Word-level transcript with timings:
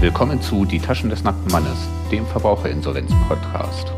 Willkommen 0.00 0.40
zu 0.40 0.64
Die 0.64 0.78
Taschen 0.78 1.10
des 1.10 1.24
nackten 1.24 1.52
Mannes, 1.52 1.86
dem 2.10 2.24
Verbraucherinsolvenz-Podcast. 2.24 3.92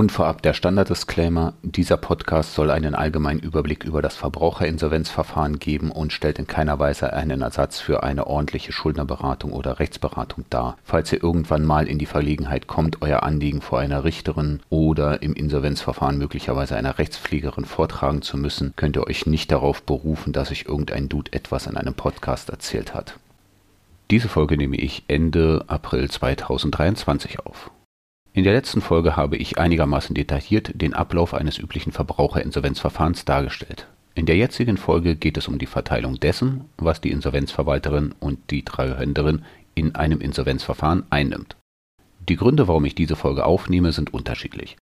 Und 0.00 0.12
vorab 0.12 0.40
der 0.40 0.54
Standard-Disclaimer, 0.54 1.52
dieser 1.60 1.98
Podcast 1.98 2.54
soll 2.54 2.70
einen 2.70 2.94
allgemeinen 2.94 3.38
Überblick 3.38 3.84
über 3.84 4.00
das 4.00 4.16
Verbraucherinsolvenzverfahren 4.16 5.58
geben 5.58 5.90
und 5.90 6.14
stellt 6.14 6.38
in 6.38 6.46
keiner 6.46 6.78
Weise 6.78 7.12
einen 7.12 7.42
Ersatz 7.42 7.80
für 7.80 8.02
eine 8.02 8.26
ordentliche 8.26 8.72
Schuldnerberatung 8.72 9.52
oder 9.52 9.78
Rechtsberatung 9.78 10.46
dar. 10.48 10.78
Falls 10.84 11.12
ihr 11.12 11.22
irgendwann 11.22 11.66
mal 11.66 11.86
in 11.86 11.98
die 11.98 12.06
Verlegenheit 12.06 12.66
kommt, 12.66 13.02
euer 13.02 13.24
Anliegen 13.24 13.60
vor 13.60 13.78
einer 13.78 14.02
Richterin 14.02 14.60
oder 14.70 15.20
im 15.20 15.34
Insolvenzverfahren 15.34 16.16
möglicherweise 16.16 16.76
einer 16.76 16.96
Rechtspflegerin 16.96 17.66
vortragen 17.66 18.22
zu 18.22 18.38
müssen, 18.38 18.72
könnt 18.76 18.96
ihr 18.96 19.06
euch 19.06 19.26
nicht 19.26 19.52
darauf 19.52 19.82
berufen, 19.82 20.32
dass 20.32 20.50
euch 20.50 20.64
irgendein 20.66 21.10
Dude 21.10 21.30
etwas 21.34 21.66
in 21.66 21.76
einem 21.76 21.92
Podcast 21.92 22.48
erzählt 22.48 22.94
hat. 22.94 23.18
Diese 24.10 24.30
Folge 24.30 24.56
nehme 24.56 24.78
ich 24.78 25.04
Ende 25.08 25.62
April 25.68 26.10
2023 26.10 27.40
auf. 27.40 27.70
In 28.32 28.44
der 28.44 28.52
letzten 28.52 28.80
Folge 28.80 29.16
habe 29.16 29.36
ich 29.36 29.58
einigermaßen 29.58 30.14
detailliert 30.14 30.70
den 30.74 30.94
Ablauf 30.94 31.34
eines 31.34 31.58
üblichen 31.58 31.90
Verbraucherinsolvenzverfahrens 31.90 33.24
dargestellt. 33.24 33.88
In 34.14 34.26
der 34.26 34.36
jetzigen 34.36 34.76
Folge 34.76 35.16
geht 35.16 35.36
es 35.36 35.48
um 35.48 35.58
die 35.58 35.66
Verteilung 35.66 36.20
dessen, 36.20 36.66
was 36.76 37.00
die 37.00 37.10
Insolvenzverwalterin 37.10 38.14
und 38.20 38.38
die 38.50 38.64
Treuhänderin 38.64 39.44
in 39.74 39.94
einem 39.94 40.20
Insolvenzverfahren 40.20 41.04
einnimmt. 41.10 41.56
Die 42.28 42.36
Gründe, 42.36 42.68
warum 42.68 42.84
ich 42.84 42.94
diese 42.94 43.16
Folge 43.16 43.44
aufnehme, 43.44 43.92
sind 43.92 44.14
unterschiedlich. 44.14 44.76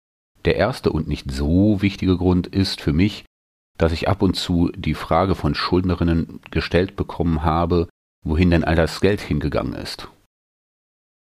Der 0.45 0.55
erste 0.55 0.91
und 0.91 1.07
nicht 1.07 1.29
so 1.31 1.81
wichtige 1.81 2.17
Grund 2.17 2.47
ist 2.47 2.81
für 2.81 2.93
mich, 2.93 3.25
dass 3.77 3.91
ich 3.91 4.07
ab 4.07 4.21
und 4.21 4.35
zu 4.35 4.71
die 4.75 4.93
Frage 4.93 5.35
von 5.35 5.53
Schuldnerinnen 5.53 6.39
gestellt 6.49 6.95
bekommen 6.95 7.43
habe, 7.43 7.89
wohin 8.23 8.51
denn 8.51 8.63
all 8.63 8.75
das 8.75 9.01
Geld 9.01 9.21
hingegangen 9.21 9.73
ist. 9.73 10.07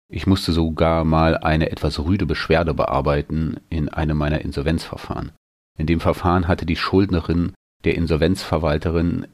Ich 0.08 0.26
musste 0.26 0.52
sogar 0.52 1.04
mal 1.04 1.36
eine 1.36 1.70
etwas 1.70 1.98
rüde 1.98 2.26
Beschwerde 2.26 2.74
bearbeiten 2.74 3.56
in 3.70 3.88
einem 3.88 4.16
meiner 4.16 4.40
Insolvenzverfahren. 4.40 5.32
In 5.78 5.86
dem 5.86 6.00
Verfahren 6.00 6.46
hatte 6.46 6.64
die 6.64 6.76
Schuldnerin 6.76 7.52
der 7.84 7.96
Insolvenzverwalterin 7.96 9.26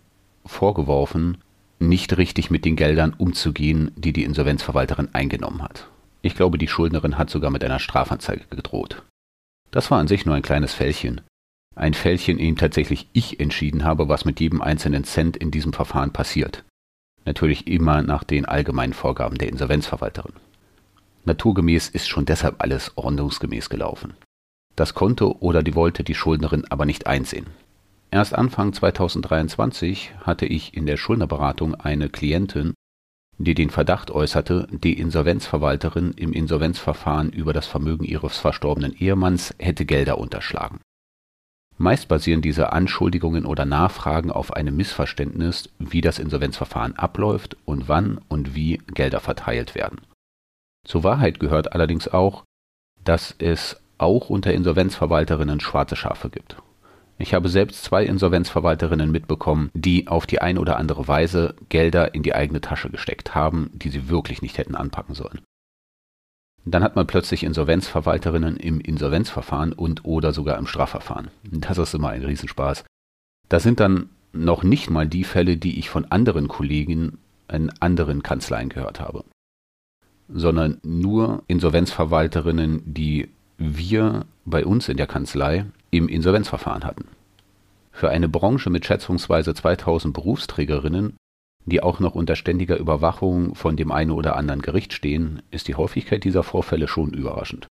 vorgeworfen, 0.47 1.39
nicht 1.79 2.17
richtig 2.17 2.51
mit 2.51 2.65
den 2.65 2.77
Geldern 2.77 3.15
umzugehen, 3.17 3.91
die 3.97 4.13
die 4.13 4.25
Insolvenzverwalterin 4.25 5.11
eingenommen 5.13 5.63
hat. 5.63 5.89
Ich 6.23 6.35
glaube, 6.35 6.57
die 6.57 6.69
Schuldnerin 6.69 7.19
hat 7.19 7.29
sogar 7.29 7.51
mit 7.51 7.65
einer 7.65 7.79
Strafanzeige 7.79 8.45
gedroht. 8.49 9.03
Das 9.71 9.91
war 9.91 9.99
an 9.99 10.09
sich 10.09 10.25
nur 10.25 10.35
ein 10.35 10.43
kleines 10.43 10.73
Fällchen. 10.73 11.21
Ein 11.75 11.95
Fällchen, 11.95 12.39
in 12.39 12.47
dem 12.47 12.57
tatsächlich 12.57 13.09
ich 13.13 13.41
entschieden 13.41 13.85
habe, 13.85 14.09
was 14.09 14.25
mit 14.25 14.41
jedem 14.41 14.63
einzelnen 14.63 15.05
Cent 15.05 15.37
in 15.37 15.51
diesem 15.51 15.73
Verfahren 15.73 16.13
passiert. 16.13 16.65
Natürlich 17.25 17.67
immer 17.67 18.03
nach 18.03 18.25
den 18.25 18.47
allgemeinen 18.47 18.93
Vorgaben 18.93 19.39
der 19.39 19.49
Insolvenzverwalterin. 19.49 20.33
Naturgemäß 21.25 21.89
ist 21.89 22.09
schon 22.09 22.25
deshalb 22.25 22.63
alles 22.63 22.93
ordnungsgemäß 22.97 23.69
gelaufen. 23.69 24.15
Das 24.75 24.95
konnte 24.95 25.41
oder 25.41 25.63
die 25.63 25.75
wollte 25.75 26.03
die 26.03 26.15
Schuldnerin 26.15 26.65
aber 26.71 26.87
nicht 26.87 27.07
einsehen. 27.07 27.47
Erst 28.11 28.35
Anfang 28.35 28.73
2023 28.73 30.13
hatte 30.21 30.47
ich 30.47 30.77
in 30.77 30.87
der 30.87 30.97
Schuldnerberatung 30.97 31.75
eine 31.75 32.09
Klientin, 32.09 32.75
die 33.39 33.55
den 33.55 33.71
Verdacht 33.71 34.11
äußerte, 34.11 34.69
die 34.71 34.99
Insolvenzverwalterin 34.99 36.13
im 36.13 36.33
Insolvenzverfahren 36.33 37.31
über 37.31 37.53
das 37.53 37.67
Vermögen 37.67 38.05
ihres 38.05 38.39
verstorbenen 38.39 38.95
Ehemanns 38.95 39.55
hätte 39.59 39.85
Gelder 39.87 40.19
unterschlagen. 40.19 40.81
Meist 41.79 42.09
basieren 42.09 42.43
diese 42.43 42.73
Anschuldigungen 42.73 43.47
oder 43.47 43.65
Nachfragen 43.65 44.31
auf 44.31 44.53
einem 44.53 44.77
Missverständnis, 44.77 45.71
wie 45.79 46.01
das 46.01 46.19
Insolvenzverfahren 46.19 46.97
abläuft 46.97 47.57
und 47.65 47.89
wann 47.89 48.21
und 48.29 48.55
wie 48.55 48.79
Gelder 48.95 49.21
verteilt 49.21 49.75
werden. 49.75 50.01
Zur 50.85 51.05
Wahrheit 51.05 51.39
gehört 51.39 51.73
allerdings 51.73 52.09
auch, 52.09 52.45
dass 53.05 53.35
es 53.39 53.81
auch 53.99 54.31
unter 54.31 54.53
Insolvenzverwalterinnen 54.53 55.61
schwarze 55.61 55.97
Schafe 55.97 56.29
gibt. 56.29 56.57
Ich 57.19 57.35
habe 57.35 57.49
selbst 57.49 57.85
zwei 57.85 58.05
Insolvenzverwalterinnen 58.05 59.11
mitbekommen, 59.13 59.71
die 59.75 60.09
auf 60.09 60.27
die 60.27 60.41
eine 60.41 60.61
oder 60.61 60.77
andere 60.77 61.07
Weise 61.07 61.55
Gelder 61.69 62.15
in 62.15 62.25
die 62.25 62.35
eigene 62.35 62.61
Tasche 62.61 62.91
gesteckt 62.91 63.35
haben, 63.35 63.71
die 63.75 63.91
sie 63.91 64.09
wirklich 64.09 64.43
nicht 64.43 64.59
hätten 64.59 64.75
anpacken 64.75 65.15
sollen. 65.15 65.41
Dann 66.65 66.83
hat 66.83 66.97
man 66.97 67.07
plötzlich 67.07 67.45
Insolvenzverwalterinnen 67.45 68.57
im 68.57 68.81
Insolvenzverfahren 68.81 69.73
und 69.73 70.05
oder 70.05 70.33
sogar 70.33 70.59
im 70.59 70.67
Strafverfahren. 70.67 71.31
Das 71.45 71.79
ist 71.79 71.95
immer 71.95 72.11
ein 72.11 72.25
Riesenspaß. 72.25 72.85
Das 73.49 73.63
sind 73.63 73.79
dann 73.79 74.11
noch 74.33 74.63
nicht 74.63 74.91
mal 74.91 75.07
die 75.07 75.25
Fälle, 75.25 75.57
die 75.57 75.79
ich 75.79 75.91
von 75.91 76.07
anderen 76.07 76.49
Kollegen 76.49 77.19
in 77.49 77.71
anderen 77.81 78.23
Kanzleien 78.23 78.69
gehört 78.69 78.99
habe 79.01 79.25
sondern 80.29 80.79
nur 80.83 81.43
Insolvenzverwalterinnen, 81.47 82.83
die 82.87 83.29
wir 83.59 84.27
bei 84.45 84.65
uns 84.65 84.89
in 84.89 84.97
der 84.97 85.07
Kanzlei 85.07 85.67
im 85.91 86.09
Insolvenzverfahren 86.09 86.85
hatten. 86.85 87.07
Für 87.93 88.09
eine 88.09 88.29
Branche 88.29 88.71
mit 88.71 88.87
schätzungsweise 88.87 89.55
2000 89.55 90.15
Berufsträgerinnen, 90.15 91.17
die 91.67 91.83
auch 91.83 92.01
noch 92.01 92.15
unter 92.15 92.35
ständiger 92.35 92.79
Überwachung 92.79 93.55
von 93.55 93.77
dem 93.77 93.93
einen 93.93 94.11
oder 94.11 94.37
anderen 94.37 94.63
Gericht 94.63 94.93
stehen, 94.93 95.43
ist 95.51 95.69
die 95.69 95.75
Häufigkeit 95.75 96.25
dieser 96.25 96.43
Vorfälle 96.43 96.89
schon 96.89 97.13
überraschend. 97.13 97.69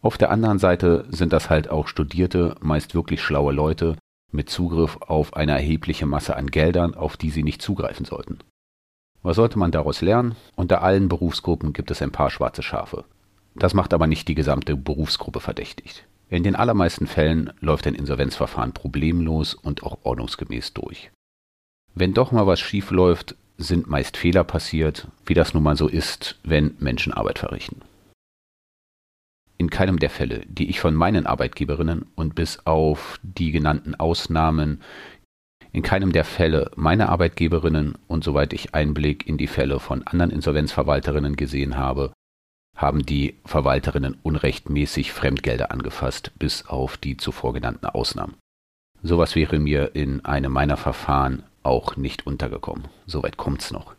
Auf 0.00 0.18
der 0.18 0.30
anderen 0.30 0.58
Seite 0.58 1.06
sind 1.10 1.32
das 1.32 1.48
halt 1.48 1.70
auch 1.70 1.86
studierte, 1.86 2.56
meist 2.60 2.94
wirklich 2.94 3.22
schlaue 3.22 3.52
Leute 3.52 3.96
mit 4.32 4.50
Zugriff 4.50 4.96
auf 5.00 5.34
eine 5.36 5.52
erhebliche 5.52 6.06
Masse 6.06 6.34
an 6.36 6.48
Geldern, 6.48 6.94
auf 6.94 7.16
die 7.16 7.30
sie 7.30 7.44
nicht 7.44 7.62
zugreifen 7.62 8.04
sollten. 8.04 8.38
Was 9.22 9.36
sollte 9.36 9.58
man 9.58 9.70
daraus 9.70 10.00
lernen? 10.00 10.34
Unter 10.56 10.82
allen 10.82 11.08
Berufsgruppen 11.08 11.72
gibt 11.72 11.90
es 11.90 12.02
ein 12.02 12.10
paar 12.10 12.30
schwarze 12.30 12.62
Schafe. 12.62 13.04
Das 13.54 13.74
macht 13.74 13.94
aber 13.94 14.06
nicht 14.06 14.28
die 14.28 14.34
gesamte 14.34 14.76
Berufsgruppe 14.76 15.40
verdächtig. 15.40 16.04
In 16.28 16.42
den 16.42 16.56
allermeisten 16.56 17.06
Fällen 17.06 17.52
läuft 17.60 17.86
ein 17.86 17.94
Insolvenzverfahren 17.94 18.72
problemlos 18.72 19.54
und 19.54 19.82
auch 19.82 19.98
ordnungsgemäß 20.02 20.72
durch. 20.72 21.10
Wenn 21.94 22.14
doch 22.14 22.32
mal 22.32 22.46
was 22.46 22.58
schief 22.58 22.90
läuft, 22.90 23.36
sind 23.58 23.88
meist 23.88 24.16
Fehler 24.16 24.42
passiert, 24.42 25.08
wie 25.26 25.34
das 25.34 25.52
nun 25.52 25.62
mal 25.62 25.76
so 25.76 25.88
ist, 25.88 26.38
wenn 26.42 26.74
Menschen 26.78 27.12
Arbeit 27.12 27.38
verrichten. 27.38 27.82
In 29.58 29.70
keinem 29.70 29.98
der 29.98 30.10
Fälle, 30.10 30.40
die 30.46 30.70
ich 30.70 30.80
von 30.80 30.94
meinen 30.94 31.26
Arbeitgeberinnen 31.26 32.06
und 32.16 32.34
bis 32.34 32.66
auf 32.66 33.20
die 33.22 33.52
genannten 33.52 33.94
Ausnahmen 33.94 34.80
in 35.72 35.82
keinem 35.82 36.12
der 36.12 36.24
Fälle 36.24 36.70
meiner 36.76 37.08
Arbeitgeberinnen 37.08 37.96
und 38.06 38.24
soweit 38.24 38.52
ich 38.52 38.74
Einblick 38.74 39.26
in 39.26 39.38
die 39.38 39.46
Fälle 39.46 39.80
von 39.80 40.06
anderen 40.06 40.30
Insolvenzverwalterinnen 40.30 41.36
gesehen 41.36 41.76
habe, 41.76 42.12
haben 42.76 43.04
die 43.04 43.36
Verwalterinnen 43.44 44.18
unrechtmäßig 44.22 45.12
Fremdgelder 45.12 45.70
angefasst, 45.70 46.32
bis 46.38 46.66
auf 46.66 46.96
die 46.96 47.16
zuvor 47.16 47.52
genannten 47.54 47.86
Ausnahmen. 47.86 48.36
Sowas 49.02 49.34
wäre 49.34 49.58
mir 49.58 49.94
in 49.94 50.24
einem 50.24 50.52
meiner 50.52 50.76
Verfahren 50.76 51.42
auch 51.62 51.96
nicht 51.96 52.26
untergekommen. 52.26 52.88
Soweit 53.06 53.36
kommt's 53.36 53.70
noch. 53.70 53.94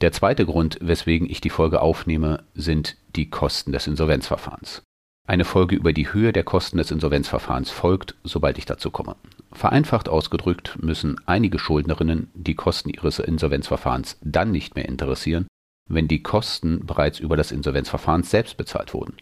Der 0.00 0.12
zweite 0.12 0.46
Grund, 0.46 0.78
weswegen 0.80 1.28
ich 1.28 1.40
die 1.40 1.50
Folge 1.50 1.80
aufnehme, 1.80 2.44
sind 2.54 2.96
die 3.16 3.30
Kosten 3.30 3.72
des 3.72 3.86
Insolvenzverfahrens. 3.86 4.82
Eine 5.26 5.44
Folge 5.44 5.76
über 5.76 5.92
die 5.92 6.12
Höhe 6.12 6.32
der 6.32 6.44
Kosten 6.44 6.78
des 6.78 6.90
Insolvenzverfahrens 6.90 7.70
folgt, 7.70 8.14
sobald 8.22 8.58
ich 8.58 8.64
dazu 8.64 8.90
komme. 8.90 9.16
Vereinfacht 9.52 10.08
ausgedrückt 10.08 10.78
müssen 10.82 11.20
einige 11.26 11.58
Schuldnerinnen 11.58 12.30
die 12.34 12.54
Kosten 12.54 12.90
ihres 12.90 13.18
Insolvenzverfahrens 13.18 14.18
dann 14.22 14.50
nicht 14.50 14.74
mehr 14.74 14.88
interessieren, 14.88 15.46
wenn 15.88 16.08
die 16.08 16.22
Kosten 16.22 16.84
bereits 16.84 17.18
über 17.18 17.36
das 17.36 17.50
Insolvenzverfahren 17.50 18.22
selbst 18.22 18.56
bezahlt 18.56 18.92
wurden. 18.92 19.16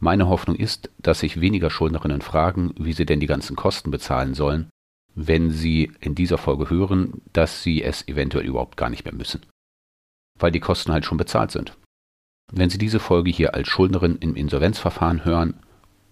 Meine 0.00 0.28
Hoffnung 0.28 0.56
ist, 0.56 0.90
dass 0.98 1.20
sich 1.20 1.40
weniger 1.40 1.70
Schuldnerinnen 1.70 2.22
fragen, 2.22 2.72
wie 2.78 2.92
sie 2.92 3.06
denn 3.06 3.20
die 3.20 3.26
ganzen 3.26 3.56
Kosten 3.56 3.90
bezahlen 3.90 4.34
sollen, 4.34 4.68
wenn 5.14 5.50
sie 5.50 5.92
in 6.00 6.14
dieser 6.14 6.38
Folge 6.38 6.70
hören, 6.70 7.22
dass 7.32 7.62
sie 7.62 7.82
es 7.82 8.06
eventuell 8.06 8.46
überhaupt 8.46 8.76
gar 8.76 8.90
nicht 8.90 9.04
mehr 9.04 9.14
müssen. 9.14 9.44
Weil 10.38 10.52
die 10.52 10.60
Kosten 10.60 10.92
halt 10.92 11.04
schon 11.04 11.18
bezahlt 11.18 11.50
sind. 11.50 11.76
Wenn 12.50 12.70
Sie 12.70 12.78
diese 12.78 13.00
Folge 13.00 13.30
hier 13.30 13.54
als 13.54 13.68
Schuldnerin 13.68 14.16
im 14.20 14.34
Insolvenzverfahren 14.34 15.24
hören 15.24 15.60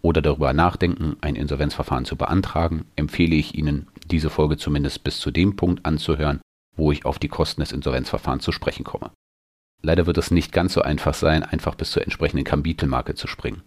oder 0.02 0.22
darüber 0.22 0.52
nachdenken, 0.52 1.16
ein 1.20 1.36
Insolvenzverfahren 1.36 2.04
zu 2.04 2.16
beantragen, 2.16 2.86
empfehle 2.96 3.34
ich 3.34 3.54
Ihnen, 3.54 3.88
diese 4.06 4.30
Folge 4.30 4.56
zumindest 4.56 5.04
bis 5.04 5.18
zu 5.18 5.30
dem 5.30 5.56
Punkt 5.56 5.84
anzuhören, 5.84 6.40
wo 6.76 6.92
ich 6.92 7.04
auf 7.04 7.18
die 7.18 7.28
Kosten 7.28 7.60
des 7.60 7.72
Insolvenzverfahrens 7.72 8.44
zu 8.44 8.52
sprechen 8.52 8.84
komme. 8.84 9.10
Leider 9.82 10.06
wird 10.06 10.18
es 10.18 10.30
nicht 10.30 10.52
ganz 10.52 10.72
so 10.72 10.82
einfach 10.82 11.14
sein, 11.14 11.42
einfach 11.42 11.74
bis 11.74 11.90
zur 11.90 12.02
entsprechenden 12.02 12.44
Kapitelmarke 12.44 13.14
zu 13.14 13.26
springen. 13.26 13.62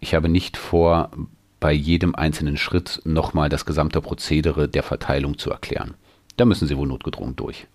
Ich 0.00 0.14
habe 0.14 0.28
nicht 0.28 0.56
vor, 0.56 1.10
bei 1.60 1.72
jedem 1.72 2.14
einzelnen 2.14 2.56
Schritt 2.56 3.00
nochmal 3.04 3.48
das 3.48 3.66
gesamte 3.66 4.00
Prozedere 4.00 4.68
der 4.68 4.82
Verteilung 4.82 5.38
zu 5.38 5.50
erklären. 5.50 5.94
Da 6.36 6.44
müssen 6.44 6.68
Sie 6.68 6.76
wohl 6.76 6.86
notgedrungen 6.86 7.34
durch. 7.34 7.66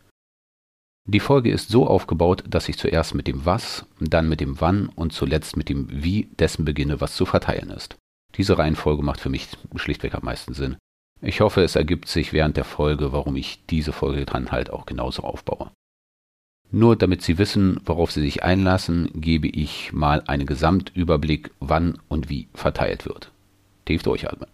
Die 1.05 1.19
Folge 1.19 1.51
ist 1.51 1.69
so 1.69 1.85
aufgebaut, 1.85 2.44
dass 2.47 2.69
ich 2.69 2.77
zuerst 2.77 3.13
mit 3.13 3.27
dem 3.27 3.45
Was, 3.45 3.85
dann 4.00 4.29
mit 4.29 4.39
dem 4.39 4.61
Wann 4.61 4.88
und 4.88 5.11
zuletzt 5.11 5.57
mit 5.57 5.67
dem 5.67 5.88
Wie 5.89 6.29
dessen 6.39 6.63
beginne, 6.63 7.01
was 7.01 7.15
zu 7.15 7.25
verteilen 7.25 7.69
ist. 7.71 7.97
Diese 8.35 8.57
Reihenfolge 8.57 9.03
macht 9.03 9.19
für 9.19 9.29
mich 9.29 9.50
schlichtweg 9.75 10.15
am 10.15 10.23
meisten 10.23 10.53
Sinn. 10.53 10.77
Ich 11.21 11.41
hoffe, 11.41 11.61
es 11.61 11.75
ergibt 11.75 12.07
sich 12.07 12.33
während 12.33 12.57
der 12.57 12.63
Folge, 12.63 13.11
warum 13.11 13.35
ich 13.35 13.65
diese 13.69 13.91
Folge 13.91 14.25
dann 14.25 14.51
halt 14.51 14.71
auch 14.71 14.85
genauso 14.85 15.23
aufbaue. 15.23 15.71
Nur 16.71 16.95
damit 16.95 17.21
Sie 17.21 17.38
wissen, 17.38 17.79
worauf 17.85 18.11
Sie 18.11 18.21
sich 18.21 18.44
einlassen, 18.44 19.09
gebe 19.13 19.47
ich 19.47 19.94
mal 19.94 20.23
einen 20.25 20.47
Gesamtüberblick, 20.47 21.51
wann 21.59 21.99
und 22.07 22.29
wie 22.29 22.47
verteilt 22.53 23.06
wird. 23.06 23.31
Tief 23.85 24.03
durchatmen. 24.03 24.49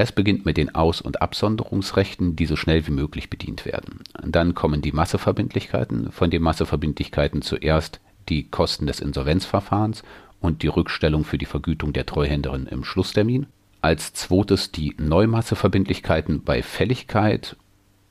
Es 0.00 0.12
beginnt 0.12 0.46
mit 0.46 0.56
den 0.56 0.76
Aus- 0.76 1.00
und 1.00 1.20
Absonderungsrechten, 1.22 2.36
die 2.36 2.46
so 2.46 2.54
schnell 2.54 2.86
wie 2.86 2.92
möglich 2.92 3.30
bedient 3.30 3.66
werden. 3.66 3.98
Dann 4.24 4.54
kommen 4.54 4.80
die 4.80 4.92
Masseverbindlichkeiten, 4.92 6.12
von 6.12 6.30
den 6.30 6.40
Masseverbindlichkeiten 6.40 7.42
zuerst 7.42 7.98
die 8.28 8.44
Kosten 8.44 8.86
des 8.86 9.00
Insolvenzverfahrens 9.00 10.04
und 10.40 10.62
die 10.62 10.68
Rückstellung 10.68 11.24
für 11.24 11.36
die 11.36 11.46
Vergütung 11.46 11.92
der 11.92 12.06
Treuhänderin 12.06 12.66
im 12.66 12.84
Schlusstermin. 12.84 13.46
Als 13.80 14.12
zweites 14.12 14.70
die 14.70 14.94
Neumasseverbindlichkeiten 14.98 16.44
bei 16.44 16.62
Fälligkeit 16.62 17.56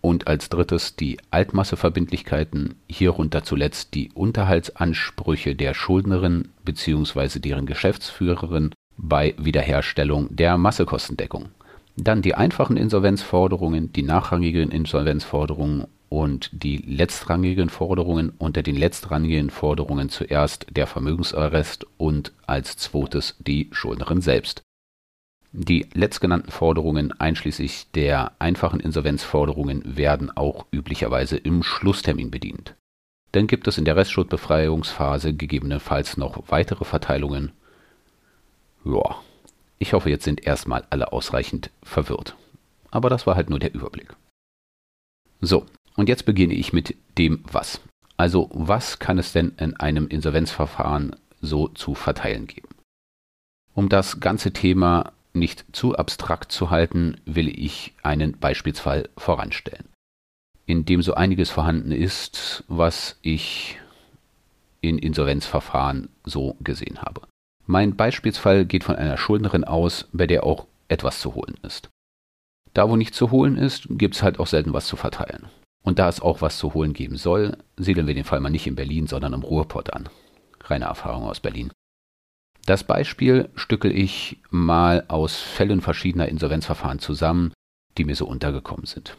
und 0.01 0.27
als 0.27 0.49
drittes 0.49 0.97
die 0.97 1.17
Altmasseverbindlichkeiten, 1.31 2.75
hierunter 2.89 3.45
zuletzt 3.45 3.93
die 3.93 4.11
Unterhaltsansprüche 4.13 5.55
der 5.55 5.73
Schuldnerin 5.73 6.49
bzw. 6.65 7.39
deren 7.39 7.65
Geschäftsführerin 7.65 8.73
bei 8.97 9.35
Wiederherstellung 9.37 10.35
der 10.35 10.57
Massekostendeckung. 10.57 11.47
Dann 11.99 12.21
die 12.21 12.35
einfachen 12.35 12.77
Insolvenzforderungen, 12.77 13.91
die 13.91 14.03
nachrangigen 14.03 14.69
Insolvenzforderungen 14.69 15.87
und 16.09 16.49
die 16.53 16.77
letztrangigen 16.77 17.69
Forderungen. 17.69 18.33
Unter 18.37 18.61
den 18.61 18.75
letztrangigen 18.75 19.49
Forderungen 19.49 20.09
zuerst 20.09 20.67
der 20.69 20.85
Vermögensarrest 20.85 21.87
und 21.97 22.33
als 22.45 22.77
zweites 22.77 23.35
die 23.39 23.69
Schuldnerin 23.71 24.21
selbst. 24.21 24.61
Die 25.51 25.87
letztgenannten 25.93 26.51
Forderungen 26.51 27.19
einschließlich 27.19 27.87
der 27.95 28.33
einfachen 28.37 28.79
Insolvenzforderungen 28.79 29.97
werden 29.97 30.29
auch 30.37 30.67
üblicherweise 30.71 31.37
im 31.37 31.63
Schlusstermin 31.63 32.29
bedient. 32.29 32.75
Dann 33.31 33.47
gibt 33.47 33.67
es 33.67 33.79
in 33.79 33.85
der 33.85 33.95
Restschuldbefreiungsphase 33.95 35.33
gegebenenfalls 35.33 36.15
noch 36.15 36.43
weitere 36.49 36.85
Verteilungen. 36.85 37.53
Ja, 38.85 39.15
ich 39.79 39.93
hoffe, 39.93 40.09
jetzt 40.09 40.23
sind 40.23 40.45
erstmal 40.45 40.85
alle 40.89 41.11
ausreichend 41.11 41.69
verwirrt. 41.83 42.35
Aber 42.91 43.09
das 43.09 43.27
war 43.27 43.35
halt 43.35 43.49
nur 43.49 43.59
der 43.59 43.73
Überblick. 43.73 44.15
So, 45.41 45.65
und 45.95 46.09
jetzt 46.09 46.25
beginne 46.25 46.53
ich 46.53 46.73
mit 46.73 46.95
dem 47.17 47.43
Was. 47.51 47.79
Also, 48.15 48.49
was 48.51 48.99
kann 48.99 49.19
es 49.19 49.31
denn 49.31 49.53
in 49.57 49.75
einem 49.75 50.07
Insolvenzverfahren 50.07 51.15
so 51.41 51.67
zu 51.67 51.93
verteilen 51.93 52.47
geben? 52.47 52.69
Um 53.75 53.89
das 53.89 54.19
ganze 54.19 54.53
Thema 54.53 55.13
nicht 55.33 55.65
zu 55.71 55.95
abstrakt 55.95 56.51
zu 56.51 56.71
halten, 56.71 57.21
will 57.25 57.47
ich 57.47 57.93
einen 58.01 58.39
Beispielsfall 58.39 59.09
voranstellen, 59.17 59.87
in 60.65 60.85
dem 60.85 61.03
so 61.03 61.13
einiges 61.13 61.51
vorhanden 61.51 61.91
ist, 61.91 62.63
was 62.67 63.19
ich 63.21 63.79
in 64.81 64.97
Insolvenzverfahren 64.97 66.09
so 66.23 66.57
gesehen 66.61 67.01
habe. 67.03 67.21
Mein 67.69 67.97
Beispielsfall 67.97 68.65
geht 68.65 68.85
von 68.85 68.95
einer 68.95 69.17
Schuldnerin 69.17 69.65
aus, 69.65 70.07
bei 70.13 70.25
der 70.25 70.45
auch 70.45 70.67
etwas 70.87 71.19
zu 71.19 71.35
holen 71.35 71.55
ist. 71.63 71.89
Da, 72.73 72.89
wo 72.89 72.95
nichts 72.95 73.17
zu 73.17 73.29
holen 73.29 73.57
ist, 73.57 73.87
gibt 73.89 74.15
es 74.15 74.23
halt 74.23 74.39
auch 74.39 74.47
selten 74.47 74.71
was 74.71 74.87
zu 74.87 74.95
verteilen. 74.95 75.47
Und 75.83 75.99
da 75.99 76.07
es 76.07 76.21
auch 76.21 76.41
was 76.41 76.57
zu 76.57 76.73
holen 76.73 76.93
geben 76.93 77.17
soll, 77.17 77.57
siedeln 77.75 78.07
wir 78.07 78.13
den 78.13 78.23
Fall 78.23 78.39
mal 78.39 78.49
nicht 78.49 78.67
in 78.67 78.75
Berlin, 78.75 79.07
sondern 79.07 79.33
im 79.33 79.43
Ruhrpott 79.43 79.91
an. 79.91 80.07
Reine 80.63 80.85
Erfahrung 80.85 81.23
aus 81.23 81.41
Berlin. 81.41 81.71
Das 82.65 82.85
Beispiel 82.85 83.49
stückel 83.55 83.91
ich 83.91 84.41
mal 84.49 85.03
aus 85.09 85.35
Fällen 85.35 85.81
verschiedener 85.81 86.29
Insolvenzverfahren 86.29 86.99
zusammen, 86.99 87.51
die 87.97 88.05
mir 88.05 88.15
so 88.15 88.27
untergekommen 88.27 88.85
sind. 88.85 89.17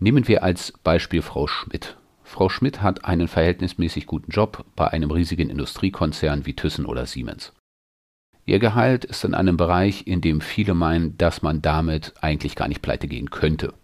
Nehmen 0.00 0.26
wir 0.26 0.42
als 0.42 0.72
Beispiel 0.82 1.22
Frau 1.22 1.46
Schmidt. 1.46 1.96
Frau 2.24 2.48
Schmidt 2.48 2.82
hat 2.82 3.04
einen 3.04 3.28
verhältnismäßig 3.28 4.06
guten 4.06 4.30
Job 4.30 4.64
bei 4.76 4.88
einem 4.88 5.10
riesigen 5.10 5.48
Industriekonzern 5.48 6.44
wie 6.44 6.54
Thyssen 6.54 6.86
oder 6.86 7.06
Siemens. 7.06 7.52
Ihr 8.48 8.60
Gehalt 8.60 9.04
ist 9.04 9.24
in 9.24 9.34
einem 9.34 9.58
Bereich, 9.58 10.06
in 10.06 10.22
dem 10.22 10.40
viele 10.40 10.72
meinen, 10.72 11.18
dass 11.18 11.42
man 11.42 11.60
damit 11.60 12.14
eigentlich 12.22 12.56
gar 12.56 12.66
nicht 12.66 12.80
pleite 12.80 13.06
gehen 13.06 13.28
könnte. 13.28 13.74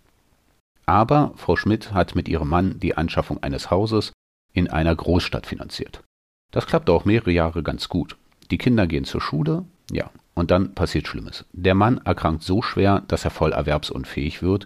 Aber 0.87 1.35
Frau 1.37 1.55
Schmidt 1.55 1.93
hat 1.93 2.15
mit 2.15 2.29
ihrem 2.31 2.49
Mann 2.49 2.81
die 2.81 2.97
Anschaffung 2.97 3.43
eines 3.43 3.71
Hauses 3.71 4.15
in 4.55 4.71
einer 4.71 4.97
Großstadt 4.97 5.45
finanziert. 5.47 6.03
Das 6.51 6.67
klappt 6.67 6.89
auch 6.89 7.05
mehrere 7.05 7.31
Jahre 7.31 7.63
ganz 7.63 7.91
gut. 7.91 8.17
Die 8.51 8.57
Kinder 8.57 8.87
gehen 8.87 9.05
zur 9.05 9.21
Schule, 9.21 9.67
ja, 9.91 10.09
und 10.33 10.51
dann 10.51 10.75
passiert 10.75 11.09
Schlimmes. 11.09 11.45
Der 11.53 11.75
Mann 11.75 11.99
erkrankt 11.99 12.43
so 12.43 12.63
schwer, 12.63 13.03
dass 13.07 13.27
er 13.27 13.33
voll 13.33 13.53
erwerbsunfähig 13.53 14.41
wird 14.41 14.65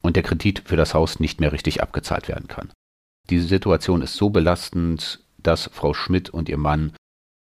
und 0.00 0.16
der 0.16 0.24
Kredit 0.24 0.64
für 0.64 0.76
das 0.76 0.94
Haus 0.94 1.20
nicht 1.20 1.38
mehr 1.40 1.52
richtig 1.52 1.80
abgezahlt 1.80 2.26
werden 2.26 2.48
kann. 2.48 2.72
Diese 3.30 3.46
Situation 3.46 4.02
ist 4.02 4.16
so 4.16 4.30
belastend, 4.30 5.20
dass 5.38 5.70
Frau 5.72 5.94
Schmidt 5.94 6.30
und 6.30 6.48
ihr 6.48 6.58
Mann 6.58 6.92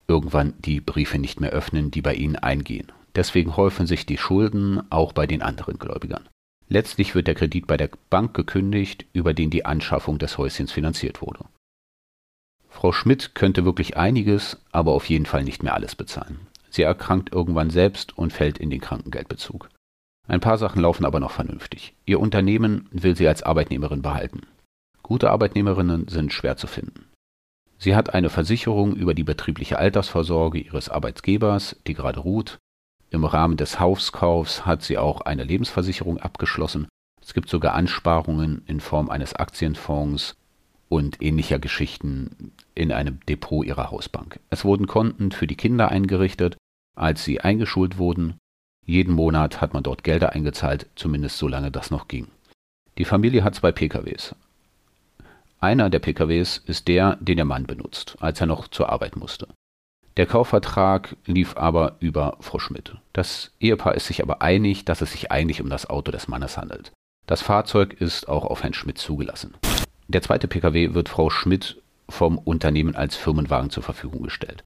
irgendwann 0.10 0.54
die 0.60 0.82
Briefe 0.82 1.20
nicht 1.20 1.40
mehr 1.40 1.52
öffnen, 1.52 1.92
die 1.92 2.02
bei 2.02 2.16
ihnen 2.16 2.36
eingehen. 2.36 2.92
Deswegen 3.16 3.56
häufen 3.56 3.88
sich 3.88 4.06
die 4.06 4.18
Schulden 4.18 4.82
auch 4.92 5.14
bei 5.14 5.28
den 5.28 5.42
anderen 5.42 5.80
Gläubigern. 5.80 6.28
Letztlich 6.68 7.16
wird 7.16 7.28
der 7.28 7.36
Kredit 7.36 7.66
bei 7.68 7.78
der 7.78 7.90
Bank 8.10 8.34
gekündigt, 8.34 9.06
über 9.14 9.34
den 9.34 9.50
die 9.50 9.66
Anschaffung 9.66 10.20
des 10.20 10.38
Häuschens 10.38 10.72
finanziert 10.72 11.22
wurde. 11.22 11.46
Frau 12.70 12.92
Schmidt 12.92 13.34
könnte 13.34 13.66
wirklich 13.66 13.98
einiges, 13.98 14.58
aber 14.72 14.92
auf 14.92 15.10
jeden 15.10 15.26
Fall 15.26 15.44
nicht 15.44 15.64
mehr 15.64 15.74
alles 15.74 15.96
bezahlen. 15.96 16.40
Sie 16.70 16.84
erkrankt 16.84 17.34
irgendwann 17.34 17.72
selbst 17.72 18.16
und 18.18 18.32
fällt 18.32 18.60
in 18.60 18.70
den 18.70 18.82
Krankengeldbezug. 18.82 19.70
Ein 20.28 20.40
paar 20.40 20.60
Sachen 20.60 20.84
laufen 20.84 21.06
aber 21.06 21.20
noch 21.20 21.32
vernünftig. 21.32 21.96
Ihr 22.06 22.20
Unternehmen 22.20 22.88
will 22.92 23.16
sie 23.16 23.28
als 23.28 23.42
Arbeitnehmerin 23.42 24.04
behalten. 24.04 24.42
Gute 25.02 25.32
Arbeitnehmerinnen 25.32 26.08
sind 26.08 26.32
schwer 26.32 26.56
zu 26.56 26.68
finden. 26.68 27.09
Sie 27.81 27.96
hat 27.96 28.14
eine 28.14 28.30
Versicherung 28.30 28.94
über 28.94 29.14
die 29.14 29.24
betriebliche 29.24 29.80
Altersvorsorge 29.80 30.60
ihres 30.60 30.90
Arbeitgebers, 30.90 31.78
die 31.88 31.94
gerade 31.94 32.20
ruht. 32.20 32.60
Im 33.10 33.24
Rahmen 33.24 33.56
des 33.56 33.80
Hauskaufs 33.80 34.66
hat 34.66 34.84
sie 34.84 34.98
auch 34.98 35.22
eine 35.22 35.46
Lebensversicherung 35.46 36.18
abgeschlossen. 36.18 36.90
Es 37.22 37.34
gibt 37.34 37.50
sogar 37.50 37.74
Ansparungen 37.76 38.64
in 38.68 38.81
Form 38.81 39.10
eines 39.10 39.34
Aktienfonds 39.34 40.36
und 40.90 41.22
ähnlicher 41.22 41.58
Geschichten 41.58 42.52
in 42.76 42.92
einem 42.92 43.22
Depot 43.30 43.66
ihrer 43.66 43.92
Hausbank. 43.92 44.42
Es 44.50 44.66
wurden 44.66 44.88
Konten 44.88 45.31
für 45.31 45.48
die 45.48 45.56
Kinder 45.56 45.90
eingerichtet, 45.90 46.58
als 46.98 47.24
sie 47.24 47.40
eingeschult 47.40 47.98
wurden. 47.98 48.38
Jeden 48.86 49.14
Monat 49.14 49.62
hat 49.62 49.74
man 49.74 49.83
dort 49.83 50.04
Gelder 50.04 50.33
eingezahlt, 50.33 50.90
zumindest 50.95 51.38
solange 51.38 51.71
das 51.71 51.92
noch 51.92 52.09
ging. 52.09 52.28
Die 52.98 53.06
Familie 53.06 53.45
hat 53.45 53.56
zwei 53.56 53.71
PKWs. 53.71 54.36
Einer 55.61 55.89
der 55.89 55.99
PKWs 55.99 56.57
ist 56.66 56.87
der, 56.87 57.18
den 57.19 57.35
der 57.35 57.45
Mann 57.45 57.66
benutzt, 57.66 58.16
als 58.21 58.39
er 58.39 58.47
noch 58.47 58.69
zur 58.69 58.89
Arbeit 58.89 59.18
musste. 59.18 59.47
Der 60.16 60.25
Kaufvertrag 60.25 61.18
lief 61.25 61.57
aber 61.57 61.97
über 61.99 62.37
Frau 62.39 62.59
Schmidt. 62.59 62.95
Das 63.11 63.51
Ehepaar 63.59 63.95
ist 63.95 64.07
sich 64.07 64.23
aber 64.23 64.42
einig, 64.42 64.85
dass 64.85 65.01
es 65.01 65.11
sich 65.11 65.31
eigentlich 65.31 65.61
um 65.61 65.69
das 65.69 65.89
Auto 65.89 66.11
des 66.11 66.28
Mannes 66.30 66.57
handelt. 66.57 66.92
Das 67.28 67.42
Fahrzeug 67.42 67.94
ist 67.99 68.30
auch 68.30 68.45
auf 68.45 68.63
Herrn 68.63 68.73
Schmidt 68.73 68.97
zugelassen. 68.97 69.54
Der 70.07 70.21
zweite 70.21 70.47
Pkw 70.47 70.94
wird 70.94 71.09
Frau 71.09 71.30
Schmidt 71.30 71.81
vom 72.07 72.37
Unternehmen 72.37 72.95
als 72.95 73.16
Firmenwagen 73.16 73.69
zur 73.69 73.83
Verfügung 73.83 74.23
gestellt. 74.23 74.63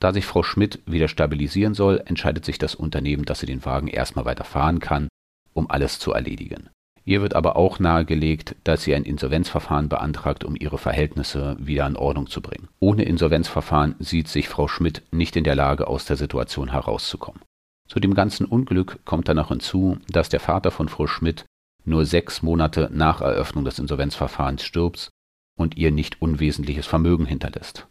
Da 0.00 0.14
sich 0.14 0.24
Frau 0.24 0.42
Schmidt 0.42 0.80
wieder 0.86 1.08
stabilisieren 1.08 1.74
soll, 1.74 2.02
entscheidet 2.06 2.46
sich 2.46 2.58
das 2.58 2.74
Unternehmen, 2.74 3.26
dass 3.26 3.40
sie 3.40 3.46
den 3.46 3.64
Wagen 3.66 3.88
erstmal 3.88 4.24
weiter 4.24 4.44
fahren 4.44 4.80
kann, 4.80 5.08
um 5.52 5.70
alles 5.70 5.98
zu 5.98 6.12
erledigen. 6.12 6.70
Ihr 7.04 7.22
wird 7.22 7.34
aber 7.34 7.56
auch 7.56 7.78
nahegelegt, 7.78 8.56
dass 8.64 8.82
sie 8.82 8.94
ein 8.94 9.04
Insolvenzverfahren 9.04 9.88
beantragt, 9.88 10.44
um 10.44 10.54
ihre 10.54 10.78
Verhältnisse 10.78 11.56
wieder 11.58 11.86
in 11.86 11.96
Ordnung 11.96 12.28
zu 12.28 12.40
bringen. 12.40 12.68
Ohne 12.78 13.04
Insolvenzverfahren 13.04 13.96
sieht 13.98 14.28
sich 14.28 14.48
Frau 14.48 14.68
Schmidt 14.68 15.02
nicht 15.10 15.36
in 15.36 15.44
der 15.44 15.54
Lage, 15.54 15.88
aus 15.88 16.04
der 16.04 16.16
Situation 16.16 16.70
herauszukommen. 16.72 17.40
Zu 17.88 17.98
dem 17.98 18.14
ganzen 18.14 18.46
Unglück 18.46 19.04
kommt 19.04 19.28
dann 19.28 19.36
noch 19.36 19.48
hinzu, 19.48 19.98
dass 20.08 20.28
der 20.28 20.40
Vater 20.40 20.70
von 20.70 20.88
Frau 20.88 21.06
Schmidt 21.06 21.44
nur 21.84 22.04
sechs 22.04 22.42
Monate 22.42 22.88
nach 22.92 23.20
Eröffnung 23.20 23.64
des 23.64 23.78
Insolvenzverfahrens 23.78 24.62
stirbt 24.64 25.10
und 25.58 25.76
ihr 25.76 25.90
nicht 25.90 26.22
unwesentliches 26.22 26.86
Vermögen 26.86 27.26
hinterlässt. 27.26 27.88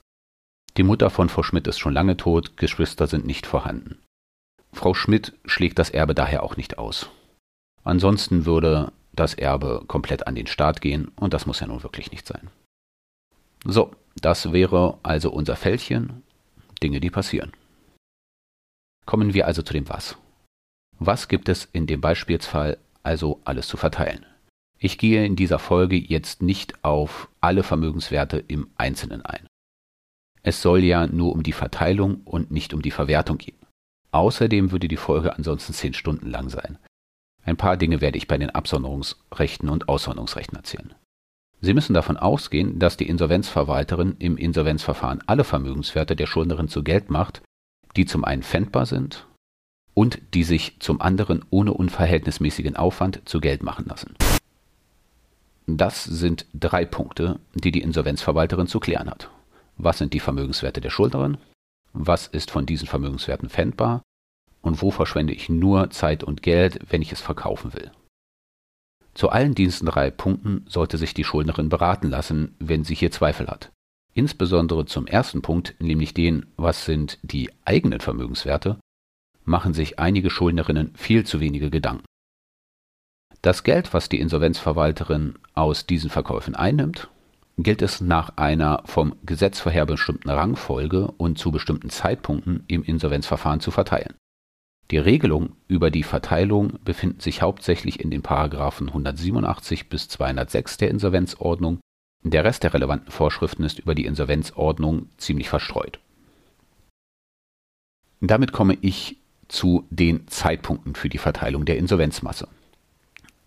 Die 0.78 0.84
Mutter 0.84 1.10
von 1.10 1.30
Frau 1.30 1.44
Schmidt 1.44 1.68
ist 1.68 1.80
schon 1.80 1.94
lange 1.94 2.16
tot, 2.16 2.56
Geschwister 2.56 3.08
sind 3.08 3.26
nicht 3.26 3.46
vorhanden. 3.46 3.98
Frau 4.72 4.94
Schmidt 4.94 5.34
schlägt 5.46 5.80
das 5.80 5.90
Erbe 5.90 6.16
daher 6.16 6.44
auch 6.44 6.56
nicht 6.56 6.78
aus. 6.78 7.10
Ansonsten 7.84 8.46
würde 8.46 8.92
das 9.20 9.34
Erbe 9.34 9.84
komplett 9.88 10.28
an 10.28 10.36
den 10.36 10.48
Staat 10.48 10.82
gehen 10.82 11.10
und 11.16 11.34
das 11.34 11.46
muss 11.46 11.60
ja 11.60 11.68
nun 11.68 11.84
wirklich 11.84 12.12
nicht 12.12 12.26
sein. 12.26 12.50
So, 13.66 13.92
das 14.16 14.52
wäre 14.52 14.98
also 15.04 15.32
unser 15.32 15.56
Fältchen, 15.56 16.24
Dinge, 16.82 17.00
die 17.00 17.10
passieren. 17.10 17.52
Kommen 19.06 19.34
wir 19.34 19.48
also 19.48 19.62
zu 19.62 19.74
dem 19.74 19.90
Was. 19.90 20.18
Was 21.00 21.28
gibt 21.28 21.50
es 21.50 21.66
in 21.72 21.88
dem 21.88 22.02
Beispielsfall 22.02 22.78
also 23.04 23.42
alles 23.44 23.68
zu 23.68 23.78
verteilen. 23.78 24.26
Ich 24.78 24.98
gehe 24.98 25.26
in 25.26 25.36
dieser 25.36 25.60
Folge 25.60 25.98
jetzt 25.98 26.42
nicht 26.42 26.84
auf 26.84 27.30
alle 27.42 27.64
Vermögenswerte 27.64 28.38
im 28.48 28.70
Einzelnen 28.78 29.26
ein. 29.26 29.48
Es 30.42 30.62
soll 30.62 30.84
ja 30.84 31.06
nur 31.08 31.34
um 31.34 31.44
die 31.44 31.54
Verteilung 31.54 32.22
und 32.24 32.52
nicht 32.52 32.74
um 32.74 32.82
die 32.82 32.92
Verwertung 32.92 33.38
gehen. 33.38 33.58
Außerdem 34.12 34.72
würde 34.72 34.88
die 34.88 34.98
Folge 34.98 35.36
ansonsten 35.36 35.74
zehn 35.74 35.94
Stunden 35.94 36.30
lang 36.30 36.50
sein. 36.50 36.78
Ein 37.44 37.58
paar 37.58 37.78
Dinge 37.78 38.02
werde 38.02 38.18
ich 38.18 38.28
bei 38.28 38.38
den 38.38 38.50
Absonderungsrechten 38.50 39.70
und 39.70 39.90
Aussonderungsrechten 39.90 40.58
erzählen. 40.58 40.94
Sie 41.62 41.74
müssen 41.74 41.94
davon 41.94 42.18
ausgehen, 42.18 42.80
dass 42.80 42.96
die 42.96 43.10
Insolvenzverwalterin 43.10 44.16
im 44.20 44.38
Insolvenzverfahren 44.38 45.22
alle 45.28 45.44
Vermögenswerte 45.44 46.16
der 46.16 46.28
Schuldnerin 46.28 46.70
zu 46.70 46.84
Geld 46.84 47.10
macht, 47.10 47.42
die 47.96 48.06
zum 48.06 48.24
einen 48.24 48.44
pfändbar 48.44 48.86
sind 48.86 49.28
und 49.94 50.22
die 50.34 50.44
sich 50.44 50.80
zum 50.80 51.02
anderen 51.02 51.44
ohne 51.50 51.74
unverhältnismäßigen 51.74 52.76
Aufwand 52.78 53.22
zu 53.26 53.42
Geld 53.42 53.64
machen 53.64 53.86
lassen. 53.88 54.16
Das 55.68 56.04
sind 56.04 56.46
drei 56.54 56.86
Punkte, 56.86 57.40
die 57.54 57.72
die 57.72 57.82
Insolvenzverwalterin 57.82 58.68
zu 58.68 58.80
klären 58.80 59.10
hat. 59.10 59.30
Was 59.78 59.98
sind 59.98 60.14
die 60.14 60.20
Vermögenswerte 60.20 60.82
der 60.82 60.90
Schuldnerin? 60.90 61.38
Was 61.94 62.28
ist 62.28 62.52
von 62.52 62.66
diesen 62.66 62.88
Vermögenswerten 62.88 63.50
pfändbar? 63.50 64.02
Und 64.62 64.82
wo 64.82 64.92
verschwende 64.92 65.34
ich 65.34 65.50
nur 65.50 65.90
Zeit 65.90 66.24
und 66.24 66.42
Geld, 66.44 66.80
wenn 66.90 67.02
ich 67.02 67.12
es 67.12 67.22
verkaufen 67.22 67.74
will? 67.74 67.92
Zu 69.14 69.30
allen 69.30 69.56
diesen 69.56 69.88
drei 69.88 70.12
Punkten 70.12 70.66
sollte 70.68 70.98
sich 70.98 71.14
die 71.14 71.24
Schuldnerin 71.24 71.70
beraten 71.70 72.10
lassen, 72.10 72.56
wenn 72.60 72.84
sie 72.84 72.96
hier 72.96 73.12
Zweifel 73.12 73.48
hat. 73.48 73.72
Insbesondere 74.14 74.86
zum 74.86 75.08
ersten 75.08 75.42
Punkt, 75.42 75.76
nämlich 75.80 76.14
den, 76.14 76.46
was 76.58 76.86
sind 76.86 77.20
die 77.22 77.50
eigenen 77.66 78.00
Vermögenswerte, 78.00 78.80
machen 79.46 79.74
sich 79.74 80.00
einige 80.00 80.30
Schuldnerinnen 80.30 80.94
viel 80.96 81.26
zu 81.26 81.40
wenige 81.40 81.70
Gedanken. 81.70 82.06
Das 83.42 83.64
Geld, 83.64 83.94
was 83.94 84.10
die 84.10 84.20
Insolvenzverwalterin 84.20 85.36
aus 85.54 85.86
diesen 85.86 86.10
Verkäufen 86.10 86.56
einnimmt, 86.56 87.10
gilt 87.58 87.82
es 87.82 88.02
nach 88.02 88.38
einer 88.38 88.84
vom 88.86 89.16
Gesetz 89.26 89.60
vorher 89.60 89.86
bestimmten 89.86 90.30
Rangfolge 90.30 91.12
und 91.18 91.38
zu 91.38 91.52
bestimmten 91.52 91.90
Zeitpunkten 91.90 92.64
im 92.68 92.84
Insolvenzverfahren 92.84 93.60
zu 93.60 93.72
verteilen. 93.72 94.16
Die 94.92 94.98
Regelungen 94.98 95.56
über 95.68 95.92
die 95.92 96.04
Verteilung 96.04 96.80
befinden 96.84 97.20
sich 97.20 97.42
hauptsächlich 97.42 98.00
in 98.00 98.10
den 98.10 98.24
Paragraphen 98.24 98.88
187 98.88 99.88
bis 99.88 100.10
206 100.10 100.78
der 100.78 100.90
Insolvenzordnung. 100.90 101.80
Der 102.24 102.44
Rest 102.44 102.64
der 102.64 102.74
relevanten 102.74 103.12
Vorschriften 103.12 103.64
ist 103.64 103.80
über 103.80 103.94
die 103.94 104.06
Insolvenzordnung 104.06 105.10
ziemlich 105.18 105.48
verstreut. 105.48 106.00
Damit 108.20 108.52
komme 108.52 108.78
ich 108.82 109.18
zu 109.48 109.86
den 109.90 110.28
Zeitpunkten 110.28 110.96
für 110.96 111.10
die 111.10 111.18
Verteilung 111.18 111.66
der 111.66 111.78
Insolvenzmasse. 111.78 112.48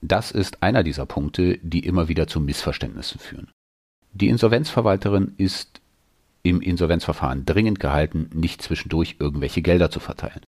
Das 0.01 0.31
ist 0.31 0.63
einer 0.63 0.83
dieser 0.83 1.07
Punkte, 1.07 1.59
die 1.59 1.81
immer 1.81 2.09
wieder 2.09 2.27
zu 2.27 2.41
Missverständnissen 2.41 3.21
führen. 3.21 3.51
Die 4.13 4.29
Insolvenzverwalterin 4.29 5.35
ist 5.37 5.81
im 6.43 6.61
Insolvenzverfahren 6.61 7.45
dringend 7.45 7.79
gehalten, 7.79 8.31
nicht 8.33 8.63
zwischendurch 8.63 9.17
irgendwelche 9.19 9.63
Gelder 9.63 9.91
zu 9.91 10.01
verteilen. 10.01 10.43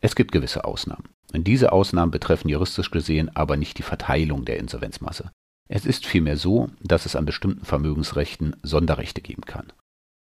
Es 0.00 0.14
gibt 0.14 0.32
gewisse 0.32 0.64
Ausnahmen. 0.64 1.08
Und 1.32 1.46
diese 1.46 1.72
Ausnahmen 1.72 2.10
betreffen 2.10 2.48
juristisch 2.48 2.90
gesehen 2.90 3.34
aber 3.36 3.56
nicht 3.56 3.78
die 3.78 3.82
Verteilung 3.82 4.44
der 4.44 4.58
Insolvenzmasse. 4.58 5.30
Es 5.68 5.86
ist 5.86 6.06
vielmehr 6.06 6.36
so, 6.36 6.68
dass 6.82 7.06
es 7.06 7.14
an 7.14 7.26
bestimmten 7.26 7.64
Vermögensrechten 7.64 8.56
Sonderrechte 8.62 9.20
geben 9.20 9.42
kann. 9.42 9.72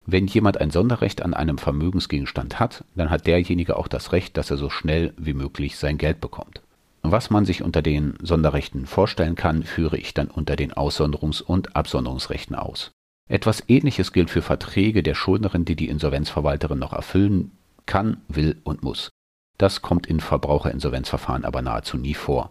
Wenn 0.06 0.26
jemand 0.26 0.58
ein 0.60 0.70
Sonderrecht 0.70 1.22
an 1.22 1.34
einem 1.34 1.58
Vermögensgegenstand 1.58 2.58
hat, 2.58 2.84
dann 2.96 3.10
hat 3.10 3.26
derjenige 3.26 3.76
auch 3.76 3.86
das 3.86 4.12
Recht, 4.12 4.36
dass 4.36 4.50
er 4.50 4.56
so 4.56 4.70
schnell 4.70 5.12
wie 5.16 5.34
möglich 5.34 5.76
sein 5.76 5.98
Geld 5.98 6.20
bekommt. 6.20 6.62
Was 7.02 7.30
man 7.30 7.46
sich 7.46 7.62
unter 7.62 7.82
den 7.82 8.14
Sonderrechten 8.20 8.86
vorstellen 8.86 9.34
kann, 9.34 9.62
führe 9.62 9.98
ich 9.98 10.12
dann 10.14 10.28
unter 10.28 10.56
den 10.56 10.72
Aussonderungs- 10.72 11.42
und 11.42 11.76
Absonderungsrechten 11.76 12.56
aus. 12.56 12.90
Etwas 13.28 13.62
Ähnliches 13.68 14.12
gilt 14.12 14.30
für 14.30 14.42
Verträge 14.42 15.02
der 15.02 15.14
Schuldnerin, 15.14 15.64
die 15.64 15.76
die 15.76 15.88
Insolvenzverwalterin 15.88 16.78
noch 16.78 16.92
erfüllen 16.92 17.52
kann, 17.86 18.20
will 18.28 18.60
und 18.64 18.82
muss. 18.82 19.10
Das 19.60 19.82
kommt 19.82 20.06
in 20.06 20.20
Verbraucherinsolvenzverfahren 20.20 21.44
aber 21.44 21.60
nahezu 21.60 21.98
nie 21.98 22.14
vor. 22.14 22.50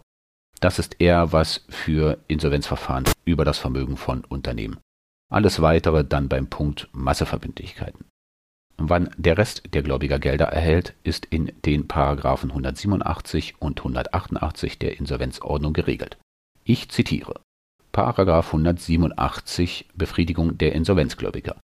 Das 0.60 0.78
ist 0.78 1.00
eher 1.00 1.32
was 1.32 1.64
für 1.68 2.18
Insolvenzverfahren 2.28 3.04
über 3.24 3.44
das 3.44 3.58
Vermögen 3.58 3.96
von 3.96 4.24
Unternehmen. 4.24 4.78
Alles 5.28 5.60
weitere 5.60 6.04
dann 6.04 6.28
beim 6.28 6.46
Punkt 6.46 6.88
Masseverbindlichkeiten. 6.92 8.04
Wann 8.76 9.10
der 9.16 9.38
Rest 9.38 9.74
der 9.74 9.82
Gläubiger 9.82 10.20
Gelder 10.20 10.46
erhält, 10.46 10.94
ist 11.02 11.26
in 11.26 11.50
den 11.64 11.88
Paragraphen 11.88 12.50
187 12.50 13.60
und 13.60 13.80
188 13.80 14.78
der 14.78 14.96
Insolvenzordnung 15.00 15.72
geregelt. 15.72 16.16
Ich 16.62 16.90
zitiere. 16.90 17.40
Paragraph 17.90 18.46
187 18.46 19.88
Befriedigung 19.94 20.58
der 20.58 20.74
Insolvenzgläubiger. 20.74 21.56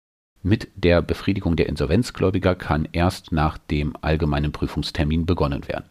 Mit 0.47 0.69
der 0.77 1.03
Befriedigung 1.03 1.57
der 1.57 1.69
Insolvenzgläubiger 1.69 2.55
kann 2.55 2.87
erst 2.93 3.33
nach 3.33 3.59
dem 3.59 3.97
allgemeinen 4.01 4.53
Prüfungstermin 4.53 5.27
begonnen 5.27 5.67
werden. 5.67 5.87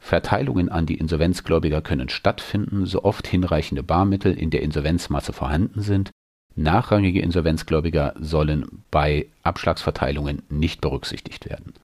Verteilungen 0.00 0.68
an 0.68 0.84
die 0.84 0.96
Insolvenzgläubiger 0.98 1.80
können 1.80 2.08
stattfinden, 2.08 2.86
so 2.86 3.04
oft 3.04 3.28
hinreichende 3.28 3.84
Barmittel 3.84 4.36
in 4.36 4.50
der 4.50 4.62
Insolvenzmasse 4.62 5.32
vorhanden 5.32 5.80
sind. 5.80 6.10
Nachrangige 6.56 7.20
Insolvenzgläubiger 7.20 8.14
sollen 8.18 8.82
bei 8.90 9.28
Abschlagsverteilungen 9.44 10.42
nicht 10.48 10.80
berücksichtigt 10.80 11.48
werden. 11.48 11.74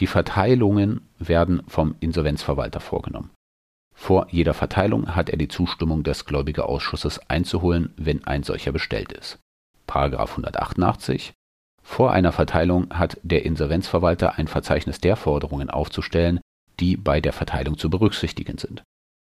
Die 0.00 0.08
Verteilungen 0.08 1.02
werden 1.20 1.62
vom 1.68 1.94
Insolvenzverwalter 2.00 2.80
vorgenommen. 2.80 3.30
Vor 3.94 4.26
jeder 4.28 4.54
Verteilung 4.54 5.14
hat 5.14 5.30
er 5.30 5.38
die 5.38 5.46
Zustimmung 5.46 6.02
des 6.02 6.24
Gläubigerausschusses 6.24 7.20
einzuholen, 7.30 7.94
wenn 7.96 8.24
ein 8.24 8.42
solcher 8.42 8.72
bestellt 8.72 9.12
ist. 9.12 9.38
Paragraph 9.86 10.30
188 10.30 11.32
vor 11.84 12.12
einer 12.12 12.32
Verteilung 12.32 12.92
hat 12.92 13.18
der 13.22 13.44
Insolvenzverwalter 13.44 14.36
ein 14.36 14.48
Verzeichnis 14.48 15.00
der 15.00 15.16
Forderungen 15.16 15.70
aufzustellen, 15.70 16.40
die 16.80 16.96
bei 16.96 17.20
der 17.20 17.32
Verteilung 17.32 17.78
zu 17.78 17.90
berücksichtigen 17.90 18.58
sind. 18.58 18.82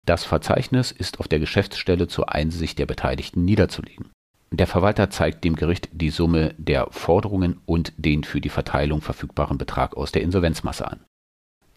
Das 0.07 0.25
Verzeichnis 0.25 0.93
ist 0.93 1.19
auf 1.19 1.29
der 1.29 1.41
Geschäftsstelle 1.41 2.09
zur 2.09 2.33
Einsicht 2.33 2.79
der 2.79 2.87
Beteiligten 2.87 3.45
niederzulegen. 3.45 4.11
Der 4.51 4.67
Verwalter 4.67 5.09
zeigt 5.09 5.45
dem 5.45 5.57
Gericht 5.57 5.89
die 5.93 6.11
Summe 6.11 6.55
der 6.59 6.89
Forderungen 6.91 7.61
und 7.65 7.95
den 7.97 8.23
für 8.23 8.41
die 8.41 8.51
Verteilung 8.51 9.01
verfügbaren 9.01 9.57
Betrag 9.57 9.97
aus 9.97 10.13
der 10.13 10.23
Insolvenzmasse 10.23 10.87
an. 10.87 11.01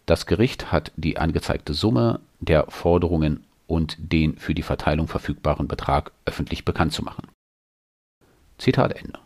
Das 0.04 0.26
Gericht 0.26 0.70
hat 0.72 0.92
die 0.96 1.16
angezeigte 1.18 1.72
Summe 1.72 2.20
der 2.38 2.70
Forderungen 2.70 3.44
und 3.66 3.96
den 3.98 4.36
für 4.36 4.54
die 4.54 4.62
Verteilung 4.62 5.08
verfügbaren 5.08 5.68
Betrag 5.68 6.12
öffentlich 6.26 6.64
bekannt 6.64 6.92
zu 6.92 7.02
machen. 7.02 7.28
Zitat 8.58 8.92
Ende. 8.92 9.18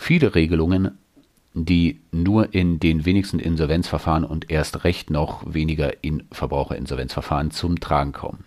Viele 0.00 0.36
Regelungen, 0.36 0.96
die 1.52 2.00
nur 2.12 2.54
in 2.54 2.78
den 2.78 3.04
wenigsten 3.04 3.40
Insolvenzverfahren 3.40 4.24
und 4.24 4.48
erst 4.48 4.84
recht 4.84 5.10
noch 5.10 5.42
weniger 5.52 6.02
in 6.02 6.22
Verbraucherinsolvenzverfahren 6.30 7.50
zum 7.50 7.80
Tragen 7.80 8.12
kommen. 8.12 8.44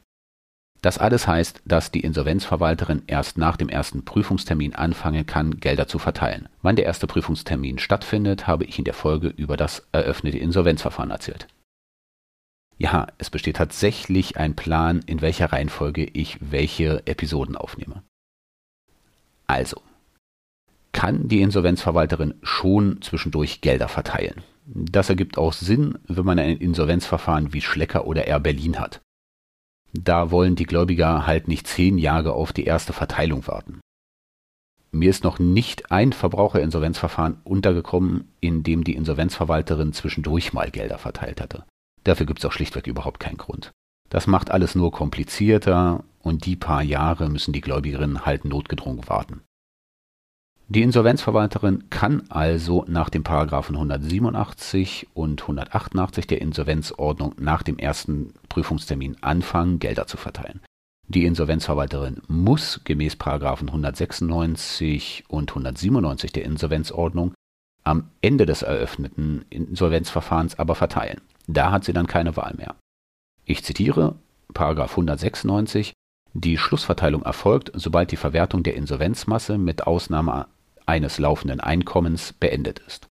Das 0.82 0.98
alles 0.98 1.28
heißt, 1.28 1.62
dass 1.66 1.92
die 1.92 2.00
Insolvenzverwalterin 2.00 3.04
erst 3.06 3.38
nach 3.38 3.58
dem 3.58 3.70
ersten 3.70 4.04
Prüfungstermin 4.04 4.74
anfangen 4.74 5.26
kann, 5.28 5.60
Gelder 5.60 5.88
zu 5.88 6.00
verteilen. 6.00 6.50
Wann 6.64 6.78
der 6.78 6.86
erste 6.86 7.06
Prüfungstermin 7.06 7.78
stattfindet, 7.78 8.48
habe 8.48 8.64
ich 8.64 8.80
in 8.80 8.86
der 8.86 8.96
Folge 8.96 9.28
über 9.28 9.58
das 9.58 9.86
eröffnete 9.92 10.40
Insolvenzverfahren 10.40 11.12
erzählt. 11.12 11.48
Ja, 12.80 13.08
es 13.20 13.30
besteht 13.30 13.58
tatsächlich 13.58 14.38
ein 14.38 14.56
Plan, 14.56 15.02
in 15.06 15.22
welcher 15.22 15.52
Reihenfolge 15.52 16.06
ich 16.06 16.38
welche 16.40 17.06
Episoden 17.06 17.56
aufnehme. 17.58 18.02
Also, 19.46 19.82
kann 20.92 21.28
die 21.28 21.42
Insolvenzverwalterin 21.42 22.36
schon 22.42 23.02
zwischendurch 23.02 23.62
Gelder 23.62 23.88
verteilen. 23.88 24.44
Das 24.66 25.10
ergibt 25.10 25.38
auch 25.38 25.54
Sinn, 25.54 25.98
wenn 26.08 26.26
man 26.26 26.40
ein 26.40 26.58
Insolvenzverfahren 26.58 27.54
wie 27.54 27.62
Schlecker 27.62 28.06
oder 28.06 28.28
Air 28.28 28.40
Berlin 28.40 28.80
hat. 28.80 29.02
Da 29.94 30.32
wollen 30.32 30.56
die 30.56 30.66
Gläubiger 30.66 31.26
halt 31.26 31.48
nicht 31.48 31.68
zehn 31.68 31.98
Jahre 31.98 32.34
auf 32.34 32.54
die 32.54 32.64
erste 32.64 32.94
Verteilung 32.94 33.48
warten. 33.48 33.82
Mir 34.92 35.10
ist 35.10 35.24
noch 35.24 35.40
nicht 35.40 35.92
ein 35.92 36.12
Verbraucherinsolvenzverfahren 36.12 37.38
untergekommen, 37.44 38.34
in 38.42 38.64
dem 38.64 38.84
die 38.84 38.96
Insolvenzverwalterin 38.96 39.94
zwischendurch 39.94 40.54
mal 40.54 40.70
Gelder 40.70 40.98
verteilt 40.98 41.42
hatte. 41.42 41.66
Dafür 42.04 42.26
gibt 42.26 42.40
es 42.40 42.46
auch 42.46 42.52
schlichtweg 42.52 42.88
überhaupt 42.88 43.20
keinen 43.20 43.38
Grund. 43.38 43.72
Das 44.10 44.28
macht 44.28 44.52
alles 44.52 44.76
nur 44.76 44.92
komplizierter 44.92 46.04
und 46.20 46.46
die 46.46 46.58
paar 46.58 46.84
Jahre 46.84 47.30
müssen 47.30 47.54
die 47.54 47.62
Gläubigerinnen 47.62 48.26
halt 48.26 48.44
notgedrungen 48.44 49.08
warten. 49.08 49.42
Die 50.72 50.84
Insolvenzverwalterin 50.84 51.90
kann 51.90 52.24
also 52.30 52.86
nach 52.88 53.10
den 53.10 53.24
Paragraphen 53.24 53.76
187 53.76 55.10
und 55.14 55.42
188 55.42 56.28
der 56.28 56.40
Insolvenzordnung 56.40 57.36
nach 57.38 57.62
dem 57.62 57.78
ersten 57.78 58.34
Prüfungstermin 58.48 59.18
anfangen, 59.20 59.80
Gelder 59.80 60.08
zu 60.08 60.16
verteilen. 60.16 60.62
Die 61.10 61.26
Insolvenzverwalterin 61.26 62.22
muss 62.30 62.80
gemäß 62.86 63.18
Paragraphen 63.18 63.68
196 63.68 65.26
und 65.28 65.52
197 65.52 66.32
der 66.32 66.46
Insolvenzordnung 66.46 67.34
am 67.84 68.06
Ende 68.22 68.46
des 68.46 68.62
eröffneten 68.62 69.44
Insolvenzverfahrens 69.50 70.58
aber 70.58 70.76
verteilen. 70.76 71.20
Da 71.48 71.74
hat 71.74 71.84
sie 71.84 71.92
dann 71.92 72.08
keine 72.08 72.38
Wahl 72.38 72.54
mehr. 72.56 72.76
Ich 73.44 73.66
zitiere 73.66 74.16
Paragraph 74.54 74.92
196 74.92 75.92
die 76.34 76.58
Schlussverteilung 76.58 77.24
erfolgt, 77.24 77.74
sobald 77.74 78.14
die 78.14 78.16
Verwertung 78.16 78.64
der 78.64 78.76
Insolvenzmasse 78.76 79.58
mit 79.58 79.86
Ausnahme 79.86 80.48
eines 80.92 81.20
laufenden 81.20 81.62
Einkommens 81.62 82.34
beendet 82.34 82.80
ist. 82.80 83.08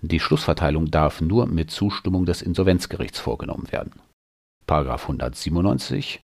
Die 0.00 0.20
Schlussverteilung 0.20 0.92
darf 0.92 1.20
nur 1.20 1.46
mit 1.46 1.72
Zustimmung 1.72 2.24
des 2.24 2.40
Insolvenzgerichts 2.40 3.18
vorgenommen 3.18 3.72
werden. 3.72 3.94
197 4.68 6.20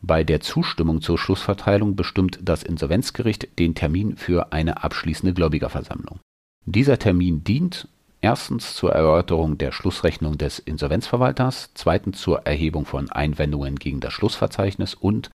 Bei 0.00 0.22
der 0.22 0.40
Zustimmung 0.40 1.00
zur 1.00 1.18
Schlussverteilung 1.18 1.96
bestimmt 1.96 2.38
das 2.42 2.62
Insolvenzgericht 2.62 3.58
den 3.58 3.74
Termin 3.74 4.16
für 4.16 4.52
eine 4.52 4.84
abschließende 4.84 5.34
Gläubigerversammlung. 5.34 6.20
Dieser 6.64 7.00
Termin 7.00 7.42
dient 7.42 7.88
erstens 8.20 8.76
zur 8.76 8.92
Erörterung 8.92 9.58
der 9.58 9.72
Schlussrechnung 9.72 10.38
des 10.38 10.60
Insolvenzverwalters, 10.60 11.70
zweitens 11.74 12.20
zur 12.20 12.46
Erhebung 12.46 12.84
von 12.86 13.10
Einwendungen 13.10 13.76
gegen 13.76 13.98
das 13.98 14.12
Schlussverzeichnis 14.12 14.94
und 14.94 15.30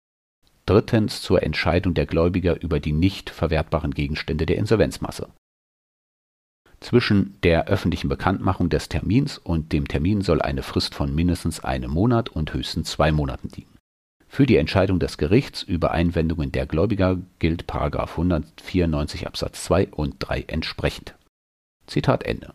drittens 0.66 1.22
zur 1.22 1.44
Entscheidung 1.44 1.94
der 1.94 2.06
Gläubiger 2.06 2.62
über 2.62 2.80
die 2.80 2.94
nicht 2.94 3.30
verwertbaren 3.30 3.92
Gegenstände 3.92 4.46
der 4.46 4.58
Insolvenzmasse. 4.58 5.30
Zwischen 6.80 7.40
der 7.44 7.68
öffentlichen 7.68 8.10
Bekanntmachung 8.10 8.70
des 8.70 8.90
Termins 8.90 9.38
und 9.38 9.72
dem 9.72 9.88
Termin 9.88 10.22
soll 10.22 10.42
eine 10.42 10.64
Frist 10.64 10.96
von 10.96 11.14
mindestens 11.14 11.64
einem 11.64 11.92
Monat 11.92 12.30
und 12.30 12.54
höchstens 12.54 12.90
zwei 12.90 13.12
Monaten 13.12 13.50
liegen. 13.56 13.78
Für 14.28 14.46
die 14.46 14.58
Entscheidung 14.58 15.00
des 15.00 15.18
Gerichts 15.18 15.62
über 15.62 15.92
Einwendungen 15.92 16.52
der 16.52 16.66
Gläubiger 16.66 17.18
gilt§ 17.40 17.66
194 18.12 19.28
Absatz 19.28 19.64
2 19.66 19.90
und 19.90 20.16
3 20.20 20.46
entsprechend. 20.48 21.16
Zitat 21.86 22.24
Ende. 22.24 22.54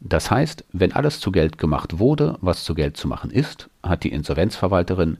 Das 0.00 0.30
heißt, 0.30 0.64
wenn 0.72 0.92
alles 0.92 1.20
zu 1.20 1.30
Geld 1.30 1.58
gemacht 1.58 1.98
wurde, 1.98 2.38
was 2.40 2.64
zu 2.64 2.74
Geld 2.74 2.96
zu 2.96 3.06
machen 3.06 3.30
ist, 3.30 3.68
hat 3.82 4.02
die 4.02 4.12
Insolvenzverwalterin 4.12 5.18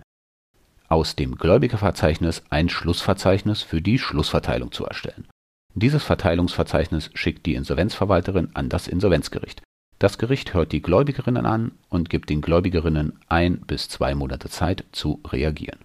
aus 0.89 1.17
dem 1.17 1.37
Gläubigerverzeichnis 1.37 2.43
ein 2.51 2.69
Schlussverzeichnis 2.69 3.63
für 3.63 3.81
die 3.81 3.99
Schlussverteilung 3.99 4.73
zu 4.73 4.85
erstellen. 4.85 5.27
Dieses 5.75 6.05
Verteilungsverzeichnis 6.05 7.11
schickt 7.15 7.47
die 7.47 7.55
Insolvenzverwalterin 7.55 8.51
an 8.55 8.69
das 8.69 8.87
Insolvenzgericht. 8.87 9.63
Das 9.99 10.19
Gericht 10.19 10.55
hört 10.55 10.73
die 10.73 10.83
Gläubigerinnen 10.83 11.47
an 11.47 11.73
und 11.89 12.11
gibt 12.11 12.31
den 12.31 12.41
Gläubigerinnen 12.41 13.19
ein 13.29 13.61
bis 13.61 13.89
zwei 13.89 14.15
Monate 14.15 14.49
Zeit 14.49 14.85
zu 14.93 15.21
reagieren. 15.27 15.81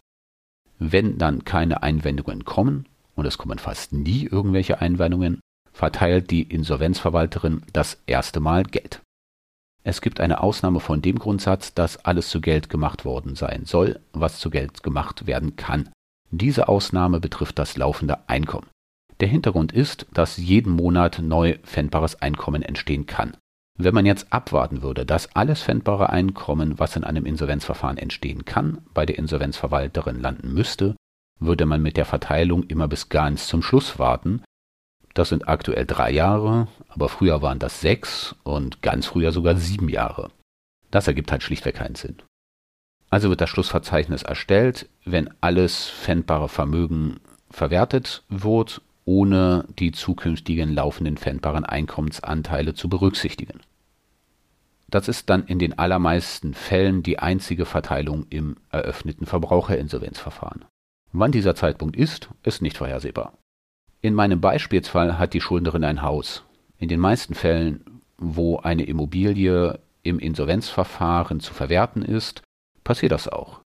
Wenn 0.78 1.18
dann 1.18 1.44
keine 1.44 1.84
Einwendungen 1.84 2.46
kommen, 2.46 2.88
und 3.16 3.26
es 3.26 3.38
kommen 3.38 3.60
fast 3.60 3.92
nie 3.92 4.26
irgendwelche 4.26 4.80
Einwendungen, 4.80 5.42
verteilt 5.74 6.32
die 6.32 6.44
Insolvenzverwalterin 6.44 7.64
das 7.74 8.02
erste 8.06 8.40
Mal 8.40 8.64
Geld. 8.64 9.02
Es 9.84 10.02
gibt 10.02 10.20
eine 10.20 10.42
Ausnahme 10.42 10.80
von 10.80 11.02
dem 11.02 11.20
Grundsatz, 11.20 11.74
dass 11.74 12.04
alles 12.06 12.30
zu 12.30 12.42
Geld 12.42 12.70
gemacht 12.70 13.06
worden 13.06 13.36
sein 13.36 13.66
soll, 13.66 14.00
was 14.14 14.40
zu 14.40 14.50
Geld 14.50 14.84
gemacht 14.84 15.26
werden 15.26 15.56
kann. 15.56 15.90
Diese 16.32 16.68
Ausnahme 16.68 17.20
betrifft 17.20 17.58
das 17.58 17.78
laufende 17.78 18.30
Einkommen. 18.30 18.68
Der 19.20 19.28
Hintergrund 19.28 19.72
ist, 19.72 20.06
dass 20.14 20.38
jeden 20.38 20.72
Monat 20.72 21.20
neu 21.22 21.58
pfändbares 21.64 22.22
Einkommen 22.22 22.62
entstehen 22.62 23.06
kann. 23.06 23.36
Wenn 23.78 23.94
man 23.94 24.06
jetzt 24.06 24.32
abwarten 24.32 24.82
würde, 24.82 25.06
dass 25.06 25.36
alles 25.36 25.64
pfändbare 25.64 26.10
Einkommen, 26.10 26.80
was 26.80 26.96
in 26.96 27.04
einem 27.04 27.26
Insolvenzverfahren 27.26 27.98
entstehen 27.98 28.46
kann, 28.46 28.80
bei 28.94 29.06
der 29.06 29.18
Insolvenzverwalterin 29.18 30.20
landen 30.20 30.54
müsste, 30.54 30.96
würde 31.40 31.66
man 31.66 31.82
mit 31.82 31.96
der 31.96 32.06
Verteilung 32.06 32.64
immer 32.64 32.90
bis 32.90 33.08
ganz 33.08 33.48
zum 33.48 33.62
Schluss 33.62 33.98
warten. 33.98 34.44
Das 35.20 35.28
sind 35.28 35.50
aktuell 35.50 35.86
drei 35.86 36.12
Jahre, 36.12 36.70
aber 36.88 37.10
früher 37.10 37.42
waren 37.42 37.60
das 37.60 37.82
sechs 37.82 38.38
und 38.44 38.82
ganz 38.82 39.06
früher 39.06 39.34
sogar 39.34 39.58
sieben 39.58 39.90
Jahre. 39.90 40.32
Das 40.92 41.10
ergibt 41.10 41.30
halt 41.30 41.44
schlichtweg 41.44 41.76
keinen 41.76 41.96
Sinn. 41.96 42.16
Also 43.10 43.30
wird 43.30 43.42
das 43.42 43.50
Schlussverzeichnis 43.50 44.24
erstellt, 44.24 44.88
wenn 45.04 45.30
alles 45.42 45.90
pfändbare 45.90 46.48
Vermögen 46.48 47.20
verwertet 47.52 48.24
wird 48.30 48.82
ohne 49.04 49.66
die 49.78 49.92
zukünftigen 49.92 50.74
laufenden 50.74 51.18
pfändbaren 51.18 51.66
Einkommensanteile 51.66 52.74
zu 52.74 52.88
berücksichtigen. 52.88 53.60
Das 54.88 55.10
ist 55.10 55.30
dann 55.30 55.44
in 55.48 55.60
den 55.60 55.78
allermeisten 55.78 56.54
Fällen 56.54 57.04
die 57.04 57.20
einzige 57.20 57.66
Verteilung 57.66 58.26
im 58.30 58.56
eröffneten 58.72 59.26
Verbraucherinsolvenzverfahren. 59.26 60.64
Wann 61.12 61.34
dieser 61.34 61.56
Zeitpunkt 61.56 61.98
ist, 61.98 62.30
ist 62.44 62.62
nicht 62.62 62.78
vorhersehbar. 62.78 63.34
In 64.02 64.14
meinem 64.14 64.40
Beispielsfall 64.40 65.18
hat 65.20 65.34
die 65.34 65.42
Schuldnerin 65.42 65.84
ein 65.84 66.02
Haus. 66.02 66.44
In 66.78 66.88
den 66.88 67.02
meisten 67.02 67.34
Fällen, 67.34 67.84
wo 68.18 68.58
eine 68.58 68.84
Immobilie 68.84 69.80
im 70.04 70.20
Insolvenzverfahren 70.20 71.42
zu 71.42 71.54
verwerten 71.54 72.02
ist, 72.02 72.42
passiert 72.86 73.12
das 73.12 73.28
auch. 73.28 73.60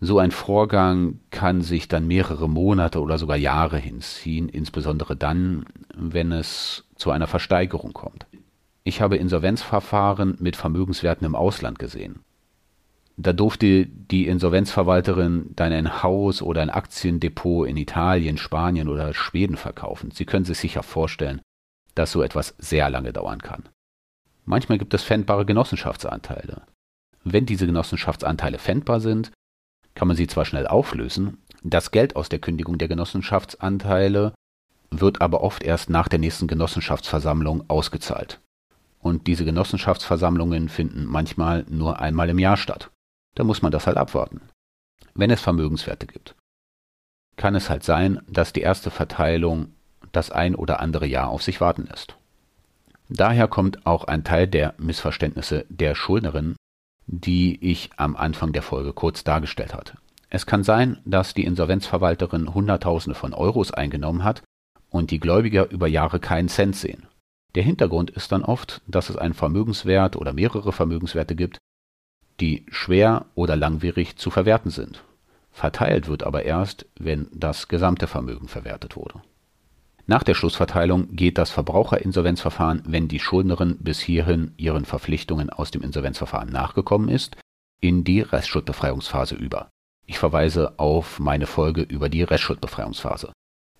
So 0.00 0.18
ein 0.18 0.30
Vorgang 0.30 1.20
kann 1.30 1.60
sich 1.60 1.88
dann 1.88 2.06
mehrere 2.06 2.48
Monate 2.48 3.00
oder 3.00 3.18
sogar 3.18 3.36
Jahre 3.36 3.78
hinziehen, 3.78 4.48
insbesondere 4.48 5.16
dann, 5.16 5.66
wenn 5.94 6.32
es 6.32 6.84
zu 6.96 7.10
einer 7.10 7.26
Versteigerung 7.26 7.92
kommt. 7.92 8.26
Ich 8.84 9.02
habe 9.02 9.16
Insolvenzverfahren 9.16 10.36
mit 10.38 10.56
Vermögenswerten 10.56 11.26
im 11.26 11.34
Ausland 11.34 11.78
gesehen. 11.78 12.20
Da 13.20 13.32
durfte 13.32 13.86
die 13.86 14.28
Insolvenzverwalterin 14.28 15.50
dann 15.56 15.72
ein 15.72 16.04
Haus 16.04 16.40
oder 16.40 16.62
ein 16.62 16.70
Aktiendepot 16.70 17.66
in 17.66 17.76
Italien, 17.76 18.38
Spanien 18.38 18.88
oder 18.88 19.12
Schweden 19.12 19.56
verkaufen. 19.56 20.12
Sie 20.12 20.24
können 20.24 20.44
sich 20.44 20.58
sicher 20.58 20.84
vorstellen, 20.84 21.40
dass 21.96 22.12
so 22.12 22.22
etwas 22.22 22.54
sehr 22.58 22.88
lange 22.90 23.12
dauern 23.12 23.42
kann. 23.42 23.64
Manchmal 24.44 24.78
gibt 24.78 24.94
es 24.94 25.02
fändbare 25.02 25.44
Genossenschaftsanteile. 25.44 26.62
Wenn 27.24 27.44
diese 27.44 27.66
Genossenschaftsanteile 27.66 28.58
fändbar 28.58 29.00
sind, 29.00 29.32
kann 29.96 30.06
man 30.06 30.16
sie 30.16 30.28
zwar 30.28 30.44
schnell 30.44 30.68
auflösen, 30.68 31.38
das 31.64 31.90
Geld 31.90 32.14
aus 32.14 32.28
der 32.28 32.38
Kündigung 32.38 32.78
der 32.78 32.86
Genossenschaftsanteile 32.86 34.32
wird 34.90 35.20
aber 35.20 35.42
oft 35.42 35.64
erst 35.64 35.90
nach 35.90 36.06
der 36.06 36.20
nächsten 36.20 36.46
Genossenschaftsversammlung 36.46 37.68
ausgezahlt. 37.68 38.40
Und 39.00 39.26
diese 39.26 39.44
Genossenschaftsversammlungen 39.44 40.68
finden 40.68 41.04
manchmal 41.04 41.66
nur 41.68 41.98
einmal 41.98 42.28
im 42.30 42.38
Jahr 42.38 42.56
statt. 42.56 42.90
Da 43.38 43.44
muss 43.44 43.62
man 43.62 43.70
das 43.70 43.86
halt 43.86 43.96
abwarten. 43.96 44.40
Wenn 45.14 45.30
es 45.30 45.40
Vermögenswerte 45.40 46.06
gibt, 46.06 46.34
kann 47.36 47.54
es 47.54 47.70
halt 47.70 47.84
sein, 47.84 48.20
dass 48.26 48.52
die 48.52 48.62
erste 48.62 48.90
Verteilung 48.90 49.72
das 50.10 50.30
ein 50.30 50.54
oder 50.54 50.80
andere 50.80 51.06
Jahr 51.06 51.28
auf 51.28 51.42
sich 51.42 51.60
warten 51.60 51.86
lässt. 51.86 52.16
Daher 53.08 53.46
kommt 53.46 53.86
auch 53.86 54.04
ein 54.04 54.24
Teil 54.24 54.48
der 54.48 54.74
Missverständnisse 54.78 55.64
der 55.68 55.94
Schuldnerin 55.94 56.56
die 57.08 57.58
ich 57.64 57.90
am 57.96 58.16
Anfang 58.16 58.52
der 58.52 58.62
Folge 58.62 58.92
kurz 58.92 59.24
dargestellt 59.24 59.74
hatte. 59.74 59.94
Es 60.28 60.44
kann 60.44 60.62
sein, 60.62 60.98
dass 61.06 61.32
die 61.32 61.44
Insolvenzverwalterin 61.44 62.52
Hunderttausende 62.52 63.18
von 63.18 63.32
Euros 63.32 63.72
eingenommen 63.72 64.24
hat 64.24 64.42
und 64.90 65.10
die 65.10 65.18
Gläubiger 65.18 65.70
über 65.70 65.88
Jahre 65.88 66.20
keinen 66.20 66.48
Cent 66.48 66.76
sehen. 66.76 67.06
Der 67.54 67.62
Hintergrund 67.62 68.10
ist 68.10 68.30
dann 68.30 68.44
oft, 68.44 68.82
dass 68.86 69.08
es 69.08 69.16
einen 69.16 69.32
Vermögenswert 69.32 70.16
oder 70.16 70.34
mehrere 70.34 70.70
Vermögenswerte 70.70 71.34
gibt, 71.34 71.56
die 72.40 72.64
schwer 72.70 73.26
oder 73.34 73.56
langwierig 73.56 74.16
zu 74.16 74.30
verwerten 74.30 74.70
sind. 74.70 75.04
Verteilt 75.50 76.08
wird 76.08 76.22
aber 76.22 76.44
erst, 76.44 76.86
wenn 76.98 77.28
das 77.32 77.68
gesamte 77.68 78.06
Vermögen 78.06 78.48
verwertet 78.48 78.96
wurde. 78.96 79.22
Nach 80.06 80.22
der 80.22 80.34
Schlussverteilung 80.34 81.14
geht 81.16 81.36
das 81.36 81.50
Verbraucherinsolvenzverfahren, 81.50 82.82
wenn 82.86 83.08
die 83.08 83.18
Schuldnerin 83.18 83.76
bis 83.78 84.00
hierhin 84.00 84.52
ihren 84.56 84.86
Verpflichtungen 84.86 85.50
aus 85.50 85.70
dem 85.70 85.82
Insolvenzverfahren 85.82 86.48
nachgekommen 86.48 87.08
ist, 87.10 87.36
in 87.80 88.04
die 88.04 88.22
Restschuldbefreiungsphase 88.22 89.34
über. 89.34 89.68
Ich 90.06 90.18
verweise 90.18 90.78
auf 90.78 91.18
meine 91.18 91.46
Folge 91.46 91.82
über 91.82 92.08
die 92.08 92.22
Restschuldbefreiungsphase. 92.22 93.32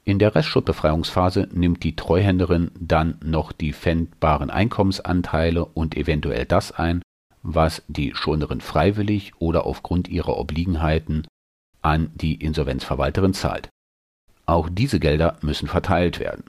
In 0.05 0.19
der 0.19 0.35
Restschuldbefreiungsphase 0.35 1.49
nimmt 1.53 1.83
die 1.83 1.97
Treuhänderin 1.97 2.73
dann 2.79 3.19
noch 3.23 3.53
die 3.53 3.73
pfändbaren 3.73 4.51
Einkommensanteile 4.51 5.65
und 5.65 5.97
eventuell 5.97 6.45
das 6.45 6.73
ein, 6.73 7.03
was 7.43 7.83
die 7.89 8.15
Schuldnerin 8.15 8.61
freiwillig 8.61 9.33
oder 9.39 9.67
aufgrund 9.67 10.09
ihrer 10.09 10.37
Obliegenheiten 10.37 11.27
an 11.83 12.11
die 12.15 12.35
Insolvenzverwalterin 12.35 13.35
zahlt. 13.35 13.69
Auch 14.47 14.69
diese 14.71 14.99
Gelder 14.99 15.37
müssen 15.43 15.69
verteilt 15.69 16.21
werden. 16.21 16.45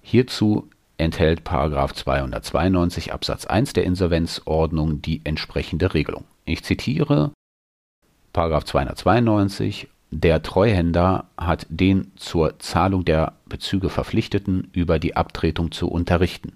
Hierzu 0.00 0.68
enthält 0.98 1.46
292 1.46 3.12
Absatz 3.12 3.46
1 3.46 3.72
der 3.74 3.84
Insolvenzordnung 3.84 5.02
die 5.02 5.20
entsprechende 5.24 5.92
Regelung. 5.94 6.24
Ich 6.44 6.64
zitiere 6.64 7.32
292 8.32 9.88
Der 10.10 10.42
Treuhänder 10.42 11.28
hat 11.36 11.66
den 11.68 12.12
zur 12.16 12.58
Zahlung 12.58 13.04
der 13.04 13.34
Bezüge 13.46 13.88
Verpflichteten 13.88 14.68
über 14.72 14.98
die 14.98 15.16
Abtretung 15.16 15.72
zu 15.72 15.88
unterrichten. 15.88 16.52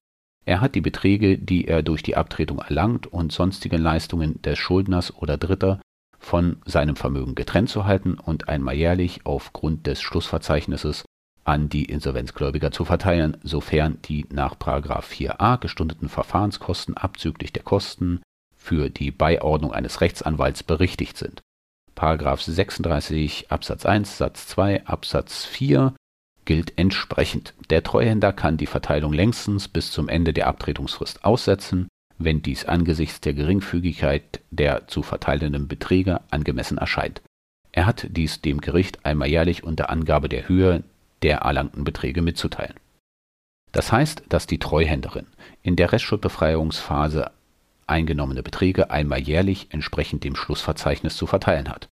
Er 0.51 0.61
hat 0.61 0.75
die 0.75 0.81
Beträge, 0.81 1.39
die 1.39 1.69
er 1.69 1.85
durch 1.85 2.03
die 2.03 2.17
Abtretung 2.17 2.59
erlangt 2.59 3.07
und 3.07 3.31
sonstige 3.31 3.77
Leistungen 3.77 4.43
des 4.43 4.59
Schuldners 4.59 5.15
oder 5.15 5.37
Dritter 5.37 5.81
von 6.19 6.57
seinem 6.65 6.97
Vermögen 6.97 7.37
getrennt 7.37 7.69
zu 7.69 7.85
halten 7.85 8.15
und 8.15 8.49
einmal 8.49 8.75
jährlich 8.75 9.21
aufgrund 9.23 9.87
des 9.87 10.03
Schlussverzeichnisses 10.03 11.05
an 11.45 11.69
die 11.69 11.85
Insolvenzgläubiger 11.85 12.73
zu 12.73 12.85
verteilen, 12.85 13.37
sofern 13.45 13.99
die 14.07 14.27
nach 14.33 14.57
4a 14.57 15.61
gestundeten 15.61 16.09
Verfahrenskosten 16.09 16.97
abzüglich 16.97 17.53
der 17.53 17.63
Kosten 17.63 18.21
für 18.57 18.91
die 18.91 19.13
Beiordnung 19.13 19.73
eines 19.73 20.01
Rechtsanwalts 20.01 20.65
berichtigt 20.65 21.17
sind. 21.17 21.43
36 21.95 23.53
Absatz 23.53 23.87
1 23.87 24.19
Satz 24.19 24.49
2 24.49 24.85
Absatz 24.85 25.45
4 25.45 25.95
gilt 26.45 26.79
entsprechend. 26.79 27.55
Der 27.71 27.83
Treuhänder 27.83 28.33
kann 28.33 28.57
die 28.57 28.67
Verteilung 28.67 29.13
längstens 29.13 29.69
bis 29.69 29.93
zum 29.93 30.09
Ende 30.09 30.33
der 30.33 30.47
Abtretungsfrist 30.47 31.25
aussetzen 31.25 31.89
wenn 32.21 32.43
dies 32.43 32.67
angesichts 32.67 33.21
der 33.21 33.33
Geringfügigkeit 33.33 34.41
der 34.51 34.87
zu 34.87 35.03
verteilenden 35.03 35.69
Beträge 35.69 36.21
angemessen 36.31 36.79
erscheint. 36.79 37.23
Er 37.73 37.87
hat 37.87 38.07
dies 38.11 38.43
dem 38.43 38.61
Gericht 38.61 39.05
einmal 39.07 39.29
jährlich 39.29 39.65
unter 39.65 39.91
Angabe 39.91 40.29
der 40.29 40.49
Höhe 40.49 40.85
der 41.23 41.39
erlangten 41.39 41.85
Beträge 41.85 42.21
mitzuteilen. 42.21 42.75
Das 43.73 43.91
heißt, 43.91 44.25
dass 44.29 44.47
die 44.47 44.59
Treuhänderin 44.59 45.27
in 45.63 45.77
der 45.77 45.93
Restschuldbefreiungsphase 45.93 47.31
eingenommene 47.87 48.43
Beträge 48.43 48.91
einmal 48.91 49.21
jährlich 49.21 49.69
entsprechend 49.71 50.23
dem 50.25 50.37
Schlussverzeichnis 50.37 51.17
zu 51.17 51.27
verteilen 51.27 51.69
hat. 51.69 51.89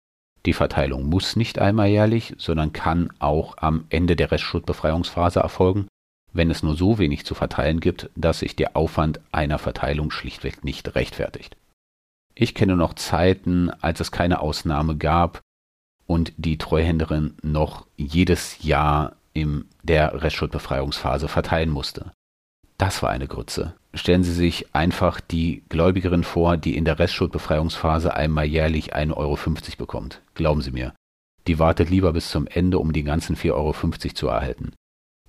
Die 0.49 0.55
Verteilung 0.55 1.05
muss 1.05 1.37
nicht 1.37 1.59
einmal 1.59 1.89
jährlich, 1.89 2.35
sondern 2.39 2.73
kann 2.73 3.11
auch 3.19 3.59
am 3.59 3.85
Ende 3.91 4.17
der 4.17 4.31
Restschuldbefreiungsphase 4.31 5.41
erfolgen, 5.41 5.89
wenn 6.33 6.51
es 6.51 6.63
nur 6.63 6.75
so 6.75 6.97
wenig 6.97 7.27
zu 7.27 7.35
verteilen 7.35 7.81
gibt, 7.81 8.09
dass 8.17 8.39
sich 8.39 8.57
der 8.57 8.75
Aufwand 8.75 9.21
einer 9.31 9.59
Verteilung 9.59 10.11
schlichtweg 10.11 10.65
nicht 10.65 10.95
rechtfertigt. 10.95 11.59
Ich 12.35 12.55
kenne 12.55 12.77
noch 12.77 12.95
Zeiten, 12.95 13.69
als 13.69 14.01
es 14.01 14.11
keine 14.11 14.41
Ausnahme 14.41 14.97
gab 14.97 15.41
und 16.07 16.33
die 16.39 16.57
Treuhänderin 16.57 17.37
noch 17.43 17.87
jedes 17.99 18.63
Jahr 18.63 19.17
in 19.35 19.67
der 19.83 20.23
Restschuldbefreiungsphase 20.23 21.29
verteilen 21.29 21.69
musste. 21.69 22.11
Das 22.79 23.03
war 23.03 23.11
eine 23.11 23.29
Grütze. 23.29 23.75
Stellen 23.99 24.23
Sie 24.23 24.33
sich 24.33 24.75
einfach 24.77 25.21
die 25.21 25.65
Gläubigerin 25.69 26.23
vor, 26.23 26.57
die 26.57 26.77
in 26.77 26.85
der 26.85 27.01
Restschuldbefreiungsphase 27.01 28.15
einmal 28.15 28.45
jährlich 28.45 28.95
1,50 28.95 29.17
Euro 29.17 29.37
bekommt. 29.77 30.23
Glauben 30.35 30.63
Sie 30.63 30.71
mir. 30.71 30.95
Die 31.49 31.59
wartet 31.59 31.91
lieber 31.91 32.13
bis 32.13 32.31
zum 32.31 32.47
Ende, 32.47 32.79
um 32.79 32.93
die 32.93 33.03
ganzen 33.03 33.35
4,50 33.35 33.55
Euro 33.55 33.75
zu 34.15 34.29
erhalten. 34.29 34.73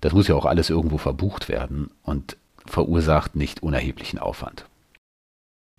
Das 0.00 0.12
muss 0.12 0.28
ja 0.28 0.36
auch 0.36 0.46
alles 0.46 0.70
irgendwo 0.70 0.98
verbucht 0.98 1.48
werden 1.48 1.90
und 2.04 2.36
verursacht 2.64 3.34
nicht 3.34 3.60
unerheblichen 3.62 4.20
Aufwand. 4.20 4.66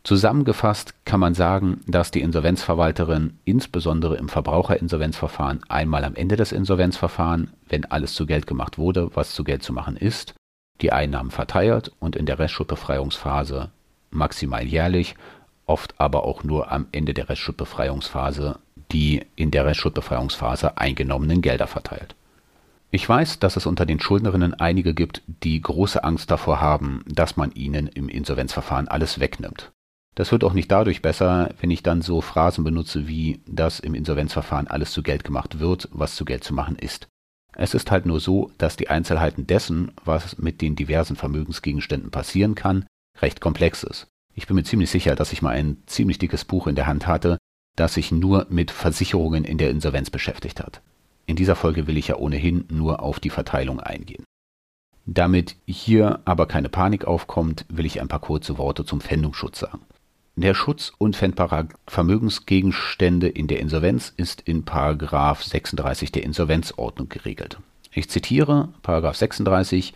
Zusammengefasst 0.04 0.93
kann 1.06 1.21
man 1.21 1.34
sagen, 1.34 1.82
dass 1.88 2.12
die 2.12 2.21
Insolvenzverwalterin 2.21 3.39
insbesondere 3.45 4.17
im 4.17 4.27
Verbraucherinsolvenzverfahren 4.27 5.62
einmal 5.69 6.04
am 6.04 6.15
Ende 6.15 6.36
des 6.36 6.51
Insolvenzverfahrens, 6.51 7.51
wenn 7.69 7.86
alles 7.86 8.15
zu 8.15 8.25
Geld 8.25 8.47
gemacht 8.47 8.77
wurde, 8.77 9.15
was 9.15 9.34
zu 9.34 9.45
Geld 9.45 9.63
zu 9.63 9.71
machen 9.71 9.95
ist, 9.95 10.34
die 10.81 10.91
Einnahmen 10.91 11.31
verteilt 11.31 11.91
und 11.99 12.15
in 12.15 12.25
der 12.25 12.39
Restschuldbefreiungsphase 12.39 13.71
maximal 14.09 14.65
jährlich, 14.65 15.15
oft 15.65 15.99
aber 15.99 16.25
auch 16.25 16.43
nur 16.43 16.71
am 16.71 16.87
Ende 16.91 17.13
der 17.13 17.29
Restschuldbefreiungsphase 17.29 18.59
die 18.91 19.25
in 19.35 19.51
der 19.51 19.65
Restschuldbefreiungsphase 19.65 20.77
eingenommenen 20.77 21.41
Gelder 21.41 21.67
verteilt. 21.67 22.15
Ich 22.91 23.07
weiß, 23.07 23.39
dass 23.39 23.55
es 23.55 23.65
unter 23.65 23.85
den 23.85 24.01
Schuldnerinnen 24.01 24.53
einige 24.53 24.93
gibt, 24.93 25.21
die 25.27 25.61
große 25.61 26.03
Angst 26.03 26.29
davor 26.29 26.59
haben, 26.59 27.03
dass 27.07 27.37
man 27.37 27.51
ihnen 27.53 27.87
im 27.87 28.09
Insolvenzverfahren 28.09 28.89
alles 28.89 29.19
wegnimmt. 29.19 29.71
Das 30.15 30.33
wird 30.33 30.43
auch 30.43 30.51
nicht 30.51 30.69
dadurch 30.69 31.01
besser, 31.01 31.51
wenn 31.61 31.71
ich 31.71 31.83
dann 31.83 32.01
so 32.01 32.19
Phrasen 32.19 32.65
benutze 32.65 33.07
wie, 33.07 33.41
dass 33.47 33.79
im 33.79 33.95
Insolvenzverfahren 33.95 34.67
alles 34.67 34.91
zu 34.91 35.03
Geld 35.03 35.23
gemacht 35.23 35.59
wird, 35.59 35.87
was 35.93 36.15
zu 36.15 36.25
Geld 36.25 36.43
zu 36.43 36.53
machen 36.53 36.75
ist. 36.75 37.07
Es 37.55 37.73
ist 37.73 37.91
halt 37.91 38.05
nur 38.05 38.19
so, 38.19 38.51
dass 38.57 38.77
die 38.77 38.89
Einzelheiten 38.89 39.45
dessen, 39.45 39.91
was 40.05 40.37
mit 40.37 40.61
den 40.61 40.75
diversen 40.75 41.15
Vermögensgegenständen 41.15 42.11
passieren 42.11 42.55
kann, 42.55 42.85
recht 43.21 43.41
komplex 43.41 43.83
ist. 43.83 44.07
Ich 44.33 44.47
bin 44.47 44.55
mir 44.55 44.63
ziemlich 44.63 44.89
sicher, 44.89 45.15
dass 45.15 45.33
ich 45.33 45.41
mal 45.41 45.49
ein 45.49 45.77
ziemlich 45.85 46.17
dickes 46.17 46.45
Buch 46.45 46.67
in 46.67 46.75
der 46.75 46.87
Hand 46.87 47.07
hatte, 47.07 47.37
das 47.75 47.93
sich 47.93 48.11
nur 48.11 48.47
mit 48.49 48.71
Versicherungen 48.71 49.43
in 49.43 49.57
der 49.57 49.69
Insolvenz 49.69 50.09
beschäftigt 50.09 50.61
hat. 50.61 50.81
In 51.25 51.35
dieser 51.35 51.55
Folge 51.55 51.87
will 51.87 51.97
ich 51.97 52.07
ja 52.07 52.15
ohnehin 52.15 52.65
nur 52.69 53.01
auf 53.01 53.19
die 53.19 53.29
Verteilung 53.29 53.79
eingehen. 53.79 54.23
Damit 55.05 55.55
hier 55.65 56.21
aber 56.25 56.45
keine 56.45 56.69
Panik 56.69 57.05
aufkommt, 57.05 57.65
will 57.69 57.85
ich 57.85 57.99
ein 58.01 58.07
paar 58.07 58.19
kurze 58.19 58.57
Worte 58.57 58.85
zum 58.85 59.01
Pfändungsschutz 59.01 59.59
sagen. 59.59 59.81
Der 60.41 60.56
Schutz 60.56 60.91
unpfändbarer 60.97 61.67
Vermögensgegenstände 61.88 63.27
in 63.27 63.47
der 63.47 63.60
Insolvenz 63.60 64.13
ist 64.17 64.41
in 64.41 64.65
36 64.65 66.12
der 66.12 66.23
Insolvenzordnung 66.23 67.10
geregelt. 67.10 67.60
Ich 67.93 68.10
zitiere 68.10 68.69
36 68.84 69.93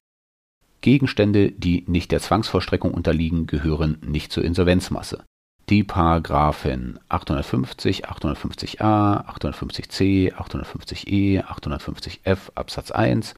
Gegenstände, 0.82 1.52
die 1.52 1.84
nicht 1.88 2.12
der 2.12 2.20
Zwangsvollstreckung 2.20 2.94
unterliegen, 2.94 3.48
gehören 3.48 3.98
nicht 4.06 4.32
zur 4.32 4.46
Insolvenzmasse 4.46 5.24
die 5.70 5.84
Paragraphen 5.84 7.00
850, 7.10 8.08
850a, 8.08 9.26
850c, 9.26 10.34
850e, 10.34 11.44
850f 11.44 12.38
Absatz 12.54 12.92
1, 12.92 13.34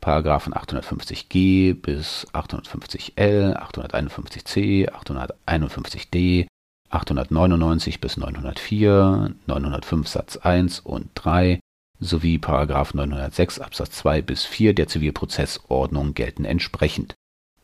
Paragraphen 0.00 0.54
850g 0.54 1.74
bis 1.74 2.26
850l, 2.32 3.56
851c, 3.56 4.90
851d, 4.90 6.46
899 6.92 8.00
bis 8.00 8.16
904, 8.16 9.34
905 9.46 10.08
Satz 10.08 10.36
1 10.36 10.80
und 10.80 11.10
3 11.14 11.58
sowie 11.98 12.38
Paragraph 12.38 12.94
906 12.94 13.60
Absatz 13.60 13.90
2 13.92 14.22
bis 14.22 14.44
4 14.44 14.74
der 14.74 14.88
Zivilprozessordnung 14.88 16.14
gelten 16.14 16.44
entsprechend. 16.44 17.14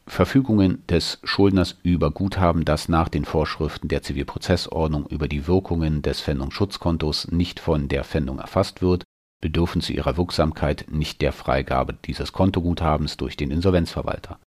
Verfügungen 0.06 0.86
des 0.86 1.18
Schuldners 1.22 1.76
über 1.82 2.10
Guthaben, 2.10 2.64
das 2.64 2.88
nach 2.88 3.08
den 3.08 3.26
Vorschriften 3.26 3.88
der 3.88 4.02
Zivilprozessordnung 4.02 5.06
über 5.06 5.28
die 5.28 5.46
Wirkungen 5.46 6.00
des 6.00 6.22
Pfändungsschutzkontos 6.22 7.30
nicht 7.30 7.60
von 7.60 7.88
der 7.88 8.04
Pfändung 8.04 8.38
erfasst 8.38 8.80
wird, 8.80 9.04
bedürfen 9.42 9.82
zu 9.82 9.92
ihrer 9.92 10.16
Wirksamkeit 10.16 10.86
nicht 10.90 11.20
der 11.20 11.32
Freigabe 11.32 11.92
dieses 11.92 12.32
Kontoguthabens 12.32 13.18
durch 13.18 13.36
den 13.36 13.50
Insolvenzverwalter. 13.50 14.38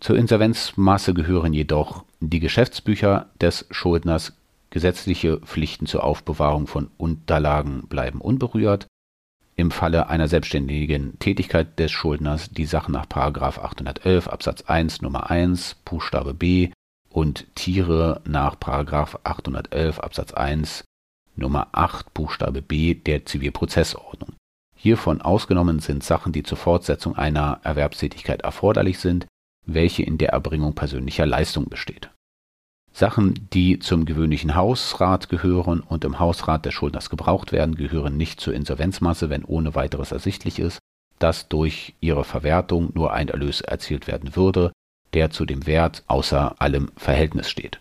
Zur 0.00 0.16
Insolvenzmasse 0.16 1.14
gehören 1.14 1.52
jedoch 1.52 2.04
die 2.20 2.40
Geschäftsbücher 2.40 3.30
des 3.40 3.66
Schuldners, 3.70 4.36
gesetzliche 4.70 5.38
Pflichten 5.38 5.86
zur 5.86 6.04
Aufbewahrung 6.04 6.66
von 6.66 6.90
Unterlagen 6.98 7.86
bleiben 7.88 8.20
unberührt, 8.20 8.86
im 9.56 9.70
Falle 9.70 10.08
einer 10.08 10.28
selbstständigen 10.28 11.18
Tätigkeit 11.18 11.78
des 11.78 11.90
Schuldners 11.90 12.50
die 12.50 12.66
Sachen 12.66 12.92
nach 12.92 13.06
811 13.10 14.28
Absatz 14.28 14.62
1 14.62 15.00
Nummer 15.00 15.30
1 15.30 15.76
Buchstabe 15.84 16.34
b 16.34 16.70
und 17.08 17.46
Tiere 17.54 18.20
nach 18.26 18.56
811 18.60 19.98
Absatz 20.00 20.34
1 20.34 20.84
Nummer 21.36 21.68
8 21.72 22.12
Buchstabe 22.12 22.60
b 22.60 22.94
der 22.94 23.24
Zivilprozessordnung. 23.24 24.34
Hiervon 24.74 25.22
ausgenommen 25.22 25.78
sind 25.78 26.04
Sachen, 26.04 26.32
die 26.32 26.42
zur 26.42 26.58
Fortsetzung 26.58 27.16
einer 27.16 27.60
Erwerbstätigkeit 27.62 28.42
erforderlich 28.42 28.98
sind, 28.98 29.26
welche 29.66 30.02
in 30.02 30.18
der 30.18 30.30
Erbringung 30.30 30.74
persönlicher 30.74 31.26
Leistung 31.26 31.68
besteht 31.68 32.10
Sachen, 32.96 33.46
die 33.52 33.78
zum 33.78 34.06
gewöhnlichen 34.06 34.54
Hausrat 34.54 35.28
gehören 35.28 35.80
und 35.80 36.02
im 36.06 36.18
Hausrat 36.18 36.64
des 36.64 36.72
Schuldners 36.72 37.10
gebraucht 37.10 37.52
werden, 37.52 37.74
gehören 37.74 38.16
nicht 38.16 38.40
zur 38.40 38.54
Insolvenzmasse, 38.54 39.28
wenn 39.28 39.44
ohne 39.44 39.74
weiteres 39.74 40.12
ersichtlich 40.12 40.58
ist, 40.58 40.78
dass 41.18 41.46
durch 41.48 41.94
ihre 42.00 42.24
Verwertung 42.24 42.92
nur 42.94 43.12
ein 43.12 43.28
Erlös 43.28 43.60
erzielt 43.60 44.06
werden 44.06 44.34
würde, 44.34 44.72
der 45.12 45.30
zu 45.30 45.44
dem 45.44 45.66
Wert 45.66 46.04
außer 46.06 46.58
allem 46.58 46.90
Verhältnis 46.96 47.50
steht. 47.50 47.80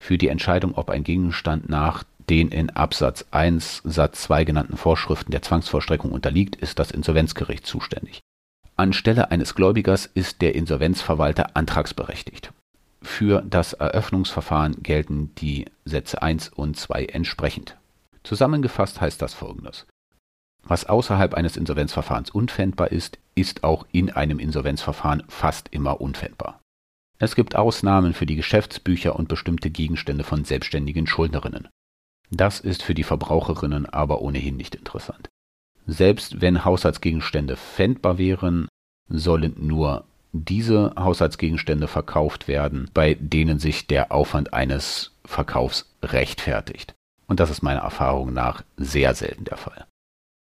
Für 0.00 0.16
die 0.16 0.28
Entscheidung, 0.28 0.76
ob 0.76 0.90
ein 0.90 1.02
Gegenstand 1.02 1.68
nach 1.68 2.04
den 2.30 2.48
in 2.52 2.70
Absatz 2.70 3.26
1 3.32 3.82
Satz 3.84 4.22
2 4.22 4.44
genannten 4.44 4.76
Vorschriften 4.76 5.32
der 5.32 5.42
Zwangsvollstreckung 5.42 6.12
unterliegt, 6.12 6.54
ist 6.54 6.78
das 6.78 6.92
Insolvenzgericht 6.92 7.66
zuständig. 7.66 8.20
Anstelle 8.76 9.30
eines 9.30 9.54
Gläubigers 9.54 10.06
ist 10.06 10.42
der 10.42 10.54
Insolvenzverwalter 10.54 11.56
antragsberechtigt. 11.56 12.52
Für 13.02 13.42
das 13.42 13.72
Eröffnungsverfahren 13.72 14.82
gelten 14.82 15.34
die 15.36 15.66
Sätze 15.84 16.22
1 16.22 16.50
und 16.50 16.76
2 16.76 17.06
entsprechend. 17.06 17.76
Zusammengefasst 18.22 19.00
heißt 19.00 19.20
das 19.20 19.34
folgendes. 19.34 19.86
Was 20.62 20.84
außerhalb 20.84 21.34
eines 21.34 21.56
Insolvenzverfahrens 21.56 22.30
unpfändbar 22.30 22.92
ist, 22.92 23.18
ist 23.34 23.64
auch 23.64 23.86
in 23.90 24.10
einem 24.10 24.38
Insolvenzverfahren 24.38 25.24
fast 25.28 25.68
immer 25.72 26.00
unpfändbar. 26.00 26.60
Es 27.18 27.34
gibt 27.34 27.56
Ausnahmen 27.56 28.14
für 28.14 28.26
die 28.26 28.36
Geschäftsbücher 28.36 29.16
und 29.16 29.28
bestimmte 29.28 29.70
Gegenstände 29.70 30.24
von 30.24 30.44
selbstständigen 30.44 31.06
Schuldnerinnen. 31.06 31.68
Das 32.30 32.60
ist 32.60 32.82
für 32.82 32.94
die 32.94 33.04
Verbraucherinnen 33.04 33.86
aber 33.86 34.22
ohnehin 34.22 34.56
nicht 34.56 34.74
interessant. 34.74 35.28
Selbst 35.86 36.40
wenn 36.40 36.64
Haushaltsgegenstände 36.64 37.56
pfändbar 37.56 38.18
wären, 38.18 38.68
sollen 39.08 39.54
nur 39.58 40.04
diese 40.32 40.94
Haushaltsgegenstände 40.96 41.88
verkauft 41.88 42.48
werden, 42.48 42.90
bei 42.94 43.14
denen 43.14 43.58
sich 43.58 43.86
der 43.86 44.12
Aufwand 44.12 44.54
eines 44.54 45.12
Verkaufs 45.24 45.90
rechtfertigt. 46.02 46.94
Und 47.26 47.40
das 47.40 47.50
ist 47.50 47.62
meiner 47.62 47.80
Erfahrung 47.80 48.32
nach 48.32 48.62
sehr 48.76 49.14
selten 49.14 49.44
der 49.44 49.56
Fall. 49.56 49.86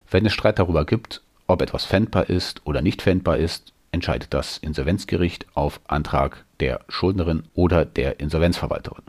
Wenn 0.09 0.25
es 0.25 0.33
Streit 0.33 0.59
darüber 0.59 0.85
gibt, 0.85 1.21
ob 1.47 1.61
etwas 1.61 1.85
fändbar 1.85 2.29
ist 2.29 2.61
oder 2.65 2.81
nicht 2.81 3.01
fändbar 3.01 3.37
ist, 3.37 3.73
entscheidet 3.91 4.33
das 4.33 4.57
Insolvenzgericht 4.57 5.45
auf 5.55 5.79
Antrag 5.87 6.45
der 6.59 6.81
Schuldnerin 6.87 7.43
oder 7.53 7.85
der 7.85 8.19
Insolvenzverwalterin. 8.19 9.03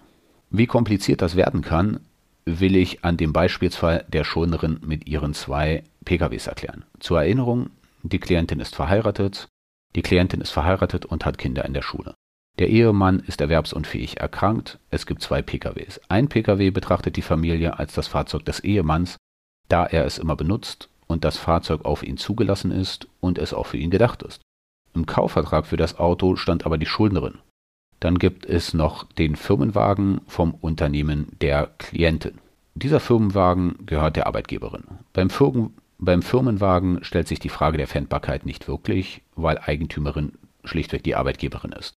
Wie 0.51 0.67
kompliziert 0.67 1.23
das 1.23 1.37
werden 1.37 1.63
kann, 1.63 2.01
will 2.45 2.77
ich 2.77 3.05
an 3.05 3.17
dem 3.17 3.33
Beispielsfall 3.33 4.05
der 4.09 4.25
Schuldnerin 4.25 4.81
mit 4.85 5.07
ihren 5.07 5.35
zwei 5.35 5.83
PKWs 6.05 6.47
erklären. 6.47 6.85
Zur 7.01 7.23
Erinnerung, 7.23 7.71
die 8.03 8.19
Klientin 8.19 8.61
ist 8.61 8.75
verheiratet, 8.75 9.49
die 9.95 10.03
Klientin 10.03 10.41
ist 10.41 10.51
verheiratet 10.51 11.07
und 11.07 11.25
hat 11.25 11.39
Kinder 11.39 11.65
in 11.65 11.75
der 11.75 11.83
Schule. 11.83 12.15
Der 12.59 12.69
Ehemann 12.69 13.21
ist 13.21 13.41
erwerbsunfähig 13.41 14.21
erkrankt, 14.21 14.79
es 14.91 15.07
gibt 15.07 15.23
zwei 15.23 15.43
PKWs. 15.43 16.01
Ein 16.09 16.29
PKW 16.29 16.71
betrachtet 16.71 17.17
die 17.17 17.23
Familie 17.23 17.79
als 17.79 17.95
das 17.95 18.07
Fahrzeug 18.07 18.45
des 18.45 18.61
Ehemanns, 18.61 19.17
da 19.69 19.87
er 19.87 20.05
es 20.05 20.19
immer 20.19 20.37
benutzt 20.37 20.89
und 21.07 21.25
das 21.25 21.37
Fahrzeug 21.37 21.85
auf 21.85 22.03
ihn 22.03 22.17
zugelassen 22.17 22.71
ist 22.71 23.09
und 23.21 23.39
es 23.39 23.53
auch 23.53 23.67
für 23.67 23.77
ihn 23.77 23.91
gedacht 23.91 24.23
ist. 24.23 24.43
Im 24.95 25.07
Kaufvertrag 25.07 25.67
für 25.67 25.77
das 25.77 25.99
Auto 25.99 26.37
stand 26.37 26.65
aber 26.65 26.79
die 26.79 26.87
Schuldnerin. 26.87 27.39
Dann 27.99 28.19
gibt 28.19 28.47
es 28.47 28.75
noch 28.75 29.05
den 29.13 29.35
Firmenwagen 29.35 30.21
vom 30.27 30.55
Unternehmen 30.55 31.29
der 31.41 31.71
Klientin. 31.79 32.39
Dieser 32.75 33.01
Firmenwagen 33.01 33.87
gehört 33.87 34.17
der 34.17 34.27
Arbeitgeberin. 34.27 34.85
Beim, 35.13 35.31
Firmen, 35.31 35.75
beim 36.05 36.23
Firmenwagen 36.23 37.05
stellt 37.05 37.29
sich 37.29 37.39
die 37.39 37.49
Frage 37.49 37.79
der 37.79 37.87
Pfändbarkeit 37.89 38.47
nicht 38.47 38.69
wirklich, 38.69 39.23
weil 39.35 39.59
Eigentümerin 39.59 40.33
schlichtweg 40.65 41.03
die 41.03 41.15
Arbeitgeberin 41.15 41.73
ist. 41.73 41.95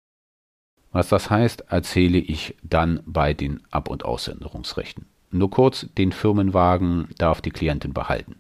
Was 0.92 1.10
das 1.10 1.30
heißt, 1.30 1.66
erzähle 1.70 2.18
ich 2.18 2.56
dann 2.64 3.02
bei 3.06 3.34
den 3.34 3.62
Ab- 3.72 3.90
und 3.90 4.06
Aussenderungsrechten. 4.06 5.06
Nur 5.32 5.50
kurz, 5.50 5.88
den 5.98 6.12
Firmenwagen 6.12 7.10
darf 7.18 7.42
die 7.42 7.52
Klientin 7.52 7.94
behalten. 7.94 8.40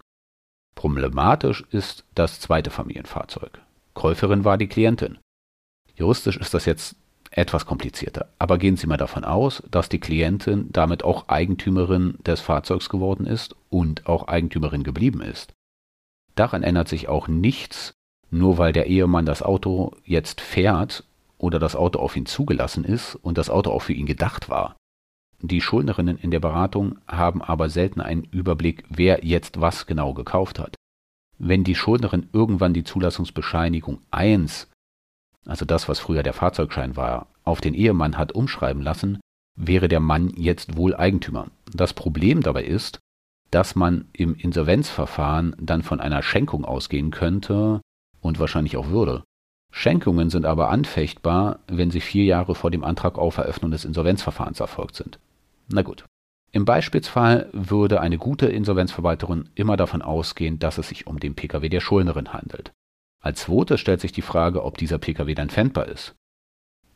Problematisch 0.76 1.64
ist 1.72 2.06
das 2.16 2.40
zweite 2.40 2.70
Familienfahrzeug. 2.70 3.60
Käuferin 3.94 4.46
war 4.46 4.58
die 4.58 4.68
Klientin. 4.68 5.18
Juristisch 5.96 6.38
ist 6.38 6.54
das 6.54 6.66
jetzt 6.66 6.96
etwas 7.32 7.66
komplizierter, 7.66 8.30
aber 8.40 8.58
gehen 8.58 8.78
Sie 8.78 8.88
mal 8.88 8.98
davon 8.98 9.24
aus, 9.24 9.64
dass 9.70 9.90
die 9.90 10.00
Klientin 10.00 10.68
damit 10.72 11.04
auch 11.04 11.28
Eigentümerin 11.28 12.18
des 12.26 12.42
Fahrzeugs 12.42 12.90
geworden 12.90 13.26
ist 13.26 13.56
und 13.70 14.08
auch 14.08 14.28
Eigentümerin 14.28 14.84
geblieben 14.84 15.22
ist. 15.22 15.54
Daran 16.38 16.62
ändert 16.62 16.88
sich 16.88 17.10
auch 17.10 17.28
nichts, 17.28 17.96
nur 18.30 18.60
weil 18.60 18.72
der 18.72 18.86
Ehemann 18.86 19.26
das 19.26 19.42
Auto 19.42 19.96
jetzt 20.06 20.40
fährt 20.40 21.04
oder 21.40 21.58
das 21.58 21.76
Auto 21.76 22.00
auf 22.00 22.16
ihn 22.16 22.28
zugelassen 22.28 22.84
ist 22.84 23.16
und 23.16 23.40
das 23.40 23.50
Auto 23.50 23.72
auch 23.72 23.82
für 23.82 23.94
ihn 23.94 24.06
gedacht 24.06 24.48
war. 24.48 24.76
Die 25.42 25.62
Schuldnerinnen 25.62 26.18
in 26.18 26.30
der 26.30 26.40
Beratung 26.40 27.00
haben 27.08 27.42
aber 27.42 27.70
selten 27.70 28.02
einen 28.02 28.24
Überblick, 28.24 28.84
wer 28.90 29.26
jetzt 29.26 29.62
was 29.62 29.88
genau 29.88 30.14
gekauft 30.14 30.60
hat. 30.60 30.76
Wenn 31.40 31.64
die 31.64 31.76
Schuldnerin 31.76 32.30
irgendwann 32.34 32.74
die 32.74 32.84
Zulassungsbescheinigung 32.84 34.02
1, 34.12 34.70
also 35.46 35.66
das, 35.66 35.90
was 35.90 36.00
früher 36.00 36.22
der 36.22 36.34
Fahrzeugschein 36.34 36.96
war, 36.96 37.28
auf 37.44 37.62
den 37.62 37.74
Ehemann 37.74 38.18
hat 38.18 38.32
umschreiben 38.32 38.84
lassen, 38.84 39.20
wäre 39.56 39.88
der 39.88 40.02
Mann 40.02 40.30
jetzt 40.36 40.78
wohl 40.78 40.96
Eigentümer. 40.96 41.48
Das 41.74 41.94
Problem 41.94 42.42
dabei 42.42 42.64
ist, 42.64 43.00
dass 43.52 43.76
man 43.76 44.06
im 44.14 44.36
Insolvenzverfahren 44.36 45.56
dann 45.60 45.84
von 45.84 46.00
einer 46.00 46.22
Schenkung 46.22 46.66
ausgehen 46.66 47.12
könnte 47.12 47.82
und 48.22 48.40
wahrscheinlich 48.40 48.78
auch 48.78 48.90
würde. 48.90 49.24
Schenkungen 49.72 50.30
sind 50.30 50.46
aber 50.46 50.70
anfechtbar, 50.70 51.60
wenn 51.68 51.92
sie 51.92 52.02
vier 52.02 52.26
Jahre 52.26 52.56
vor 52.56 52.72
dem 52.72 52.84
Antrag 52.84 53.18
auf 53.18 53.38
Eröffnung 53.38 53.72
des 53.72 53.86
Insolvenzverfahrens 53.86 54.60
erfolgt 54.60 54.96
sind. 54.96 55.20
Na 55.70 55.82
gut. 55.82 56.06
Im 56.52 56.66
Beispielsfall 56.66 57.50
würde 57.52 58.00
eine 58.00 58.18
gute 58.18 58.48
Insolvenzverwalterin 58.48 59.50
immer 59.54 59.78
davon 59.78 60.02
ausgehen, 60.02 60.60
dass 60.60 60.78
es 60.78 60.88
sich 60.90 61.06
um 61.06 61.20
den 61.20 61.36
Pkw 61.36 61.70
der 61.70 61.82
Schuldnerin 61.82 62.34
handelt. 62.34 62.72
Als 63.22 63.42
zweites 63.42 63.82
stellt 63.82 64.00
sich 64.00 64.14
die 64.14 64.22
Frage, 64.22 64.64
ob 64.64 64.78
dieser 64.78 64.98
Pkw 64.98 65.36
dann 65.36 65.50
pfändbar 65.50 65.88
ist. 65.88 66.16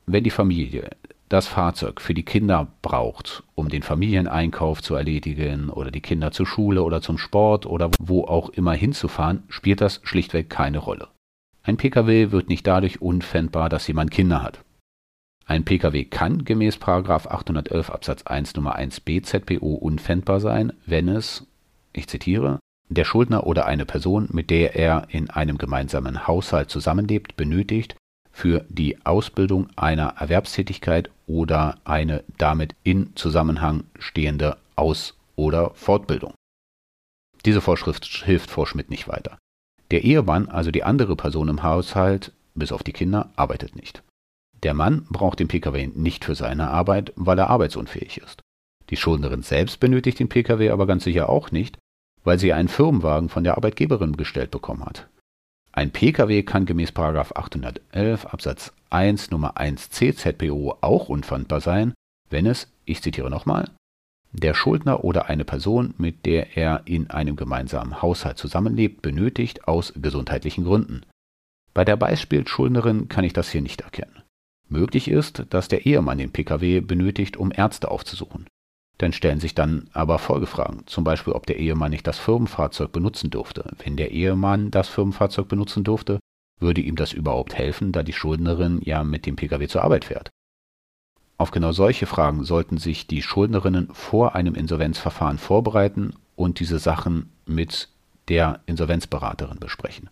Wenn 0.06 0.24
die 0.24 0.30
Familie 0.30 0.90
das 1.32 1.48
Fahrzeug 1.48 2.02
für 2.02 2.14
die 2.14 2.26
Kinder 2.26 2.68
braucht, 2.82 3.44
um 3.56 3.70
den 3.70 3.84
Familieneinkauf 3.84 4.82
zu 4.82 4.96
erledigen 4.96 5.70
oder 5.70 5.90
die 5.90 6.02
Kinder 6.02 6.32
zur 6.32 6.46
Schule 6.46 6.84
oder 6.84 7.02
zum 7.02 7.18
Sport 7.18 7.66
oder 7.66 7.90
wo 8.00 8.26
auch 8.26 8.50
immer 8.50 8.74
hinzufahren, 8.74 9.44
spielt 9.48 9.80
das 9.80 10.02
schlichtweg 10.04 10.50
keine 10.50 10.80
Rolle. 10.80 11.08
Ein 11.64 11.78
Pkw 11.78 12.32
wird 12.32 12.50
nicht 12.50 12.68
dadurch 12.68 13.02
unpfändbar, 13.02 13.70
dass 13.70 13.88
jemand 13.88 14.12
Kinder 14.12 14.44
hat. 14.44 14.64
Ein 15.46 15.64
Pkw 15.64 16.06
kann 16.06 16.44
gemäß 16.44 16.80
811 16.82 17.90
Absatz 17.90 18.24
1 18.24 18.56
Nummer 18.56 18.78
1b 18.78 19.24
ZPO 19.24 19.76
unpfändbar 19.76 20.40
sein, 20.40 20.74
wenn 20.86 21.08
es, 21.08 21.48
ich 21.94 22.08
zitiere, 22.08 22.60
der 22.90 23.06
Schuldner 23.06 23.48
oder 23.48 23.66
eine 23.68 23.86
Person, 23.86 24.28
mit 24.34 24.50
der 24.50 24.76
er 24.76 25.08
in 25.10 25.30
einem 25.30 25.58
gemeinsamen 25.58 26.28
Haushalt 26.28 26.70
zusammenlebt, 26.70 27.38
benötigt 27.38 27.96
für 28.42 28.66
die 28.70 29.06
Ausbildung 29.06 29.68
einer 29.76 30.16
Erwerbstätigkeit 30.18 31.12
oder 31.28 31.78
eine 31.84 32.24
damit 32.40 32.74
in 32.82 33.16
Zusammenhang 33.16 33.84
stehende 34.00 34.58
Aus- 34.76 35.14
oder 35.36 35.70
Fortbildung. 35.76 36.34
Diese 37.46 37.62
Vorschrift 37.62 38.04
hilft 38.26 38.50
vor 38.50 38.66
Schmidt 38.66 38.90
nicht 38.90 39.08
weiter. 39.08 39.38
Der 39.92 40.04
Ehemann, 40.04 40.50
also 40.50 40.72
die 40.72 40.84
andere 40.84 41.16
Person 41.16 41.50
im 41.50 41.62
Haushalt, 41.62 42.32
bis 42.56 42.72
auf 42.72 42.82
die 42.82 42.94
Kinder, 42.94 43.30
arbeitet 43.36 43.76
nicht. 43.76 44.02
Der 44.64 44.74
Mann 44.74 45.06
braucht 45.12 45.40
den 45.40 45.48
Pkw 45.48 45.92
nicht 45.94 46.26
für 46.26 46.34
seine 46.34 46.72
Arbeit, 46.72 47.14
weil 47.16 47.38
er 47.38 47.52
arbeitsunfähig 47.52 48.18
ist. 48.18 48.42
Die 48.90 48.98
Schuldnerin 48.98 49.44
selbst 49.44 49.80
benötigt 49.80 50.18
den 50.18 50.30
Pkw 50.30 50.72
aber 50.72 50.88
ganz 50.88 51.04
sicher 51.04 51.30
auch 51.30 51.52
nicht, 51.52 51.78
weil 52.24 52.40
sie 52.40 52.54
einen 52.54 52.70
Firmenwagen 52.70 53.30
von 53.30 53.44
der 53.44 53.58
Arbeitgeberin 53.58 54.18
gestellt 54.18 54.50
bekommen 54.50 54.84
hat. 54.84 55.08
Ein 55.74 55.92
Pkw 55.92 56.44
kann 56.44 56.66
gemäß 56.66 56.96
811 56.96 58.26
Absatz 58.26 58.74
1 58.90 59.32
Nummer 59.32 59.58
1 59.58 59.90
CZPO 59.90 60.78
auch 60.82 61.08
unpfandbar 61.08 61.62
sein, 61.62 61.94
wenn 62.30 62.46
es, 62.46 62.72
ich 62.86 63.02
zitiere 63.02 63.30
nochmal, 63.30 63.70
der 64.34 64.54
Schuldner 64.54 65.04
oder 65.04 65.28
eine 65.28 65.46
Person, 65.46 65.94
mit 65.98 66.26
der 66.26 66.58
er 66.58 66.82
in 66.86 67.10
einem 67.10 67.36
gemeinsamen 67.36 68.02
Haushalt 68.02 68.38
zusammenlebt, 68.38 69.02
benötigt 69.02 69.68
aus 69.68 69.94
gesundheitlichen 69.96 70.64
Gründen. 70.64 71.02
Bei 71.74 71.86
der 71.86 71.96
Beispielschuldnerin 71.96 73.08
kann 73.08 73.24
ich 73.24 73.34
das 73.34 73.50
hier 73.50 73.62
nicht 73.62 73.82
erkennen. 73.82 74.24
Möglich 74.68 75.10
ist, 75.10 75.46
dass 75.50 75.68
der 75.68 75.86
Ehemann 75.86 76.18
den 76.18 76.32
Pkw 76.32 76.80
benötigt, 76.82 77.36
um 77.38 77.52
Ärzte 77.54 77.92
aufzusuchen. 77.92 78.48
Dann 78.98 79.14
stellen 79.14 79.40
sich 79.40 79.56
dann 79.56 79.90
aber 79.94 80.20
Folgefragen, 80.20 80.86
zum 80.86 81.04
Beispiel 81.04 81.34
ob 81.34 81.46
der 81.46 81.58
Ehemann 81.58 81.92
nicht 81.92 82.06
das 82.06 82.20
Firmenfahrzeug 82.20 82.92
benutzen 82.92 83.30
durfte. 83.30 83.72
Wenn 83.84 83.98
der 83.98 84.12
Ehemann 84.12 84.72
das 84.72 84.90
Firmenfahrzeug 84.90 85.48
benutzen 85.48 85.84
durfte, 85.84 86.20
würde 86.60 86.82
ihm 86.82 86.96
das 86.96 87.12
überhaupt 87.12 87.56
helfen, 87.56 87.92
da 87.92 88.04
die 88.04 88.14
Schuldnerin 88.14 88.80
ja 88.84 89.04
mit 89.04 89.26
dem 89.26 89.36
Pkw 89.36 89.68
zur 89.68 89.84
Arbeit 89.84 90.06
fährt. 90.06 90.30
Auf 91.38 91.50
genau 91.50 91.72
solche 91.72 92.06
Fragen 92.06 92.44
sollten 92.44 92.78
sich 92.78 93.08
die 93.08 93.24
Schuldnerinnen 93.24 93.90
vor 93.94 94.36
einem 94.36 94.54
Insolvenzverfahren 94.54 95.40
vorbereiten 95.40 96.14
und 96.36 96.60
diese 96.60 96.78
Sachen 96.78 97.32
mit 97.48 97.90
der 98.28 98.62
Insolvenzberaterin 98.68 99.60
besprechen. 99.60 100.12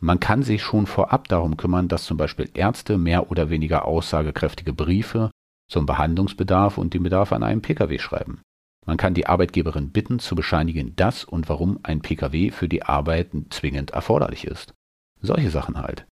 Man 0.00 0.18
kann 0.18 0.42
sich 0.42 0.62
schon 0.62 0.86
vorab 0.86 1.28
darum 1.28 1.56
kümmern, 1.56 1.86
dass 1.86 2.04
zum 2.04 2.16
Beispiel 2.16 2.50
Ärzte 2.54 2.98
mehr 2.98 3.30
oder 3.30 3.50
weniger 3.50 3.84
aussagekräftige 3.84 4.72
Briefe 4.72 5.30
zum 5.70 5.86
Behandlungsbedarf 5.86 6.76
und 6.76 6.92
dem 6.92 7.04
Bedarf 7.04 7.32
an 7.32 7.42
einem 7.42 7.62
Pkw 7.62 7.98
schreiben. 7.98 8.42
Man 8.86 8.96
kann 8.96 9.14
die 9.14 9.26
Arbeitgeberin 9.26 9.90
bitten, 9.90 10.18
zu 10.18 10.34
bescheinigen, 10.34 10.96
dass 10.96 11.24
und 11.24 11.48
warum 11.48 11.78
ein 11.82 12.00
Pkw 12.00 12.50
für 12.50 12.68
die 12.68 12.82
Arbeiten 12.82 13.46
zwingend 13.50 13.92
erforderlich 13.92 14.46
ist. 14.46 14.74
Solche 15.22 15.50
Sachen 15.50 15.78
halt. 15.78 16.06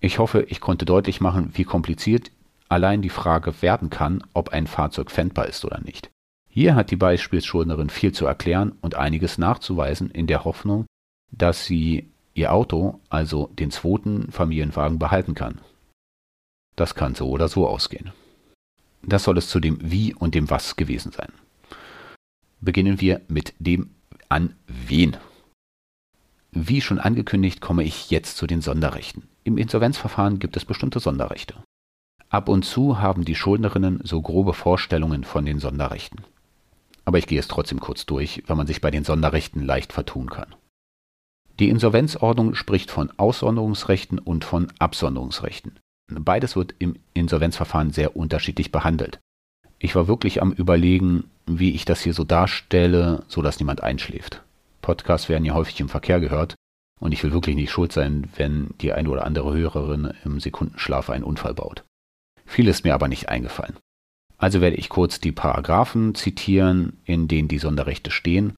Ich 0.00 0.18
hoffe, 0.18 0.46
ich 0.48 0.60
konnte 0.60 0.84
deutlich 0.84 1.20
machen, 1.20 1.50
wie 1.54 1.64
kompliziert 1.64 2.30
allein 2.68 3.02
die 3.02 3.10
Frage 3.10 3.60
werden 3.62 3.90
kann, 3.90 4.24
ob 4.32 4.48
ein 4.50 4.66
Fahrzeug 4.66 5.10
pfändbar 5.10 5.46
ist 5.46 5.64
oder 5.64 5.80
nicht. 5.80 6.10
Hier 6.48 6.74
hat 6.74 6.90
die 6.90 6.96
Beispielsschuldnerin 6.96 7.90
viel 7.90 8.12
zu 8.12 8.26
erklären 8.26 8.72
und 8.80 8.94
einiges 8.94 9.38
nachzuweisen 9.38 10.10
in 10.10 10.26
der 10.26 10.44
Hoffnung, 10.44 10.86
dass 11.32 11.66
sie 11.66 12.10
ihr 12.32 12.52
Auto, 12.52 13.00
also 13.10 13.48
den 13.58 13.70
zweiten 13.70 14.30
Familienwagen, 14.30 14.98
behalten 14.98 15.34
kann. 15.34 15.60
Das 16.76 16.94
kann 16.94 17.14
so 17.14 17.28
oder 17.28 17.48
so 17.48 17.68
ausgehen. 17.68 18.12
Das 19.06 19.24
soll 19.24 19.38
es 19.38 19.48
zu 19.48 19.60
dem 19.60 19.78
Wie 19.80 20.14
und 20.14 20.34
dem 20.34 20.50
Was 20.50 20.76
gewesen 20.76 21.12
sein. 21.12 21.32
Beginnen 22.60 23.00
wir 23.00 23.20
mit 23.28 23.54
dem 23.58 23.90
An 24.28 24.54
wen. 24.66 25.16
Wie 26.50 26.80
schon 26.80 26.98
angekündigt, 26.98 27.60
komme 27.60 27.84
ich 27.84 28.10
jetzt 28.10 28.36
zu 28.36 28.46
den 28.46 28.60
Sonderrechten. 28.60 29.28
Im 29.42 29.58
Insolvenzverfahren 29.58 30.38
gibt 30.38 30.56
es 30.56 30.64
bestimmte 30.64 31.00
Sonderrechte. 31.00 31.54
Ab 32.30 32.48
und 32.48 32.64
zu 32.64 32.98
haben 32.98 33.24
die 33.24 33.34
Schuldnerinnen 33.34 34.00
so 34.02 34.22
grobe 34.22 34.54
Vorstellungen 34.54 35.24
von 35.24 35.44
den 35.44 35.58
Sonderrechten. 35.58 36.24
Aber 37.04 37.18
ich 37.18 37.26
gehe 37.26 37.38
es 37.38 37.48
trotzdem 37.48 37.80
kurz 37.80 38.06
durch, 38.06 38.42
weil 38.46 38.56
man 38.56 38.66
sich 38.66 38.80
bei 38.80 38.90
den 38.90 39.04
Sonderrechten 39.04 39.62
leicht 39.62 39.92
vertun 39.92 40.30
kann. 40.30 40.54
Die 41.60 41.68
Insolvenzordnung 41.68 42.54
spricht 42.54 42.90
von 42.90 43.12
Aussonderungsrechten 43.18 44.18
und 44.18 44.44
von 44.44 44.72
Absonderungsrechten. 44.78 45.78
Beides 46.08 46.56
wird 46.56 46.74
im 46.78 46.96
Insolvenzverfahren 47.14 47.90
sehr 47.90 48.16
unterschiedlich 48.16 48.70
behandelt. 48.70 49.18
Ich 49.78 49.94
war 49.94 50.08
wirklich 50.08 50.42
am 50.42 50.52
Überlegen, 50.52 51.24
wie 51.46 51.74
ich 51.74 51.84
das 51.84 52.00
hier 52.00 52.14
so 52.14 52.24
darstelle, 52.24 53.24
so 53.28 53.42
dass 53.42 53.58
niemand 53.58 53.82
einschläft. 53.82 54.42
Podcasts 54.82 55.28
werden 55.28 55.44
ja 55.44 55.54
häufig 55.54 55.80
im 55.80 55.88
Verkehr 55.88 56.20
gehört 56.20 56.54
und 57.00 57.12
ich 57.12 57.22
will 57.22 57.32
wirklich 57.32 57.56
nicht 57.56 57.70
schuld 57.70 57.92
sein, 57.92 58.28
wenn 58.36 58.70
die 58.80 58.92
eine 58.92 59.08
oder 59.10 59.24
andere 59.24 59.54
Hörerin 59.54 60.12
im 60.24 60.40
Sekundenschlaf 60.40 61.10
einen 61.10 61.24
Unfall 61.24 61.54
baut. 61.54 61.84
Viel 62.46 62.68
ist 62.68 62.84
mir 62.84 62.94
aber 62.94 63.08
nicht 63.08 63.28
eingefallen. 63.28 63.76
Also 64.36 64.60
werde 64.60 64.76
ich 64.76 64.88
kurz 64.88 65.20
die 65.20 65.32
Paragraphen 65.32 66.14
zitieren, 66.14 66.98
in 67.04 67.28
denen 67.28 67.48
die 67.48 67.58
Sonderrechte 67.58 68.10
stehen. 68.10 68.54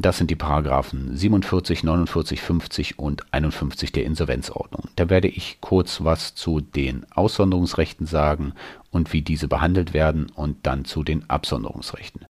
Das 0.00 0.16
sind 0.16 0.30
die 0.30 0.36
Paragraphen 0.36 1.16
47, 1.16 1.82
49, 1.82 2.40
50 2.40 3.00
und 3.00 3.34
51 3.34 3.90
der 3.90 4.04
Insolvenzordnung. 4.04 4.84
Da 4.94 5.10
werde 5.10 5.26
ich 5.26 5.60
kurz 5.60 6.04
was 6.04 6.36
zu 6.36 6.60
den 6.60 7.04
Aussonderungsrechten 7.10 8.06
sagen 8.06 8.52
und 8.92 9.12
wie 9.12 9.22
diese 9.22 9.48
behandelt 9.48 9.94
werden 9.94 10.30
und 10.30 10.64
dann 10.68 10.84
zu 10.84 11.02
den 11.02 11.28
Absonderungsrechten. 11.28 12.26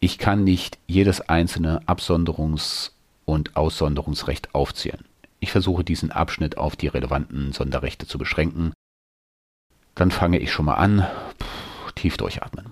Ich 0.00 0.18
kann 0.18 0.44
nicht 0.44 0.78
jedes 0.86 1.22
einzelne 1.22 1.80
Absonderungs- 1.86 2.90
und 3.24 3.56
Aussonderungsrecht 3.56 4.54
aufzählen. 4.54 5.06
Ich 5.40 5.50
versuche 5.50 5.84
diesen 5.84 6.12
Abschnitt 6.12 6.58
auf 6.58 6.76
die 6.76 6.88
relevanten 6.88 7.52
Sonderrechte 7.52 8.06
zu 8.06 8.18
beschränken. 8.18 8.74
Dann 9.94 10.10
fange 10.10 10.38
ich 10.40 10.52
schon 10.52 10.66
mal 10.66 10.74
an. 10.74 11.06
Puh, 11.38 11.90
tief 11.94 12.18
durchatmen. 12.18 12.66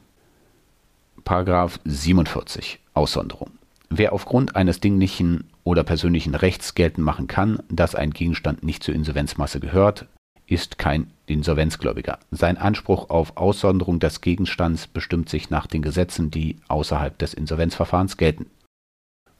Paragraph 1.25 1.81
47 1.85 2.81
Aussonderung. 2.93 3.60
Wer 3.93 4.13
aufgrund 4.13 4.55
eines 4.55 4.79
dinglichen 4.79 5.45
oder 5.65 5.83
persönlichen 5.83 6.37
Rechts 6.37 6.75
geltend 6.75 7.05
machen 7.05 7.27
kann, 7.27 7.61
dass 7.69 7.97
ein 7.97 8.13
Gegenstand 8.13 8.63
nicht 8.63 8.85
zur 8.85 8.95
Insolvenzmasse 8.95 9.59
gehört, 9.59 10.07
ist 10.47 10.79
kein 10.79 11.11
Insolvenzgläubiger. 11.27 12.19
Sein 12.31 12.57
Anspruch 12.57 13.11
auf 13.11 13.37
Aussonderung 13.37 13.99
des 13.99 14.21
Gegenstands 14.21 14.87
bestimmt 14.87 15.29
sich 15.29 15.51
nach 15.51 15.67
den 15.67 15.83
Gesetzen, 15.83 16.31
die 16.31 16.57
außerhalb 16.69 17.19
des 17.19 17.35
Insolvenzverfahrens 17.35 18.17
gelten. 18.17 18.47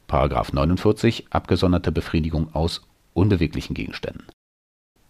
Paragraph 0.07 0.51
49 0.51 1.27
Abgesonderte 1.29 1.93
Befriedigung 1.93 2.53
aus 2.53 2.81
unbeweglichen 3.13 3.73
Gegenständen. 3.73 4.25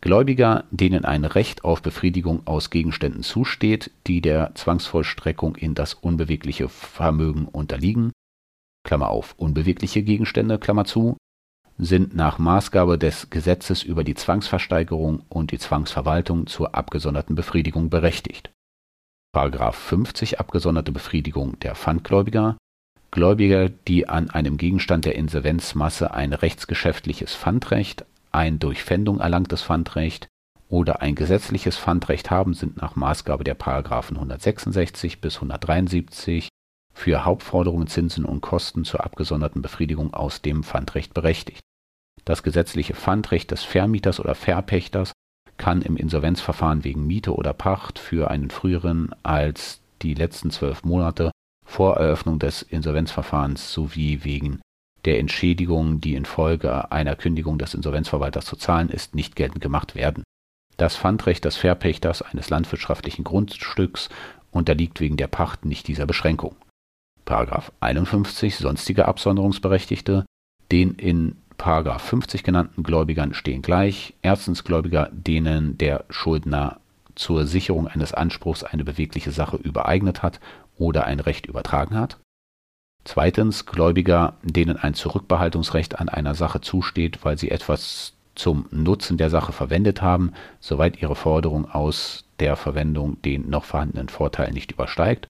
Gläubiger, 0.02 0.66
denen 0.72 1.06
ein 1.06 1.26
Recht 1.26 1.64
auf 1.64 1.82
Befriedigung 1.82 2.46
aus 2.46 2.70
Gegenständen 2.72 3.22
zusteht, 3.22 3.92
die 4.08 4.22
der 4.22 4.54
Zwangsvollstreckung 4.56 5.56
in 5.56 5.76
das 5.76 5.94
unbewegliche 5.94 6.70
Vermögen 6.70 7.46
unterliegen, 7.46 8.12
Klammer 8.84 9.10
auf, 9.10 9.36
unbewegliche 9.38 10.04
Gegenstände, 10.04 10.60
Klammer 10.60 10.86
zu, 10.86 11.18
sind 11.78 12.16
nach 12.16 12.38
Maßgabe 12.38 12.98
des 12.98 13.30
Gesetzes 13.30 13.84
über 13.84 14.04
die 14.04 14.16
Zwangsversteigerung 14.16 15.24
und 15.30 15.52
die 15.52 15.60
Zwangsverwaltung 15.60 16.48
zur 16.48 16.76
abgesonderten 16.76 17.36
Befriedigung 17.36 17.90
berechtigt. 17.90 18.52
Paragraph 19.34 19.78
50 19.78 20.40
Abgesonderte 20.40 20.92
Befriedigung 20.92 21.58
der 21.60 21.76
Pfandgläubiger. 21.76 22.58
Gläubiger, 23.12 23.70
die 23.70 24.08
an 24.08 24.30
einem 24.30 24.58
Gegenstand 24.58 25.06
der 25.06 25.16
Insolvenzmasse 25.16 26.14
ein 26.14 26.34
rechtsgeschäftliches 26.34 27.36
Pfandrecht, 27.36 28.06
ein 28.32 28.60
durch 28.60 28.84
Pfändung 28.84 29.20
erlangtes 29.20 29.64
Pfandrecht 29.64 30.28
oder 30.70 31.02
ein 31.02 31.16
gesetzliches 31.16 31.78
Pfandrecht 31.78 32.30
haben, 32.30 32.54
sind 32.54 32.78
nach 32.78 32.96
Maßgabe 32.96 33.44
der 33.44 33.56
Paragraphen 33.56 34.18
166 34.18 35.20
bis 35.20 35.36
173 35.36 36.50
für 36.94 37.26
Hauptforderungen, 37.26 37.88
Zinsen 37.88 38.26
und 38.26 38.42
Kosten 38.42 38.84
zur 38.84 39.04
abgesonderten 39.04 39.62
Befriedigung 39.62 40.14
aus 40.14 40.42
dem 40.42 40.64
Pfandrecht 40.64 41.14
berechtigt. 41.14 41.62
Das 42.26 42.44
gesetzliche 42.44 42.94
Pfandrecht 42.94 43.52
des 43.52 43.64
Vermieters 43.64 44.20
oder 44.20 44.36
Verpächters 44.36 45.12
kann 45.58 45.82
im 45.82 45.98
Insolvenzverfahren 45.98 46.84
wegen 46.84 47.06
Miete 47.06 47.36
oder 47.36 47.54
Pacht 47.54 48.00
für 48.00 48.30
einen 48.30 48.50
früheren 48.50 49.14
als 49.24 49.82
die 50.02 50.14
letzten 50.14 50.52
zwölf 50.52 50.84
Monate 50.84 51.32
vor 51.66 51.98
Eröffnung 51.98 52.40
des 52.40 52.62
Insolvenzverfahrens 52.62 53.72
sowie 53.72 54.24
wegen 54.24 54.62
der 55.06 55.20
Entschädigung, 55.20 56.00
die 56.02 56.16
infolge 56.16 56.92
einer 56.92 57.16
Kündigung 57.16 57.58
des 57.58 57.74
Insolvenzverwalters 57.74 58.46
zu 58.46 58.56
zahlen 58.56 58.90
ist, 58.90 59.16
nicht 59.16 59.36
geltend 59.36 59.62
gemacht 59.62 59.96
werden. 59.96 60.24
Das 60.78 60.96
Pfandrecht 60.96 61.46
des 61.46 61.58
Verpächters 61.58 62.22
eines 62.22 62.50
landwirtschaftlichen 62.50 63.24
Grundstücks 63.24 64.10
unterliegt 64.52 65.00
wegen 65.00 65.18
der 65.18 65.28
Pacht 65.28 65.66
nicht 65.66 65.88
dieser 65.88 66.06
Beschränkung. 66.06 66.56
Paragraph 67.32 67.72
51 67.80 68.58
sonstige 68.58 69.08
Absonderungsberechtigte, 69.08 70.26
den 70.70 70.96
in 70.96 71.38
Paragraph 71.56 72.02
50 72.02 72.44
genannten 72.44 72.84
Gläubigern 72.84 73.34
stehen 73.34 73.62
gleich. 73.62 74.16
Erstens 74.22 74.66
Gläubiger, 74.66 75.08
denen 75.14 75.78
der 75.78 76.04
Schuldner 76.10 76.82
zur 77.16 77.46
Sicherung 77.46 77.88
eines 77.88 78.14
Anspruchs 78.14 78.66
eine 78.66 78.84
bewegliche 78.84 79.32
Sache 79.32 79.56
übereignet 79.56 80.24
hat 80.24 80.42
oder 80.78 81.06
ein 81.06 81.22
Recht 81.22 81.46
übertragen 81.46 81.96
hat. 81.96 82.18
Zweitens 83.06 83.66
Gläubiger, 83.66 84.34
denen 84.44 84.76
ein 84.76 84.94
Zurückbehaltungsrecht 84.94 86.02
an 86.02 86.10
einer 86.10 86.36
Sache 86.36 86.60
zusteht, 86.60 87.24
weil 87.24 87.38
sie 87.38 87.50
etwas 87.50 88.12
zum 88.36 88.66
Nutzen 88.72 89.16
der 89.16 89.30
Sache 89.30 89.54
verwendet 89.54 90.02
haben, 90.02 90.34
soweit 90.60 91.02
ihre 91.02 91.16
Forderung 91.16 91.72
aus 91.72 92.26
der 92.42 92.58
Verwendung 92.58 93.22
den 93.22 93.50
noch 93.50 93.64
vorhandenen 93.64 94.10
Vorteil 94.10 94.52
nicht 94.52 94.74
übersteigt. 94.74 95.30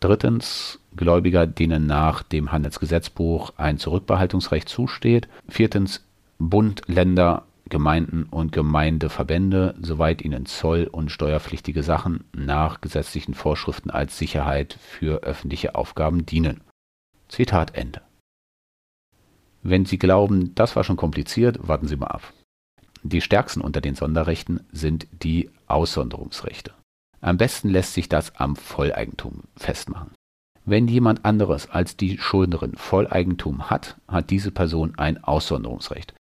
Drittens 0.00 0.78
Gläubiger, 0.94 1.46
denen 1.46 1.86
nach 1.86 2.22
dem 2.22 2.52
Handelsgesetzbuch 2.52 3.52
ein 3.56 3.78
Zurückbehaltungsrecht 3.78 4.68
zusteht. 4.68 5.28
Viertens 5.48 6.04
Bund, 6.38 6.82
Länder, 6.86 7.44
Gemeinden 7.68 8.24
und 8.24 8.52
Gemeindeverbände, 8.52 9.74
soweit 9.80 10.22
ihnen 10.22 10.46
Zoll- 10.46 10.88
und 10.90 11.10
steuerpflichtige 11.10 11.82
Sachen 11.82 12.24
nach 12.32 12.80
gesetzlichen 12.80 13.34
Vorschriften 13.34 13.90
als 13.90 14.18
Sicherheit 14.18 14.78
für 14.80 15.22
öffentliche 15.24 15.74
Aufgaben 15.74 16.24
dienen. 16.26 16.60
Zitat 17.28 17.74
Ende. 17.74 18.02
Wenn 19.62 19.84
Sie 19.84 19.98
glauben, 19.98 20.54
das 20.54 20.76
war 20.76 20.84
schon 20.84 20.96
kompliziert, 20.96 21.66
warten 21.66 21.88
Sie 21.88 21.96
mal 21.96 22.06
ab. 22.06 22.32
Die 23.02 23.20
stärksten 23.20 23.60
unter 23.60 23.80
den 23.80 23.96
Sonderrechten 23.96 24.60
sind 24.70 25.08
die 25.10 25.50
Aussonderungsrechte. 25.66 26.72
Am 27.20 27.36
besten 27.36 27.68
lässt 27.68 27.94
sich 27.94 28.08
das 28.08 28.34
am 28.36 28.56
Volleigentum 28.56 29.44
festmachen. 29.56 30.12
Wenn 30.64 30.88
jemand 30.88 31.24
anderes 31.24 31.70
als 31.70 31.96
die 31.96 32.18
Schuldnerin 32.18 32.74
Volleigentum 32.74 33.70
hat, 33.70 33.96
hat 34.08 34.30
diese 34.30 34.50
Person 34.50 34.94
ein 34.96 35.22
Aussonderungsrecht. 35.22 36.14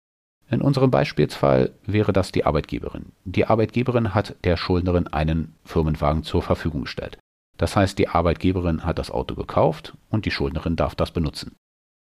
In 0.50 0.62
unserem 0.62 0.92
Beispielsfall 0.92 1.74
wäre 1.86 2.14
das 2.14 2.32
die 2.32 2.46
Arbeitgeberin. 2.46 3.12
Die 3.24 3.46
Arbeitgeberin 3.46 4.14
hat 4.14 4.36
der 4.44 4.58
Schuldnerin 4.58 5.08
einen 5.08 5.56
Firmenwagen 5.64 6.24
zur 6.24 6.44
Verfügung 6.44 6.82
gestellt. 6.82 7.18
Das 7.58 7.76
heißt, 7.76 7.98
die 7.98 8.08
Arbeitgeberin 8.08 8.86
hat 8.86 9.00
das 9.00 9.10
Auto 9.10 9.34
gekauft 9.34 9.96
und 10.10 10.26
die 10.26 10.32
Schuldnerin 10.32 10.76
darf 10.76 10.94
das 10.94 11.12
benutzen. 11.12 11.56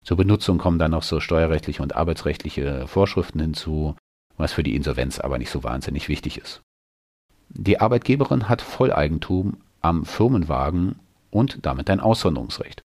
Zur 0.02 0.16
Benutzung 0.16 0.56
kommen 0.56 0.78
dann 0.78 0.92
noch 0.92 1.02
so 1.02 1.20
steuerrechtliche 1.20 1.82
und 1.82 1.94
arbeitsrechtliche 1.94 2.86
Vorschriften 2.86 3.40
hinzu, 3.40 3.96
was 4.38 4.54
für 4.54 4.62
die 4.62 4.74
Insolvenz 4.74 5.18
aber 5.18 5.36
nicht 5.36 5.50
so 5.50 5.62
wahnsinnig 5.62 6.08
wichtig 6.08 6.38
ist. 6.38 6.62
Die 7.52 7.80
Arbeitgeberin 7.80 8.48
hat 8.48 8.62
Volleigentum 8.62 9.58
am 9.80 10.04
Firmenwagen 10.04 10.98
und 11.30 11.66
damit 11.66 11.90
ein 11.90 12.00
Aussonderungsrecht. 12.00 12.80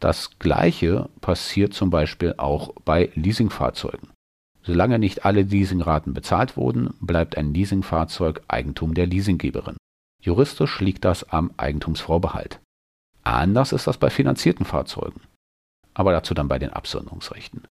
Das 0.00 0.38
gleiche 0.38 1.08
passiert 1.20 1.74
zum 1.74 1.90
Beispiel 1.90 2.34
auch 2.36 2.72
bei 2.84 3.10
Leasingfahrzeugen. 3.14 4.10
Solange 4.62 4.98
nicht 4.98 5.24
alle 5.24 5.42
Leasingraten 5.42 6.14
bezahlt 6.14 6.56
wurden, 6.56 6.94
bleibt 7.00 7.36
ein 7.36 7.52
Leasingfahrzeug 7.54 8.42
Eigentum 8.48 8.94
der 8.94 9.06
Leasinggeberin. 9.06 9.76
Juristisch 10.22 10.80
liegt 10.80 11.04
das 11.04 11.24
am 11.30 11.52
Eigentumsvorbehalt. 11.56 12.60
Anders 13.24 13.72
ist 13.72 13.86
das 13.86 13.98
bei 13.98 14.10
finanzierten 14.10 14.66
Fahrzeugen. 14.66 15.20
Aber 15.94 16.12
dazu 16.12 16.34
dann 16.34 16.48
bei 16.48 16.58
den 16.58 16.70
Absonderungsrechten. 16.70 17.66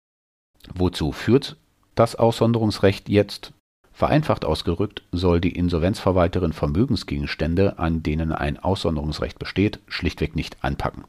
Wozu 0.75 1.13
führt 1.13 1.57
das 1.95 2.15
Aussonderungsrecht 2.15 3.09
jetzt? 3.09 3.53
Vereinfacht 3.93 4.45
ausgerückt 4.45 5.03
soll 5.13 5.41
die 5.41 5.55
Insolvenzverwalterin 5.55 6.53
Vermögensgegenstände, 6.53 7.79
an 7.79 8.03
denen 8.03 8.33
ein 8.33 8.59
Aussonderungsrecht 8.59 9.39
besteht, 9.39 9.81
schlichtweg 9.87 10.35
nicht 10.35 10.65
anpacken. 10.65 11.05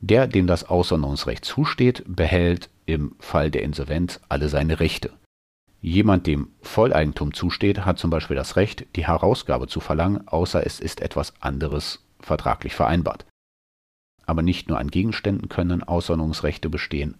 Der, 0.00 0.26
dem 0.26 0.48
das 0.48 0.64
Aussonderungsrecht 0.64 1.44
zusteht, 1.44 2.02
behält 2.06 2.68
im 2.86 3.14
Fall 3.20 3.50
der 3.50 3.62
Insolvenz 3.62 4.20
alle 4.28 4.48
seine 4.48 4.80
Rechte. 4.80 5.12
Jemand, 5.80 6.26
dem 6.26 6.48
Volleigentum 6.60 7.34
zusteht, 7.34 7.84
hat 7.84 7.98
zum 7.98 8.10
Beispiel 8.10 8.36
das 8.36 8.56
Recht, 8.56 8.86
die 8.96 9.06
Herausgabe 9.06 9.68
zu 9.68 9.80
verlangen, 9.80 10.26
außer 10.26 10.66
es 10.66 10.80
ist 10.80 11.00
etwas 11.00 11.40
anderes 11.40 12.04
vertraglich 12.20 12.74
vereinbart. 12.74 13.26
Aber 14.26 14.42
nicht 14.42 14.68
nur 14.68 14.78
an 14.78 14.90
Gegenständen 14.90 15.48
können 15.48 15.82
Aussonderungsrechte 15.82 16.68
bestehen, 16.68 17.16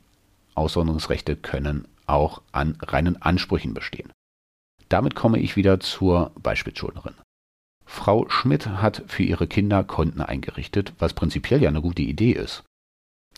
Aussonderungsrechte 0.54 1.36
können 1.36 1.88
auch 2.06 2.42
an 2.52 2.78
reinen 2.80 3.20
Ansprüchen 3.22 3.74
bestehen. 3.74 4.12
Damit 4.92 5.14
komme 5.14 5.38
ich 5.38 5.56
wieder 5.56 5.80
zur 5.80 6.32
Beispielschuldnerin. 6.42 7.14
Frau 7.86 8.28
Schmidt 8.28 8.66
hat 8.66 9.02
für 9.06 9.22
ihre 9.22 9.46
Kinder 9.46 9.84
Konten 9.84 10.20
eingerichtet, 10.20 10.92
was 10.98 11.14
prinzipiell 11.14 11.62
ja 11.62 11.70
eine 11.70 11.80
gute 11.80 12.02
Idee 12.02 12.32
ist. 12.32 12.62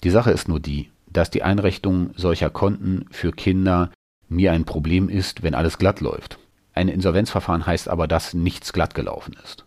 Die 0.03 0.11
Sache 0.11 0.33
ist 0.33 0.49
nur 0.49 0.59
die, 0.59 0.91
dass 1.07 1.31
die 1.31 1.45
Einrichtung 1.45 2.11
solcher 2.17 2.51
Konten 2.51 3.07
für 3.13 3.31
Kinder 3.31 3.93
nie 4.29 4.49
ein 4.49 4.65
Problem 4.65 5.09
ist, 5.09 5.45
wenn 5.45 5.55
alles 5.55 5.79
glatt 5.79 6.01
läuft. 6.01 6.41
Ein 6.73 6.89
Insolvenzverfahren 6.89 7.67
heißt 7.67 7.89
aber, 7.89 8.09
dass 8.09 8.35
nichts 8.35 8.73
glatt 8.73 8.97
gelaufen 8.97 9.37
ist. 9.45 9.65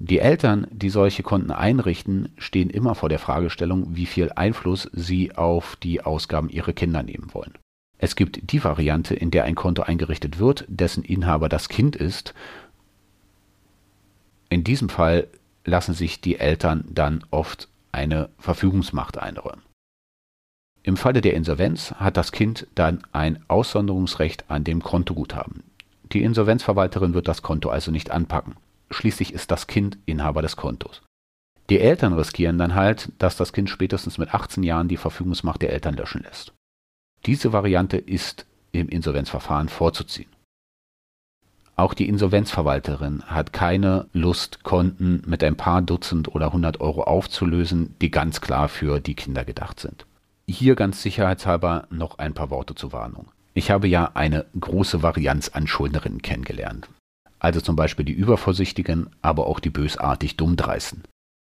Die 0.00 0.18
Eltern, 0.18 0.66
die 0.72 0.90
solche 0.90 1.22
Konten 1.22 1.52
einrichten, 1.52 2.32
stehen 2.38 2.70
immer 2.70 2.96
vor 2.96 3.08
der 3.08 3.20
Fragestellung, 3.20 3.94
wie 3.94 4.06
viel 4.06 4.32
Einfluss 4.32 4.90
sie 4.92 5.36
auf 5.36 5.76
die 5.76 6.02
Ausgaben 6.02 6.48
ihrer 6.48 6.72
Kinder 6.72 7.04
nehmen 7.04 7.32
wollen. 7.34 7.54
Es 8.02 8.16
gibt 8.16 8.50
die 8.50 8.64
Variante, 8.64 9.14
in 9.14 9.30
der 9.30 9.44
ein 9.44 9.54
Konto 9.54 9.82
eingerichtet 9.82 10.38
wird, 10.38 10.64
dessen 10.68 11.04
Inhaber 11.04 11.50
das 11.50 11.68
Kind 11.68 11.96
ist. 11.96 12.32
In 14.48 14.64
diesem 14.64 14.88
Fall 14.88 15.28
lassen 15.66 15.92
sich 15.92 16.22
die 16.22 16.38
Eltern 16.38 16.86
dann 16.88 17.22
oft 17.30 17.68
eine 17.92 18.30
Verfügungsmacht 18.38 19.18
einräumen. 19.18 19.60
Im 20.82 20.96
Falle 20.96 21.20
der 21.20 21.34
Insolvenz 21.34 21.92
hat 21.92 22.16
das 22.16 22.32
Kind 22.32 22.66
dann 22.74 23.02
ein 23.12 23.44
Aussonderungsrecht 23.48 24.50
an 24.50 24.64
dem 24.64 24.82
Kontoguthaben. 24.82 25.62
Die 26.10 26.22
Insolvenzverwalterin 26.22 27.12
wird 27.12 27.28
das 27.28 27.42
Konto 27.42 27.68
also 27.68 27.90
nicht 27.90 28.10
anpacken. 28.10 28.56
Schließlich 28.90 29.34
ist 29.34 29.50
das 29.50 29.66
Kind 29.66 29.98
Inhaber 30.06 30.40
des 30.40 30.56
Kontos. 30.56 31.02
Die 31.68 31.78
Eltern 31.78 32.14
riskieren 32.14 32.56
dann 32.56 32.74
halt, 32.74 33.12
dass 33.18 33.36
das 33.36 33.52
Kind 33.52 33.68
spätestens 33.68 34.16
mit 34.16 34.32
18 34.32 34.62
Jahren 34.62 34.88
die 34.88 34.96
Verfügungsmacht 34.96 35.60
der 35.60 35.74
Eltern 35.74 35.96
löschen 35.96 36.22
lässt. 36.22 36.54
Diese 37.26 37.52
Variante 37.52 37.96
ist 37.96 38.46
im 38.72 38.88
Insolvenzverfahren 38.88 39.68
vorzuziehen. 39.68 40.30
Auch 41.76 41.94
die 41.94 42.08
Insolvenzverwalterin 42.08 43.22
hat 43.22 43.52
keine 43.54 44.06
Lust, 44.12 44.64
Konten 44.64 45.22
mit 45.26 45.42
ein 45.42 45.56
paar 45.56 45.80
Dutzend 45.80 46.34
oder 46.34 46.52
hundert 46.52 46.80
Euro 46.80 47.04
aufzulösen, 47.04 47.94
die 48.02 48.10
ganz 48.10 48.40
klar 48.40 48.68
für 48.68 49.00
die 49.00 49.14
Kinder 49.14 49.44
gedacht 49.44 49.80
sind. 49.80 50.04
Hier 50.46 50.74
ganz 50.74 51.00
sicherheitshalber 51.00 51.86
noch 51.90 52.18
ein 52.18 52.34
paar 52.34 52.50
Worte 52.50 52.74
zur 52.74 52.92
Warnung. 52.92 53.30
Ich 53.54 53.70
habe 53.70 53.88
ja 53.88 54.10
eine 54.14 54.46
große 54.58 55.02
Varianz 55.02 55.48
an 55.48 55.66
Schuldnerinnen 55.66 56.22
kennengelernt. 56.22 56.88
Also 57.38 57.60
zum 57.60 57.76
Beispiel 57.76 58.04
die 58.04 58.12
Übervorsichtigen, 58.12 59.08
aber 59.22 59.46
auch 59.46 59.60
die 59.60 59.70
bösartig 59.70 60.36
Dummdreisten. 60.36 61.04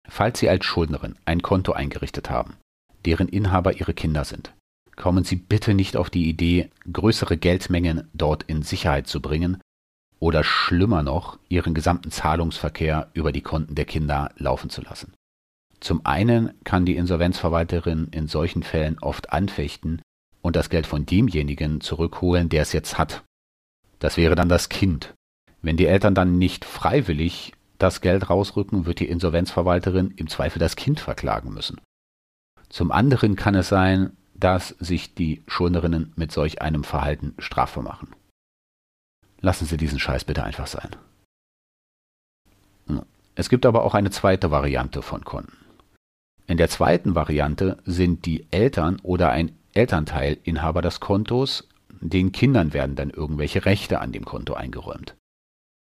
Falls 0.06 0.38
Sie 0.38 0.48
als 0.48 0.64
Schuldnerin 0.64 1.16
ein 1.24 1.40
Konto 1.42 1.72
eingerichtet 1.72 2.28
haben, 2.28 2.54
deren 3.06 3.28
Inhaber 3.28 3.74
Ihre 3.74 3.94
Kinder 3.94 4.24
sind, 4.24 4.52
kommen 4.98 5.24
Sie 5.24 5.36
bitte 5.36 5.72
nicht 5.72 5.96
auf 5.96 6.10
die 6.10 6.28
Idee, 6.28 6.68
größere 6.92 7.38
Geldmengen 7.38 8.08
dort 8.12 8.42
in 8.42 8.62
Sicherheit 8.62 9.06
zu 9.06 9.22
bringen 9.22 9.58
oder 10.18 10.44
schlimmer 10.44 11.02
noch, 11.02 11.38
Ihren 11.48 11.72
gesamten 11.72 12.10
Zahlungsverkehr 12.10 13.08
über 13.14 13.32
die 13.32 13.40
Konten 13.40 13.76
der 13.76 13.84
Kinder 13.84 14.30
laufen 14.36 14.68
zu 14.68 14.82
lassen. 14.82 15.14
Zum 15.80 16.04
einen 16.04 16.52
kann 16.64 16.84
die 16.84 16.96
Insolvenzverwalterin 16.96 18.08
in 18.10 18.26
solchen 18.26 18.64
Fällen 18.64 18.98
oft 18.98 19.32
anfechten 19.32 20.02
und 20.42 20.56
das 20.56 20.70
Geld 20.70 20.86
von 20.86 21.06
demjenigen 21.06 21.80
zurückholen, 21.80 22.48
der 22.48 22.62
es 22.62 22.72
jetzt 22.72 22.98
hat. 22.98 23.22
Das 24.00 24.16
wäre 24.16 24.34
dann 24.34 24.48
das 24.48 24.68
Kind. 24.68 25.14
Wenn 25.62 25.76
die 25.76 25.86
Eltern 25.86 26.14
dann 26.14 26.38
nicht 26.38 26.64
freiwillig 26.64 27.52
das 27.78 28.00
Geld 28.00 28.28
rausrücken, 28.28 28.86
wird 28.86 28.98
die 28.98 29.08
Insolvenzverwalterin 29.08 30.10
im 30.16 30.26
Zweifel 30.28 30.58
das 30.58 30.74
Kind 30.74 30.98
verklagen 30.98 31.54
müssen. 31.54 31.80
Zum 32.68 32.90
anderen 32.90 33.36
kann 33.36 33.54
es 33.54 33.68
sein, 33.68 34.16
dass 34.38 34.68
sich 34.78 35.14
die 35.14 35.42
Schuldnerinnen 35.46 36.12
mit 36.16 36.32
solch 36.32 36.62
einem 36.62 36.84
Verhalten 36.84 37.34
strafbar 37.38 37.82
machen. 37.82 38.14
Lassen 39.40 39.66
Sie 39.66 39.76
diesen 39.76 39.98
Scheiß 39.98 40.24
bitte 40.24 40.44
einfach 40.44 40.66
sein. 40.66 40.96
Es 43.34 43.48
gibt 43.48 43.66
aber 43.66 43.84
auch 43.84 43.94
eine 43.94 44.10
zweite 44.10 44.50
Variante 44.50 45.02
von 45.02 45.24
Konten. 45.24 45.56
In 46.46 46.56
der 46.56 46.68
zweiten 46.68 47.14
Variante 47.14 47.76
sind 47.84 48.26
die 48.26 48.46
Eltern 48.50 48.98
oder 49.02 49.30
ein 49.30 49.56
Elternteil 49.74 50.38
Inhaber 50.44 50.82
des 50.82 50.98
Kontos, 50.98 51.68
den 52.00 52.32
Kindern 52.32 52.72
werden 52.72 52.96
dann 52.96 53.10
irgendwelche 53.10 53.64
Rechte 53.64 54.00
an 54.00 54.12
dem 54.12 54.24
Konto 54.24 54.54
eingeräumt. 54.54 55.14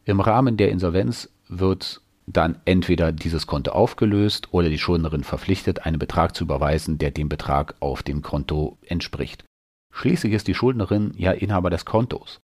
Im 0.05 0.21
Rahmen 0.21 0.57
der 0.57 0.71
Insolvenz 0.71 1.31
wird 1.49 2.02
dann 2.27 2.59
entweder 2.65 3.13
dieses 3.13 3.47
Konto 3.47 3.73
aufgelöst 3.73 4.49
oder 4.53 4.69
die 4.69 4.79
Schuldnerin 4.79 5.25
verpflichtet, 5.25 5.87
einen 5.87 5.99
Betrag 5.99 6.35
zu 6.37 6.45
überweisen, 6.45 6.99
der 6.99 7.11
dem 7.11 7.29
Betrag 7.29 7.75
auf 7.81 8.03
dem 8.03 8.23
Konto 8.23 8.79
entspricht. 8.87 9.45
Schließlich 9.93 10.33
ist 10.33 10.49
die 10.49 10.55
Schuldnerin 10.55 11.13
ja 11.17 11.33
Inhaber 11.33 11.71
des 11.71 11.85
Kontos. 11.85 12.41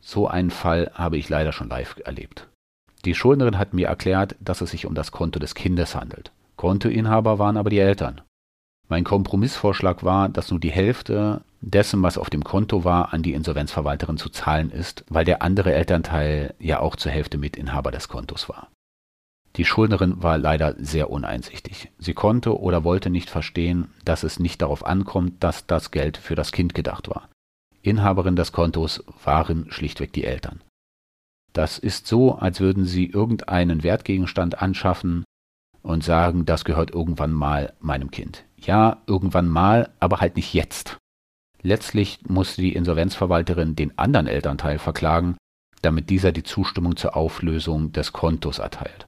So 0.00 0.28
einen 0.28 0.50
Fall 0.50 0.90
habe 0.94 1.16
ich 1.16 1.28
leider 1.28 1.52
schon 1.52 1.68
live 1.68 1.96
erlebt. 2.04 2.48
Die 3.04 3.14
Schuldnerin 3.14 3.58
hat 3.58 3.74
mir 3.74 3.88
erklärt, 3.88 4.36
dass 4.40 4.60
es 4.60 4.70
sich 4.70 4.86
um 4.86 4.94
das 4.94 5.12
Konto 5.12 5.38
des 5.38 5.54
Kindes 5.54 5.94
handelt. 5.94 6.32
Kontoinhaber 6.56 7.38
waren 7.38 7.56
aber 7.56 7.70
die 7.70 7.78
Eltern. 7.78 8.20
Mein 8.88 9.04
Kompromissvorschlag 9.04 10.04
war, 10.04 10.28
dass 10.28 10.50
nur 10.50 10.60
die 10.60 10.70
Hälfte 10.70 11.42
dessen, 11.60 12.02
was 12.02 12.18
auf 12.18 12.30
dem 12.30 12.44
Konto 12.44 12.84
war, 12.84 13.12
an 13.12 13.22
die 13.22 13.32
Insolvenzverwalterin 13.32 14.16
zu 14.16 14.28
zahlen 14.28 14.70
ist, 14.70 15.04
weil 15.08 15.24
der 15.24 15.42
andere 15.42 15.74
Elternteil 15.74 16.54
ja 16.60 16.80
auch 16.80 16.94
zur 16.94 17.10
Hälfte 17.10 17.38
Mitinhaber 17.38 17.90
des 17.90 18.08
Kontos 18.08 18.48
war. 18.48 18.68
Die 19.56 19.64
Schuldnerin 19.64 20.22
war 20.22 20.36
leider 20.36 20.74
sehr 20.78 21.10
uneinsichtig. 21.10 21.90
Sie 21.98 22.12
konnte 22.12 22.58
oder 22.58 22.84
wollte 22.84 23.08
nicht 23.08 23.30
verstehen, 23.30 23.88
dass 24.04 24.22
es 24.22 24.38
nicht 24.38 24.60
darauf 24.60 24.84
ankommt, 24.84 25.42
dass 25.42 25.66
das 25.66 25.90
Geld 25.90 26.18
für 26.18 26.34
das 26.34 26.52
Kind 26.52 26.74
gedacht 26.74 27.08
war. 27.08 27.30
Inhaberin 27.80 28.36
des 28.36 28.52
Kontos 28.52 29.02
waren 29.24 29.70
schlichtweg 29.70 30.12
die 30.12 30.24
Eltern. 30.24 30.60
Das 31.52 31.78
ist 31.78 32.06
so, 32.06 32.34
als 32.34 32.60
würden 32.60 32.84
sie 32.84 33.06
irgendeinen 33.06 33.82
Wertgegenstand 33.82 34.60
anschaffen 34.60 35.24
und 35.80 36.04
sagen, 36.04 36.44
das 36.44 36.66
gehört 36.66 36.90
irgendwann 36.90 37.32
mal 37.32 37.72
meinem 37.80 38.10
Kind. 38.10 38.44
Ja, 38.58 39.02
irgendwann 39.06 39.48
mal, 39.48 39.90
aber 40.00 40.20
halt 40.20 40.36
nicht 40.36 40.52
jetzt. 40.52 40.98
Letztlich 41.62 42.18
musste 42.28 42.60
die 42.60 42.74
Insolvenzverwalterin 42.74 43.74
den 43.74 43.96
anderen 43.98 44.26
Elternteil 44.26 44.78
verklagen, 44.78 45.36
damit 45.80 46.10
dieser 46.10 46.32
die 46.32 46.42
Zustimmung 46.42 46.96
zur 46.96 47.16
Auflösung 47.16 47.92
des 47.92 48.12
Kontos 48.12 48.58
erteilt. 48.58 49.05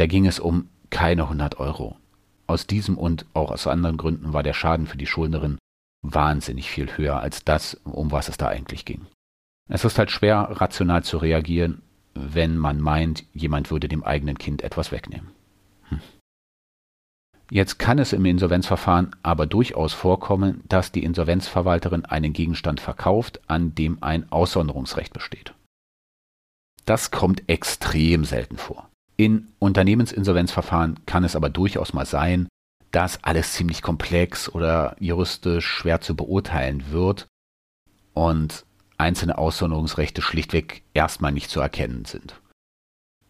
Da 0.00 0.06
ging 0.06 0.24
es 0.24 0.40
um 0.40 0.70
keine 0.88 1.24
100 1.24 1.60
Euro. 1.60 1.98
Aus 2.46 2.66
diesem 2.66 2.96
und 2.96 3.26
auch 3.34 3.50
aus 3.50 3.66
anderen 3.66 3.98
Gründen 3.98 4.32
war 4.32 4.42
der 4.42 4.54
Schaden 4.54 4.86
für 4.86 4.96
die 4.96 5.04
Schuldnerin 5.04 5.58
wahnsinnig 6.00 6.70
viel 6.70 6.96
höher 6.96 7.20
als 7.20 7.44
das, 7.44 7.74
um 7.84 8.10
was 8.10 8.30
es 8.30 8.38
da 8.38 8.48
eigentlich 8.48 8.86
ging. 8.86 9.04
Es 9.68 9.84
ist 9.84 9.98
halt 9.98 10.10
schwer, 10.10 10.48
rational 10.52 11.04
zu 11.04 11.18
reagieren, 11.18 11.82
wenn 12.14 12.56
man 12.56 12.80
meint, 12.80 13.26
jemand 13.34 13.70
würde 13.70 13.88
dem 13.88 14.02
eigenen 14.02 14.38
Kind 14.38 14.62
etwas 14.62 14.90
wegnehmen. 14.90 15.32
Hm. 15.90 16.00
Jetzt 17.50 17.78
kann 17.78 17.98
es 17.98 18.14
im 18.14 18.24
Insolvenzverfahren 18.24 19.14
aber 19.22 19.44
durchaus 19.44 19.92
vorkommen, 19.92 20.62
dass 20.66 20.92
die 20.92 21.04
Insolvenzverwalterin 21.04 22.06
einen 22.06 22.32
Gegenstand 22.32 22.80
verkauft, 22.80 23.42
an 23.48 23.74
dem 23.74 24.02
ein 24.02 24.32
Aussonderungsrecht 24.32 25.12
besteht. 25.12 25.52
Das 26.86 27.10
kommt 27.10 27.50
extrem 27.50 28.24
selten 28.24 28.56
vor. 28.56 28.89
In 29.20 29.48
Unternehmensinsolvenzverfahren 29.58 31.04
kann 31.04 31.24
es 31.24 31.36
aber 31.36 31.50
durchaus 31.50 31.92
mal 31.92 32.06
sein, 32.06 32.48
dass 32.90 33.22
alles 33.22 33.52
ziemlich 33.52 33.82
komplex 33.82 34.48
oder 34.48 34.96
juristisch 34.98 35.66
schwer 35.66 36.00
zu 36.00 36.16
beurteilen 36.16 36.90
wird 36.90 37.26
und 38.14 38.64
einzelne 38.96 39.36
Aussonderungsrechte 39.36 40.22
schlichtweg 40.22 40.84
erstmal 40.94 41.32
nicht 41.32 41.50
zu 41.50 41.60
erkennen 41.60 42.06
sind. 42.06 42.40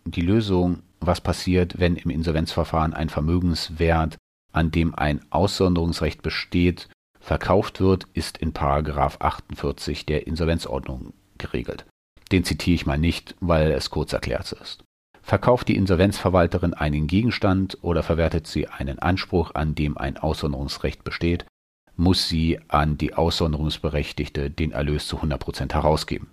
Die 0.05 0.21
Lösung 0.21 0.85
was 1.01 1.21
passiert, 1.21 1.81
wenn 1.81 1.97
im 1.97 2.11
Insolvenzverfahren 2.11 2.95
ein 2.95 3.09
Vermögenswert, 3.09 4.17
an 4.53 4.71
dem 4.71 4.95
ein 4.95 5.21
Aussonderungsrecht 5.31 6.23
besteht, 6.23 6.89
verkauft 7.19 7.81
wird, 7.81 8.07
ist 8.13 8.39
in 8.39 8.53
Paragraph 8.53 9.17
48 9.19 10.07
der 10.07 10.29
Insolvenzordnung 10.29 11.15
geregelt. 11.37 11.85
Den 12.31 12.45
zitiere 12.45 12.77
ich 12.77 12.87
mal 12.87 12.97
nicht, 12.97 13.35
weil 13.41 13.73
es 13.73 13.91
kurz 13.91 14.13
erklärt 14.13 14.53
ist. 14.53 14.85
Verkauft 15.31 15.69
die 15.69 15.77
Insolvenzverwalterin 15.77 16.75
einen 16.75 17.07
Gegenstand 17.07 17.79
oder 17.83 18.03
verwertet 18.03 18.49
sie 18.49 18.67
einen 18.67 18.99
Anspruch, 18.99 19.55
an 19.55 19.77
dem 19.77 19.97
ein 19.97 20.17
Aussonderungsrecht 20.17 21.05
besteht, 21.05 21.47
muss 21.95 22.29
sie 22.29 22.59
an 22.67 22.99
die 22.99 23.15
Aussonderungsberechtigte 23.15 24.51
den 24.51 24.73
Erlös 24.73 25.07
zu 25.07 25.19
100% 25.19 25.73
herausgeben. 25.73 26.31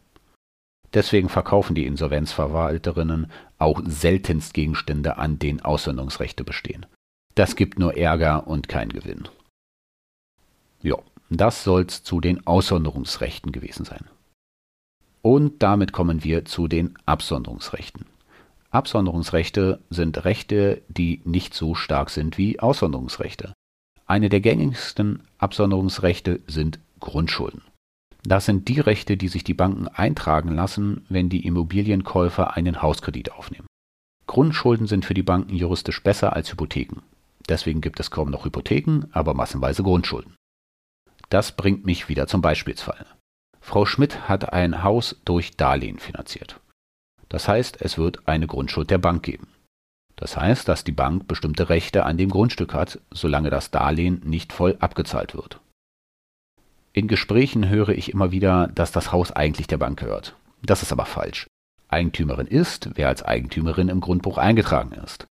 Deswegen 0.96 1.30
verkaufen 1.30 1.76
die 1.76 1.86
Insolvenzverwalterinnen 1.86 3.32
auch 3.60 3.84
seltenst 3.86 4.56
Gegenstände, 4.56 5.20
an 5.20 5.38
denen 5.38 5.60
Aussonderungsrechte 5.60 6.44
bestehen. 6.44 6.88
Das 7.36 7.56
gibt 7.56 7.78
nur 7.78 7.96
Ärger 7.96 8.48
und 8.48 8.68
keinen 8.68 8.94
Gewinn. 8.94 9.28
Ja, 10.82 10.98
das 11.30 11.64
soll's 11.64 12.02
zu 12.02 12.20
den 12.20 12.48
Aussonderungsrechten 12.48 13.52
gewesen 13.52 13.86
sein. 13.86 14.06
Und 15.22 15.62
damit 15.62 15.94
kommen 15.94 16.24
wir 16.24 16.46
zu 16.46 16.68
den 16.68 16.98
Absonderungsrechten. 17.06 18.17
Absonderungsrechte 18.78 19.80
sind 19.90 20.24
Rechte, 20.24 20.84
die 20.88 21.24
nicht 21.26 21.56
so 21.56 21.74
stark 21.74 22.12
sind 22.12 22.38
wie 22.38 22.60
Aussonderungsrechte. 22.60 23.54
Eine 24.06 24.30
der 24.30 24.40
gängigsten 24.40 25.24
Absonderungsrechte 25.40 26.42
sind 26.46 26.80
Grundschulden. 27.00 27.64
Das 28.22 28.46
sind 28.46 28.68
die 28.68 28.80
Rechte, 28.80 29.18
die 29.18 29.30
sich 29.30 29.44
die 29.44 29.56
Banken 29.56 29.88
eintragen 29.88 30.54
lassen, 30.54 31.08
wenn 31.10 31.28
die 31.28 31.44
Immobilienkäufer 31.48 32.56
einen 32.56 32.84
Hauskredit 32.84 33.32
aufnehmen. 33.32 33.66
Grundschulden 34.28 34.86
sind 34.86 35.06
für 35.06 35.16
die 35.16 35.24
Banken 35.24 35.56
juristisch 35.56 36.04
besser 36.04 36.36
als 36.36 36.52
Hypotheken. 36.52 37.02
Deswegen 37.50 37.82
gibt 37.82 38.00
es 38.00 38.12
kaum 38.12 38.30
noch 38.30 38.46
Hypotheken, 38.46 39.08
aber 39.12 39.34
massenweise 39.34 39.82
Grundschulden. 39.82 40.36
Das 41.30 41.54
bringt 41.54 41.84
mich 41.84 42.10
wieder 42.10 42.28
zum 42.28 42.42
Beispielsfall. 42.42 43.08
Frau 43.60 43.88
Schmidt 43.88 44.30
hat 44.30 44.54
ein 44.54 44.84
Haus 44.84 45.20
durch 45.26 45.58
Darlehen 45.58 45.98
finanziert. 45.98 46.60
Das 47.30 47.48
heißt, 47.48 47.82
es 47.82 47.98
wird 47.98 48.28
eine 48.28 48.48
Grundschuld 48.48 48.90
der 48.90 48.98
Bank 48.98 49.24
geben. 49.24 49.48
Das 50.16 50.36
heißt, 50.36 50.68
dass 50.68 50.84
die 50.84 50.92
Bank 50.92 51.28
bestimmte 51.28 51.70
Rechte 51.70 52.06
an 52.06 52.18
dem 52.18 52.30
Grundstück 52.30 52.74
hat, 52.74 53.00
solange 53.12 53.50
das 53.50 53.72
Darlehen 53.72 54.22
nicht 54.26 54.52
voll 54.52 54.76
abgezahlt 54.80 55.36
wird. 55.36 55.60
In 56.94 57.08
Gesprächen 57.08 57.70
höre 57.70 57.90
ich 57.90 58.12
immer 58.12 58.32
wieder, 58.32 58.68
dass 58.68 58.92
das 58.92 59.12
Haus 59.12 59.32
eigentlich 59.32 59.68
der 59.68 59.78
Bank 59.78 60.00
gehört. 60.00 60.36
Das 60.64 60.82
ist 60.82 60.92
aber 60.92 61.06
falsch. 61.06 61.46
Eigentümerin 61.90 62.48
ist, 62.48 62.90
wer 62.96 63.08
als 63.08 63.22
Eigentümerin 63.22 63.90
im 63.90 64.02
Grundbuch 64.02 64.40
eingetragen 64.40 64.94
ist. 64.94 65.28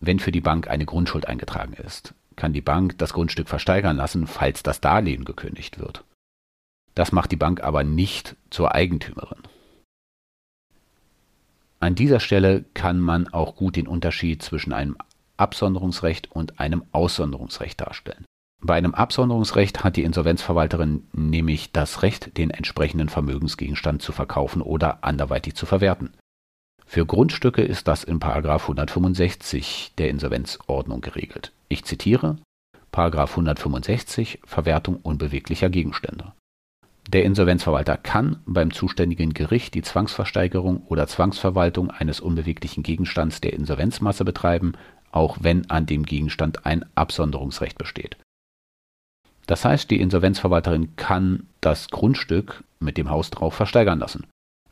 Wenn 0.00 0.18
für 0.18 0.32
die 0.32 0.40
Bank 0.40 0.68
eine 0.68 0.84
Grundschuld 0.84 1.26
eingetragen 1.26 1.74
ist, 1.74 2.14
kann 2.34 2.52
die 2.52 2.60
Bank 2.60 2.98
das 2.98 3.12
Grundstück 3.12 3.48
versteigern 3.48 3.96
lassen, 3.96 4.26
falls 4.26 4.62
das 4.62 4.80
Darlehen 4.80 5.24
gekündigt 5.24 5.78
wird. 5.78 6.04
Das 6.94 7.12
macht 7.12 7.30
die 7.30 7.36
Bank 7.36 7.62
aber 7.62 7.84
nicht 7.84 8.34
zur 8.50 8.74
Eigentümerin. 8.74 9.42
An 11.80 11.94
dieser 11.94 12.20
Stelle 12.20 12.64
kann 12.74 12.98
man 13.00 13.28
auch 13.28 13.54
gut 13.54 13.76
den 13.76 13.86
Unterschied 13.86 14.42
zwischen 14.42 14.72
einem 14.72 14.96
Absonderungsrecht 15.36 16.30
und 16.32 16.58
einem 16.58 16.82
Aussonderungsrecht 16.92 17.80
darstellen. 17.80 18.24
Bei 18.60 18.74
einem 18.74 18.94
Absonderungsrecht 18.94 19.84
hat 19.84 19.96
die 19.96 20.02
Insolvenzverwalterin 20.02 21.06
nämlich 21.12 21.70
das 21.70 22.02
Recht, 22.02 22.36
den 22.36 22.50
entsprechenden 22.50 23.08
Vermögensgegenstand 23.08 24.02
zu 24.02 24.10
verkaufen 24.10 24.62
oder 24.62 25.04
anderweitig 25.04 25.54
zu 25.54 25.64
verwerten. 25.64 26.12
Für 26.84 27.06
Grundstücke 27.06 27.62
ist 27.62 27.86
das 27.86 28.02
in 28.02 28.20
165 28.20 29.92
der 29.98 30.08
Insolvenzordnung 30.08 31.00
geregelt. 31.00 31.52
Ich 31.68 31.84
zitiere 31.84 32.38
165 32.90 34.40
Verwertung 34.44 34.96
unbeweglicher 34.96 35.70
Gegenstände. 35.70 36.32
Der 37.08 37.24
Insolvenzverwalter 37.24 37.96
kann 37.96 38.36
beim 38.44 38.70
zuständigen 38.70 39.32
Gericht 39.32 39.72
die 39.72 39.80
Zwangsversteigerung 39.80 40.82
oder 40.88 41.06
Zwangsverwaltung 41.06 41.90
eines 41.90 42.20
unbeweglichen 42.20 42.82
Gegenstands 42.82 43.40
der 43.40 43.54
Insolvenzmasse 43.54 44.26
betreiben, 44.26 44.72
auch 45.10 45.38
wenn 45.40 45.70
an 45.70 45.86
dem 45.86 46.02
Gegenstand 46.02 46.66
ein 46.66 46.84
Absonderungsrecht 46.96 47.78
besteht. 47.78 48.18
Das 49.46 49.64
heißt, 49.64 49.90
die 49.90 50.02
Insolvenzverwalterin 50.02 50.96
kann 50.96 51.46
das 51.62 51.88
Grundstück 51.88 52.62
mit 52.78 52.98
dem 52.98 53.08
Haus 53.08 53.30
drauf 53.30 53.54
versteigern 53.54 54.00
lassen. 54.00 54.26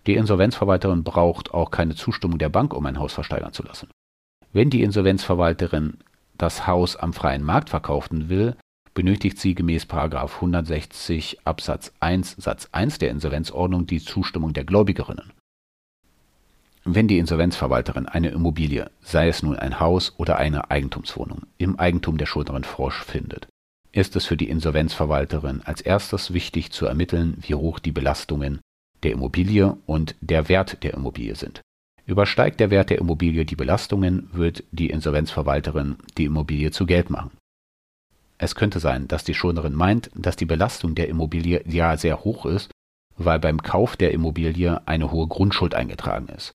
Die 0.07 0.17
Insolvenzverwalterin 0.17 1.05
braucht 1.05 1.55
auch 1.55 1.71
keine 1.71 1.95
Zustimmung 1.95 2.37
der 2.37 2.51
Bank, 2.51 2.75
um 2.75 2.85
ein 2.85 2.99
Haus 2.99 3.15
versteigern 3.15 3.55
zu 3.55 3.63
lassen. 3.63 3.89
Wenn 4.53 4.69
die 4.69 4.83
Insolvenzverwalterin 4.83 5.97
das 6.37 6.67
Haus 6.67 6.97
am 6.97 7.15
freien 7.15 7.43
Markt 7.43 7.71
verkaufen 7.71 8.29
will, 8.29 8.57
benötigt 8.97 9.39
sie 9.39 9.55
gemäß 9.55 9.87
160 9.89 11.39
Absatz 11.45 11.93
1 12.01 12.37
Satz 12.39 12.69
1 12.73 12.99
der 12.99 13.11
Insolvenzordnung 13.11 13.87
die 13.87 14.01
Zustimmung 14.01 14.55
der 14.55 14.65
Gläubigerinnen. 14.65 15.33
Wenn 16.85 17.07
die 17.07 17.19
Insolvenzverwalterin 17.19 18.07
eine 18.07 18.31
Immobilie, 18.31 18.91
sei 19.03 19.29
es 19.29 19.43
nun 19.43 19.57
ein 19.57 19.81
Haus 19.81 20.15
oder 20.17 20.39
eine 20.39 20.71
Eigentumswohnung, 20.71 21.43
im 21.59 21.79
Eigentum 21.79 22.17
der 22.17 22.27
Schuldnerin 22.27 22.65
Frosch 22.65 23.05
findet, 23.05 23.49
ist 23.93 24.17
es 24.17 24.25
für 24.25 24.37
die 24.37 24.49
Insolvenzverwalterin 24.49 25.61
als 25.63 25.83
erstes 25.83 26.33
wichtig 26.33 26.73
zu 26.73 26.87
ermitteln, 26.87 27.37
wie 27.41 27.55
hoch 27.55 27.79
die 27.79 27.93
Belastungen 27.93 28.61
der 29.03 29.13
Immobilie 29.13 29.77
und 29.85 30.15
der 30.21 30.49
Wert 30.49 30.83
der 30.83 30.95
Immobilie 30.95 31.35
sind. 31.35 31.61
Übersteigt 32.07 32.61
der 32.61 32.71
Wert 32.71 32.89
der 32.89 32.99
Immobilie 32.99 33.45
die 33.45 33.57
Belastungen, 33.57 34.31
wird 34.33 34.65
die 34.71 34.89
Insolvenzverwalterin 34.89 35.97
die 36.17 36.25
Immobilie 36.25 36.71
zu 36.71 36.87
Geld 36.87 37.11
machen. 37.11 37.31
Es 38.39 38.55
könnte 38.55 38.81
sein, 38.81 39.09
dass 39.09 39.25
die 39.25 39.35
Schuldnerin 39.35 39.75
meint, 39.75 40.11
dass 40.15 40.37
die 40.37 40.45
Belastung 40.45 40.95
der 40.95 41.09
Immobilie 41.09 41.63
ja 41.67 41.97
sehr 41.97 42.25
hoch 42.25 42.47
ist, 42.47 42.71
weil 43.17 43.39
beim 43.39 43.63
Kauf 43.63 43.97
der 43.97 44.13
Immobilie 44.13 44.87
eine 44.87 45.11
hohe 45.11 45.27
Grundschuld 45.27 45.75
eingetragen 45.75 46.29
ist. 46.29 46.53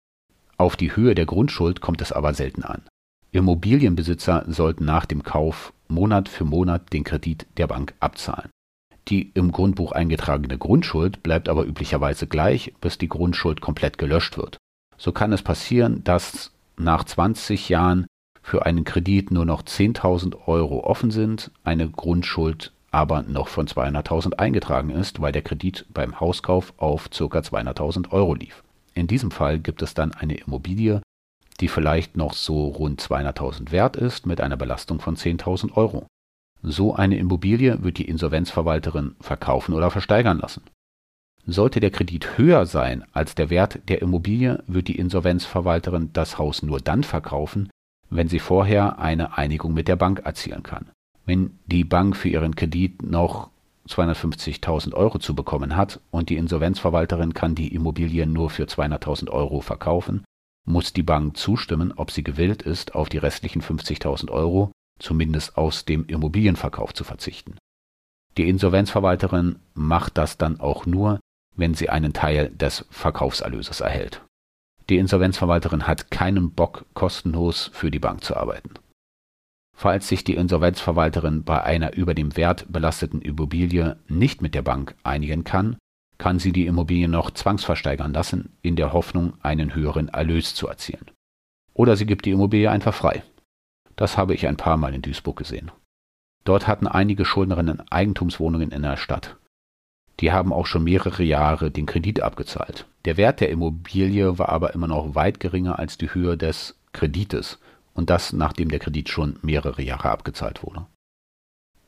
Auf 0.57 0.75
die 0.75 0.95
Höhe 0.95 1.15
der 1.15 1.25
Grundschuld 1.25 1.81
kommt 1.81 2.01
es 2.01 2.11
aber 2.11 2.33
selten 2.33 2.63
an. 2.63 2.83
Immobilienbesitzer 3.31 4.45
sollten 4.47 4.85
nach 4.85 5.05
dem 5.05 5.23
Kauf 5.23 5.73
Monat 5.87 6.29
für 6.29 6.45
Monat 6.45 6.93
den 6.93 7.03
Kredit 7.03 7.47
der 7.57 7.67
Bank 7.67 7.93
abzahlen. 7.99 8.49
Die 9.07 9.31
im 9.33 9.51
Grundbuch 9.51 9.91
eingetragene 9.93 10.57
Grundschuld 10.57 11.23
bleibt 11.23 11.49
aber 11.49 11.65
üblicherweise 11.65 12.27
gleich, 12.27 12.73
bis 12.79 12.97
die 12.97 13.09
Grundschuld 13.09 13.59
komplett 13.59 13.97
gelöscht 13.97 14.37
wird. 14.37 14.57
So 14.97 15.11
kann 15.11 15.33
es 15.33 15.41
passieren, 15.41 16.03
dass 16.03 16.51
nach 16.77 17.03
20 17.03 17.69
Jahren 17.69 18.05
für 18.41 18.65
einen 18.65 18.83
Kredit 18.83 19.31
nur 19.31 19.45
noch 19.45 19.63
10.000 19.63 20.47
Euro 20.47 20.83
offen 20.83 21.11
sind, 21.11 21.51
eine 21.63 21.89
Grundschuld 21.89 22.71
aber 22.91 23.23
noch 23.23 23.47
von 23.47 23.67
200.000 23.67 24.33
eingetragen 24.33 24.89
ist, 24.89 25.21
weil 25.21 25.31
der 25.31 25.41
Kredit 25.41 25.85
beim 25.93 26.19
Hauskauf 26.19 26.73
auf 26.77 27.09
ca. 27.09 27.23
200.000 27.23 28.11
Euro 28.11 28.35
lief. 28.35 28.63
In 28.93 29.07
diesem 29.07 29.31
Fall 29.31 29.59
gibt 29.59 29.81
es 29.81 29.93
dann 29.93 30.11
eine 30.11 30.35
Immobilie, 30.35 31.01
die 31.61 31.69
vielleicht 31.69 32.17
noch 32.17 32.33
so 32.33 32.67
rund 32.67 33.01
200.000 33.01 33.71
wert 33.71 33.95
ist, 33.95 34.25
mit 34.25 34.41
einer 34.41 34.57
Belastung 34.57 34.99
von 34.99 35.15
10.000 35.15 35.77
Euro. 35.77 36.05
So 36.61 36.93
eine 36.93 37.17
Immobilie 37.17 37.81
wird 37.83 37.97
die 37.97 38.07
Insolvenzverwalterin 38.07 39.15
verkaufen 39.21 39.73
oder 39.73 39.89
versteigern 39.89 40.39
lassen. 40.39 40.63
Sollte 41.47 41.79
der 41.79 41.89
Kredit 41.89 42.37
höher 42.37 42.65
sein 42.65 43.03
als 43.13 43.33
der 43.33 43.49
Wert 43.49 43.79
der 43.87 44.01
Immobilie, 44.01 44.63
wird 44.67 44.87
die 44.89 44.97
Insolvenzverwalterin 44.97 46.11
das 46.13 46.37
Haus 46.37 46.61
nur 46.61 46.79
dann 46.79 47.03
verkaufen, 47.03 47.69
wenn 48.11 48.27
sie 48.27 48.39
vorher 48.39 48.99
eine 48.99 49.37
Einigung 49.37 49.73
mit 49.73 49.87
der 49.87 49.95
Bank 49.95 50.19
erzielen 50.19 50.61
kann. 50.61 50.91
Wenn 51.25 51.57
die 51.65 51.83
Bank 51.83 52.15
für 52.15 52.29
ihren 52.29 52.55
Kredit 52.55 53.01
noch 53.01 53.49
250.000 53.87 54.93
Euro 54.93 55.17
zu 55.17 55.33
bekommen 55.33 55.75
hat 55.75 55.99
und 56.11 56.29
die 56.29 56.37
Insolvenzverwalterin 56.37 57.33
kann 57.33 57.55
die 57.55 57.73
Immobilie 57.73 58.27
nur 58.27 58.49
für 58.49 58.65
200.000 58.65 59.29
Euro 59.29 59.61
verkaufen, 59.61 60.23
muss 60.67 60.93
die 60.93 61.03
Bank 61.03 61.37
zustimmen, 61.37 61.93
ob 61.95 62.11
sie 62.11 62.23
gewillt 62.23 62.61
ist, 62.61 62.93
auf 62.93 63.09
die 63.09 63.17
restlichen 63.17 63.61
50.000 63.61 64.29
Euro 64.29 64.71
zumindest 64.99 65.57
aus 65.57 65.85
dem 65.85 66.05
Immobilienverkauf 66.05 66.93
zu 66.93 67.03
verzichten. 67.03 67.55
Die 68.37 68.47
Insolvenzverwalterin 68.47 69.57
macht 69.73 70.17
das 70.17 70.37
dann 70.37 70.59
auch 70.59 70.85
nur, 70.85 71.19
wenn 71.55 71.73
sie 71.73 71.89
einen 71.89 72.13
Teil 72.13 72.49
des 72.49 72.85
Verkaufserlöses 72.91 73.81
erhält. 73.81 74.21
Die 74.89 74.97
Insolvenzverwalterin 74.97 75.87
hat 75.87 76.11
keinen 76.11 76.51
Bock, 76.51 76.85
kostenlos 76.93 77.69
für 77.73 77.91
die 77.91 77.99
Bank 77.99 78.23
zu 78.23 78.35
arbeiten. 78.35 78.71
Falls 79.75 80.07
sich 80.07 80.23
die 80.23 80.35
Insolvenzverwalterin 80.35 81.43
bei 81.43 81.63
einer 81.63 81.95
über 81.95 82.13
dem 82.13 82.37
Wert 82.37 82.71
belasteten 82.71 83.21
Immobilie 83.21 83.97
nicht 84.07 84.41
mit 84.41 84.53
der 84.53 84.61
Bank 84.61 84.95
einigen 85.03 85.43
kann, 85.43 85.77
kann 86.17 86.37
sie 86.37 86.51
die 86.51 86.67
Immobilie 86.67 87.07
noch 87.07 87.31
zwangsversteigern 87.31 88.13
lassen, 88.13 88.55
in 88.61 88.75
der 88.75 88.93
Hoffnung, 88.93 89.33
einen 89.41 89.73
höheren 89.73 90.07
Erlös 90.09 90.53
zu 90.53 90.67
erzielen. 90.67 91.09
Oder 91.73 91.95
sie 91.95 92.05
gibt 92.05 92.25
die 92.25 92.31
Immobilie 92.31 92.69
einfach 92.69 92.93
frei. 92.93 93.23
Das 93.95 94.17
habe 94.17 94.35
ich 94.35 94.45
ein 94.45 94.57
paar 94.57 94.77
Mal 94.77 94.93
in 94.93 95.01
Duisburg 95.01 95.37
gesehen. 95.37 95.71
Dort 96.43 96.67
hatten 96.67 96.87
einige 96.87 97.25
Schuldnerinnen 97.25 97.81
Eigentumswohnungen 97.89 98.71
in 98.71 98.83
der 98.83 98.97
Stadt. 98.97 99.37
Die 100.21 100.31
haben 100.31 100.53
auch 100.53 100.67
schon 100.67 100.83
mehrere 100.83 101.23
Jahre 101.23 101.71
den 101.71 101.87
Kredit 101.87 102.21
abgezahlt. 102.21 102.85
Der 103.05 103.17
Wert 103.17 103.41
der 103.41 103.49
Immobilie 103.49 104.37
war 104.37 104.49
aber 104.49 104.73
immer 104.75 104.87
noch 104.87 105.15
weit 105.15 105.39
geringer 105.39 105.79
als 105.79 105.97
die 105.97 106.13
Höhe 106.13 106.37
des 106.37 106.75
Kredites 106.93 107.59
und 107.93 108.09
das 108.09 108.31
nachdem 108.31 108.69
der 108.69 108.79
Kredit 108.79 109.09
schon 109.09 109.37
mehrere 109.41 109.81
Jahre 109.81 110.09
abgezahlt 110.11 110.63
wurde. 110.63 110.85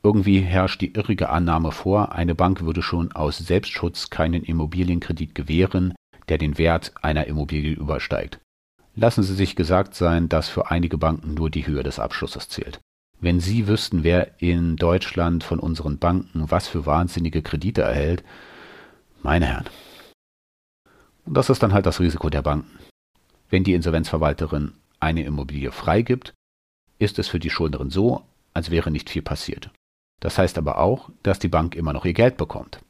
Irgendwie 0.02 0.40
herrscht 0.40 0.80
die 0.80 0.92
irrige 0.92 1.30
Annahme 1.30 1.72
vor, 1.72 2.12
eine 2.12 2.34
Bank 2.34 2.62
würde 2.62 2.82
schon 2.82 3.12
aus 3.12 3.38
Selbstschutz 3.38 4.10
keinen 4.10 4.42
Immobilienkredit 4.42 5.34
gewähren, 5.34 5.94
der 6.28 6.36
den 6.36 6.58
Wert 6.58 6.92
einer 7.00 7.26
Immobilie 7.26 7.72
übersteigt. 7.72 8.38
Lassen 8.96 9.22
Sie 9.22 9.34
sich 9.34 9.56
gesagt 9.56 9.94
sein, 9.94 10.28
dass 10.28 10.48
für 10.48 10.70
einige 10.70 10.98
Banken 10.98 11.34
nur 11.34 11.50
die 11.50 11.66
Höhe 11.66 11.82
des 11.82 11.98
Abschlusses 11.98 12.48
zählt. 12.48 12.80
Wenn 13.24 13.40
Sie 13.40 13.68
wüssten, 13.68 14.04
wer 14.04 14.38
in 14.42 14.76
Deutschland 14.76 15.44
von 15.44 15.58
unseren 15.58 15.96
Banken 15.96 16.50
was 16.50 16.68
für 16.68 16.84
wahnsinnige 16.84 17.40
Kredite 17.40 17.80
erhält, 17.80 18.22
meine 19.22 19.46
Herren. 19.46 19.64
Und 21.24 21.34
das 21.34 21.48
ist 21.48 21.62
dann 21.62 21.72
halt 21.72 21.86
das 21.86 22.00
Risiko 22.00 22.28
der 22.28 22.42
Banken. 22.42 22.78
Wenn 23.48 23.64
die 23.64 23.72
Insolvenzverwalterin 23.72 24.74
eine 25.00 25.24
Immobilie 25.24 25.72
freigibt, 25.72 26.34
ist 26.98 27.18
es 27.18 27.26
für 27.28 27.38
die 27.38 27.48
Schuldnerin 27.48 27.88
so, 27.88 28.26
als 28.52 28.70
wäre 28.70 28.90
nicht 28.90 29.08
viel 29.08 29.22
passiert. 29.22 29.70
Das 30.20 30.36
heißt 30.36 30.58
aber 30.58 30.76
auch, 30.76 31.08
dass 31.22 31.38
die 31.38 31.48
Bank 31.48 31.76
immer 31.76 31.94
noch 31.94 32.04
ihr 32.04 32.12
Geld 32.12 32.36
bekommt. 32.36 32.80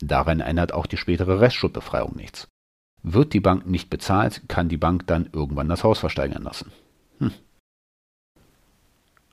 Daran 0.00 0.40
ändert 0.40 0.72
auch 0.72 0.86
die 0.86 0.96
spätere 0.96 1.38
Restschuldbefreiung 1.38 2.16
nichts. 2.16 2.48
Wird 3.02 3.34
die 3.34 3.40
Bank 3.40 3.66
nicht 3.66 3.90
bezahlt, 3.90 4.48
kann 4.48 4.70
die 4.70 4.78
Bank 4.78 5.06
dann 5.06 5.28
irgendwann 5.34 5.68
das 5.68 5.84
Haus 5.84 5.98
versteigern 5.98 6.44
lassen. 6.44 6.72
Hm. 7.18 7.32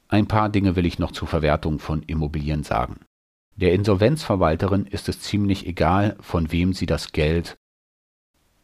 Ein 0.09 0.27
paar 0.27 0.49
Dinge 0.49 0.75
will 0.75 0.87
ich 0.87 0.97
noch 0.97 1.11
zur 1.11 1.27
Verwertung 1.27 1.77
von 1.77 2.01
Immobilien 2.01 2.63
sagen. 2.63 3.01
Der 3.55 3.73
Insolvenzverwalterin 3.73 4.85
ist 4.87 5.07
es 5.07 5.21
ziemlich 5.21 5.67
egal, 5.67 6.17
von 6.19 6.51
wem 6.51 6.73
sie 6.73 6.87
das 6.87 7.11
Geld 7.11 7.57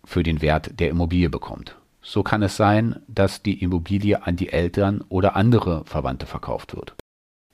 für 0.04 0.24
den 0.24 0.42
Wert 0.42 0.80
der 0.80 0.90
Immobilie 0.90 1.30
bekommt. 1.30 1.78
So 2.02 2.24
kann 2.24 2.42
es 2.42 2.58
sein, 2.58 3.00
dass 3.08 3.44
die 3.44 3.62
Immobilie 3.62 4.26
an 4.26 4.36
die 4.36 4.50
Eltern 4.50 5.04
oder 5.10 5.36
andere 5.36 5.86
Verwandte 5.86 6.26
verkauft 6.26 6.76
wird. 6.76 6.96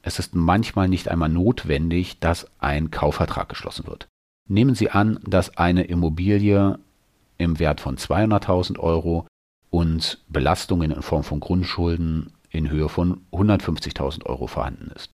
Es 0.03 0.19
ist 0.19 0.35
manchmal 0.35 0.87
nicht 0.87 1.09
einmal 1.09 1.29
notwendig, 1.29 2.19
dass 2.19 2.47
ein 2.59 2.91
Kaufvertrag 2.91 3.49
geschlossen 3.49 3.87
wird. 3.87 4.07
Nehmen 4.47 4.73
Sie 4.73 4.89
an, 4.89 5.19
dass 5.23 5.57
eine 5.57 5.83
Immobilie 5.83 6.79
im 7.37 7.59
Wert 7.59 7.81
von 7.81 7.97
200.000 7.97 8.79
Euro 8.79 9.27
und 9.69 10.23
Belastungen 10.29 10.91
in 10.91 11.01
Form 11.01 11.23
von 11.23 11.39
Grundschulden 11.39 12.33
in 12.51 12.69
Höhe 12.69 12.89
von 12.89 13.25
150.000 13.31 14.25
Euro 14.25 14.47
vorhanden 14.47 14.91
ist. 14.95 15.11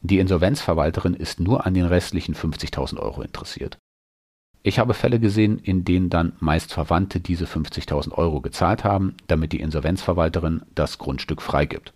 Die 0.00 0.18
Insolvenzverwalterin 0.18 1.14
ist 1.14 1.40
nur 1.40 1.66
an 1.66 1.74
den 1.74 1.84
restlichen 1.84 2.34
50.000 2.34 2.98
Euro 2.98 3.22
interessiert. 3.22 3.78
Ich 4.62 4.78
habe 4.78 4.94
Fälle 4.94 5.18
gesehen, 5.20 5.58
in 5.58 5.84
denen 5.84 6.10
dann 6.10 6.34
meist 6.40 6.72
Verwandte 6.72 7.20
diese 7.20 7.46
50.000 7.46 8.12
Euro 8.12 8.40
gezahlt 8.40 8.84
haben, 8.84 9.16
damit 9.26 9.52
die 9.52 9.60
Insolvenzverwalterin 9.60 10.62
das 10.74 10.98
Grundstück 10.98 11.42
freigibt. 11.42 11.94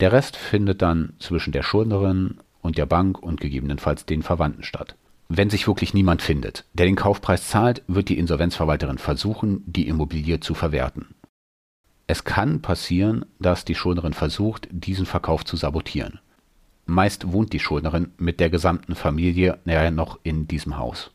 Der 0.00 0.12
Rest 0.12 0.36
findet 0.36 0.80
dann 0.82 1.14
zwischen 1.18 1.52
der 1.52 1.62
Schuldnerin 1.62 2.38
und 2.60 2.78
der 2.78 2.86
Bank 2.86 3.20
und 3.20 3.40
gegebenenfalls 3.40 4.06
den 4.06 4.22
Verwandten 4.22 4.62
statt. 4.62 4.96
Wenn 5.28 5.50
sich 5.50 5.66
wirklich 5.66 5.92
niemand 5.92 6.22
findet, 6.22 6.64
der 6.72 6.86
den 6.86 6.96
Kaufpreis 6.96 7.48
zahlt, 7.48 7.82
wird 7.86 8.08
die 8.08 8.18
Insolvenzverwalterin 8.18 8.98
versuchen, 8.98 9.62
die 9.66 9.86
Immobilie 9.86 10.40
zu 10.40 10.54
verwerten. 10.54 11.14
Es 12.10 12.24
kann 12.24 12.62
passieren, 12.62 13.26
dass 13.38 13.66
die 13.66 13.74
Schuldnerin 13.74 14.14
versucht, 14.14 14.66
diesen 14.70 15.04
Verkauf 15.04 15.44
zu 15.44 15.56
sabotieren. 15.56 16.20
Meist 16.86 17.32
wohnt 17.32 17.52
die 17.52 17.60
Schuldnerin 17.60 18.12
mit 18.16 18.40
der 18.40 18.48
gesamten 18.48 18.94
Familie 18.94 19.58
näher 19.66 19.90
noch 19.90 20.18
in 20.22 20.48
diesem 20.48 20.78
Haus. 20.78 21.10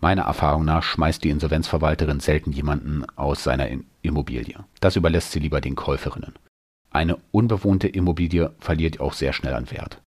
Meiner 0.00 0.22
Erfahrung 0.22 0.64
nach 0.64 0.82
schmeißt 0.82 1.22
die 1.22 1.28
Insolvenzverwalterin 1.28 2.20
selten 2.20 2.52
jemanden 2.52 3.04
aus 3.16 3.44
seiner 3.44 3.68
Immobilie. 4.00 4.64
Das 4.80 4.96
überlässt 4.96 5.32
sie 5.32 5.40
lieber 5.40 5.60
den 5.60 5.76
Käuferinnen. 5.76 6.32
Eine 6.90 7.18
unbewohnte 7.30 7.88
Immobilie 7.88 8.54
verliert 8.60 9.00
auch 9.00 9.12
sehr 9.12 9.34
schnell 9.34 9.52
an 9.52 9.70
Wert. 9.70 10.00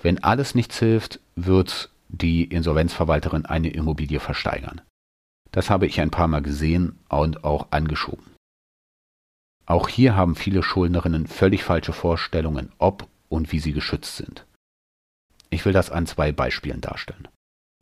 Wenn 0.00 0.22
alles 0.22 0.54
nichts 0.54 0.78
hilft, 0.78 1.18
wird 1.34 1.90
die 2.08 2.44
Insolvenzverwalterin 2.44 3.44
eine 3.44 3.70
Immobilie 3.70 4.20
versteigern. 4.20 4.82
Das 5.50 5.68
habe 5.68 5.86
ich 5.86 6.00
ein 6.00 6.10
paar 6.10 6.28
Mal 6.28 6.42
gesehen 6.42 6.98
und 7.08 7.42
auch 7.42 7.72
angeschoben. 7.72 8.37
Auch 9.68 9.88
hier 9.88 10.16
haben 10.16 10.34
viele 10.34 10.62
Schuldnerinnen 10.62 11.26
völlig 11.26 11.62
falsche 11.62 11.92
Vorstellungen, 11.92 12.72
ob 12.78 13.06
und 13.28 13.52
wie 13.52 13.58
sie 13.58 13.74
geschützt 13.74 14.16
sind. 14.16 14.46
Ich 15.50 15.66
will 15.66 15.74
das 15.74 15.90
an 15.90 16.06
zwei 16.06 16.32
Beispielen 16.32 16.80
darstellen. 16.80 17.28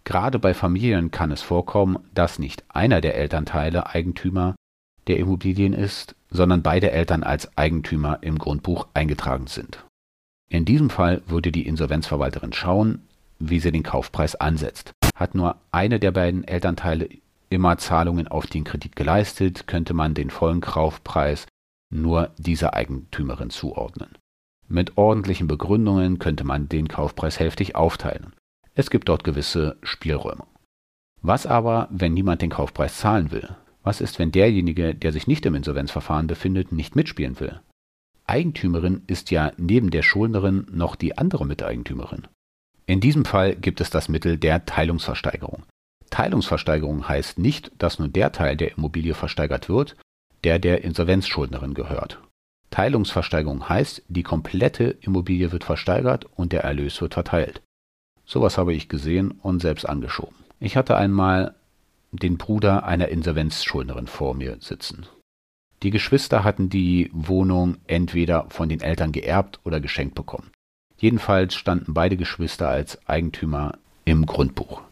Gerade 0.03 0.41
bei 0.41 0.53
Familien 0.53 1.12
kann 1.12 1.30
es 1.30 1.43
vorkommen, 1.43 1.99
dass 2.12 2.41
nicht 2.41 2.64
einer 2.68 3.01
der 3.01 3.14
Elternteile 3.14 3.87
Eigentümer 3.87 4.57
der 5.07 5.18
Immobilien 5.18 5.72
ist, 5.74 6.16
sondern 6.28 6.62
beide 6.62 6.91
Eltern 6.91 7.22
als 7.22 7.57
Eigentümer 7.57 8.18
im 8.20 8.37
Grundbuch 8.37 8.89
eingetragen 8.93 9.47
sind. 9.47 9.84
In 10.49 10.64
diesem 10.64 10.91
Fall 10.91 11.22
würde 11.26 11.53
die 11.53 11.68
Insolvenzverwalterin 11.68 12.53
schauen, 12.53 13.03
wie 13.39 13.61
sie 13.61 13.70
den 13.70 13.84
Kaufpreis 13.84 14.34
ansetzt. 14.34 14.91
Hat 15.14 15.37
nur 15.37 15.57
eine 15.70 16.01
der 16.01 16.11
beiden 16.11 16.43
Elternteile 16.43 17.09
immer 17.49 17.78
Zahlungen 17.78 18.26
auf 18.26 18.49
den 18.49 18.64
Kredit 18.64 18.97
geleistet, 18.97 19.68
könnte 19.68 19.95
man 19.95 20.14
den 20.14 20.30
vollen 20.30 20.61
Kaufpreis 20.61 21.47
nur 21.91 22.30
dieser 22.39 22.74
Eigentümerin 22.74 23.51
zuordnen. 23.51 24.16
Mit 24.68 24.97
ordentlichen 24.97 25.47
Begründungen 25.47 26.18
könnte 26.18 26.45
man 26.45 26.68
den 26.68 26.89
Kaufpreis 26.89 27.39
hälftig 27.39 27.76
aufteilen. 27.76 28.32
Es 28.74 28.91
gibt 28.91 29.09
dort 29.09 29.24
gewisse 29.24 29.76
Spielräume. 29.82 30.45
Was 31.22 31.47
aber, 31.47 31.89
wenn 31.91 32.14
niemand 32.14 32.43
den 32.43 32.51
Kaufpreis 32.51 32.99
zahlen 32.99 33.30
will? 33.30 33.57
Was 33.82 34.01
ist, 34.01 34.18
wenn 34.18 34.32
derjenige, 34.32 34.95
der 34.95 35.12
sich 35.12 35.26
nicht 35.26 35.47
im 35.47 35.55
Insolvenzverfahren 35.55 36.26
befindet, 36.26 36.72
nicht 36.72 36.97
mitspielen 36.97 37.39
will? 37.39 37.61
Eigentümerin 38.26 39.03
ist 39.07 39.30
ja 39.30 39.53
neben 39.57 39.91
der 39.91 40.03
Schuldnerin 40.03 40.66
noch 40.72 40.97
die 40.97 41.16
andere 41.16 41.47
Miteigentümerin. 41.47 42.26
In 42.87 43.01
diesem 43.01 43.24
Fall 43.24 43.55
gibt 43.55 43.80
es 43.80 43.91
das 43.91 44.09
Mittel 44.09 44.37
der 44.37 44.66
Teilungsversteigerung. 44.66 45.62
Teilungsversteigerung 46.11 47.09
heißt 47.09 47.39
nicht, 47.39 47.70
dass 47.78 47.99
nur 47.99 48.09
der 48.09 48.32
Teil 48.32 48.57
der 48.57 48.76
Immobilie 48.76 49.14
versteigert 49.14 49.68
wird, 49.68 49.97
der 50.45 50.59
der 50.59 50.84
Insolvenzschuldnerin 50.84 51.74
gehört. 51.74 52.20
Teilungsversteigerung 52.70 53.68
heißt, 53.68 54.03
die 54.09 54.22
komplette 54.22 54.97
Immobilie 55.01 55.53
wird 55.53 55.64
versteigert 55.64 56.26
und 56.37 56.53
der 56.53 56.64
Erlös 56.64 57.01
wird 57.01 57.14
verteilt. 57.14 57.62
Sowas 58.24 58.59
habe 58.59 58.74
ich 58.74 58.89
gesehen 58.89 59.30
und 59.30 59.61
selbst 59.61 59.89
angeschoben. 59.89 60.37
Ich 60.59 60.76
hatte 60.76 60.97
einmal 60.97 61.55
den 62.12 62.39
Bruder 62.39 62.84
einer 62.84 63.09
Insolvenzschuldnerin 63.09 64.07
vor 64.07 64.34
mir 64.34 64.57
sitzen. 64.61 65.07
Die 65.82 65.91
Geschwister 65.91 66.43
hatten 66.43 66.70
die 66.70 67.11
Wohnung 67.12 67.76
entweder 67.87 68.47
von 68.49 68.68
den 68.68 68.80
Eltern 68.80 69.12
geerbt 69.12 69.61
oder 69.64 69.80
geschenkt 69.80 70.14
bekommen. 70.14 70.51
Jedenfalls 70.97 71.55
standen 71.55 71.93
beide 71.93 72.16
Geschwister 72.16 72.68
als 72.68 73.07
Eigentümer 73.07 73.78
im 74.05 74.24
Grundbuch. 74.24 74.82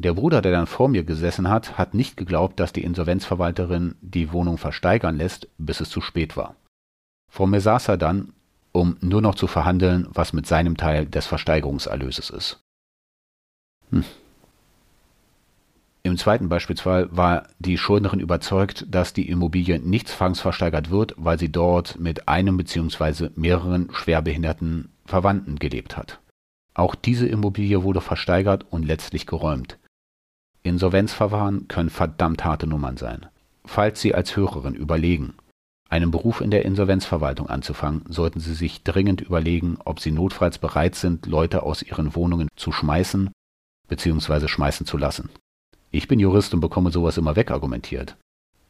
Der 0.00 0.14
Bruder, 0.14 0.40
der 0.40 0.52
dann 0.52 0.66
vor 0.66 0.88
mir 0.88 1.04
gesessen 1.04 1.50
hat, 1.50 1.76
hat 1.76 1.92
nicht 1.92 2.16
geglaubt, 2.16 2.58
dass 2.58 2.72
die 2.72 2.84
Insolvenzverwalterin 2.84 3.96
die 4.00 4.32
Wohnung 4.32 4.56
versteigern 4.56 5.18
lässt, 5.18 5.46
bis 5.58 5.80
es 5.80 5.90
zu 5.90 6.00
spät 6.00 6.38
war. 6.38 6.56
Vor 7.30 7.46
mir 7.46 7.60
saß 7.60 7.88
er 7.88 7.98
dann, 7.98 8.32
um 8.72 8.96
nur 9.02 9.20
noch 9.20 9.34
zu 9.34 9.46
verhandeln, 9.46 10.08
was 10.10 10.32
mit 10.32 10.46
seinem 10.46 10.78
Teil 10.78 11.04
des 11.04 11.26
Versteigerungserlöses 11.26 12.30
ist. 12.30 12.60
Hm. 13.90 14.04
Im 16.02 16.16
zweiten 16.16 16.48
Beispielsfall 16.48 17.14
war 17.14 17.48
die 17.58 17.76
Schuldnerin 17.76 18.20
überzeugt, 18.20 18.86
dass 18.88 19.12
die 19.12 19.28
Immobilie 19.28 19.80
nicht 19.80 20.08
zwangsversteigert 20.08 20.88
wird, 20.88 21.14
weil 21.18 21.38
sie 21.38 21.52
dort 21.52 22.00
mit 22.00 22.26
einem 22.26 22.56
bzw. 22.56 23.28
mehreren 23.36 23.90
schwerbehinderten 23.92 24.88
Verwandten 25.04 25.58
gelebt 25.58 25.98
hat. 25.98 26.20
Auch 26.72 26.94
diese 26.94 27.26
Immobilie 27.26 27.82
wurde 27.82 28.00
versteigert 28.00 28.64
und 28.70 28.86
letztlich 28.86 29.26
geräumt. 29.26 29.78
Insolvenzverfahren 30.62 31.68
können 31.68 31.90
verdammt 31.90 32.44
harte 32.44 32.66
Nummern 32.66 32.96
sein. 32.96 33.26
Falls 33.64 34.00
Sie 34.00 34.14
als 34.14 34.36
Hörerin 34.36 34.74
überlegen, 34.74 35.34
einen 35.88 36.10
Beruf 36.10 36.40
in 36.40 36.50
der 36.50 36.64
Insolvenzverwaltung 36.64 37.48
anzufangen, 37.48 38.04
sollten 38.08 38.40
Sie 38.40 38.54
sich 38.54 38.84
dringend 38.84 39.20
überlegen, 39.20 39.78
ob 39.84 40.00
Sie 40.00 40.12
notfalls 40.12 40.58
bereit 40.58 40.94
sind, 40.94 41.26
Leute 41.26 41.62
aus 41.62 41.82
ihren 41.82 42.14
Wohnungen 42.14 42.48
zu 42.56 42.72
schmeißen 42.72 43.30
bzw. 43.88 44.48
schmeißen 44.48 44.86
zu 44.86 44.96
lassen. 44.96 45.30
Ich 45.90 46.06
bin 46.06 46.20
Jurist 46.20 46.54
und 46.54 46.60
bekomme 46.60 46.92
sowas 46.92 47.16
immer 47.16 47.34
wegargumentiert. 47.34 48.16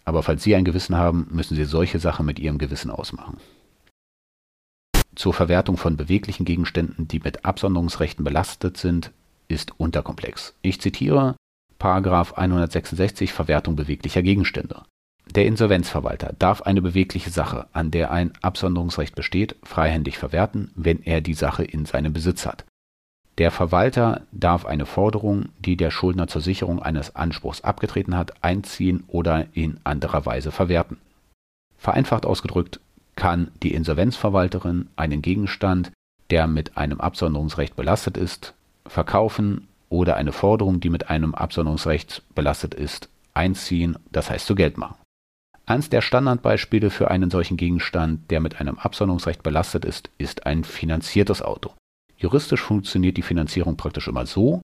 Aber 0.05 0.23
falls 0.23 0.43
Sie 0.43 0.55
ein 0.55 0.65
Gewissen 0.65 0.97
haben, 0.97 1.29
müssen 1.31 1.57
Sie 1.57 1.65
solche 1.65 1.99
Sachen 1.99 2.25
mit 2.25 2.39
Ihrem 2.39 2.57
Gewissen 2.57 2.91
ausmachen. 2.91 3.37
Zur 5.15 5.35
Verwertung 5.35 5.77
von 5.77 5.97
beweglichen 5.99 6.47
Gegenständen, 6.47 7.07
die 7.07 7.19
mit 7.19 7.45
Absonderungsrechten 7.45 8.25
belastet 8.25 8.79
sind, 8.79 9.13
ist 9.49 9.79
unterkomplex. 9.79 10.55
Ich 10.63 10.81
zitiere 10.81 11.37
166 11.83 13.33
Verwertung 13.33 13.77
beweglicher 13.77 14.23
Gegenstände. 14.23 14.83
Der 15.35 15.47
Insolvenzverwalter 15.47 16.35
darf 16.39 16.63
eine 16.63 16.83
bewegliche 16.83 17.31
Sache, 17.31 17.67
an 17.73 17.91
der 17.91 18.11
ein 18.11 18.33
Absonderungsrecht 18.43 19.15
besteht, 19.15 19.55
freihändig 19.63 20.19
verwerten, 20.19 20.73
wenn 20.75 21.03
er 21.05 21.21
die 21.21 21.35
Sache 21.35 21.63
in 21.63 21.87
seinem 21.87 22.13
Besitz 22.13 22.47
hat. 22.47 22.65
Der 23.39 23.51
Verwalter 23.51 24.23
darf 24.33 24.67
eine 24.67 24.87
Forderung, 24.87 25.51
die 25.61 25.77
der 25.77 25.91
Schuldner 25.91 26.27
zur 26.27 26.43
Sicherung 26.43 26.83
eines 26.83 27.17
Anspruchs 27.17 27.63
abgetreten 27.63 28.17
hat, 28.17 28.43
einziehen 28.43 29.05
oder 29.07 29.47
in 29.55 29.79
anderer 29.85 30.27
Weise 30.27 30.51
verwerten. 30.51 30.99
Vereinfacht 31.79 32.27
ausgedrückt 32.27 32.81
kann 33.17 33.51
die 33.63 33.73
Insolvenzverwalterin 33.73 34.89
einen 34.97 35.23
Gegenstand, 35.23 35.93
der 36.31 36.49
mit 36.49 36.77
einem 36.77 37.01
Absonderungsrecht 37.01 37.77
belastet 37.77 38.17
ist, 38.17 38.55
verkaufen 38.87 39.69
oder 39.91 40.17
eine 40.17 40.33
Forderung, 40.33 40.81
die 40.81 40.89
mit 40.89 41.11
einem 41.11 41.35
Absonderungsrecht 41.35 42.23
belastet 42.35 42.75
ist, 42.75 43.11
einziehen, 43.35 43.99
das 44.11 44.31
heißt 44.31 44.47
zu 44.47 44.55
Geld 44.55 44.79
machen. 44.79 44.97
Eines 45.67 45.91
der 45.91 46.01
Standardbeispiele 46.01 46.91
für 46.91 47.11
einen 47.11 47.31
solchen 47.31 47.57
Gegenstand, 47.57 48.31
der 48.31 48.41
mit 48.41 48.61
einem 48.61 48.79
Absonderungsrecht 48.79 49.43
belastet 49.43 49.85
ist, 49.85 50.11
ist 50.19 50.47
ein 50.47 50.65
finanziertes 50.65 51.43
Auto. 51.43 51.75
Juristisch 52.17 52.63
funktioniert 52.63 53.17
die 53.17 53.23
Finanzierung 53.23 53.77
praktisch 53.77 54.09
immer 54.09 54.27
so, 54.27 54.63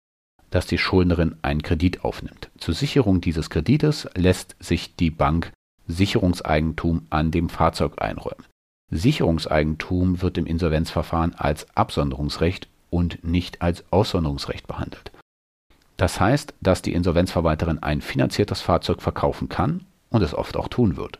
dass 0.49 0.65
die 0.65 0.77
Schuldnerin 0.77 1.35
einen 1.41 1.61
Kredit 1.61 2.03
aufnimmt. 2.03 2.49
Zur 2.57 2.73
Sicherung 2.73 3.21
dieses 3.21 3.49
Kredites 3.49 4.09
lässt 4.15 4.55
sich 4.59 4.95
die 4.95 5.11
Bank 5.11 5.51
Sicherungseigentum 5.87 7.07
an 7.09 7.31
dem 7.31 7.49
Fahrzeug 7.49 8.01
einräumen. 8.01 8.45
Sicherungseigentum 8.91 10.21
wird 10.21 10.37
im 10.37 10.45
Insolvenzverfahren 10.45 11.35
als 11.35 11.67
Absonderungsrecht 11.75 12.67
und 12.89 13.23
nicht 13.23 13.61
als 13.61 13.83
Aussonderungsrecht 13.91 14.67
behandelt. 14.67 15.11
Das 15.97 16.19
heißt, 16.19 16.53
dass 16.61 16.81
die 16.81 16.93
Insolvenzverwalterin 16.93 17.83
ein 17.83 18.01
finanziertes 18.01 18.61
Fahrzeug 18.61 19.01
verkaufen 19.01 19.49
kann 19.49 19.85
und 20.09 20.21
es 20.21 20.33
oft 20.33 20.55
auch 20.55 20.69
tun 20.69 20.95
wird. 20.97 21.19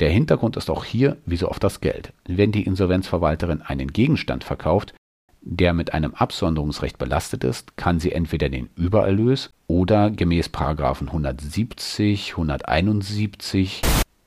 Der 0.00 0.10
Hintergrund 0.10 0.56
ist 0.56 0.70
auch 0.70 0.84
hier 0.84 1.16
wie 1.26 1.36
so 1.36 1.48
oft 1.48 1.62
das 1.62 1.80
Geld. 1.80 2.12
Wenn 2.26 2.52
die 2.52 2.64
Insolvenzverwalterin 2.64 3.62
einen 3.62 3.92
Gegenstand 3.92 4.44
verkauft, 4.44 4.94
der 5.40 5.72
mit 5.72 5.92
einem 5.92 6.14
Absonderungsrecht 6.14 6.98
belastet 6.98 7.44
ist, 7.44 7.76
kann 7.76 8.00
sie 8.00 8.12
entweder 8.12 8.48
den 8.48 8.70
Übererlös 8.76 9.50
oder 9.66 10.10
gemäß 10.10 10.50
170, 10.54 12.32
171 12.32 13.82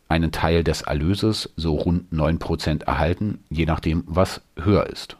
einen 0.08 0.32
Teil 0.32 0.64
des 0.64 0.82
Erlöses, 0.82 1.54
so 1.56 1.76
rund 1.76 2.12
9% 2.12 2.84
erhalten, 2.84 3.44
je 3.50 3.66
nachdem, 3.66 4.04
was 4.08 4.42
höher 4.58 4.88
ist. 4.88 5.18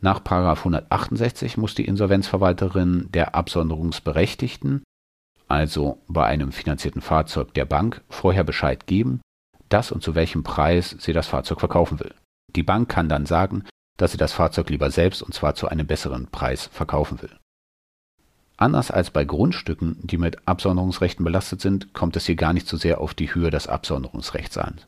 Nach 0.00 0.20
168 0.24 1.56
muss 1.56 1.74
die 1.74 1.86
Insolvenzverwalterin 1.86 3.08
der 3.12 3.34
Absonderungsberechtigten, 3.34 4.82
also 5.48 5.98
bei 6.08 6.26
einem 6.26 6.52
finanzierten 6.52 7.00
Fahrzeug 7.00 7.54
der 7.54 7.64
Bank, 7.64 8.02
vorher 8.08 8.44
Bescheid 8.44 8.86
geben, 8.86 9.20
dass 9.68 9.92
und 9.92 10.02
zu 10.02 10.14
welchem 10.14 10.42
Preis 10.42 10.96
sie 10.98 11.12
das 11.12 11.26
Fahrzeug 11.26 11.60
verkaufen 11.60 11.98
will. 12.00 12.14
Die 12.54 12.62
Bank 12.62 12.88
kann 12.88 13.08
dann 13.08 13.26
sagen, 13.26 13.64
dass 13.96 14.12
sie 14.12 14.18
das 14.18 14.32
Fahrzeug 14.32 14.70
lieber 14.70 14.90
selbst 14.90 15.22
und 15.22 15.34
zwar 15.34 15.54
zu 15.54 15.68
einem 15.68 15.86
besseren 15.86 16.26
Preis 16.28 16.66
verkaufen 16.66 17.22
will. 17.22 17.36
Anders 18.58 18.90
als 18.90 19.10
bei 19.10 19.24
Grundstücken, 19.24 19.98
die 20.02 20.16
mit 20.16 20.46
Absonderungsrechten 20.48 21.24
belastet 21.24 21.60
sind, 21.60 21.92
kommt 21.92 22.16
es 22.16 22.26
hier 22.26 22.36
gar 22.36 22.52
nicht 22.52 22.66
so 22.66 22.76
sehr 22.76 23.00
auf 23.00 23.12
die 23.12 23.34
Höhe 23.34 23.50
des 23.50 23.66
Absonderungsrechts 23.66 24.56
an. 24.56 24.80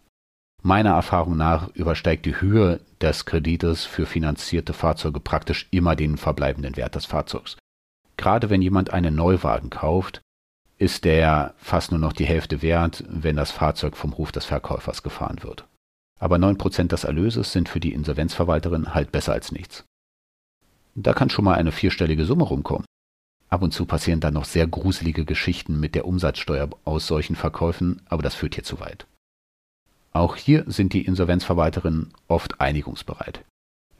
Meiner 0.62 0.90
Erfahrung 0.90 1.36
nach 1.36 1.68
übersteigt 1.74 2.26
die 2.26 2.40
Höhe 2.40 2.80
des 3.00 3.24
Kredites 3.24 3.84
für 3.84 4.06
finanzierte 4.06 4.72
Fahrzeuge 4.72 5.20
praktisch 5.20 5.68
immer 5.70 5.94
den 5.94 6.16
verbleibenden 6.16 6.76
Wert 6.76 6.96
des 6.96 7.06
Fahrzeugs. 7.06 7.56
Gerade 8.16 8.50
wenn 8.50 8.60
jemand 8.60 8.92
einen 8.92 9.14
Neuwagen 9.14 9.70
kauft, 9.70 10.20
ist 10.76 11.04
der 11.04 11.54
fast 11.58 11.92
nur 11.92 12.00
noch 12.00 12.12
die 12.12 12.26
Hälfte 12.26 12.62
wert, 12.62 13.04
wenn 13.08 13.36
das 13.36 13.52
Fahrzeug 13.52 13.96
vom 13.96 14.16
Hof 14.16 14.32
des 14.32 14.44
Verkäufers 14.44 15.02
gefahren 15.02 15.42
wird. 15.42 15.66
Aber 16.20 16.36
9% 16.36 16.88
des 16.88 17.04
Erlöses 17.04 17.52
sind 17.52 17.68
für 17.68 17.80
die 17.80 17.92
Insolvenzverwalterin 17.92 18.94
halt 18.94 19.12
besser 19.12 19.32
als 19.32 19.52
nichts. 19.52 19.84
Da 20.96 21.12
kann 21.12 21.30
schon 21.30 21.44
mal 21.44 21.54
eine 21.54 21.70
vierstellige 21.70 22.24
Summe 22.24 22.44
rumkommen. 22.44 22.84
Ab 23.48 23.62
und 23.62 23.72
zu 23.72 23.86
passieren 23.86 24.20
dann 24.20 24.34
noch 24.34 24.44
sehr 24.44 24.66
gruselige 24.66 25.24
Geschichten 25.24 25.78
mit 25.78 25.94
der 25.94 26.06
Umsatzsteuer 26.06 26.68
aus 26.84 27.06
solchen 27.06 27.36
Verkäufen, 27.36 28.02
aber 28.06 28.22
das 28.22 28.34
führt 28.34 28.56
hier 28.56 28.64
zu 28.64 28.80
weit. 28.80 29.06
Auch 30.18 30.34
hier 30.34 30.64
sind 30.66 30.94
die 30.94 31.06
Insolvenzverwalterinnen 31.06 32.12
oft 32.26 32.60
einigungsbereit. 32.60 33.44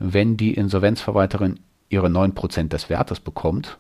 Wenn 0.01 0.37
die 0.37 0.53
Insolvenzverwalterin 0.53 1.61
ihre 1.91 2.09
9% 2.09 2.67
des 2.67 2.91
Wertes 2.91 3.21
bekommt, 3.21 3.79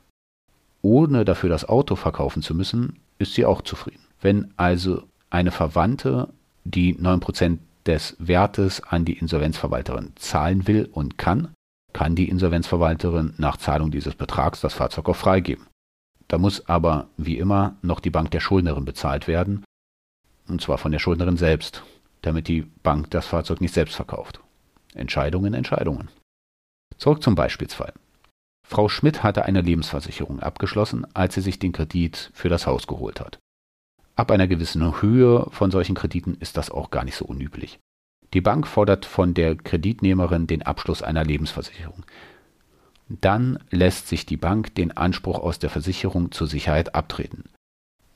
ohne 0.80 1.24
dafür 1.24 1.50
das 1.50 1.68
Auto 1.68 1.96
verkaufen 1.96 2.40
zu 2.40 2.54
müssen, 2.54 3.00
ist 3.18 3.34
sie 3.34 3.44
auch 3.44 3.62
zufrieden. 3.62 4.04
Wenn 4.20 4.54
also 4.56 5.02
eine 5.30 5.50
Verwandte 5.50 6.28
die 6.62 6.94
9% 6.94 7.58
des 7.86 8.14
Wertes 8.20 8.84
an 8.84 9.04
die 9.04 9.18
Insolvenzverwalterin 9.18 10.12
zahlen 10.14 10.68
will 10.68 10.88
und 10.92 11.18
kann, 11.18 11.48
kann 11.92 12.14
die 12.14 12.28
Insolvenzverwalterin 12.28 13.34
nach 13.38 13.56
Zahlung 13.56 13.90
dieses 13.90 14.14
Betrags 14.14 14.60
das 14.60 14.74
Fahrzeug 14.74 15.08
auch 15.08 15.16
freigeben. 15.16 15.66
Da 16.28 16.38
muss 16.38 16.68
aber, 16.68 17.08
wie 17.16 17.38
immer, 17.38 17.74
noch 17.82 17.98
die 17.98 18.10
Bank 18.10 18.30
der 18.30 18.38
Schuldnerin 18.38 18.84
bezahlt 18.84 19.26
werden, 19.26 19.64
und 20.46 20.60
zwar 20.60 20.78
von 20.78 20.92
der 20.92 21.00
Schuldnerin 21.00 21.36
selbst, 21.36 21.82
damit 22.22 22.48
die 22.48 22.62
Bank 22.82 23.10
das 23.10 23.26
Fahrzeug 23.26 23.60
nicht 23.60 23.74
selbst 23.74 23.94
verkauft. 23.94 24.40
Entscheidungen, 24.94 25.54
Entscheidungen. 25.54 26.08
Zurück 26.96 27.22
zum 27.22 27.34
Beispielsfall. 27.34 27.92
Frau 28.66 28.88
Schmidt 28.88 29.22
hatte 29.22 29.44
eine 29.44 29.62
Lebensversicherung 29.62 30.40
abgeschlossen, 30.40 31.06
als 31.14 31.34
sie 31.34 31.40
sich 31.40 31.58
den 31.58 31.72
Kredit 31.72 32.30
für 32.34 32.48
das 32.48 32.66
Haus 32.66 32.86
geholt 32.86 33.20
hat. 33.20 33.38
Ab 34.14 34.30
einer 34.30 34.48
gewissen 34.48 35.00
Höhe 35.00 35.46
von 35.50 35.70
solchen 35.70 35.94
Krediten 35.94 36.36
ist 36.40 36.56
das 36.56 36.70
auch 36.70 36.90
gar 36.90 37.04
nicht 37.04 37.16
so 37.16 37.24
unüblich. 37.24 37.78
Die 38.34 38.40
Bank 38.40 38.66
fordert 38.66 39.06
von 39.06 39.32
der 39.32 39.56
Kreditnehmerin 39.56 40.46
den 40.46 40.62
Abschluss 40.62 41.02
einer 41.02 41.24
Lebensversicherung. 41.24 42.04
Dann 43.08 43.58
lässt 43.70 44.08
sich 44.08 44.26
die 44.26 44.36
Bank 44.36 44.74
den 44.74 44.94
Anspruch 44.94 45.38
aus 45.38 45.58
der 45.58 45.70
Versicherung 45.70 46.30
zur 46.30 46.46
Sicherheit 46.46 46.94
abtreten. 46.94 47.44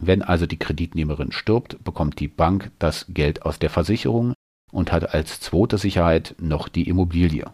Wenn 0.04 0.22
also 0.22 0.46
die 0.46 0.58
Kreditnehmerin 0.58 1.30
stirbt, 1.30 1.82
bekommt 1.84 2.18
die 2.18 2.26
Bank 2.26 2.72
das 2.80 3.06
Geld 3.08 3.42
aus 3.42 3.60
der 3.60 3.70
Versicherung 3.70 4.34
und 4.72 4.90
hat 4.90 5.14
als 5.14 5.38
zweite 5.38 5.78
Sicherheit 5.78 6.34
noch 6.40 6.68
die 6.68 6.88
Immobilie. 6.88 7.48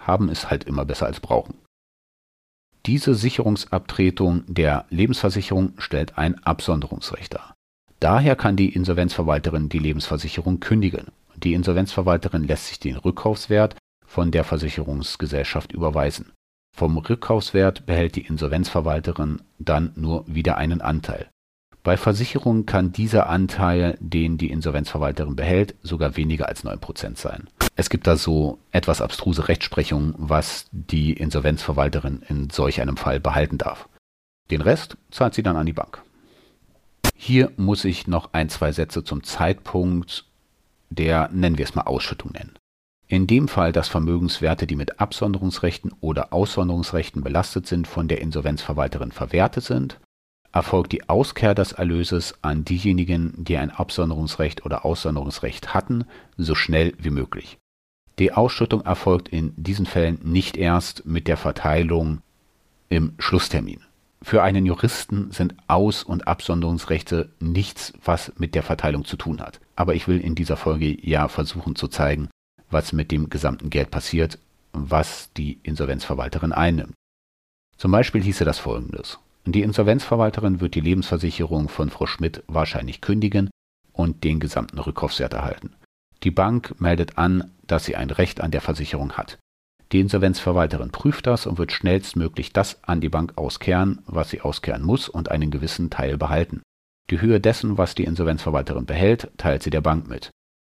Haben 0.00 0.30
ist 0.30 0.48
halt 0.48 0.64
immer 0.64 0.86
besser 0.86 1.04
als 1.04 1.20
brauchen. 1.20 1.58
Diese 2.86 3.14
Sicherungsabtretung 3.14 4.44
der 4.46 4.86
Lebensversicherung 4.88 5.74
stellt 5.76 6.16
ein 6.16 6.42
Absonderungsrecht 6.42 7.34
dar. 7.34 7.54
Daher 8.00 8.34
kann 8.34 8.56
die 8.56 8.74
Insolvenzverwalterin 8.74 9.68
die 9.68 9.78
Lebensversicherung 9.78 10.58
kündigen. 10.58 11.08
Die 11.36 11.52
Insolvenzverwalterin 11.52 12.44
lässt 12.44 12.68
sich 12.68 12.80
den 12.80 12.96
Rückkaufswert 12.96 13.76
von 14.06 14.30
der 14.30 14.44
Versicherungsgesellschaft 14.44 15.70
überweisen. 15.70 16.32
Vom 16.74 16.96
Rückkaufswert 16.96 17.84
behält 17.84 18.16
die 18.16 18.26
Insolvenzverwalterin 18.26 19.42
dann 19.58 19.92
nur 19.96 20.24
wieder 20.26 20.56
einen 20.56 20.80
Anteil. 20.80 21.28
Bei 21.82 21.96
Versicherungen 21.96 22.64
kann 22.64 22.92
dieser 22.92 23.28
Anteil, 23.28 23.98
den 24.00 24.38
die 24.38 24.50
Insolvenzverwalterin 24.50 25.34
behält, 25.34 25.74
sogar 25.82 26.16
weniger 26.16 26.48
als 26.48 26.64
9% 26.64 27.18
sein. 27.18 27.48
Es 27.74 27.90
gibt 27.90 28.06
da 28.06 28.16
so 28.16 28.58
etwas 28.70 29.00
abstruse 29.00 29.48
Rechtsprechung, 29.48 30.14
was 30.16 30.66
die 30.70 31.12
Insolvenzverwalterin 31.12 32.22
in 32.28 32.50
solch 32.50 32.80
einem 32.80 32.96
Fall 32.96 33.18
behalten 33.18 33.58
darf. 33.58 33.88
Den 34.50 34.60
Rest 34.60 34.96
zahlt 35.10 35.34
sie 35.34 35.42
dann 35.42 35.56
an 35.56 35.66
die 35.66 35.72
Bank. 35.72 36.02
Hier 37.16 37.50
muss 37.56 37.84
ich 37.84 38.06
noch 38.06 38.32
ein, 38.32 38.48
zwei 38.48 38.72
Sätze 38.72 39.02
zum 39.02 39.24
Zeitpunkt 39.24 40.26
der, 40.90 41.30
nennen 41.32 41.58
wir 41.58 41.64
es 41.64 41.74
mal, 41.74 41.82
Ausschüttung 41.82 42.32
nennen. 42.32 42.58
In 43.08 43.26
dem 43.26 43.48
Fall, 43.48 43.72
dass 43.72 43.88
Vermögenswerte, 43.88 44.66
die 44.66 44.76
mit 44.76 45.00
Absonderungsrechten 45.00 45.92
oder 46.00 46.32
Aussonderungsrechten 46.32 47.22
belastet 47.22 47.66
sind, 47.66 47.86
von 47.86 48.08
der 48.08 48.20
Insolvenzverwalterin 48.20 49.12
verwertet 49.12 49.64
sind, 49.64 49.98
erfolgt 50.52 50.92
die 50.92 51.08
Auskehr 51.08 51.54
des 51.54 51.72
Erlöses 51.72 52.34
an 52.42 52.64
diejenigen, 52.64 53.32
die 53.36 53.56
ein 53.56 53.70
Absonderungsrecht 53.70 54.64
oder 54.64 54.84
Aussonderungsrecht 54.84 55.74
hatten, 55.74 56.04
so 56.36 56.54
schnell 56.54 56.94
wie 56.98 57.10
möglich. 57.10 57.58
Die 58.18 58.32
Ausschüttung 58.32 58.82
erfolgt 58.82 59.28
in 59.28 59.54
diesen 59.56 59.86
Fällen 59.86 60.18
nicht 60.22 60.56
erst 60.56 61.06
mit 61.06 61.26
der 61.26 61.38
Verteilung 61.38 62.20
im 62.90 63.14
Schlusstermin. 63.18 63.80
Für 64.20 64.42
einen 64.42 64.66
Juristen 64.66 65.32
sind 65.32 65.56
Aus- 65.66 66.04
und 66.04 66.28
Absonderungsrechte 66.28 67.30
nichts, 67.40 67.92
was 68.04 68.32
mit 68.38 68.54
der 68.54 68.62
Verteilung 68.62 69.04
zu 69.04 69.16
tun 69.16 69.40
hat. 69.40 69.60
Aber 69.74 69.94
ich 69.94 70.06
will 70.06 70.20
in 70.20 70.34
dieser 70.34 70.56
Folge 70.56 70.96
ja 71.04 71.26
versuchen 71.26 71.74
zu 71.74 71.88
zeigen, 71.88 72.28
was 72.70 72.92
mit 72.92 73.10
dem 73.10 73.30
gesamten 73.30 73.70
Geld 73.70 73.90
passiert, 73.90 74.38
was 74.72 75.32
die 75.32 75.58
Insolvenzverwalterin 75.62 76.52
einnimmt. 76.52 76.94
Zum 77.76 77.90
Beispiel 77.90 78.22
hieße 78.22 78.44
das 78.44 78.58
folgendes. 78.58 79.18
Die 79.44 79.62
Insolvenzverwalterin 79.62 80.60
wird 80.60 80.74
die 80.74 80.80
Lebensversicherung 80.80 81.68
von 81.68 81.90
Frau 81.90 82.06
Schmidt 82.06 82.44
wahrscheinlich 82.46 83.00
kündigen 83.00 83.50
und 83.92 84.24
den 84.24 84.38
gesamten 84.38 84.78
Rückkaufswert 84.78 85.34
erhalten. 85.34 85.74
Die 86.22 86.30
Bank 86.30 86.80
meldet 86.80 87.18
an, 87.18 87.50
dass 87.66 87.84
sie 87.84 87.96
ein 87.96 88.10
Recht 88.10 88.40
an 88.40 88.52
der 88.52 88.60
Versicherung 88.60 89.12
hat. 89.12 89.38
Die 89.90 90.00
Insolvenzverwalterin 90.00 90.90
prüft 90.90 91.26
das 91.26 91.46
und 91.46 91.58
wird 91.58 91.72
schnellstmöglich 91.72 92.52
das 92.52 92.82
an 92.84 93.00
die 93.00 93.10
Bank 93.10 93.36
auskehren, 93.36 94.00
was 94.06 94.30
sie 94.30 94.40
auskehren 94.40 94.82
muss 94.82 95.08
und 95.08 95.30
einen 95.30 95.50
gewissen 95.50 95.90
Teil 95.90 96.16
behalten. 96.16 96.62
Die 97.10 97.20
Höhe 97.20 97.40
dessen, 97.40 97.76
was 97.76 97.94
die 97.94 98.04
Insolvenzverwalterin 98.04 98.86
behält, 98.86 99.30
teilt 99.36 99.62
sie 99.62 99.70
der 99.70 99.82
Bank 99.82 100.08
mit. 100.08 100.30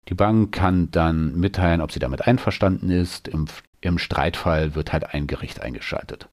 Die 0.10 0.16
Bank 0.16 0.52
kann 0.52 0.90
dann 0.90 1.40
mitteilen, 1.40 1.82
ob 1.82 1.92
sie 1.92 2.00
damit 2.00 2.26
einverstanden 2.28 2.90
ist. 2.90 3.28
Im, 3.28 3.46
Im, 3.82 4.00
Streitfall 4.00 4.74
wird 4.74 4.92
halt 4.92 5.14
ein 5.14 5.28
Gericht 5.28 5.62
eingeschaltet. 5.62 6.28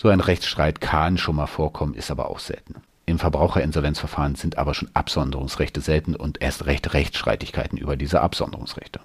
So 0.00 0.08
ein 0.08 0.20
Rechtsstreit 0.20 0.80
kann 0.80 1.18
schon 1.18 1.36
mal 1.36 1.46
vorkommen, 1.46 1.92
ist 1.92 2.10
aber 2.10 2.30
auch 2.30 2.38
selten. 2.38 2.76
Im 3.04 3.18
Verbraucherinsolvenzverfahren 3.18 4.34
sind 4.34 4.56
aber 4.56 4.72
schon 4.72 4.88
Absonderungsrechte 4.94 5.82
selten 5.82 6.16
und 6.16 6.40
erst 6.40 6.64
recht 6.64 6.94
Rechtsstreitigkeiten 6.94 7.76
über 7.76 7.96
diese 7.96 8.22
Absonderungsrechte. 8.22 9.00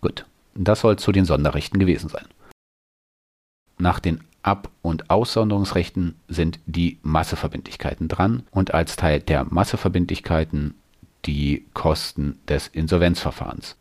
Gut, 0.00 0.26
das 0.54 0.82
soll 0.82 0.96
zu 0.96 1.10
den 1.10 1.24
Sonderrechten 1.24 1.80
gewesen 1.80 2.08
sein. 2.08 2.26
Nach 3.78 3.98
den 3.98 4.22
Ab- 4.42 4.70
und 4.80 5.10
Aussonderungsrechten 5.10 6.14
sind 6.28 6.60
die 6.66 7.00
Masseverbindlichkeiten 7.02 8.06
dran 8.06 8.44
und 8.52 8.74
als 8.74 8.94
Teil 8.94 9.18
der 9.18 9.42
Masseverbindlichkeiten 9.42 10.74
die 11.24 11.66
Kosten 11.74 12.38
des 12.46 12.68
Insolvenzverfahrens. 12.68 13.74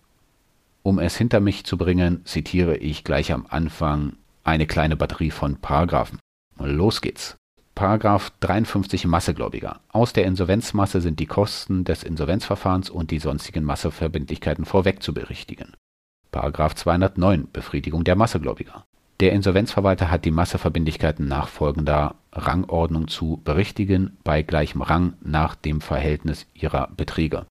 Um 0.81 0.97
es 0.97 1.15
hinter 1.17 1.39
mich 1.39 1.65
zu 1.65 1.77
bringen, 1.77 2.25
zitiere 2.25 2.77
ich 2.77 3.03
gleich 3.03 3.31
am 3.31 3.45
Anfang 3.47 4.13
eine 4.47 4.65
kleine 4.65 4.95
Batterie 4.95 5.31
von 5.31 5.57
Paragraphen. 5.57 6.19
Los 6.57 7.01
geht's. 7.01 7.35
Paragraph 7.75 8.31
53 8.39 9.05
Massegläubiger. 9.05 9.81
Aus 9.89 10.13
der 10.13 10.25
Insolvenzmasse 10.25 11.01
sind 11.01 11.19
die 11.19 11.25
Kosten 11.27 11.83
des 11.83 12.01
Insolvenzverfahrens 12.01 12.89
und 12.89 13.11
die 13.11 13.19
sonstigen 13.19 13.63
Masseverbindlichkeiten 13.65 14.65
vorweg 14.65 15.03
zu 15.03 15.13
berichtigen. 15.13 15.73
Paragraph 16.31 16.75
209 16.75 17.49
Befriedigung 17.51 18.03
der 18.03 18.15
Massegläubiger. 18.15 18.85
Der 19.19 19.33
Insolvenzverwalter 19.33 20.09
hat 20.09 20.25
die 20.25 20.31
Masseverbindlichkeiten 20.31 21.27
nach 21.27 21.49
folgender 21.49 22.15
Rangordnung 22.31 23.07
zu 23.09 23.41
berichtigen 23.43 24.17
bei 24.23 24.43
gleichem 24.43 24.81
Rang 24.81 25.13
nach 25.21 25.55
dem 25.55 25.81
Verhältnis 25.81 26.47
ihrer 26.53 26.87
Beträge. 26.95 27.45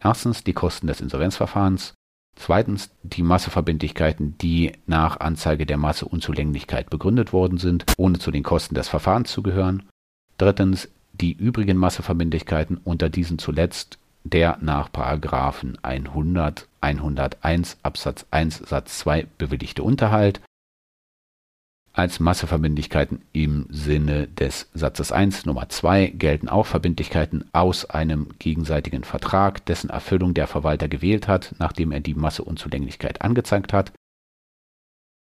Erstens 0.00 0.44
die 0.44 0.52
Kosten 0.52 0.86
des 0.86 1.00
Insolvenzverfahrens, 1.00 1.94
zweitens 2.36 2.90
die 3.02 3.22
Masseverbindlichkeiten, 3.22 4.36
die 4.38 4.72
nach 4.86 5.20
Anzeige 5.20 5.66
der 5.66 5.76
Masseunzulänglichkeit 5.76 6.90
begründet 6.90 7.32
worden 7.32 7.58
sind, 7.58 7.84
ohne 7.96 8.18
zu 8.18 8.30
den 8.30 8.42
Kosten 8.42 8.74
des 8.74 8.88
Verfahrens 8.88 9.30
zu 9.30 9.42
gehören, 9.42 9.84
drittens 10.38 10.88
die 11.12 11.32
übrigen 11.32 11.76
Masseverbindlichkeiten, 11.76 12.80
unter 12.82 13.08
diesen 13.08 13.38
zuletzt 13.38 13.98
der 14.24 14.58
nach 14.60 14.90
Paragraphen 14.90 15.78
100, 15.82 16.68
101 16.80 17.78
Absatz 17.82 18.26
1 18.30 18.58
Satz 18.58 18.98
2 19.00 19.26
bewilligte 19.38 19.82
Unterhalt 19.82 20.40
als 21.92 22.20
Masseverbindlichkeiten 22.20 23.22
im 23.32 23.66
Sinne 23.68 24.26
des 24.26 24.70
Satzes 24.72 25.12
1 25.12 25.46
Nummer 25.46 25.68
2 25.68 26.08
gelten 26.08 26.48
auch 26.48 26.66
Verbindlichkeiten 26.66 27.44
aus 27.52 27.84
einem 27.84 28.28
gegenseitigen 28.38 29.04
Vertrag, 29.04 29.64
dessen 29.66 29.90
Erfüllung 29.90 30.34
der 30.34 30.46
Verwalter 30.46 30.88
gewählt 30.88 31.28
hat, 31.28 31.54
nachdem 31.58 31.92
er 31.92 32.00
die 32.00 32.14
Masseunzulänglichkeit 32.14 33.20
angezeigt 33.22 33.72
hat, 33.72 33.92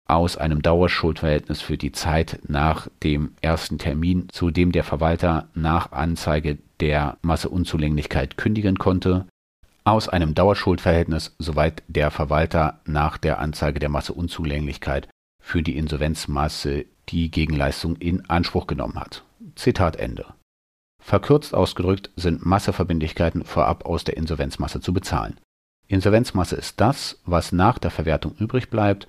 aus 0.06 0.36
einem 0.36 0.62
Dauerschuldverhältnis 0.62 1.60
für 1.60 1.78
die 1.78 1.92
Zeit 1.92 2.40
nach 2.46 2.88
dem 3.02 3.32
ersten 3.40 3.78
Termin, 3.78 4.28
zu 4.28 4.50
dem 4.50 4.72
der 4.72 4.84
Verwalter 4.84 5.48
nach 5.54 5.92
Anzeige 5.92 6.58
der 6.80 7.18
Masseunzulänglichkeit 7.22 8.36
kündigen 8.36 8.76
konnte, 8.76 9.26
aus 9.84 10.08
einem 10.08 10.34
Dauerschuldverhältnis, 10.34 11.34
soweit 11.38 11.82
der 11.88 12.10
Verwalter 12.10 12.80
nach 12.84 13.18
der 13.18 13.38
Anzeige 13.38 13.78
der 13.80 13.88
Masseunzulänglichkeit 13.88 15.08
für 15.50 15.64
die 15.64 15.76
Insolvenzmasse 15.76 16.86
die 17.08 17.28
Gegenleistung 17.28 17.96
in 17.96 18.24
Anspruch 18.30 18.68
genommen 18.68 19.00
hat. 19.00 19.24
Zitat 19.56 19.96
Ende. 19.96 20.26
Verkürzt 21.02 21.54
ausgedrückt 21.54 22.10
sind 22.14 22.46
Masseverbindlichkeiten 22.46 23.44
vorab 23.44 23.84
aus 23.84 24.04
der 24.04 24.16
Insolvenzmasse 24.16 24.80
zu 24.80 24.92
bezahlen. 24.92 25.40
Insolvenzmasse 25.88 26.54
ist 26.54 26.80
das, 26.80 27.18
was 27.26 27.50
nach 27.50 27.78
der 27.78 27.90
Verwertung 27.90 28.36
übrig 28.38 28.70
bleibt 28.70 29.08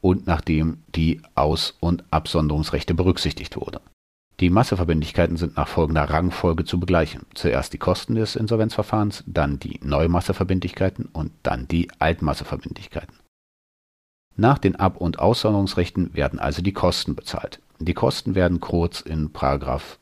und 0.00 0.26
nachdem 0.26 0.82
die 0.96 1.22
Aus- 1.36 1.76
und 1.78 2.02
Absonderungsrechte 2.10 2.94
berücksichtigt 2.94 3.54
wurde. 3.56 3.80
Die 4.40 4.50
Masseverbindlichkeiten 4.50 5.36
sind 5.36 5.56
nach 5.56 5.68
folgender 5.68 6.10
Rangfolge 6.10 6.64
zu 6.64 6.80
begleichen. 6.80 7.24
Zuerst 7.34 7.72
die 7.72 7.78
Kosten 7.78 8.16
des 8.16 8.34
Insolvenzverfahrens, 8.34 9.22
dann 9.26 9.60
die 9.60 9.78
Neumasseverbindlichkeiten 9.84 11.06
und 11.06 11.30
dann 11.44 11.68
die 11.68 11.88
Altmasseverbindlichkeiten. 12.00 13.17
Nach 14.40 14.58
den 14.58 14.76
Ab- 14.76 14.98
und 14.98 15.18
Aussonderungsrechten 15.18 16.14
werden 16.14 16.38
also 16.38 16.62
die 16.62 16.72
Kosten 16.72 17.16
bezahlt. 17.16 17.60
Die 17.80 17.92
Kosten 17.92 18.36
werden 18.36 18.60
kurz 18.60 19.00
in 19.00 19.30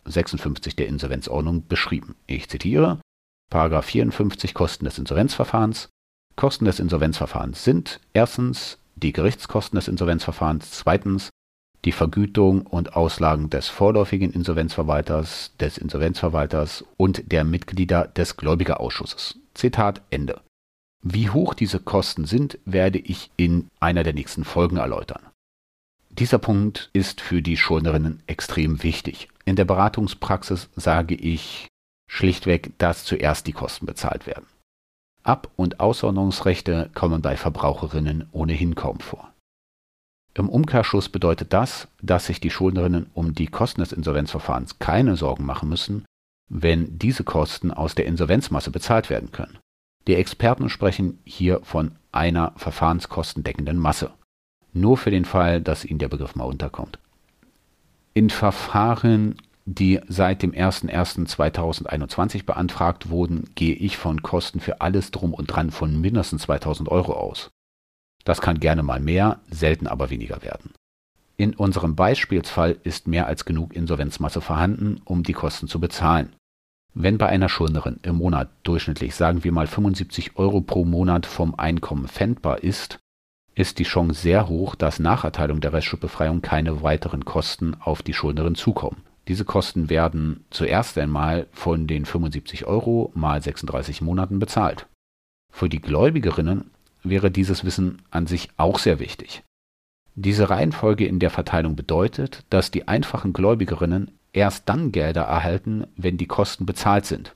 56 0.05 0.77
der 0.77 0.89
Insolvenzordnung 0.89 1.67
beschrieben. 1.67 2.17
Ich 2.27 2.49
zitiere 2.51 3.01
54 3.51 4.53
Kosten 4.53 4.85
des 4.85 4.99
Insolvenzverfahrens. 4.99 5.89
Kosten 6.37 6.67
des 6.67 6.81
Insolvenzverfahrens 6.81 7.65
sind 7.65 8.01
erstens 8.13 8.79
die 8.95 9.15
Gerichtskosten 9.15 9.77
des 9.77 9.89
Insolvenzverfahrens, 9.89 10.71
zweitens 10.71 11.31
die 11.87 11.93
Vergütung 11.93 12.67
und 12.67 12.95
Auslagen 12.95 13.49
des 13.49 13.69
vorläufigen 13.69 14.33
Insolvenzverwalters, 14.33 15.53
des 15.59 15.79
Insolvenzverwalters 15.79 16.85
und 16.99 17.33
der 17.33 17.45
Mitglieder 17.45 18.09
des 18.09 18.37
Gläubigerausschusses. 18.37 19.39
Zitat 19.55 20.03
Ende. 20.11 20.43
Wie 21.09 21.31
hoch 21.31 21.55
diese 21.55 21.79
Kosten 21.79 22.25
sind, 22.25 22.59
werde 22.65 22.99
ich 22.99 23.31
in 23.37 23.69
einer 23.79 24.03
der 24.03 24.13
nächsten 24.13 24.43
Folgen 24.43 24.77
erläutern. 24.77 25.23
Dieser 26.11 26.39
Punkt 26.39 26.91
ist 26.95 27.21
für 27.21 27.43
die 27.43 27.57
Schuldnerinnen 27.57 28.25
extrem 28.27 28.83
wichtig. 28.83 29.29
In 29.45 29.55
der 29.55 29.67
Beratungspraxis 29.67 30.69
sage 30.75 31.15
ich 31.15 31.69
schlichtweg, 32.11 32.77
dass 32.79 33.05
zuerst 33.05 33.47
die 33.47 33.53
Kosten 33.53 33.87
bezahlt 33.87 34.27
werden. 34.27 34.47
Ab- 35.23 35.49
und 35.55 35.79
Aussonderungsrechte 35.79 36.91
kommen 36.93 37.23
bei 37.23 37.37
Verbraucherinnen 37.37 38.29
ohnehin 38.33 38.75
kaum 38.75 38.99
vor. 38.99 39.33
Im 40.35 40.49
Umkehrschluss 40.49 41.09
bedeutet 41.09 41.53
das, 41.53 41.87
dass 42.03 42.27
sich 42.27 42.41
die 42.41 42.51
Schuldnerinnen 42.51 43.11
um 43.15 43.33
die 43.33 43.47
Kosten 43.47 43.81
des 43.81 43.93
Insolvenzverfahrens 43.93 44.81
keine 44.81 45.17
Sorgen 45.17 45.47
machen 45.47 45.69
müssen, 45.69 46.05
wenn 46.49 46.99
diese 46.99 47.23
Kosten 47.23 47.71
aus 47.71 47.95
der 47.95 48.07
Insolvenzmasse 48.07 48.73
bezahlt 48.73 49.09
werden 49.09 49.31
können. 49.31 49.61
Die 50.07 50.15
Experten 50.15 50.69
sprechen 50.69 51.19
hier 51.25 51.61
von 51.65 51.93
einer 52.13 52.53
verfahrenskostendeckenden 52.57 53.79
Masse. 53.79 54.13
Nur 54.73 54.97
für 54.97 55.11
den 55.11 55.25
Fall, 55.25 55.61
dass 55.61 55.85
Ihnen 55.85 55.99
der 55.99 56.09
Begriff 56.09 56.37
mal 56.37 56.45
unterkommt. 56.45 56.99
In 58.15 58.31
Verfahren, 58.31 59.37
die 59.65 60.01
seit 60.07 60.43
dem 60.43 60.53
01.01.2021 60.53 62.45
beantragt 62.45 63.11
wurden, 63.11 63.51
gehe 63.55 63.75
ich 63.75 63.97
von 63.97 64.23
Kosten 64.23 64.61
für 64.61 64.81
alles 64.81 65.11
drum 65.11 65.35
und 65.35 65.47
dran 65.47 65.71
von 65.71 66.01
mindestens 66.01 66.43
2000 66.43 66.89
Euro 66.89 67.15
aus. 67.15 67.51
Das 68.25 68.41
kann 68.41 68.61
gerne 68.61 68.83
mal 68.83 69.01
mehr, 69.01 69.41
selten 69.51 69.87
aber 69.87 70.11
weniger 70.11 70.43
werden. 70.43 70.73
In 71.37 71.55
unserem 71.55 71.97
Beispielsfall 71.97 72.79
ist 72.83 73.07
mehr 73.07 73.27
als 73.27 73.45
genug 73.45 73.75
Insolvenzmasse 73.75 74.41
vorhanden, 74.41 75.01
um 75.05 75.23
die 75.23 75.35
Kosten 75.35 75.69
zu 75.69 75.81
bezahlen. 75.81 76.33
Wenn 76.99 77.19
bei 77.19 77.27
einer 77.27 77.51
Schuldnerin 77.51 78.01
im 78.05 78.17
Monat 78.17 78.49
durchschnittlich 78.63 79.15
sagen 79.15 79.45
wir 79.45 79.53
mal 79.53 79.67
75 79.67 80.39
Euro 80.39 80.63
pro 80.63 80.87
Monat 80.87 81.27
vom 81.27 81.55
Einkommen 81.55 82.09
fändbar 82.09 82.65
ist, 82.65 83.01
ist 83.55 83.79
die 83.79 83.85
Chance 83.85 84.19
sehr 84.19 84.49
hoch, 84.49 84.75
dass 84.75 84.99
nach 84.99 85.23
Erteilung 85.23 85.61
der 85.61 85.75
Restschuldbefreiung 85.75 86.41
keine 86.41 86.83
weiteren 86.83 87.27
Kosten 87.27 87.77
auf 87.81 88.03
die 88.03 88.15
Schuldnerin 88.15 88.55
zukommen. 88.55 89.03
Diese 89.29 89.45
Kosten 89.45 89.91
werden 89.91 90.47
zuerst 90.49 90.97
einmal 90.97 91.49
von 91.53 91.87
den 91.87 92.07
75 92.07 92.65
Euro 92.65 93.13
mal 93.15 93.43
36 93.43 94.01
Monaten 94.01 94.39
bezahlt. 94.39 94.87
Für 95.53 95.69
die 95.69 95.83
Gläubigerinnen 95.83 96.71
wäre 97.03 97.31
dieses 97.31 97.63
Wissen 97.67 98.01
an 98.11 98.27
sich 98.27 98.49
auch 98.57 98.79
sehr 98.79 99.01
wichtig. 99.01 99.43
Diese 100.15 100.49
Reihenfolge 100.49 101.07
in 101.07 101.19
der 101.19 101.29
Verteilung 101.29 101.77
bedeutet, 101.77 102.47
dass 102.49 102.71
die 102.71 102.89
einfachen 102.89 103.35
Gläubigerinnen 103.35 104.13
erst 104.37 104.69
dann 104.69 104.93
Gelder 104.93 105.23
erhalten, 105.23 105.87
wenn 105.97 106.19
die 106.19 106.27
Kosten 106.27 106.67
bezahlt 106.67 107.07
sind. 107.07 107.35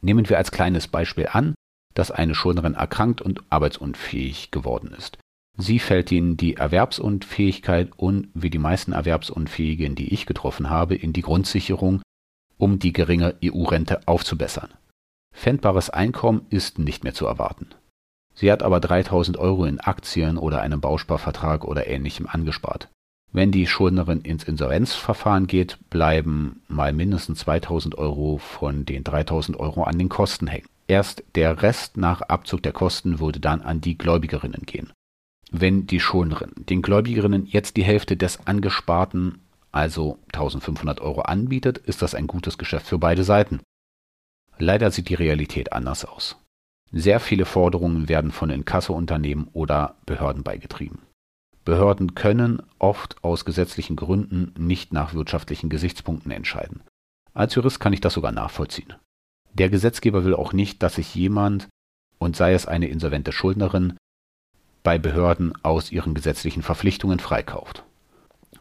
Nehmen 0.00 0.28
wir 0.28 0.38
als 0.38 0.50
kleines 0.50 0.88
Beispiel 0.88 1.28
an, 1.30 1.54
dass 1.94 2.10
eine 2.10 2.34
Schuldnerin 2.34 2.74
erkrankt 2.74 3.22
und 3.22 3.42
arbeitsunfähig 3.50 4.50
geworden 4.50 4.92
ist. 4.96 5.18
Sie 5.56 5.78
fällt 5.78 6.10
ihnen 6.10 6.36
die 6.36 6.56
Erwerbsunfähigkeit 6.56 7.92
und, 7.96 8.28
wie 8.34 8.50
die 8.50 8.58
meisten 8.58 8.92
Erwerbsunfähigen, 8.92 9.94
die 9.94 10.12
ich 10.12 10.26
getroffen 10.26 10.68
habe, 10.68 10.96
in 10.96 11.12
die 11.12 11.22
Grundsicherung, 11.22 12.02
um 12.58 12.80
die 12.80 12.92
geringe 12.92 13.36
EU-Rente 13.44 14.08
aufzubessern. 14.08 14.70
Fändbares 15.32 15.90
Einkommen 15.90 16.46
ist 16.50 16.78
nicht 16.78 17.04
mehr 17.04 17.14
zu 17.14 17.26
erwarten. 17.26 17.68
Sie 18.34 18.50
hat 18.50 18.64
aber 18.64 18.80
3000 18.80 19.36
Euro 19.36 19.64
in 19.64 19.78
Aktien 19.78 20.38
oder 20.38 20.60
einem 20.60 20.80
Bausparvertrag 20.80 21.64
oder 21.64 21.86
ähnlichem 21.86 22.26
angespart. 22.26 22.88
Wenn 23.34 23.50
die 23.50 23.66
Schuldnerin 23.66 24.20
ins 24.20 24.44
Insolvenzverfahren 24.44 25.48
geht, 25.48 25.76
bleiben 25.90 26.62
mal 26.68 26.92
mindestens 26.92 27.40
2000 27.40 27.98
Euro 27.98 28.38
von 28.38 28.84
den 28.84 29.02
3000 29.02 29.58
Euro 29.58 29.82
an 29.82 29.98
den 29.98 30.08
Kosten 30.08 30.46
hängen. 30.46 30.68
Erst 30.86 31.24
der 31.34 31.60
Rest 31.60 31.96
nach 31.96 32.20
Abzug 32.22 32.62
der 32.62 32.70
Kosten 32.70 33.18
würde 33.18 33.40
dann 33.40 33.60
an 33.60 33.80
die 33.80 33.98
Gläubigerinnen 33.98 34.62
gehen. 34.66 34.92
Wenn 35.50 35.88
die 35.88 35.98
Schuldnerin 35.98 36.52
den 36.68 36.80
Gläubigerinnen 36.80 37.44
jetzt 37.46 37.76
die 37.76 37.82
Hälfte 37.82 38.16
des 38.16 38.46
angesparten, 38.46 39.40
also 39.72 40.20
1500 40.32 41.00
Euro 41.00 41.22
anbietet, 41.22 41.78
ist 41.78 42.02
das 42.02 42.14
ein 42.14 42.28
gutes 42.28 42.56
Geschäft 42.56 42.86
für 42.86 42.98
beide 42.98 43.24
Seiten. 43.24 43.58
Leider 44.58 44.92
sieht 44.92 45.08
die 45.08 45.14
Realität 45.14 45.72
anders 45.72 46.04
aus. 46.04 46.36
Sehr 46.92 47.18
viele 47.18 47.46
Forderungen 47.46 48.08
werden 48.08 48.30
von 48.30 48.50
Inkassounternehmen 48.50 49.48
oder 49.52 49.96
Behörden 50.06 50.44
beigetrieben. 50.44 51.00
Behörden 51.64 52.14
können 52.14 52.62
oft 52.78 53.22
aus 53.24 53.44
gesetzlichen 53.44 53.96
Gründen 53.96 54.52
nicht 54.58 54.92
nach 54.92 55.14
wirtschaftlichen 55.14 55.70
Gesichtspunkten 55.70 56.30
entscheiden. 56.30 56.82
Als 57.32 57.54
Jurist 57.54 57.80
kann 57.80 57.92
ich 57.92 58.00
das 58.00 58.14
sogar 58.14 58.32
nachvollziehen. 58.32 58.94
Der 59.54 59.70
Gesetzgeber 59.70 60.24
will 60.24 60.34
auch 60.34 60.52
nicht, 60.52 60.82
dass 60.82 60.96
sich 60.96 61.14
jemand, 61.14 61.68
und 62.18 62.36
sei 62.36 62.54
es 62.54 62.66
eine 62.66 62.88
insolvente 62.88 63.32
Schuldnerin, 63.32 63.96
bei 64.82 64.98
Behörden 64.98 65.52
aus 65.62 65.90
ihren 65.90 66.14
gesetzlichen 66.14 66.62
Verpflichtungen 66.62 67.18
freikauft. 67.18 67.84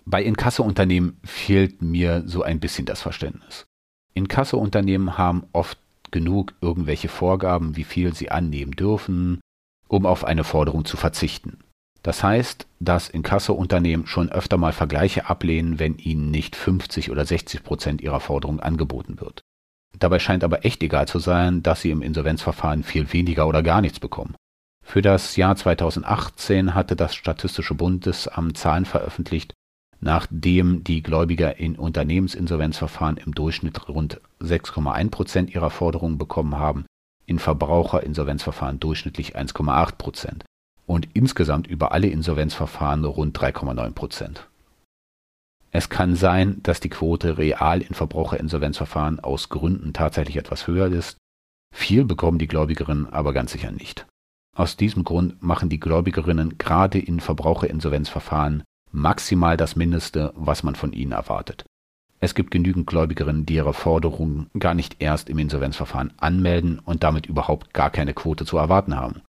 Bei 0.06 0.24
Inkassounternehmen 0.24 1.18
fehlt 1.24 1.82
mir 1.82 2.24
so 2.26 2.44
ein 2.44 2.60
bisschen 2.60 2.86
das 2.86 3.02
Verständnis. 3.02 3.66
Inkassounternehmen 4.14 5.18
haben 5.18 5.44
oft 5.52 5.78
genug 6.12 6.54
irgendwelche 6.62 7.10
Vorgaben, 7.10 7.76
wie 7.76 7.84
viel 7.84 8.14
sie 8.14 8.32
annehmen 8.32 8.72
dürfen, 8.72 9.42
um 9.88 10.06
auf 10.06 10.24
eine 10.24 10.44
Forderung 10.44 10.86
zu 10.86 10.98
verzichten. 10.98 11.63
Das 12.04 12.22
heißt, 12.22 12.68
dass 12.82 13.08
Inkasso-Unternehmen 13.08 14.08
schon 14.08 14.30
öfter 14.30 14.58
mal 14.58 14.74
Vergleiche 14.74 15.30
ablehnen, 15.30 15.80
wenn 15.80 15.98
ihnen 15.98 16.32
nicht 16.32 16.58
50 16.58 17.10
oder 17.10 17.26
60 17.26 17.64
Prozent 17.64 18.02
ihrer 18.02 18.20
Forderung 18.20 18.60
angeboten 18.60 19.22
wird. 19.22 19.42
Dabei 19.98 20.20
scheint 20.20 20.44
aber 20.44 20.66
echt 20.66 20.84
egal 20.84 21.08
zu 21.08 21.20
sein, 21.20 21.64
dass 21.64 21.82
sie 21.82 21.92
im 21.92 22.02
Insolvenzverfahren 22.02 22.84
viel 22.84 23.14
weniger 23.14 23.48
oder 23.48 23.64
gar 23.64 23.80
nichts 23.80 24.02
bekommen. 24.02 24.36
Für 24.86 25.02
das 25.02 25.38
Jahr 25.38 25.56
2018 25.56 26.76
hatte 26.76 26.98
das 26.98 27.16
Statistische 27.16 27.74
Bundesamt 27.74 28.58
Zahlen 28.58 28.84
veröffentlicht, 28.84 29.54
nachdem 30.02 30.84
die 30.84 31.04
Gläubiger 31.04 31.58
in 31.58 31.78
Unternehmensinsolvenzverfahren 31.78 33.16
im 33.16 33.34
Durchschnitt 33.34 33.88
rund 33.88 34.20
6,1 34.42 35.10
Prozent 35.10 35.56
ihrer 35.56 35.70
Forderungen 35.70 36.18
bekommen 36.18 36.58
haben, 36.58 36.86
in 37.26 37.40
Verbraucherinsolvenzverfahren 37.40 38.82
durchschnittlich 38.82 39.38
1,8 39.38 39.96
Prozent 39.96 40.44
und 40.86 41.08
insgesamt 41.14 41.68
über 41.68 41.92
alle 41.92 42.08
Insolvenzverfahren 42.08 43.06
rund 43.06 43.38
3,9 43.38 43.92
Prozent. 43.94 44.48
Es 45.72 45.90
kann 45.90 46.16
sein, 46.16 46.62
dass 46.62 46.80
die 46.80 46.90
Quote 46.90 47.38
real 47.38 47.82
in 47.82 47.96
Verbraucherinsolvenzverfahren 47.96 49.20
aus 49.20 49.50
Gründen 49.50 49.94
tatsächlich 49.94 50.38
etwas 50.38 50.68
höher 50.68 50.88
ist. 50.88 51.18
Viel 51.74 52.06
bekommen 52.06 52.38
die 52.38 52.48
Gläubigerinnen 52.48 53.12
aber 53.12 53.34
ganz 53.34 53.52
sicher 53.52 53.72
nicht. 53.72 54.06
Aus 54.56 54.78
diesem 54.78 55.04
Grund 55.04 55.42
machen 55.42 55.70
die 55.70 55.80
Gläubigerinnen 55.80 56.60
gerade 56.60 57.00
in 57.00 57.20
Verbraucherinsolvenzverfahren 57.20 58.64
maximal 58.92 59.58
das 59.58 59.76
Mindeste, 59.76 60.32
was 60.36 60.62
man 60.62 60.76
von 60.76 60.94
ihnen 60.94 61.12
erwartet. 61.12 61.66
Es 62.20 62.36
gibt 62.36 62.52
genügend 62.52 62.86
Gläubigerinnen, 62.86 63.48
die 63.48 63.56
ihre 63.56 63.74
Forderungen 63.74 64.52
gar 64.58 64.76
nicht 64.76 64.98
erst 65.00 65.28
im 65.28 65.40
Insolvenzverfahren 65.40 66.14
anmelden 66.18 66.80
und 66.80 67.04
damit 67.04 67.26
überhaupt 67.26 67.74
gar 67.74 67.90
keine 67.90 68.14
Quote 68.14 68.46
zu 68.46 68.58
erwarten 68.58 68.96
haben. 68.96 69.24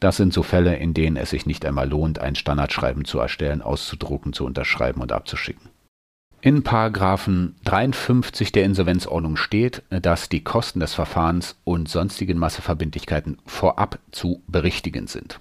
Das 0.00 0.16
sind 0.16 0.32
so 0.32 0.42
Fälle, 0.42 0.76
in 0.76 0.92
denen 0.92 1.16
es 1.16 1.30
sich 1.30 1.46
nicht 1.46 1.64
einmal 1.64 1.88
lohnt, 1.88 2.18
ein 2.18 2.34
Standardschreiben 2.34 3.04
zu 3.04 3.18
erstellen, 3.18 3.62
auszudrucken, 3.62 4.32
zu 4.32 4.44
unterschreiben 4.44 5.00
und 5.00 5.12
abzuschicken. 5.12 5.70
In 6.42 6.62
Paragraphen 6.62 7.56
53 7.64 8.52
der 8.52 8.64
Insolvenzordnung 8.64 9.36
steht, 9.36 9.82
dass 9.88 10.28
die 10.28 10.44
Kosten 10.44 10.80
des 10.80 10.94
Verfahrens 10.94 11.56
und 11.64 11.88
sonstigen 11.88 12.38
Masseverbindlichkeiten 12.38 13.38
vorab 13.46 13.98
zu 14.12 14.42
berichtigen 14.46 15.06
sind. 15.06 15.40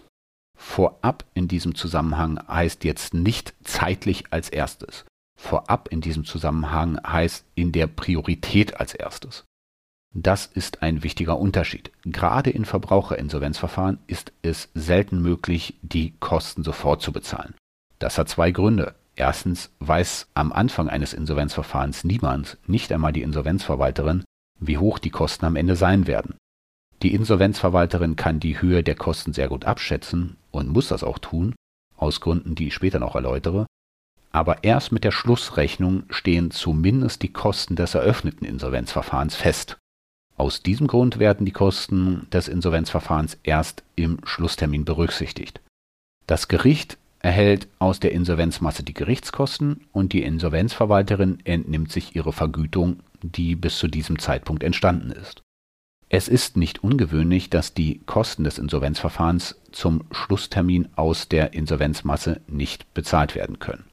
Vorab 0.57 1.25
in 1.33 1.47
diesem 1.47 1.75
Zusammenhang 1.75 2.39
heißt 2.47 2.85
jetzt 2.85 3.13
nicht 3.13 3.53
zeitlich 3.63 4.23
als 4.31 4.49
erstes. 4.49 5.05
Vorab 5.37 5.89
in 5.91 5.99
diesem 5.99 6.23
Zusammenhang 6.23 6.97
heißt 7.05 7.45
in 7.55 7.73
der 7.73 7.87
Priorität 7.87 8.79
als 8.79 8.93
erstes. 8.93 9.43
Das 10.17 10.45
ist 10.45 10.81
ein 10.81 11.03
wichtiger 11.03 11.37
Unterschied. 11.37 11.91
Gerade 12.05 12.49
in 12.49 12.63
Verbraucherinsolvenzverfahren 12.63 13.99
ist 14.07 14.31
es 14.43 14.69
selten 14.73 15.21
möglich, 15.21 15.75
die 15.81 16.13
Kosten 16.21 16.63
sofort 16.63 17.01
zu 17.01 17.11
bezahlen. 17.11 17.53
Das 17.99 18.17
hat 18.17 18.29
zwei 18.29 18.51
Gründe. 18.51 18.95
Erstens 19.17 19.71
weiß 19.79 20.27
am 20.33 20.53
Anfang 20.53 20.87
eines 20.87 21.13
Insolvenzverfahrens 21.13 22.05
niemand, 22.05 22.57
nicht 22.65 22.93
einmal 22.93 23.11
die 23.11 23.23
Insolvenzverwalterin, 23.23 24.23
wie 24.57 24.77
hoch 24.77 24.99
die 24.99 25.09
Kosten 25.09 25.45
am 25.45 25.57
Ende 25.57 25.75
sein 25.75 26.07
werden. 26.07 26.35
Die 27.03 27.13
Insolvenzverwalterin 27.13 28.15
kann 28.15 28.39
die 28.39 28.61
Höhe 28.61 28.83
der 28.83 28.95
Kosten 28.95 29.33
sehr 29.33 29.49
gut 29.49 29.65
abschätzen 29.65 30.37
und 30.51 30.69
muss 30.69 30.87
das 30.87 31.03
auch 31.03 31.19
tun, 31.19 31.55
aus 31.97 32.21
Gründen, 32.21 32.55
die 32.55 32.67
ich 32.67 32.73
später 32.73 32.99
noch 32.99 33.15
erläutere, 33.15 33.65
aber 34.31 34.63
erst 34.63 34.93
mit 34.93 35.03
der 35.03 35.11
Schlussrechnung 35.11 36.03
stehen 36.09 36.51
zumindest 36.51 37.21
die 37.21 37.33
Kosten 37.33 37.75
des 37.75 37.95
eröffneten 37.95 38.45
Insolvenzverfahrens 38.45 39.35
fest. 39.35 39.77
Aus 40.37 40.61
diesem 40.61 40.87
Grund 40.87 41.17
werden 41.19 41.45
die 41.45 41.51
Kosten 41.51 42.27
des 42.31 42.47
Insolvenzverfahrens 42.47 43.37
erst 43.43 43.83
im 43.95 44.19
Schlusstermin 44.25 44.83
berücksichtigt. 44.83 45.61
Das 46.27 46.47
Gericht 46.47 46.97
erhält 47.19 47.67
aus 47.79 47.99
der 47.99 48.11
Insolvenzmasse 48.11 48.83
die 48.83 48.93
Gerichtskosten 48.93 49.85
und 49.93 50.13
die 50.13 50.23
Insolvenzverwalterin 50.23 51.39
entnimmt 51.45 51.91
sich 51.91 52.15
ihre 52.15 52.33
Vergütung, 52.33 52.99
die 53.21 53.55
bis 53.55 53.79
zu 53.79 53.87
diesem 53.87 54.19
Zeitpunkt 54.19 54.63
entstanden 54.63 55.11
ist. 55.11 55.41
Es 56.09 56.27
ist 56.27 56.55
nicht 56.55 56.83
ungewöhnlich, 56.83 57.49
dass 57.49 57.73
die 57.73 57.99
Kosten 58.05 58.43
des 58.43 58.59
Insolvenzverfahrens 58.59 59.59
zum 59.71 60.03
Schlusstermin 60.11 60.89
aus 60.95 61.29
der 61.29 61.53
Insolvenzmasse 61.53 62.41
nicht 62.47 62.93
bezahlt 62.93 63.35
werden 63.35 63.57
können. 63.59 63.85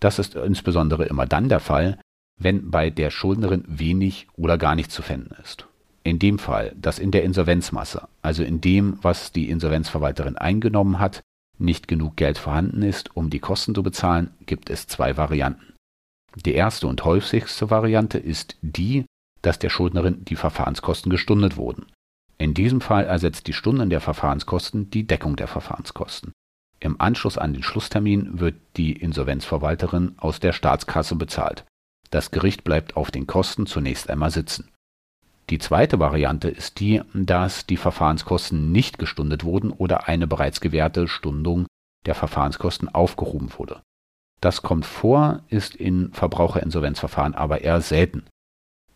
Das 0.00 0.18
ist 0.18 0.34
insbesondere 0.34 1.04
immer 1.04 1.26
dann 1.26 1.48
der 1.48 1.60
Fall, 1.60 1.98
wenn 2.40 2.70
bei 2.70 2.90
der 2.90 3.10
Schuldnerin 3.10 3.64
wenig 3.66 4.28
oder 4.36 4.58
gar 4.58 4.74
nichts 4.74 4.94
zu 4.94 5.02
finden 5.02 5.34
ist. 5.42 5.66
In 6.02 6.18
dem 6.18 6.38
Fall, 6.38 6.74
dass 6.76 6.98
in 6.98 7.10
der 7.10 7.24
Insolvenzmasse, 7.24 8.08
also 8.20 8.42
in 8.42 8.60
dem, 8.60 8.98
was 9.02 9.32
die 9.32 9.48
Insolvenzverwalterin 9.48 10.36
eingenommen 10.36 10.98
hat, 10.98 11.22
nicht 11.58 11.88
genug 11.88 12.16
Geld 12.16 12.36
vorhanden 12.36 12.82
ist, 12.82 13.16
um 13.16 13.30
die 13.30 13.38
Kosten 13.38 13.74
zu 13.74 13.82
bezahlen, 13.82 14.30
gibt 14.44 14.70
es 14.70 14.86
zwei 14.86 15.16
Varianten. 15.16 15.74
Die 16.44 16.54
erste 16.54 16.88
und 16.88 17.04
häufigste 17.04 17.70
Variante 17.70 18.18
ist 18.18 18.56
die, 18.60 19.06
dass 19.40 19.58
der 19.58 19.70
Schuldnerin 19.70 20.24
die 20.24 20.36
Verfahrenskosten 20.36 21.10
gestundet 21.10 21.56
wurden. 21.56 21.86
In 22.38 22.54
diesem 22.54 22.80
Fall 22.80 23.04
ersetzt 23.04 23.46
die 23.46 23.52
Stunden 23.52 23.88
der 23.88 24.00
Verfahrenskosten 24.00 24.90
die 24.90 25.06
Deckung 25.06 25.36
der 25.36 25.46
Verfahrenskosten. 25.46 26.32
Im 26.80 27.00
Anschluss 27.00 27.38
an 27.38 27.54
den 27.54 27.62
Schlusstermin 27.62 28.40
wird 28.40 28.56
die 28.76 28.92
Insolvenzverwalterin 28.92 30.14
aus 30.18 30.40
der 30.40 30.52
Staatskasse 30.52 31.14
bezahlt. 31.14 31.64
Das 32.14 32.30
Gericht 32.30 32.62
bleibt 32.62 32.96
auf 32.96 33.10
den 33.10 33.26
Kosten 33.26 33.66
zunächst 33.66 34.08
einmal 34.08 34.30
sitzen. 34.30 34.70
Die 35.50 35.58
zweite 35.58 35.98
Variante 35.98 36.48
ist 36.48 36.78
die, 36.78 37.02
dass 37.12 37.66
die 37.66 37.76
Verfahrenskosten 37.76 38.70
nicht 38.70 39.00
gestundet 39.00 39.42
wurden 39.42 39.72
oder 39.72 40.06
eine 40.06 40.28
bereits 40.28 40.60
gewährte 40.60 41.08
Stundung 41.08 41.66
der 42.06 42.14
Verfahrenskosten 42.14 42.88
aufgehoben 42.88 43.52
wurde. 43.58 43.82
Das 44.40 44.62
kommt 44.62 44.86
vor, 44.86 45.42
ist 45.48 45.74
in 45.74 46.12
Verbraucherinsolvenzverfahren 46.12 47.34
aber 47.34 47.62
eher 47.62 47.80
selten. 47.80 48.22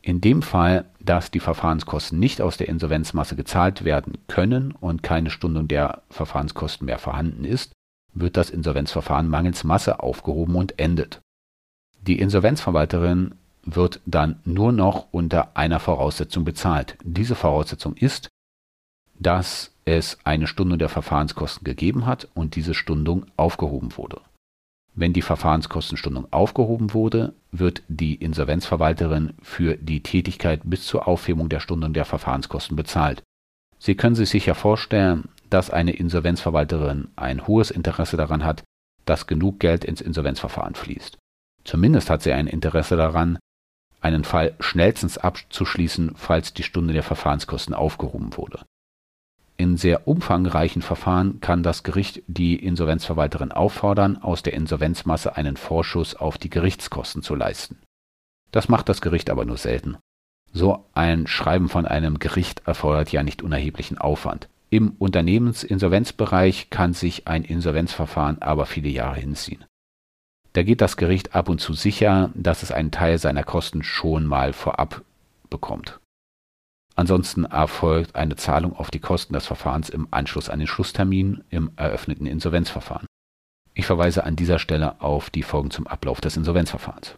In 0.01 0.21
dem 0.21 0.41
Fall, 0.41 0.85
dass 1.01 1.33
die 1.33 1.41
Verfahrenskosten 1.41 2.21
nicht 2.21 2.41
aus 2.41 2.57
der 2.57 2.69
Insolvenzmasse 2.69 3.35
gezahlt 3.35 3.83
werden 3.83 4.19
können 4.29 4.71
und 4.71 5.03
keine 5.03 5.31
Stundung 5.31 5.67
der 5.67 6.03
Verfahrenskosten 6.09 6.85
mehr 6.87 7.01
vorhanden 7.01 7.45
ist, 7.45 7.73
wird 8.15 8.37
das 8.37 8.51
Insolvenzverfahren 8.51 9.29
mangels 9.29 9.65
Masse 9.65 9.99
aufgehoben 9.99 10.55
und 10.55 10.79
endet. 10.79 11.21
Die 12.09 12.19
Insolvenzverwalterin 12.21 13.35
wird 13.65 14.01
dann 14.07 14.41
nur 14.47 14.73
noch 14.73 15.09
unter 15.11 15.55
einer 15.59 15.79
Voraussetzung 15.79 16.43
bezahlt. 16.43 16.97
Diese 17.05 17.35
Voraussetzung 17.35 17.97
ist, 17.97 18.29
dass 19.19 19.75
es 19.85 20.17
eine 20.25 20.47
Stundung 20.47 20.79
der 20.79 20.89
Verfahrenskosten 20.89 21.65
gegeben 21.65 22.07
hat 22.07 22.27
und 22.33 22.57
diese 22.57 22.73
Stundung 22.73 23.27
aufgehoben 23.37 23.95
wurde. 23.99 24.23
Wenn 24.95 25.13
die 25.13 25.21
Verfahrenskostenstundung 25.21 26.33
aufgehoben 26.33 26.95
wurde, 26.95 27.35
wird 27.53 27.83
die 27.89 28.15
Insolvenzverwalterin 28.15 29.35
für 29.43 29.77
die 29.77 30.03
Tätigkeit 30.03 30.63
bis 30.65 30.87
zur 30.87 31.07
Aufhebung 31.07 31.51
der 31.51 31.61
Stundung 31.61 31.93
der 31.93 32.07
Verfahrenskosten 32.07 32.75
bezahlt. 32.75 33.23
Sie 33.79 33.97
können 33.97 34.15
sich 34.17 34.31
sicher 34.31 34.55
vorstellen, 34.55 35.29
dass 35.51 35.69
eine 35.69 35.93
Insolvenzverwalterin 35.93 37.09
ein 37.17 37.47
hohes 37.47 37.71
Interesse 37.71 38.17
daran 38.17 38.47
hat, 38.47 38.63
dass 39.05 39.27
genug 39.27 39.61
Geld 39.61 39.85
ins 39.85 40.01
Insolvenzverfahren 40.01 40.75
fließt. 40.75 41.19
Zumindest 41.69 42.09
hat 42.09 42.23
sie 42.23 42.33
ein 42.33 42.47
Interesse 42.47 42.97
daran, 42.97 43.39
einen 44.01 44.25
Fall 44.25 44.55
schnellstens 44.59 45.19
abzuschließen, 45.19 46.15
falls 46.17 46.55
die 46.55 46.63
Stunde 46.63 46.95
der 46.95 47.03
Verfahrenskosten 47.03 47.75
aufgehoben 47.75 48.39
wurde. 48.39 48.63
In 49.59 49.77
sehr 49.77 50.09
umfangreichen 50.09 50.81
Verfahren 50.81 51.41
kann 51.41 51.63
das 51.63 51.83
Gericht 51.83 52.23
die 52.27 52.57
Insolvenzverwalterin 52.57 53.53
auffordern, 53.53 54.17
aus 54.17 54.43
der 54.43 54.55
Insolvenzmasse 54.55 55.37
einen 55.37 55.59
Vorschuss 55.59 56.15
auf 56.15 56.39
die 56.39 56.49
Gerichtskosten 56.49 57.23
zu 57.23 57.35
leisten. 57.35 57.77
Das 58.51 58.71
macht 58.71 58.89
das 58.89 59.03
Gericht 59.03 59.29
aber 59.29 59.45
nur 59.45 59.59
selten. 59.59 59.99
So 60.55 60.87
ein 60.95 61.27
Schreiben 61.27 61.69
von 61.69 61.85
einem 61.85 62.19
Gericht 62.19 62.63
erfordert 62.67 63.13
ja 63.13 63.23
nicht 63.23 63.43
unerheblichen 63.43 63.99
Aufwand. 63.99 64.49
Im 64.71 64.93
Unternehmensinsolvenzbereich 64.93 66.71
kann 66.71 66.95
sich 66.95 67.29
ein 67.29 67.45
Insolvenzverfahren 67.45 68.41
aber 68.41 68.65
viele 68.65 68.89
Jahre 68.89 69.21
hinziehen. 69.21 69.68
Da 70.53 70.63
geht 70.63 70.81
das 70.81 70.97
Gericht 70.97 71.35
ab 71.35 71.49
und 71.49 71.61
zu 71.61 71.73
sicher, 71.73 72.31
dass 72.35 72.63
es 72.63 72.73
einen 72.73 72.91
Teil 72.91 73.19
seiner 73.19 73.45
Kosten 73.45 73.83
schon 73.83 74.27
mal 74.27 74.53
vorab 74.53 75.03
bekommt. 75.51 76.01
Ansonsten 76.97 77.45
erfolgt 77.45 78.17
eine 78.17 78.35
Zahlung 78.35 78.75
auf 78.75 78.91
die 78.91 78.99
Kosten 78.99 79.33
des 79.35 79.47
Verfahrens 79.47 79.89
im 79.89 80.09
Anschluss 80.11 80.49
an 80.49 80.59
den 80.59 80.67
Schlusstermin 80.67 81.45
im 81.49 81.71
eröffneten 81.77 82.27
Insolvenzverfahren. 82.27 83.07
Ich 83.75 83.87
verweise 83.87 84.25
an 84.25 84.35
dieser 84.35 84.59
Stelle 84.59 85.01
auf 85.01 85.31
die 85.31 85.45
Folgen 85.45 85.71
zum 85.71 85.87
Ablauf 85.87 86.21
des 86.21 86.37
Insolvenzverfahrens. 86.37 87.15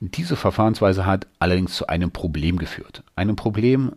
Diese 0.00 0.36
Verfahrensweise 0.36 1.06
hat 1.06 1.26
allerdings 1.38 1.74
zu 1.74 1.86
einem 1.86 2.10
Problem 2.10 2.58
geführt. 2.58 3.02
Einem 3.16 3.36
Problem, 3.36 3.92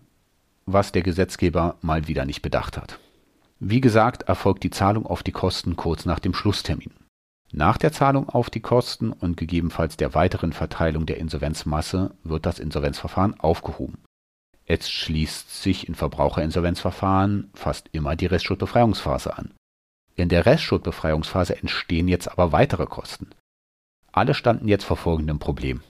was 0.66 0.94
der 0.94 1.02
Gesetzgeber 1.02 1.76
mal 1.82 2.08
wieder 2.08 2.24
nicht 2.24 2.42
bedacht 2.42 2.78
hat. 2.78 3.00
Wie 3.60 3.82
gesagt, 3.82 4.24
erfolgt 4.24 4.64
die 4.64 4.70
Zahlung 4.70 5.06
auf 5.06 5.24
die 5.24 5.32
Kosten 5.34 5.76
kurz 5.76 6.06
nach 6.06 6.20
dem 6.20 6.34
Schlusstermin. 6.34 6.94
Nach 7.52 7.78
der 7.78 7.92
Zahlung 7.92 8.30
auf 8.30 8.50
die 8.50 8.60
Kosten 8.60 9.12
und 9.12 9.38
gegebenenfalls 9.38 9.98
der 9.98 10.14
weiteren 10.14 10.52
Verteilung 10.52 11.06
der 11.06 11.18
Insolvenzmasse 11.18 12.16
wird 12.24 12.46
das 12.46 12.60
Insolvenzverfahren 12.60 13.40
aufgehoben. 13.40 14.04
Es 14.66 14.90
schließt 14.90 15.62
sich 15.62 15.88
in 15.88 15.96
Verbraucherinsolvenzverfahren 15.96 17.52
fast 17.54 17.88
immer 17.92 18.16
die 18.16 18.26
Restschuldbefreiungsphase 18.26 19.38
an. 19.38 19.54
In 20.16 20.30
der 20.30 20.46
Restschuldbefreiungsphase 20.46 21.58
entstehen 21.62 22.08
jetzt 22.08 22.32
aber 22.32 22.52
weitere 22.52 22.88
Kosten. 22.88 23.30
Alle 24.12 24.34
standen 24.34 24.68
jetzt 24.68 24.86
vor 24.86 24.98
folgendem 24.98 25.40
Problem. 25.40 25.82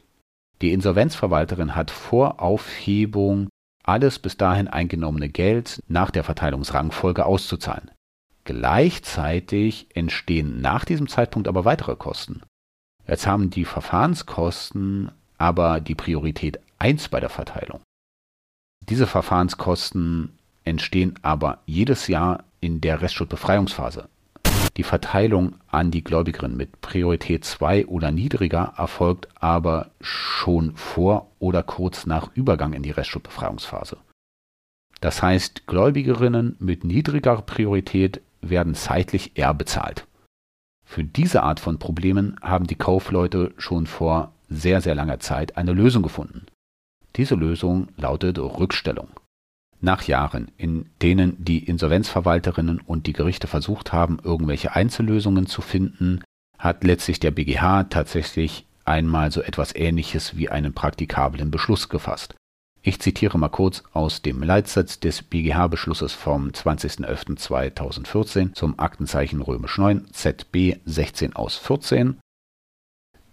Die 0.61 0.73
Insolvenzverwalterin 0.73 1.75
hat 1.75 1.91
vor 1.91 2.41
Aufhebung 2.41 3.49
alles 3.83 4.19
bis 4.19 4.35
dahin 4.35 4.67
eingenommene 4.67 5.29
Geld 5.29 5.83
nach 5.87 6.11
der 6.11 6.23
Verteilungsrangfolge 6.23 7.25
auszuzahlen. 7.25 7.91
Gleichzeitig 8.45 9.87
entstehen 9.95 10.61
nach 10.61 10.85
diesem 10.85 11.07
Zeitpunkt 11.07 11.47
aber 11.47 11.65
weitere 11.65 11.95
Kosten. 11.95 12.41
Jetzt 13.07 13.27
haben 13.27 13.49
die 13.49 13.65
Verfahrenskosten 13.65 15.11
aber 15.37 15.79
die 15.79 15.95
Priorität 15.95 16.59
1 16.79 17.09
bei 17.09 17.19
der 17.19 17.29
Verteilung. 17.29 17.81
Diese 18.87 19.07
Verfahrenskosten 19.07 20.37
entstehen 20.63 21.15
aber 21.23 21.59
jedes 21.65 22.07
Jahr 22.07 22.43
in 22.61 22.81
der 22.81 23.01
Restschuldbefreiungsphase. 23.01 24.09
Die 24.77 24.83
Verteilung 24.83 25.55
an 25.67 25.89
die 25.89 26.03
Gläubigerin 26.03 26.55
mit 26.55 26.81
Priorität 26.81 27.45
2 27.45 27.87
oder 27.87 28.11
niedriger 28.11 28.73
erfolgt 28.77 29.27
aber 29.35 29.91
schon 30.01 30.75
vor 30.75 31.31
oder 31.39 31.63
kurz 31.63 32.05
nach 32.05 32.29
Übergang 32.35 32.73
in 32.73 32.83
die 32.83 32.91
Restschuldbefreiungsphase. 32.91 33.97
Das 35.01 35.21
heißt, 35.21 35.67
Gläubigerinnen 35.67 36.55
mit 36.59 36.83
niedriger 36.83 37.41
Priorität 37.41 38.21
werden 38.49 38.75
zeitlich 38.75 39.37
eher 39.37 39.53
bezahlt. 39.53 40.07
Für 40.85 41.03
diese 41.03 41.43
Art 41.43 41.59
von 41.59 41.79
Problemen 41.79 42.37
haben 42.41 42.67
die 42.67 42.75
Kaufleute 42.75 43.53
schon 43.57 43.87
vor 43.87 44.33
sehr, 44.49 44.81
sehr 44.81 44.95
langer 44.95 45.19
Zeit 45.19 45.57
eine 45.57 45.73
Lösung 45.73 46.03
gefunden. 46.03 46.45
Diese 47.15 47.35
Lösung 47.35 47.87
lautet 47.97 48.37
Rückstellung. 48.37 49.09
Nach 49.81 50.03
Jahren, 50.03 50.51
in 50.57 50.89
denen 51.01 51.43
die 51.43 51.59
Insolvenzverwalterinnen 51.59 52.79
und 52.79 53.07
die 53.07 53.13
Gerichte 53.13 53.47
versucht 53.47 53.93
haben, 53.93 54.19
irgendwelche 54.23 54.73
Einzellösungen 54.75 55.47
zu 55.47 55.61
finden, 55.61 56.23
hat 56.57 56.83
letztlich 56.83 57.19
der 57.19 57.31
BGH 57.31 57.85
tatsächlich 57.85 58.65
einmal 58.85 59.31
so 59.31 59.41
etwas 59.41 59.75
Ähnliches 59.75 60.37
wie 60.37 60.49
einen 60.49 60.73
praktikablen 60.73 61.51
Beschluss 61.51 61.89
gefasst. 61.89 62.35
Ich 62.87 62.99
zitiere 62.99 63.39
mal 63.39 63.49
kurz 63.49 63.81
aus 63.93 64.21
dem 64.21 64.43
Leitsatz 64.43 64.99
des 64.99 65.23
BGH-Beschlusses 65.23 66.13
vom 66.13 66.49
20.11.2014 66.49 68.53
zum 68.53 68.77
Aktenzeichen 68.77 69.41
römisch 69.41 69.79
9 69.79 70.05
ZB 70.11 70.75
16 70.85 71.35
aus 71.35 71.57
14. 71.57 72.19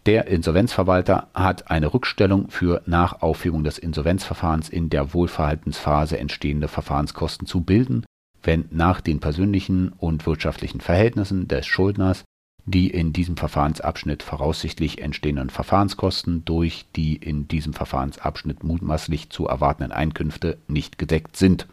Der 0.07 0.26
Insolvenzverwalter 0.28 1.28
hat 1.34 1.70
eine 1.70 1.92
Rückstellung 1.92 2.48
für 2.48 2.80
nach 2.86 3.20
Aufhebung 3.20 3.62
des 3.62 3.76
Insolvenzverfahrens 3.76 4.70
in 4.70 4.88
der 4.88 5.12
Wohlverhaltensphase 5.12 6.18
entstehende 6.18 6.68
Verfahrenskosten 6.68 7.46
zu 7.46 7.61
bilden, 7.61 8.07
wenn 8.42 8.64
nach 8.70 9.03
den 9.03 9.20
persönlichen 9.20 9.90
und 9.90 10.24
wirtschaftlichen 10.24 10.80
Verhältnissen 10.80 11.46
des 11.46 11.66
Schuldners 11.66 12.24
die 12.64 12.90
in 12.90 13.12
diesem 13.12 13.36
Verfahrensabschnitt 13.36 14.22
voraussichtlich 14.22 15.00
entstehenden 15.00 15.50
Verfahrenskosten 15.50 16.44
durch 16.44 16.86
die 16.94 17.16
in 17.16 17.48
diesem 17.48 17.72
Verfahrensabschnitt 17.72 18.62
mutmaßlich 18.62 19.30
zu 19.30 19.46
erwartenden 19.46 19.92
Einkünfte 19.92 20.58
nicht 20.68 20.98
gedeckt 20.98 21.36
sind. 21.36 21.66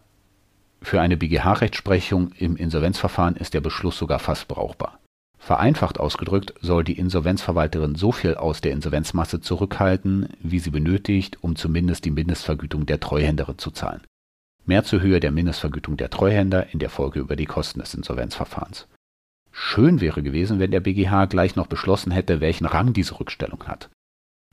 Für 0.81 1.01
eine 1.01 1.17
BGH-Rechtsprechung 1.17 2.31
im 2.37 2.55
Insolvenzverfahren 2.55 3.35
ist 3.35 3.53
der 3.53 3.61
Beschluss 3.61 3.97
sogar 3.97 4.19
fast 4.19 4.47
brauchbar. 4.47 4.99
Vereinfacht 5.37 5.99
ausgedrückt 5.99 6.53
soll 6.61 6.83
die 6.83 6.97
Insolvenzverwalterin 6.97 7.95
so 7.95 8.11
viel 8.11 8.35
aus 8.35 8.61
der 8.61 8.73
Insolvenzmasse 8.73 9.39
zurückhalten, 9.39 10.29
wie 10.41 10.59
sie 10.59 10.69
benötigt, 10.69 11.37
um 11.41 11.55
zumindest 11.55 12.05
die 12.05 12.11
Mindestvergütung 12.11 12.85
der 12.85 12.99
Treuhänderin 12.99 13.57
zu 13.57 13.71
zahlen. 13.71 14.01
Mehr 14.65 14.83
zur 14.83 15.01
Höhe 15.01 15.19
der 15.19 15.31
Mindestvergütung 15.31 15.97
der 15.97 16.09
Treuhänder 16.09 16.71
in 16.73 16.79
der 16.79 16.89
Folge 16.89 17.19
über 17.19 17.35
die 17.35 17.45
Kosten 17.45 17.79
des 17.79 17.93
Insolvenzverfahrens. 17.93 18.87
Schön 19.51 20.01
wäre 20.01 20.23
gewesen, 20.23 20.59
wenn 20.59 20.71
der 20.71 20.79
BGH 20.79 21.25
gleich 21.25 21.55
noch 21.55 21.67
beschlossen 21.67 22.11
hätte, 22.11 22.41
welchen 22.41 22.65
Rang 22.65 22.93
diese 22.93 23.19
Rückstellung 23.19 23.65
hat. 23.67 23.89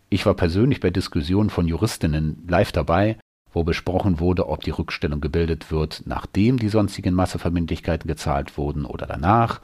Ich 0.08 0.24
war 0.26 0.34
persönlich 0.34 0.80
bei 0.80 0.90
Diskussionen 0.90 1.50
von 1.50 1.66
Juristinnen 1.66 2.44
live 2.48 2.72
dabei, 2.72 3.18
wo 3.52 3.64
besprochen 3.64 4.20
wurde, 4.20 4.48
ob 4.48 4.62
die 4.62 4.70
Rückstellung 4.70 5.20
gebildet 5.20 5.70
wird, 5.70 6.02
nachdem 6.06 6.58
die 6.58 6.68
sonstigen 6.68 7.14
Masseverbindlichkeiten 7.14 8.06
gezahlt 8.06 8.56
wurden 8.58 8.84
oder 8.84 9.06
danach. 9.06 9.60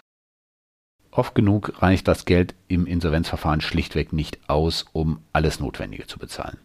Oft 1.11 1.35
genug 1.35 1.83
reicht 1.83 2.09
das 2.09 2.24
Geld 2.24 2.55
im 2.68 2.87
Insolvenzverfahren 2.87 3.61
schlichtweg 3.61 4.14
nicht 4.14 4.49
aus, 4.49 4.87
um 4.93 5.20
alles 5.33 5.61
Notwendige 5.61 6.07
zu 6.07 6.18
bezahlen. 6.18 6.57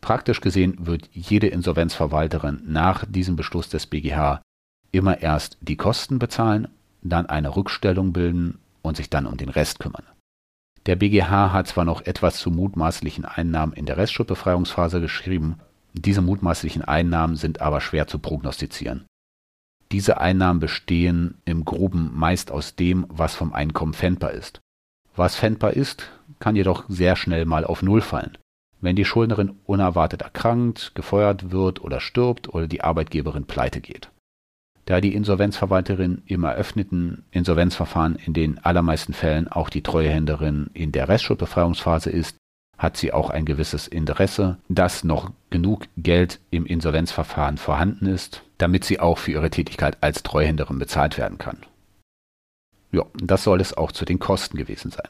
Praktisch 0.00 0.40
gesehen 0.40 0.86
wird 0.86 1.08
jede 1.12 1.48
Insolvenzverwalterin 1.48 2.62
nach 2.66 3.04
diesem 3.06 3.36
Beschluss 3.36 3.68
des 3.68 3.86
BGH 3.86 4.40
immer 4.90 5.20
erst 5.20 5.58
die 5.60 5.76
Kosten 5.76 6.18
bezahlen 6.18 6.68
dann 7.04 7.26
eine 7.26 7.54
Rückstellung 7.54 8.12
bilden 8.12 8.58
und 8.82 8.96
sich 8.96 9.10
dann 9.10 9.26
um 9.26 9.36
den 9.36 9.48
Rest 9.48 9.78
kümmern. 9.78 10.04
Der 10.86 10.96
BGH 10.96 11.52
hat 11.52 11.68
zwar 11.68 11.84
noch 11.84 12.02
etwas 12.02 12.36
zu 12.36 12.50
mutmaßlichen 12.50 13.24
Einnahmen 13.24 13.72
in 13.72 13.86
der 13.86 13.96
Restschuldbefreiungsphase 13.96 15.00
geschrieben, 15.00 15.58
diese 15.92 16.22
mutmaßlichen 16.22 16.82
Einnahmen 16.82 17.36
sind 17.36 17.60
aber 17.60 17.80
schwer 17.80 18.06
zu 18.06 18.18
prognostizieren. 18.18 19.06
Diese 19.92 20.18
Einnahmen 20.18 20.58
bestehen 20.58 21.40
im 21.44 21.64
Groben 21.64 22.10
meist 22.12 22.50
aus 22.50 22.74
dem, 22.74 23.06
was 23.08 23.36
vom 23.36 23.52
Einkommen 23.52 23.94
fändbar 23.94 24.32
ist. 24.32 24.60
Was 25.14 25.36
fändbar 25.36 25.74
ist, 25.74 26.10
kann 26.40 26.56
jedoch 26.56 26.84
sehr 26.88 27.14
schnell 27.14 27.44
mal 27.44 27.64
auf 27.64 27.82
Null 27.82 28.00
fallen. 28.00 28.36
Wenn 28.80 28.96
die 28.96 29.04
Schuldnerin 29.04 29.60
unerwartet 29.64 30.22
erkrankt, 30.22 30.94
gefeuert 30.96 31.52
wird 31.52 31.80
oder 31.80 32.00
stirbt 32.00 32.48
oder 32.48 32.66
die 32.66 32.82
Arbeitgeberin 32.82 33.46
pleite 33.46 33.80
geht 33.80 34.10
da 34.86 35.00
die 35.00 35.14
Insolvenzverwalterin 35.14 36.22
im 36.26 36.44
eröffneten 36.44 37.24
Insolvenzverfahren 37.30 38.16
in 38.16 38.34
den 38.34 38.58
allermeisten 38.64 39.14
Fällen 39.14 39.48
auch 39.48 39.70
die 39.70 39.82
Treuhänderin 39.82 40.70
in 40.74 40.92
der 40.92 41.08
Restschuldbefreiungsphase 41.08 42.10
ist, 42.10 42.36
hat 42.76 42.96
sie 42.96 43.12
auch 43.12 43.30
ein 43.30 43.44
gewisses 43.44 43.86
Interesse, 43.86 44.58
dass 44.68 45.04
noch 45.04 45.30
genug 45.50 45.86
Geld 45.96 46.40
im 46.50 46.66
Insolvenzverfahren 46.66 47.56
vorhanden 47.56 48.06
ist, 48.06 48.42
damit 48.58 48.84
sie 48.84 49.00
auch 49.00 49.18
für 49.18 49.32
ihre 49.32 49.50
Tätigkeit 49.50 49.96
als 50.00 50.22
Treuhänderin 50.22 50.78
bezahlt 50.78 51.16
werden 51.16 51.38
kann. 51.38 51.58
Ja, 52.92 53.04
das 53.14 53.44
soll 53.44 53.60
es 53.60 53.76
auch 53.76 53.92
zu 53.92 54.04
den 54.04 54.18
Kosten 54.18 54.56
gewesen 54.56 54.90
sein. 54.90 55.08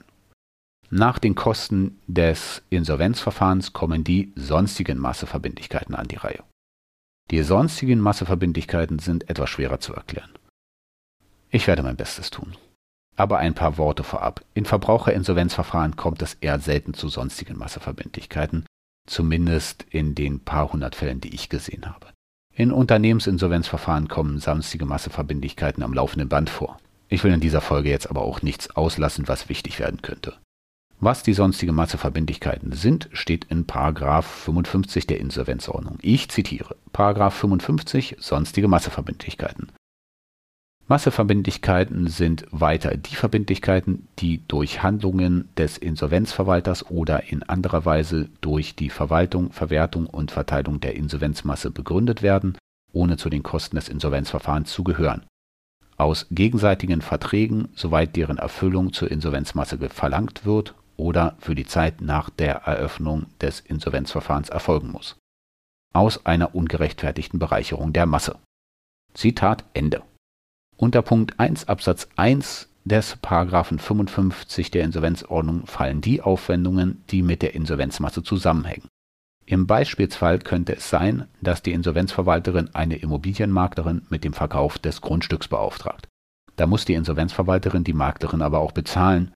Nach 0.91 1.19
den 1.19 1.35
Kosten 1.35 1.99
des 2.07 2.63
Insolvenzverfahrens 2.71 3.73
kommen 3.73 4.05
die 4.05 4.33
sonstigen 4.37 4.99
Masseverbindlichkeiten 4.99 5.95
an 5.95 6.07
die 6.07 6.17
Reihe. 6.17 6.45
Die 7.31 7.43
sonstigen 7.43 8.01
Masseverbindlichkeiten 8.01 8.99
sind 8.99 9.29
etwas 9.31 9.51
schwerer 9.51 9.81
zu 9.81 9.95
erklären. 9.95 10.31
Ich 11.51 11.67
werde 11.67 11.83
mein 11.83 11.97
Bestes 11.97 12.31
tun. 12.31 12.57
Aber 13.17 13.39
ein 13.39 13.55
paar 13.55 13.79
Worte 13.79 14.03
vorab. 14.03 14.45
In 14.55 14.65
Verbraucherinsolvenzverfahren 14.65 15.97
kommt 15.97 16.21
es 16.21 16.35
eher 16.35 16.59
selten 16.59 16.95
zu 16.95 17.09
sonstigen 17.09 17.57
Masseverbindlichkeiten, 17.57 18.67
zumindest 19.07 19.85
in 19.91 20.15
den 20.15 20.41
paar 20.41 20.73
hundert 20.73 20.97
Fällen, 20.97 21.21
die 21.21 21.35
ich 21.35 21.49
gesehen 21.49 21.87
habe. 21.87 22.09
In 22.55 22.73
Unternehmensinsolvenzverfahren 22.73 24.09
kommen 24.09 24.39
sonstige 24.39 24.85
Masseverbindlichkeiten 24.85 25.83
am 25.83 25.95
laufenden 25.95 26.29
Band 26.29 26.51
vor. 26.51 26.79
Ich 27.09 27.23
will 27.25 27.33
in 27.33 27.41
dieser 27.41 27.61
Folge 27.61 27.91
jetzt 27.91 28.11
aber 28.11 28.23
auch 28.23 28.43
nichts 28.43 28.75
auslassen, 28.77 29.29
was 29.29 29.49
wichtig 29.49 29.79
werden 29.79 30.03
könnte. 30.03 30.35
Was 31.01 31.23
die 31.23 31.35
sonstigen 31.35 31.75
Masseverbindlichkeiten 31.75 32.73
sind, 32.73 33.11
steht 33.13 33.45
in 33.47 33.67
Paragraph 33.67 34.27
55 34.27 35.07
der 35.07 35.21
Insolvenzordnung. 35.21 35.99
Ich 36.01 36.29
zitiere 36.31 36.77
Paragraph 36.93 37.35
55 37.35 38.17
sonstige 38.21 38.69
Masseverbindlichkeiten. 38.69 39.73
Masseverbindlichkeiten 40.87 42.09
sind 42.09 42.47
weiter 42.51 42.97
die 42.97 43.17
Verbindlichkeiten, 43.17 44.07
die 44.19 44.47
durch 44.47 44.83
Handlungen 44.83 45.49
des 45.57 45.79
Insolvenzverwalters 45.79 46.91
oder 46.91 47.31
in 47.31 47.43
anderer 47.43 47.85
Weise 47.87 48.29
durch 48.43 48.77
die 48.77 48.91
Verwaltung, 48.91 49.51
Verwertung 49.51 50.07
und 50.07 50.31
Verteilung 50.31 50.81
der 50.81 50.95
Insolvenzmasse 50.95 51.71
begründet 51.71 52.23
werden, 52.23 52.59
ohne 52.93 53.17
zu 53.17 53.31
den 53.31 53.43
Kosten 53.43 53.77
des 53.77 53.89
Insolvenzverfahrens 53.89 54.71
zu 54.71 54.85
gehören. 54.85 55.25
Aus 55.97 56.27
gegenseitigen 56.31 57.01
Verträgen, 57.01 57.69
soweit 57.75 58.15
deren 58.17 58.39
Erfüllung 58.39 58.93
zur 58.93 59.11
Insolvenzmasse 59.11 59.79
verlangt 59.89 60.45
wird 60.45 60.75
oder 60.97 61.37
für 61.39 61.55
die 61.55 61.67
Zeit 61.67 62.01
nach 62.01 62.31
der 62.31 62.57
Eröffnung 62.63 63.27
des 63.41 63.61
Insolvenzverfahrens 63.61 64.49
erfolgen 64.49 64.91
muss. 64.91 65.17
Aus 65.93 66.27
einer 66.27 66.55
ungerechtfertigten 66.55 67.39
Bereicherung 67.39 67.93
der 67.93 68.07
Masse. 68.07 68.39
Zitat 69.15 69.65
Ende. 69.75 70.03
Unter 70.77 71.03
Punkt 71.03 71.39
1 71.39 71.69
Absatz 71.69 72.09
1 72.17 72.69
des 72.85 73.17
Paragraphen 73.17 73.79
55 73.79 74.71
der 74.71 74.85
Insolvenzordnung 74.85 75.67
fallen 75.67 76.01
die 76.01 76.21
Aufwendungen, 76.21 77.03
die 77.11 77.23
mit 77.23 77.43
der 77.43 77.55
Insolvenzmasse 77.55 78.23
zusammenhängen. 78.23 78.89
Im 79.47 79.67
Beispielsfall 79.67 80.39
könnte 80.39 80.77
es 80.77 80.89
sein, 80.89 81.29
dass 81.41 81.63
die 81.63 81.73
Insolvenzverwalterin 81.73 82.75
eine 82.75 82.97
Immobilienmaklerin 82.97 84.07
mit 84.09 84.25
dem 84.25 84.33
Verkauf 84.33 84.79
des 84.79 85.01
Grundstücks 85.01 85.49
beauftragt. 85.49 86.09
Da 86.57 86.67
muss 86.67 86.85
die 86.85 86.95
Insolvenzverwalterin 86.95 87.85
die 87.85 87.93
Maklerin 87.93 88.43
aber 88.43 88.61
auch 88.61 88.73
bezahlen, 88.73 89.33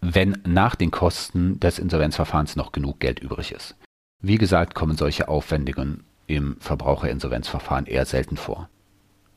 wenn 0.00 0.38
nach 0.44 0.74
den 0.74 0.90
Kosten 0.90 1.60
des 1.60 1.78
Insolvenzverfahrens 1.78 2.56
noch 2.56 2.72
genug 2.72 3.00
Geld 3.00 3.20
übrig 3.20 3.52
ist. 3.52 3.76
Wie 4.22 4.38
gesagt, 4.38 4.74
kommen 4.74 4.96
solche 4.96 5.28
Aufwendungen 5.28 6.04
im 6.26 6.56
Verbraucherinsolvenzverfahren 6.60 7.86
eher 7.86 8.04
selten 8.04 8.36
vor. 8.36 8.68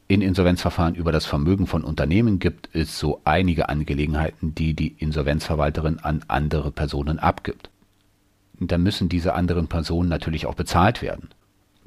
In 0.07 0.21
Insolvenzverfahren 0.21 0.95
über 0.95 1.11
das 1.11 1.25
Vermögen 1.25 1.65
von 1.65 1.83
Unternehmen 1.83 2.39
gibt 2.39 2.69
es 2.73 2.99
so 2.99 3.21
einige 3.23 3.69
Angelegenheiten, 3.69 4.53
die 4.53 4.73
die 4.73 4.89
Insolvenzverwalterin 4.99 5.99
an 5.99 6.23
andere 6.27 6.71
Personen 6.71 7.19
abgibt. 7.19 7.69
Da 8.59 8.77
müssen 8.77 9.09
diese 9.09 9.33
anderen 9.33 9.67
Personen 9.67 10.09
natürlich 10.09 10.45
auch 10.45 10.55
bezahlt 10.55 11.01
werden. 11.01 11.29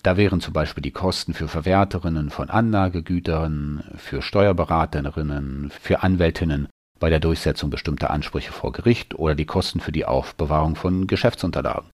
Da 0.02 0.16
wären 0.16 0.40
zum 0.40 0.52
Beispiel 0.52 0.82
die 0.82 0.90
Kosten 0.90 1.34
für 1.34 1.48
Verwerterinnen 1.48 2.30
von 2.30 2.50
Anlagegütern, 2.50 3.84
für 3.96 4.22
Steuerberaterinnen, 4.22 5.70
für 5.70 6.02
Anwältinnen 6.02 6.68
bei 6.98 7.10
der 7.10 7.20
Durchsetzung 7.20 7.70
bestimmter 7.70 8.10
Ansprüche 8.10 8.52
vor 8.52 8.72
Gericht 8.72 9.14
oder 9.14 9.34
die 9.34 9.46
Kosten 9.46 9.80
für 9.80 9.92
die 9.92 10.04
Aufbewahrung 10.04 10.76
von 10.76 11.06
Geschäftsunterlagen. 11.06 11.90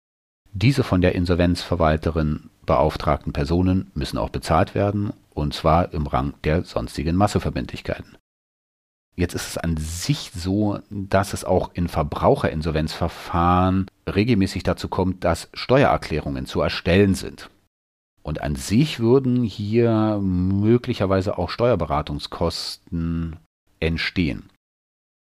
Diese 0.52 0.82
von 0.82 1.00
der 1.00 1.14
Insolvenzverwalterin 1.14 2.50
beauftragten 2.66 3.32
Personen 3.32 3.90
müssen 3.94 4.18
auch 4.18 4.30
bezahlt 4.30 4.74
werden, 4.74 5.12
und 5.30 5.54
zwar 5.54 5.92
im 5.92 6.06
Rang 6.06 6.34
der 6.44 6.64
sonstigen 6.64 7.16
Masseverbindlichkeiten. 7.16 8.16
Jetzt 9.16 9.34
ist 9.34 9.48
es 9.48 9.58
an 9.58 9.76
sich 9.76 10.30
so, 10.34 10.78
dass 10.88 11.34
es 11.34 11.44
auch 11.44 11.70
in 11.74 11.88
Verbraucherinsolvenzverfahren 11.88 13.86
regelmäßig 14.12 14.62
dazu 14.62 14.88
kommt, 14.88 15.24
dass 15.24 15.48
Steuererklärungen 15.52 16.46
zu 16.46 16.60
erstellen 16.60 17.14
sind. 17.14 17.50
Und 18.22 18.40
an 18.42 18.54
sich 18.54 19.00
würden 19.00 19.42
hier 19.42 20.18
möglicherweise 20.22 21.38
auch 21.38 21.50
Steuerberatungskosten 21.50 23.36
entstehen. 23.78 24.50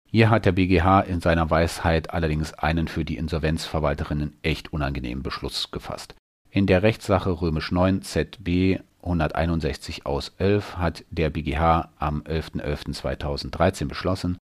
Hier 0.06 0.30
hat 0.30 0.46
der 0.46 0.52
BGH 0.52 1.00
in 1.00 1.20
seiner 1.20 1.50
Weisheit 1.50 2.10
allerdings 2.10 2.54
einen 2.54 2.88
für 2.88 3.04
die 3.04 3.16
Insolvenzverwalterinnen 3.16 4.36
echt 4.42 4.72
unangenehmen 4.72 5.22
Beschluss 5.22 5.70
gefasst. 5.70 6.14
In 6.50 6.66
der 6.66 6.82
Rechtssache 6.82 7.42
Römisch 7.42 7.70
9 7.70 8.02
ZB 8.02 8.78
161 9.02 10.06
aus 10.06 10.32
11 10.38 10.76
hat 10.76 11.04
der 11.10 11.30
BGH 11.30 11.90
am 11.98 12.22
11.11.2013 12.22 13.86
beschlossen, 13.86 14.38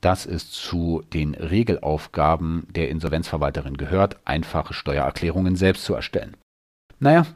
dass 0.00 0.26
es 0.26 0.50
zu 0.50 1.02
den 1.12 1.34
Regelaufgaben 1.34 2.66
der 2.70 2.88
Insolvenzverwalterin 2.88 3.76
gehört, 3.76 4.16
einfache 4.24 4.74
Steuererklärungen 4.74 5.56
selbst 5.56 5.84
zu 5.84 5.94
erstellen. 5.94 6.36
Naja, 7.00 7.26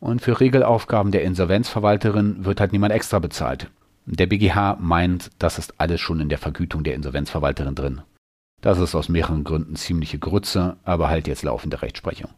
und 0.00 0.22
für 0.22 0.38
Regelaufgaben 0.38 1.10
der 1.10 1.24
Insolvenzverwalterin 1.24 2.44
wird 2.44 2.60
halt 2.60 2.72
niemand 2.72 2.92
extra 2.92 3.18
bezahlt. 3.18 3.68
Der 4.10 4.26
BGH 4.26 4.78
meint, 4.80 5.30
das 5.38 5.58
ist 5.58 5.78
alles 5.78 6.00
schon 6.00 6.20
in 6.20 6.30
der 6.30 6.38
Vergütung 6.38 6.82
der 6.82 6.94
Insolvenzverwalterin 6.94 7.74
drin. 7.74 8.00
Das 8.62 8.78
ist 8.78 8.94
aus 8.94 9.10
mehreren 9.10 9.44
Gründen 9.44 9.76
ziemliche 9.76 10.18
Grütze, 10.18 10.78
aber 10.82 11.08
halt 11.08 11.28
jetzt 11.28 11.42
laufende 11.42 11.82
Rechtsprechung. 11.82 12.30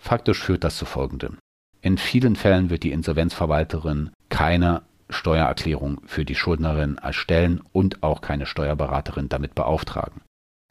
Faktisch 0.00 0.40
führt 0.40 0.62
das 0.62 0.76
zu 0.76 0.84
folgendem. 0.84 1.38
In 1.82 1.98
vielen 1.98 2.36
Fällen 2.36 2.70
wird 2.70 2.84
die 2.84 2.92
Insolvenzverwalterin 2.92 4.10
keine 4.28 4.82
Steuererklärung 5.10 6.00
für 6.06 6.24
die 6.24 6.36
Schuldnerin 6.36 6.98
erstellen 6.98 7.62
und 7.72 8.04
auch 8.04 8.20
keine 8.20 8.46
Steuerberaterin 8.46 9.28
damit 9.28 9.56
beauftragen. 9.56 10.20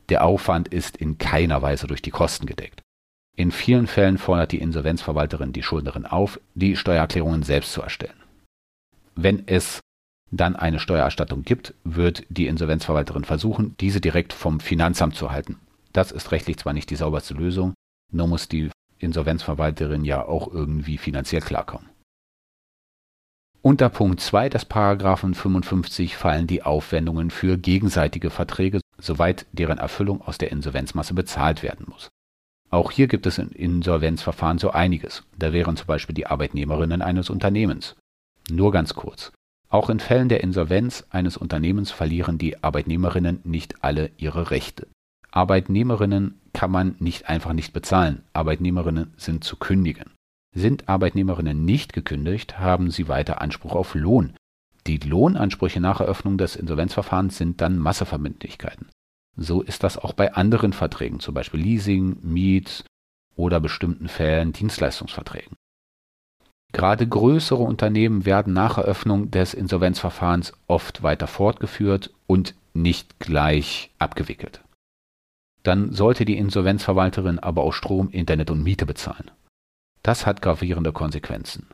Der 0.08 0.24
Aufwand 0.24 0.70
ist 0.70 0.96
in 0.96 1.18
keiner 1.18 1.62
Weise 1.62 1.88
durch 1.88 2.02
die 2.02 2.12
Kosten 2.12 2.46
gedeckt. 2.46 2.82
In 3.36 3.52
vielen 3.52 3.88
Fällen 3.88 4.18
fordert 4.18 4.54
die 4.54 4.62
Insolvenzverwalterin 4.62 5.52
die 5.52 5.64
Schuldnerin 5.64 6.06
auf, 6.06 6.40
die 6.56 6.78
Steuererklärungen 6.78 7.44
selbst 7.44 7.74
zu 7.74 7.82
erstellen. 7.82 8.24
Wenn 9.16 9.44
es 9.48 9.82
dann 10.32 10.56
eine 10.56 10.80
Steuererstattung 10.80 11.44
gibt, 11.44 11.74
wird 11.84 12.24
die 12.30 12.48
Insolvenzverwalterin 12.48 13.24
versuchen, 13.24 13.76
diese 13.80 14.02
direkt 14.02 14.34
vom 14.34 14.60
Finanzamt 14.60 15.16
zu 15.16 15.28
erhalten. 15.28 15.60
Das 15.94 16.12
ist 16.12 16.32
rechtlich 16.32 16.58
zwar 16.58 16.74
nicht 16.74 16.90
die 16.90 16.96
sauberste 16.96 17.34
Lösung, 17.34 17.74
nur 18.12 18.28
muss 18.28 18.48
die 18.48 18.70
Insolvenzverwalterin 19.00 20.04
ja 20.06 20.26
auch 20.26 20.52
irgendwie 20.52 20.98
finanziell 20.98 21.42
klarkommen. 21.42 21.90
Unter 23.62 23.90
Punkt 23.90 24.22
2 24.22 24.50
des 24.50 24.66
Paragraphen 24.66 25.34
55 25.34 26.16
fallen 26.16 26.48
die 26.48 26.64
Aufwendungen 26.64 27.32
für 27.32 27.58
gegenseitige 27.58 28.30
Verträge, 28.30 28.80
soweit 28.98 29.46
deren 29.52 29.78
Erfüllung 29.78 30.22
aus 30.22 30.38
der 30.38 30.52
Insolvenzmasse 30.52 31.14
bezahlt 31.14 31.64
werden 31.64 31.86
muss. 31.90 32.10
Auch 32.70 32.92
hier 32.92 33.08
gibt 33.08 33.26
es 33.26 33.38
in 33.38 33.50
Insolvenzverfahren 33.50 34.58
so 34.58 34.72
einiges. 34.72 35.24
Da 35.38 35.54
wären 35.54 35.78
zum 35.78 35.88
Beispiel 35.88 36.16
die 36.16 36.28
Arbeitnehmerinnen 36.28 37.02
eines 37.02 37.30
Unternehmens. 37.30 37.96
Nur 38.50 38.72
ganz 38.72 38.94
kurz. 38.94 39.32
Auch 39.70 39.90
in 39.90 40.00
Fällen 40.00 40.30
der 40.30 40.42
Insolvenz 40.42 41.06
eines 41.10 41.36
Unternehmens 41.36 41.92
verlieren 41.92 42.38
die 42.38 42.64
Arbeitnehmerinnen 42.64 43.42
nicht 43.44 43.84
alle 43.84 44.12
ihre 44.18 44.52
Rechte. 44.52 44.88
Arbeitnehmerinnen 45.32 46.40
kann 46.54 46.72
man 46.72 46.96
nicht 47.00 47.28
einfach 47.28 47.54
nicht 47.54 47.74
bezahlen. 47.74 48.24
Arbeitnehmerinnen 48.34 49.14
sind 49.18 49.44
zu 49.44 49.58
kündigen. 49.58 50.12
Sind 50.56 50.88
Arbeitnehmerinnen 50.88 51.66
nicht 51.66 51.94
gekündigt, 51.94 52.60
haben 52.60 52.92
sie 52.92 53.08
weiter 53.08 53.42
Anspruch 53.42 53.76
auf 53.76 53.94
Lohn. 53.94 54.34
Die 54.88 54.98
Lohnansprüche 54.98 55.82
nach 55.82 56.00
Eröffnung 56.00 56.38
des 56.38 56.56
Insolvenzverfahrens 56.56 57.38
sind 57.38 57.60
dann 57.60 57.78
Masseverbindlichkeiten. 57.78 58.88
So 59.36 59.62
ist 59.62 59.84
das 59.84 59.98
auch 59.98 60.14
bei 60.14 60.34
anderen 60.34 60.72
Verträgen, 60.72 61.20
zum 61.20 61.34
Beispiel 61.34 61.60
Leasing, 61.60 62.18
Miet 62.22 62.86
oder 63.36 63.60
bestimmten 63.60 64.08
Fällen 64.08 64.54
Dienstleistungsverträgen. 64.54 65.56
Gerade 66.74 67.08
größere 67.08 67.64
Unternehmen 67.64 68.26
werden 68.26 68.54
nach 68.54 68.78
Eröffnung 68.78 69.32
des 69.32 69.54
Insolvenzverfahrens 69.54 70.54
oft 70.68 71.02
weiter 71.02 71.28
fortgeführt 71.28 72.14
und 72.28 72.56
nicht 72.74 73.20
gleich 73.20 73.92
abgewickelt. 74.00 74.62
Dann 75.64 75.92
sollte 75.92 76.24
die 76.26 76.38
Insolvenzverwalterin 76.38 77.40
aber 77.40 77.64
auch 77.64 77.74
Strom, 77.74 78.10
Internet 78.10 78.52
und 78.52 78.64
Miete 78.64 78.86
bezahlen. 78.86 79.32
Das 80.04 80.26
hat 80.26 80.42
gravierende 80.42 80.94
Konsequenzen. 80.94 81.68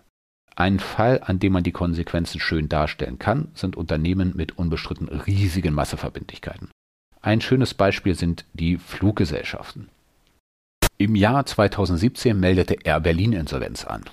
Ein 0.55 0.79
Fall, 0.79 1.21
an 1.23 1.39
dem 1.39 1.53
man 1.53 1.63
die 1.63 1.71
Konsequenzen 1.71 2.39
schön 2.39 2.69
darstellen 2.69 3.19
kann, 3.19 3.49
sind 3.55 3.75
Unternehmen 3.75 4.33
mit 4.35 4.57
unbestritten 4.57 5.09
riesigen 5.09 5.73
Masseverbindlichkeiten. 5.73 6.69
Ein 7.21 7.41
schönes 7.41 7.73
Beispiel 7.73 8.15
sind 8.15 8.45
die 8.53 8.77
Fluggesellschaften. 8.77 9.89
Im 10.97 11.15
Jahr 11.15 11.45
2017 11.45 12.39
meldete 12.39 12.75
Air 12.83 12.99
Berlin 12.99 13.33
Insolvenz 13.33 13.85
an. 13.85 14.03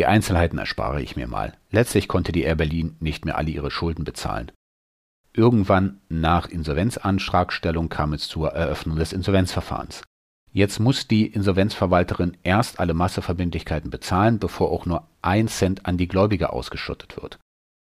Die 0.00 0.06
Einzelheiten 0.06 0.56
erspare 0.56 1.02
ich 1.02 1.14
mir 1.14 1.26
mal. 1.28 1.52
Letztlich 1.70 2.08
konnte 2.08 2.32
die 2.32 2.44
Air 2.44 2.54
Berlin 2.54 2.96
nicht 3.00 3.26
mehr 3.26 3.36
alle 3.36 3.50
ihre 3.50 3.70
Schulden 3.70 4.02
bezahlen. 4.02 4.50
Irgendwann 5.34 6.00
nach 6.08 6.48
Insolvenzantragstellung 6.48 7.90
kam 7.90 8.14
es 8.14 8.26
zur 8.26 8.48
Eröffnung 8.48 8.96
des 8.96 9.12
Insolvenzverfahrens. 9.12 10.02
Jetzt 10.54 10.80
muss 10.80 11.06
die 11.06 11.26
Insolvenzverwalterin 11.26 12.38
erst 12.44 12.80
alle 12.80 12.94
Masseverbindlichkeiten 12.94 13.90
bezahlen, 13.90 14.38
bevor 14.38 14.72
auch 14.72 14.86
nur 14.86 15.06
ein 15.20 15.48
Cent 15.48 15.84
an 15.84 15.98
die 15.98 16.08
Gläubiger 16.08 16.54
ausgeschüttet 16.54 17.20
wird. 17.20 17.38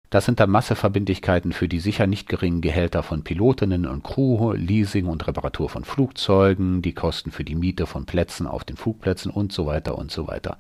Das 0.10 0.26
sind 0.26 0.42
dann 0.42 0.50
Masseverbindlichkeiten 0.50 1.54
für 1.54 1.70
die 1.70 1.80
sicher 1.80 2.08
nicht 2.08 2.28
geringen 2.28 2.60
Gehälter 2.60 3.04
von 3.04 3.24
Pilotinnen 3.24 3.86
und 3.86 4.04
Crew, 4.04 4.52
Leasing 4.52 5.06
und 5.06 5.26
Reparatur 5.28 5.70
von 5.70 5.86
Flugzeugen, 5.86 6.82
die 6.82 6.94
Kosten 6.94 7.32
für 7.32 7.46
die 7.46 7.56
Miete 7.56 7.86
von 7.86 8.06
Plätzen 8.06 8.48
auf 8.48 8.66
den 8.66 8.76
Flugplätzen 8.76 9.32
und 9.32 9.54
so 9.54 9.66
weiter 9.66 9.98
und 9.98 10.12
so 10.12 10.28
weiter. 10.28 10.58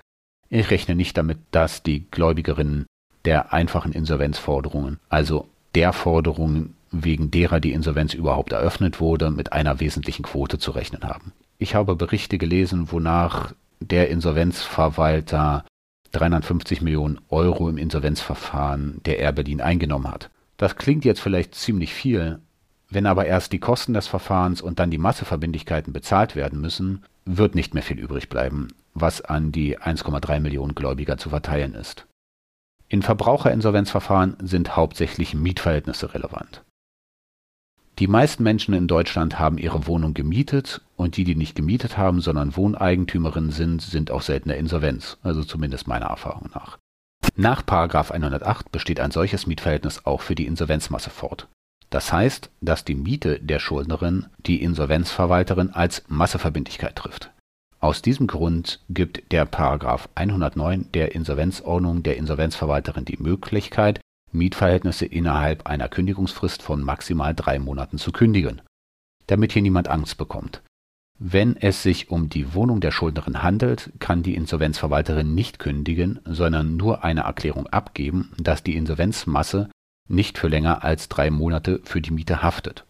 Ich 0.53 0.69
rechne 0.69 0.95
nicht 0.95 1.17
damit, 1.17 1.37
dass 1.51 1.81
die 1.81 2.05
Gläubigerinnen 2.11 2.85
der 3.23 3.53
einfachen 3.53 3.93
Insolvenzforderungen, 3.93 4.99
also 5.07 5.47
der 5.75 5.93
Forderungen, 5.93 6.75
wegen 6.91 7.31
derer 7.31 7.61
die 7.61 7.71
Insolvenz 7.71 8.13
überhaupt 8.13 8.51
eröffnet 8.51 8.99
wurde, 8.99 9.31
mit 9.31 9.53
einer 9.53 9.79
wesentlichen 9.79 10.23
Quote 10.23 10.59
zu 10.59 10.71
rechnen 10.71 11.03
haben. 11.05 11.31
Ich 11.57 11.73
habe 11.73 11.95
Berichte 11.95 12.37
gelesen, 12.37 12.91
wonach 12.91 13.53
der 13.79 14.09
Insolvenzverwalter 14.09 15.63
350 16.11 16.81
Millionen 16.81 17.21
Euro 17.29 17.69
im 17.69 17.77
Insolvenzverfahren 17.77 18.99
der 19.05 19.19
Air 19.19 19.31
Berlin 19.31 19.61
eingenommen 19.61 20.11
hat. 20.11 20.29
Das 20.57 20.75
klingt 20.75 21.05
jetzt 21.05 21.21
vielleicht 21.21 21.55
ziemlich 21.55 21.93
viel, 21.93 22.39
wenn 22.89 23.05
aber 23.05 23.25
erst 23.25 23.53
die 23.53 23.59
Kosten 23.59 23.93
des 23.93 24.07
Verfahrens 24.07 24.61
und 24.61 24.79
dann 24.79 24.91
die 24.91 24.97
Masseverbindlichkeiten 24.97 25.93
bezahlt 25.93 26.35
werden 26.35 26.59
müssen, 26.59 27.03
wird 27.23 27.55
nicht 27.55 27.73
mehr 27.73 27.83
viel 27.83 27.99
übrig 27.99 28.27
bleiben, 28.27 28.67
was 28.93 29.21
an 29.21 29.51
die 29.51 29.79
1,3 29.79 30.39
Millionen 30.39 30.75
Gläubiger 30.75 31.17
zu 31.17 31.29
verteilen 31.29 31.73
ist. 31.73 32.05
In 32.87 33.01
Verbraucherinsolvenzverfahren 33.01 34.35
sind 34.41 34.75
hauptsächlich 34.75 35.33
Mietverhältnisse 35.33 36.13
relevant. 36.13 36.63
Die 37.99 38.07
meisten 38.07 38.43
Menschen 38.43 38.73
in 38.73 38.87
Deutschland 38.87 39.37
haben 39.37 39.57
ihre 39.57 39.85
Wohnung 39.85 40.13
gemietet 40.13 40.81
und 40.95 41.17
die, 41.17 41.23
die 41.23 41.35
nicht 41.35 41.55
gemietet 41.55 41.97
haben, 41.97 42.21
sondern 42.21 42.55
Wohneigentümerinnen 42.55 43.51
sind, 43.51 43.81
sind 43.81 44.11
auch 44.11 44.21
seltener 44.21 44.55
Insolvenz, 44.55 45.17
also 45.23 45.43
zumindest 45.43 45.87
meiner 45.87 46.07
Erfahrung 46.07 46.49
nach. 46.53 46.77
Nach 47.35 47.63
108 47.67 48.71
besteht 48.71 48.99
ein 48.99 49.11
solches 49.11 49.47
Mietverhältnis 49.47 50.05
auch 50.05 50.21
für 50.21 50.35
die 50.35 50.47
Insolvenzmasse 50.47 51.09
fort. 51.09 51.47
Das 51.89 52.11
heißt, 52.11 52.49
dass 52.61 52.85
die 52.85 52.95
Miete 52.95 53.39
der 53.39 53.59
Schuldnerin 53.59 54.27
die 54.39 54.63
Insolvenzverwalterin 54.63 55.71
als 55.71 56.03
Masseverbindlichkeit 56.07 56.95
trifft. 56.95 57.31
Aus 57.81 58.03
diesem 58.03 58.27
Grund 58.27 58.79
gibt 58.89 59.31
der 59.31 59.45
Paragraph 59.45 60.07
109 60.13 60.91
der 60.93 61.15
Insolvenzordnung 61.15 62.03
der 62.03 62.15
Insolvenzverwalterin 62.17 63.05
die 63.05 63.17
Möglichkeit, 63.17 63.99
Mietverhältnisse 64.31 65.07
innerhalb 65.07 65.65
einer 65.65 65.89
Kündigungsfrist 65.89 66.61
von 66.61 66.83
maximal 66.83 67.33
drei 67.33 67.57
Monaten 67.57 67.97
zu 67.97 68.11
kündigen, 68.11 68.61
damit 69.25 69.53
hier 69.53 69.63
niemand 69.63 69.87
Angst 69.87 70.19
bekommt. 70.19 70.61
Wenn 71.17 71.57
es 71.57 71.81
sich 71.81 72.11
um 72.11 72.29
die 72.29 72.53
Wohnung 72.53 72.81
der 72.81 72.91
Schuldnerin 72.91 73.41
handelt, 73.41 73.91
kann 73.97 74.21
die 74.21 74.35
Insolvenzverwalterin 74.35 75.33
nicht 75.33 75.57
kündigen, 75.57 76.19
sondern 76.25 76.77
nur 76.77 77.03
eine 77.03 77.21
Erklärung 77.21 77.65
abgeben, 77.67 78.31
dass 78.37 78.61
die 78.61 78.75
Insolvenzmasse 78.75 79.69
nicht 80.07 80.37
für 80.37 80.49
länger 80.49 80.83
als 80.83 81.09
drei 81.09 81.31
Monate 81.31 81.79
für 81.83 81.99
die 81.99 82.11
Miete 82.11 82.43
haftet. 82.43 82.85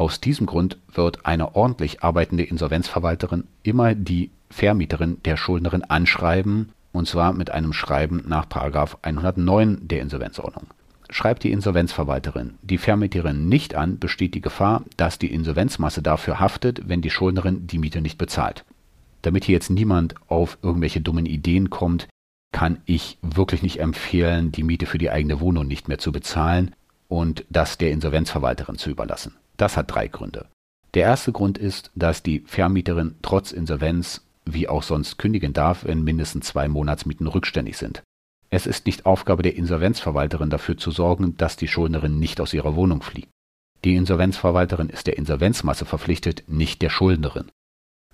Aus 0.00 0.18
diesem 0.18 0.46
Grund 0.46 0.78
wird 0.90 1.26
eine 1.26 1.54
ordentlich 1.54 2.02
arbeitende 2.02 2.42
Insolvenzverwalterin 2.42 3.44
immer 3.62 3.94
die 3.94 4.30
Vermieterin 4.48 5.18
der 5.26 5.36
Schuldnerin 5.36 5.84
anschreiben 5.84 6.72
und 6.92 7.06
zwar 7.06 7.34
mit 7.34 7.50
einem 7.50 7.74
Schreiben 7.74 8.24
nach 8.26 8.46
109 8.50 9.88
der 9.88 10.00
Insolvenzordnung. 10.00 10.68
Schreibt 11.10 11.44
die 11.44 11.52
Insolvenzverwalterin 11.52 12.54
die 12.62 12.78
Vermieterin 12.78 13.50
nicht 13.50 13.74
an, 13.74 13.98
besteht 13.98 14.34
die 14.34 14.40
Gefahr, 14.40 14.84
dass 14.96 15.18
die 15.18 15.34
Insolvenzmasse 15.34 16.00
dafür 16.00 16.40
haftet, 16.40 16.88
wenn 16.88 17.02
die 17.02 17.10
Schuldnerin 17.10 17.66
die 17.66 17.76
Miete 17.76 18.00
nicht 18.00 18.16
bezahlt. 18.16 18.64
Damit 19.20 19.44
hier 19.44 19.52
jetzt 19.52 19.68
niemand 19.68 20.14
auf 20.28 20.56
irgendwelche 20.62 21.02
dummen 21.02 21.26
Ideen 21.26 21.68
kommt, 21.68 22.08
kann 22.52 22.78
ich 22.86 23.18
wirklich 23.20 23.62
nicht 23.62 23.80
empfehlen, 23.80 24.50
die 24.50 24.62
Miete 24.62 24.86
für 24.86 24.96
die 24.96 25.10
eigene 25.10 25.40
Wohnung 25.40 25.66
nicht 25.66 25.88
mehr 25.88 25.98
zu 25.98 26.10
bezahlen 26.10 26.74
und 27.08 27.44
das 27.50 27.76
der 27.76 27.90
Insolvenzverwalterin 27.90 28.78
zu 28.78 28.88
überlassen. 28.88 29.34
Das 29.60 29.76
hat 29.76 29.94
drei 29.94 30.08
Gründe. 30.08 30.46
Der 30.94 31.02
erste 31.02 31.32
Grund 31.32 31.58
ist, 31.58 31.90
dass 31.94 32.22
die 32.22 32.40
Vermieterin 32.46 33.16
trotz 33.20 33.52
Insolvenz 33.52 34.24
wie 34.46 34.68
auch 34.68 34.82
sonst 34.82 35.18
kündigen 35.18 35.52
darf, 35.52 35.84
wenn 35.84 36.02
mindestens 36.02 36.46
zwei 36.46 36.66
Monatsmieten 36.66 37.26
rückständig 37.26 37.76
sind. 37.76 38.02
Es 38.48 38.66
ist 38.66 38.86
nicht 38.86 39.04
Aufgabe 39.04 39.42
der 39.42 39.56
Insolvenzverwalterin 39.56 40.48
dafür 40.48 40.78
zu 40.78 40.90
sorgen, 40.90 41.36
dass 41.36 41.56
die 41.56 41.68
Schuldnerin 41.68 42.18
nicht 42.18 42.40
aus 42.40 42.54
ihrer 42.54 42.74
Wohnung 42.74 43.02
fliegt. 43.02 43.28
Die 43.84 43.96
Insolvenzverwalterin 43.96 44.88
ist 44.88 45.06
der 45.06 45.18
Insolvenzmasse 45.18 45.84
verpflichtet, 45.84 46.44
nicht 46.48 46.80
der 46.80 46.88
Schuldnerin. 46.88 47.50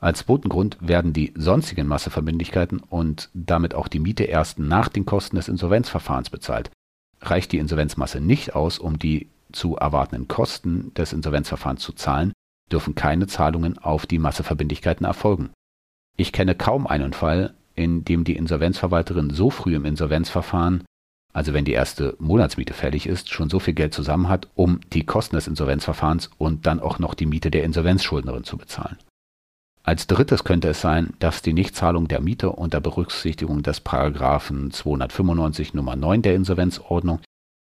Als 0.00 0.24
Botengrund 0.24 0.78
werden 0.80 1.12
die 1.12 1.32
sonstigen 1.36 1.86
Masseverbindlichkeiten 1.86 2.80
und 2.80 3.30
damit 3.34 3.72
auch 3.72 3.86
die 3.86 4.00
Miete 4.00 4.24
erst 4.24 4.58
nach 4.58 4.88
den 4.88 5.06
Kosten 5.06 5.36
des 5.36 5.46
Insolvenzverfahrens 5.46 6.28
bezahlt. 6.28 6.72
Reicht 7.20 7.52
die 7.52 7.58
Insolvenzmasse 7.58 8.20
nicht 8.20 8.56
aus, 8.56 8.80
um 8.80 8.98
die 8.98 9.28
zu 9.56 9.76
erwartenden 9.76 10.28
Kosten 10.28 10.92
des 10.94 11.12
Insolvenzverfahrens 11.12 11.82
zu 11.82 11.92
zahlen, 11.92 12.32
dürfen 12.70 12.94
keine 12.94 13.26
Zahlungen 13.26 13.78
auf 13.78 14.06
die 14.06 14.18
Masseverbindlichkeiten 14.18 15.06
erfolgen. 15.06 15.50
Ich 16.16 16.32
kenne 16.32 16.54
kaum 16.54 16.86
einen 16.86 17.12
Fall, 17.12 17.54
in 17.74 18.04
dem 18.04 18.24
die 18.24 18.36
Insolvenzverwalterin 18.36 19.30
so 19.30 19.50
früh 19.50 19.76
im 19.76 19.84
Insolvenzverfahren, 19.84 20.84
also 21.32 21.52
wenn 21.52 21.66
die 21.66 21.72
erste 21.72 22.16
Monatsmiete 22.18 22.72
fällig 22.72 23.06
ist, 23.06 23.30
schon 23.30 23.50
so 23.50 23.58
viel 23.58 23.74
Geld 23.74 23.92
zusammen 23.92 24.28
hat, 24.28 24.48
um 24.54 24.80
die 24.92 25.04
Kosten 25.04 25.36
des 25.36 25.46
Insolvenzverfahrens 25.46 26.30
und 26.38 26.66
dann 26.66 26.80
auch 26.80 26.98
noch 26.98 27.14
die 27.14 27.26
Miete 27.26 27.50
der 27.50 27.64
Insolvenzschuldnerin 27.64 28.44
zu 28.44 28.56
bezahlen. 28.56 28.96
Als 29.82 30.06
drittes 30.06 30.42
könnte 30.42 30.68
es 30.68 30.80
sein, 30.80 31.12
dass 31.18 31.42
die 31.42 31.52
Nichtzahlung 31.52 32.08
der 32.08 32.20
Miete 32.20 32.50
unter 32.50 32.80
Berücksichtigung 32.80 33.62
des 33.62 33.80
Paragraphen 33.80 34.72
295 34.72 35.74
Nummer 35.74 35.94
9 35.94 36.22
der 36.22 36.34
Insolvenzordnung 36.34 37.20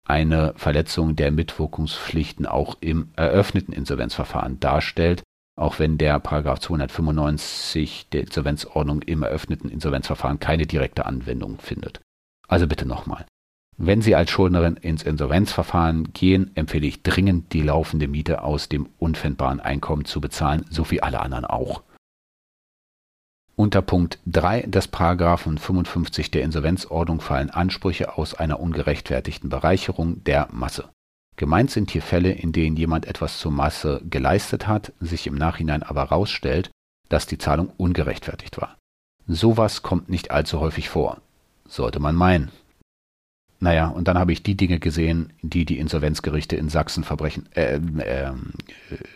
eine 0.05 0.53
Verletzung 0.57 1.17
der 1.17 1.31
Mitwirkungspflichten 1.31 2.47
auch 2.47 2.77
im 2.81 3.09
eröffneten 3.17 3.73
Insolvenzverfahren 3.73 4.61
darstellt, 4.61 5.23
auch 5.57 5.79
wenn 5.79 5.99
der 5.99 6.19
Paragraph 6.21 6.61
295 6.61 8.09
der 8.13 8.23
Insolvenzordnung 8.23 9.03
im 9.03 9.23
eröffneten 9.23 9.71
Insolvenzverfahren 9.71 10.41
keine 10.41 10.67
direkte 10.67 11.07
Anwendung 11.07 11.59
findet. 11.59 12.01
Also 12.49 12.67
bitte 12.67 12.87
nochmal. 12.87 13.25
Wenn 13.77 14.03
Sie 14.03 14.15
als 14.15 14.31
Schuldnerin 14.31 14.77
ins 14.77 15.03
Insolvenzverfahren 15.03 16.13
gehen, 16.13 16.53
empfehle 16.55 16.87
ich 16.87 17.03
dringend, 17.03 17.53
die 17.53 17.63
laufende 17.63 18.07
Miete 18.07 18.43
aus 18.43 18.69
dem 18.69 18.89
unpfändbaren 18.99 19.59
Einkommen 19.59 20.05
zu 20.05 20.21
bezahlen, 20.21 20.65
so 20.71 20.91
wie 20.91 21.03
alle 21.03 21.21
anderen 21.21 21.45
auch. 21.45 21.83
Unter 23.57 23.83
Punkt 23.83 24.19
3 24.27 24.63
des 24.63 24.89
Paragraphen 24.89 25.59
55 25.59 26.33
der 26.33 26.43
Insolvenzordnung 26.43 27.21
fallen 27.21 27.51
Ansprüche 27.51 28.19
aus 28.19 28.35
einer 28.35 28.59
ungerechtfertigten 28.59 29.49
Bereicherung 29.49 30.25
der 30.25 30.49
Masse. 30.51 30.89
Gemeint 31.37 31.71
sind 31.71 31.93
hier 31.93 32.03
Fälle, 32.03 32.33
in 32.33 32.51
denen 32.51 32.77
jemand 32.77 33.07
etwas 33.07 33.39
zur 33.39 33.53
Masse 33.53 34.03
geleistet 34.11 34.67
hat, 34.67 34.93
sich 34.99 35.29
im 35.29 35.37
Nachhinein 35.37 35.85
aber 35.85 36.03
herausstellt, 36.03 36.71
dass 37.09 37.27
die 37.27 37.39
Zahlung 37.39 37.71
ungerechtfertigt 37.77 38.61
war. 38.61 38.77
Sowas 39.29 39.83
kommt 39.83 40.09
nicht 40.09 40.33
allzu 40.33 40.59
häufig 40.59 40.89
vor. 40.89 41.21
Sollte 41.67 42.01
man 42.01 42.17
meinen. 42.17 42.51
Naja, 43.61 43.87
und 43.87 44.09
dann 44.09 44.19
habe 44.19 44.33
ich 44.33 44.43
die 44.43 44.57
Dinge 44.57 44.81
gesehen, 44.81 45.33
die 45.43 45.65
die 45.65 45.79
Insolvenzgerichte 45.79 46.57
in 46.57 46.69
Sachsen 46.69 47.05
verbrechen, 47.05 47.49
äh, 47.55 47.77
äh, 47.77 48.33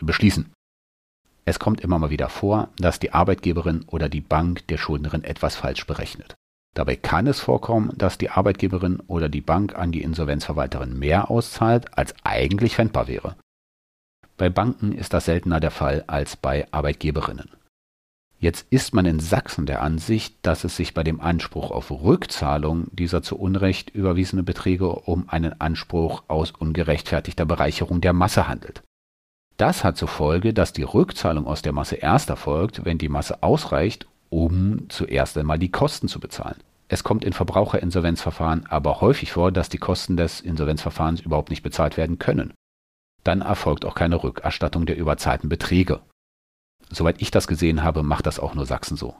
beschließen. 0.00 0.52
Es 1.48 1.58
kommt 1.58 1.80
immer 1.80 1.98
mal 1.98 2.10
wieder 2.10 2.28
vor, 2.28 2.68
dass 2.76 3.00
die 3.00 3.14
Arbeitgeberin 3.14 3.82
oder 3.86 4.10
die 4.10 4.20
Bank 4.20 4.66
der 4.66 4.76
Schuldnerin 4.76 5.24
etwas 5.24 5.56
falsch 5.56 5.86
berechnet. 5.86 6.34
Dabei 6.74 6.94
kann 6.94 7.26
es 7.26 7.40
vorkommen, 7.40 7.90
dass 7.96 8.18
die 8.18 8.28
Arbeitgeberin 8.28 9.00
oder 9.06 9.30
die 9.30 9.40
Bank 9.40 9.74
an 9.74 9.90
die 9.90 10.02
Insolvenzverwalterin 10.02 10.98
mehr 10.98 11.30
auszahlt, 11.30 11.96
als 11.96 12.14
eigentlich 12.22 12.76
fändbar 12.76 13.08
wäre. 13.08 13.34
Bei 14.36 14.50
Banken 14.50 14.92
ist 14.92 15.14
das 15.14 15.24
seltener 15.24 15.58
der 15.58 15.70
Fall 15.70 16.04
als 16.06 16.36
bei 16.36 16.70
Arbeitgeberinnen. 16.70 17.48
Jetzt 18.38 18.66
ist 18.68 18.92
man 18.92 19.06
in 19.06 19.18
Sachsen 19.18 19.64
der 19.64 19.80
Ansicht, 19.80 20.36
dass 20.42 20.64
es 20.64 20.76
sich 20.76 20.92
bei 20.92 21.02
dem 21.02 21.18
Anspruch 21.18 21.70
auf 21.70 21.90
Rückzahlung 21.90 22.88
dieser 22.92 23.22
zu 23.22 23.38
Unrecht 23.38 23.88
überwiesene 23.88 24.42
Beträge 24.42 24.90
um 24.90 25.30
einen 25.30 25.58
Anspruch 25.62 26.24
aus 26.28 26.50
ungerechtfertigter 26.50 27.46
Bereicherung 27.46 28.02
der 28.02 28.12
Masse 28.12 28.48
handelt. 28.48 28.82
Das 29.58 29.82
hat 29.82 29.96
zur 29.96 30.08
Folge, 30.08 30.54
dass 30.54 30.72
die 30.72 30.84
Rückzahlung 30.84 31.46
aus 31.46 31.62
der 31.62 31.72
Masse 31.72 31.96
erst 31.96 32.30
erfolgt, 32.30 32.84
wenn 32.84 32.96
die 32.96 33.08
Masse 33.08 33.42
ausreicht, 33.42 34.06
um 34.30 34.88
zuerst 34.88 35.36
einmal 35.36 35.58
die 35.58 35.70
Kosten 35.70 36.06
zu 36.06 36.20
bezahlen. 36.20 36.58
Es 36.86 37.02
kommt 37.02 37.24
in 37.24 37.32
Verbraucherinsolvenzverfahren 37.32 38.66
aber 38.66 39.00
häufig 39.00 39.32
vor, 39.32 39.50
dass 39.50 39.68
die 39.68 39.78
Kosten 39.78 40.16
des 40.16 40.40
Insolvenzverfahrens 40.40 41.20
überhaupt 41.20 41.50
nicht 41.50 41.64
bezahlt 41.64 41.96
werden 41.96 42.20
können. 42.20 42.54
Dann 43.24 43.40
erfolgt 43.40 43.84
auch 43.84 43.96
keine 43.96 44.22
Rückerstattung 44.22 44.86
der 44.86 44.96
überzahlten 44.96 45.48
Beträge. 45.48 46.00
Soweit 46.88 47.20
ich 47.20 47.32
das 47.32 47.48
gesehen 47.48 47.82
habe, 47.82 48.04
macht 48.04 48.26
das 48.26 48.38
auch 48.38 48.54
nur 48.54 48.64
Sachsen 48.64 48.96
so. 48.96 49.16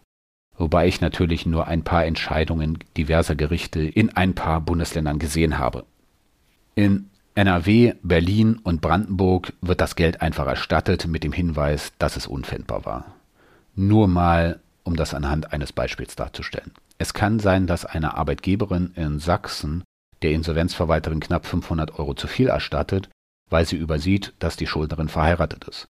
Wobei 0.57 0.87
ich 0.87 1.01
natürlich 1.01 1.47
nur 1.47 1.67
ein 1.67 1.83
paar 1.83 2.07
Entscheidungen 2.07 2.79
diverser 2.97 3.35
Gerichte 3.35 3.81
in 3.81 4.17
ein 4.17 4.35
paar 4.35 4.61
Bundesländern 4.61 5.19
gesehen 5.19 5.59
habe. 5.59 5.85
In 6.77 7.11
NRW, 7.39 7.95
Berlin 8.03 8.59
und 8.65 8.81
Brandenburg 8.81 9.53
wird 9.61 9.81
das 9.81 9.95
Geld 9.95 10.23
einfach 10.23 10.49
erstattet 10.49 11.07
mit 11.07 11.23
dem 11.23 11.31
Hinweis, 11.31 11.93
dass 12.01 12.17
es 12.17 12.27
unfändbar 12.27 12.85
war. 12.85 13.15
Nur 13.77 14.09
mal, 14.09 14.59
um 14.83 14.97
das 14.97 15.15
anhand 15.15 15.53
eines 15.53 15.73
Beispiels 15.73 16.17
darzustellen. 16.17 16.73
Es 16.99 17.15
kann 17.15 17.39
sein, 17.39 17.69
dass 17.69 17.85
eine 17.85 18.17
Arbeitgeberin 18.17 18.91
in 18.97 19.21
Sachsen 19.21 19.85
der 20.23 20.33
Insolvenzverwalterin 20.33 21.21
knapp 21.21 21.47
500 21.47 22.01
Euro 22.01 22.15
zu 22.15 22.27
viel 22.27 22.49
erstattet, 22.49 23.09
weil 23.49 23.65
sie 23.65 23.77
übersieht, 23.77 24.33
dass 24.41 24.57
die 24.57 24.67
Schuldnerin 24.67 25.09
verheiratet 25.09 25.63
ist. 25.69 25.87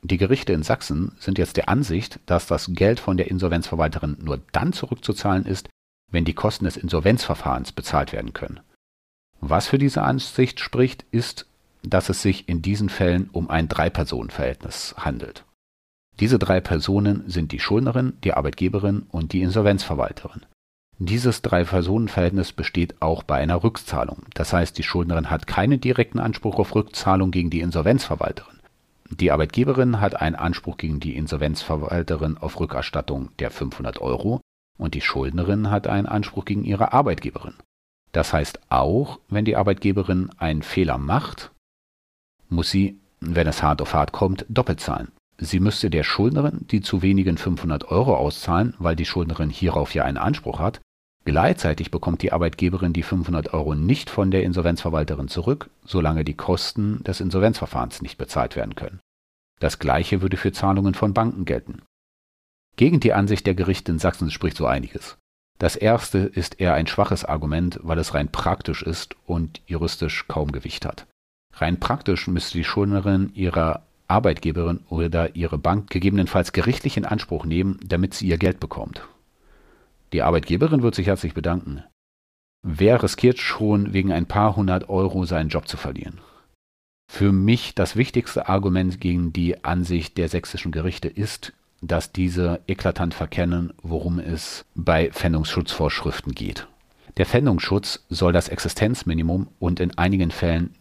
Die 0.00 0.16
Gerichte 0.16 0.54
in 0.54 0.62
Sachsen 0.62 1.12
sind 1.18 1.36
jetzt 1.36 1.58
der 1.58 1.68
Ansicht, 1.68 2.20
dass 2.24 2.46
das 2.46 2.70
Geld 2.72 3.00
von 3.00 3.18
der 3.18 3.30
Insolvenzverwalterin 3.30 4.16
nur 4.22 4.40
dann 4.52 4.72
zurückzuzahlen 4.72 5.44
ist, 5.44 5.68
wenn 6.10 6.24
die 6.24 6.32
Kosten 6.32 6.64
des 6.64 6.78
Insolvenzverfahrens 6.78 7.72
bezahlt 7.72 8.14
werden 8.14 8.32
können. 8.32 8.60
Was 9.40 9.68
für 9.68 9.78
diese 9.78 10.02
Ansicht 10.02 10.60
spricht, 10.60 11.04
ist, 11.10 11.46
dass 11.82 12.08
es 12.08 12.22
sich 12.22 12.48
in 12.48 12.62
diesen 12.62 12.88
Fällen 12.88 13.30
um 13.32 13.50
ein 13.50 13.68
Drei-Personen-Verhältnis 13.68 14.94
handelt. 14.98 15.44
Diese 16.18 16.38
drei 16.38 16.60
Personen 16.60 17.24
sind 17.26 17.52
die 17.52 17.60
Schuldnerin, 17.60 18.14
die 18.24 18.32
Arbeitgeberin 18.32 19.06
und 19.10 19.32
die 19.32 19.42
Insolvenzverwalterin. 19.42 20.46
Dieses 20.98 21.42
Drei-Personen-Verhältnis 21.42 22.52
besteht 22.52 23.02
auch 23.02 23.22
bei 23.22 23.36
einer 23.36 23.62
Rückzahlung. 23.62 24.22
Das 24.32 24.54
heißt, 24.54 24.78
die 24.78 24.82
Schuldnerin 24.82 25.28
hat 25.28 25.46
keinen 25.46 25.78
direkten 25.78 26.18
Anspruch 26.18 26.58
auf 26.58 26.74
Rückzahlung 26.74 27.30
gegen 27.30 27.50
die 27.50 27.60
Insolvenzverwalterin. 27.60 28.60
Die 29.10 29.30
Arbeitgeberin 29.30 30.00
hat 30.00 30.20
einen 30.20 30.36
Anspruch 30.36 30.78
gegen 30.78 30.98
die 30.98 31.16
Insolvenzverwalterin 31.16 32.38
auf 32.38 32.58
Rückerstattung 32.58 33.28
der 33.38 33.50
500 33.50 34.00
Euro 34.00 34.40
und 34.78 34.94
die 34.94 35.02
Schuldnerin 35.02 35.70
hat 35.70 35.86
einen 35.86 36.06
Anspruch 36.06 36.46
gegen 36.46 36.64
ihre 36.64 36.94
Arbeitgeberin. 36.94 37.54
Das 38.16 38.32
heißt 38.32 38.60
auch, 38.70 39.20
wenn 39.28 39.44
die 39.44 39.56
Arbeitgeberin 39.56 40.30
einen 40.38 40.62
Fehler 40.62 40.96
macht, 40.96 41.50
muss 42.48 42.70
sie, 42.70 42.98
wenn 43.20 43.46
es 43.46 43.62
hart 43.62 43.82
auf 43.82 43.92
hart 43.92 44.12
kommt, 44.12 44.46
doppelt 44.48 44.80
zahlen. 44.80 45.12
Sie 45.36 45.60
müsste 45.60 45.90
der 45.90 46.02
Schuldnerin 46.02 46.66
die 46.70 46.80
zu 46.80 47.02
wenigen 47.02 47.36
500 47.36 47.90
Euro 47.90 48.16
auszahlen, 48.16 48.72
weil 48.78 48.96
die 48.96 49.04
Schuldnerin 49.04 49.50
hierauf 49.50 49.92
ja 49.92 50.04
einen 50.04 50.16
Anspruch 50.16 50.60
hat. 50.60 50.80
Gleichzeitig 51.26 51.90
bekommt 51.90 52.22
die 52.22 52.32
Arbeitgeberin 52.32 52.94
die 52.94 53.02
500 53.02 53.52
Euro 53.52 53.74
nicht 53.74 54.08
von 54.08 54.30
der 54.30 54.44
Insolvenzverwalterin 54.44 55.28
zurück, 55.28 55.68
solange 55.84 56.24
die 56.24 56.32
Kosten 56.32 57.04
des 57.04 57.20
Insolvenzverfahrens 57.20 58.00
nicht 58.00 58.16
bezahlt 58.16 58.56
werden 58.56 58.76
können. 58.76 59.00
Das 59.60 59.78
gleiche 59.78 60.22
würde 60.22 60.38
für 60.38 60.52
Zahlungen 60.52 60.94
von 60.94 61.12
Banken 61.12 61.44
gelten. 61.44 61.82
Gegen 62.76 62.98
die 62.98 63.12
Ansicht 63.12 63.46
der 63.46 63.54
Gerichte 63.54 63.92
in 63.92 63.98
Sachsen 63.98 64.30
spricht 64.30 64.56
so 64.56 64.64
einiges. 64.64 65.18
Das 65.58 65.76
erste 65.76 66.18
ist 66.18 66.60
eher 66.60 66.74
ein 66.74 66.86
schwaches 66.86 67.24
Argument, 67.24 67.80
weil 67.82 67.98
es 67.98 68.14
rein 68.14 68.30
praktisch 68.30 68.82
ist 68.82 69.16
und 69.24 69.60
juristisch 69.66 70.26
kaum 70.28 70.52
Gewicht 70.52 70.84
hat. 70.84 71.06
Rein 71.54 71.80
praktisch 71.80 72.26
müsste 72.26 72.58
die 72.58 72.64
Schuldnerin 72.64 73.32
ihrer 73.34 73.82
Arbeitgeberin 74.08 74.80
oder 74.88 75.34
ihre 75.34 75.58
Bank 75.58 75.90
gegebenenfalls 75.90 76.52
gerichtlich 76.52 76.96
in 76.96 77.06
Anspruch 77.06 77.44
nehmen, 77.44 77.80
damit 77.84 78.14
sie 78.14 78.28
ihr 78.28 78.38
Geld 78.38 78.60
bekommt. 78.60 79.02
Die 80.12 80.22
Arbeitgeberin 80.22 80.82
wird 80.82 80.94
sich 80.94 81.06
herzlich 81.06 81.34
bedanken. 81.34 81.82
Wer 82.62 83.02
riskiert 83.02 83.38
schon 83.38 83.92
wegen 83.92 84.12
ein 84.12 84.26
paar 84.26 84.56
hundert 84.56 84.88
Euro 84.88 85.24
seinen 85.24 85.48
Job 85.48 85.68
zu 85.68 85.76
verlieren? 85.76 86.20
Für 87.10 87.32
mich 87.32 87.74
das 87.74 87.96
wichtigste 87.96 88.48
Argument 88.48 89.00
gegen 89.00 89.32
die 89.32 89.64
Ansicht 89.64 90.18
der 90.18 90.28
sächsischen 90.28 90.72
Gerichte 90.72 91.08
ist, 91.08 91.52
dass 91.80 92.12
diese 92.12 92.60
eklatant 92.66 93.14
verkennen, 93.14 93.72
worum 93.82 94.18
es 94.18 94.64
bei 94.74 95.10
Pfändungsschutzvorschriften 95.10 96.34
geht. 96.34 96.66
Der 97.16 97.26
Pfändungsschutz 97.26 98.04
soll 98.10 98.32
das 98.32 98.48
Existenzminimum 98.48 99.48
und 99.58 99.80
in 99.80 99.96
einigen 99.96 100.30
Fällen 100.30 100.74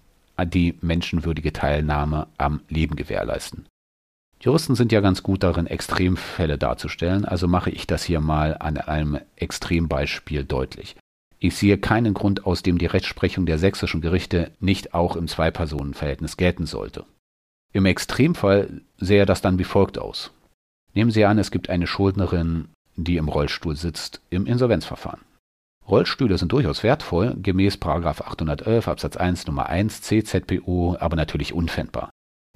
die 0.44 0.78
menschenwürdige 0.82 1.54
Teilnahme 1.54 2.28
am 2.38 2.62
Leben 2.68 2.96
gewährleisten. 2.96 3.68
Juristen 4.42 4.76
sind 4.76 4.92
ja 4.92 5.00
ganz 5.00 5.24
gut 5.24 5.44
darin, 5.44 5.66
Extremfälle 5.66 6.58
darzustellen, 6.58 7.24
also 7.24 7.48
mache 7.48 7.70
ich 7.70 7.88
das 7.88 8.04
hier 8.04 8.20
mal 8.20 8.58
an 8.60 8.78
einem 8.78 9.20
Extrembeispiel 9.38 10.44
deutlich. 10.44 10.98
Ich 11.40 11.56
sehe 11.56 11.78
keinen 11.78 12.14
Grund, 12.14 12.46
aus 12.46 12.64
dem 12.64 12.78
die 12.78 12.86
Rechtsprechung 12.86 13.46
der 13.46 13.58
sächsischen 13.58 14.02
Gerichte 14.02 14.52
nicht 14.60 14.94
auch 14.94 15.16
im 15.16 15.28
Zwei-Personen-Verhältnis 15.28 16.38
gelten 16.38 16.66
sollte. 16.66 17.06
Im 17.72 17.86
Extremfall 17.86 18.82
sähe 18.98 19.26
das 19.26 19.42
dann 19.42 19.58
wie 19.58 19.64
folgt 19.64 19.98
aus. 19.98 20.32
Nehmen 20.96 21.12
Sie 21.12 21.26
an, 21.26 21.38
es 21.38 21.52
gibt 21.52 21.70
eine 21.70 21.88
Schuldnerin, 21.88 22.70
die 22.96 23.18
im 23.18 23.28
Rollstuhl 23.28 23.76
sitzt 23.76 24.22
im 24.30 24.46
Insolvenzverfahren. 24.46 25.20
Rollstühle 25.88 26.38
sind 26.38 26.52
durchaus 26.52 26.84
wertvoll, 26.84 27.36
gemäß 27.38 27.80
811 27.82 28.88
Absatz 28.88 29.18
1 29.18 29.46
Nummer 29.46 29.68
1 29.68 30.02
CZPO, 30.02 30.96
aber 31.00 31.16
natürlich 31.18 31.54
unfändbar. 31.54 32.10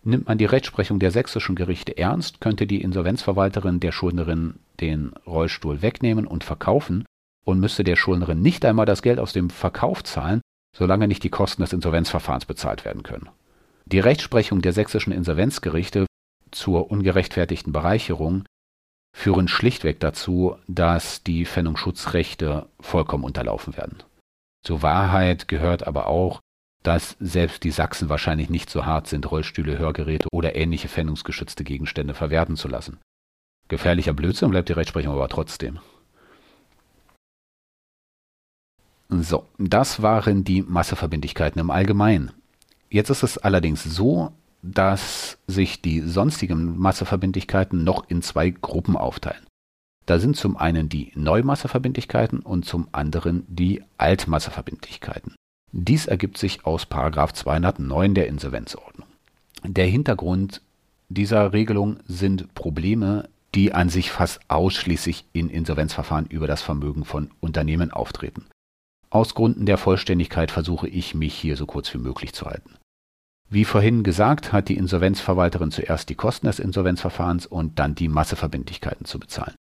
Nimmt 0.04 0.28
man 0.28 0.38
die 0.38 0.46
Rechtsprechung 0.46 1.00
der 1.00 1.12
sächsischen 1.12 1.56
Gerichte 1.56 1.98
ernst, 1.98 2.40
könnte 2.40 2.66
die 2.66 2.82
Insolvenzverwalterin 2.82 3.82
der 3.82 3.92
Schuldnerin 3.92 4.56
den 4.80 5.12
Rollstuhl 5.28 5.82
wegnehmen 5.82 6.26
und 6.26 6.46
verkaufen 6.46 7.06
und 7.44 7.60
müsste 7.60 7.84
der 7.84 7.98
Schuldnerin 7.98 8.42
nicht 8.42 8.64
einmal 8.64 8.86
das 8.86 9.02
Geld 9.02 9.20
aus 9.20 9.34
dem 9.34 9.50
Verkauf 9.50 10.04
zahlen, 10.04 10.42
solange 10.76 11.10
nicht 11.10 11.24
die 11.24 11.30
Kosten 11.30 11.62
des 11.62 11.74
Insolvenzverfahrens 11.74 12.46
bezahlt 12.46 12.86
werden 12.86 13.04
können. 13.04 13.30
Die 13.86 14.00
Rechtsprechung 14.00 14.62
der 14.62 14.72
sächsischen 14.72 15.12
Insolvenzgerichte 15.12 16.06
zur 16.52 16.92
ungerechtfertigten 16.92 17.74
Bereicherung 17.74 18.46
führen 19.16 19.48
schlichtweg 19.48 20.00
dazu, 20.00 20.56
dass 20.68 21.24
die 21.24 21.46
Pfändungsschutzrechte 21.46 22.68
vollkommen 22.80 23.24
unterlaufen 23.24 23.76
werden. 23.76 24.04
Zur 24.64 24.82
Wahrheit 24.82 25.48
gehört 25.48 25.88
aber 25.88 26.08
auch, 26.08 26.40
dass 26.84 27.18
selbst 27.20 27.64
die 27.64 27.72
Sachsen 27.72 28.10
wahrscheinlich 28.10 28.50
nicht 28.50 28.70
so 28.70 28.86
hart 28.86 29.08
sind, 29.08 29.30
Rollstühle, 29.30 29.78
Hörgeräte 29.78 30.28
oder 30.32 30.56
ähnliche 30.56 30.88
pfändungsgeschützte 30.88 31.64
Gegenstände 31.64 32.14
verwerten 32.14 32.56
zu 32.56 32.68
lassen. 32.68 33.00
Gefährlicher 33.68 34.14
Blödsinn 34.14 34.50
bleibt 34.52 34.70
die 34.70 34.74
Rechtsprechung 34.74 35.14
aber 35.14 35.28
trotzdem. 35.28 35.80
So, 39.10 39.46
das 39.58 40.02
waren 40.02 40.44
die 40.44 40.62
Masseverbindlichkeiten 40.62 41.60
im 41.60 41.72
Allgemeinen. 41.72 42.32
Jetzt 42.90 43.10
ist 43.10 43.24
es 43.24 43.38
allerdings 43.38 43.84
so, 43.84 44.34
dass 44.62 45.38
sich 45.48 45.82
die 45.82 46.02
sonstigen 46.02 46.78
Masseverbindlichkeiten 46.78 47.84
noch 47.84 48.10
in 48.10 48.22
zwei 48.22 48.50
Gruppen 48.50 48.96
aufteilen. 48.98 49.46
Da 50.06 50.20
sind 50.20 50.36
zum 50.36 50.58
einen 50.58 50.90
die 50.90 51.12
Neumasseverbindlichkeiten 51.16 52.40
und 52.40 52.66
zum 52.66 52.88
anderen 52.92 53.46
die 53.48 53.84
Altmasseverbindlichkeiten. 53.98 55.36
Dies 55.72 56.08
ergibt 56.08 56.38
sich 56.38 56.66
aus 56.66 56.88
209 56.90 58.16
der 58.16 58.28
Insolvenzordnung. 58.28 59.08
Der 59.64 59.86
Hintergrund 59.86 60.62
dieser 61.10 61.54
Regelung 61.54 61.98
sind 62.08 62.54
Probleme, 62.56 63.30
die 63.54 63.74
an 63.74 63.90
sich 63.90 64.12
fast 64.12 64.40
ausschließlich 64.48 65.26
in 65.34 65.50
Insolvenzverfahren 65.50 66.26
über 66.26 66.48
das 66.48 66.62
Vermögen 66.62 67.06
von 67.06 67.30
Unternehmen 67.40 67.92
auftreten. 67.92 68.48
Aus 69.12 69.36
Gründen 69.36 69.66
der 69.66 69.78
Vollständigkeit 69.78 70.52
versuche 70.52 70.88
ich 70.88 71.16
mich 71.16 71.36
hier 71.36 71.56
so 71.56 71.66
kurz 71.66 71.94
wie 71.94 71.98
möglich 72.00 72.34
zu 72.34 72.46
halten. 72.46 72.79
Wie 73.52 73.66
vorhin 73.66 74.04
gesagt, 74.04 74.54
hat 74.54 74.70
die 74.70 74.78
Insolvenzverwalterin 74.78 75.72
zuerst 75.72 76.10
die 76.10 76.16
Kosten 76.16 76.46
des 76.46 76.60
Insolvenzverfahrens 76.60 77.48
und 77.48 77.80
dann 77.80 77.96
die 77.96 78.08
Masseverbindlichkeiten 78.08 79.06
zu 79.06 79.20
bezahlen. 79.20 79.56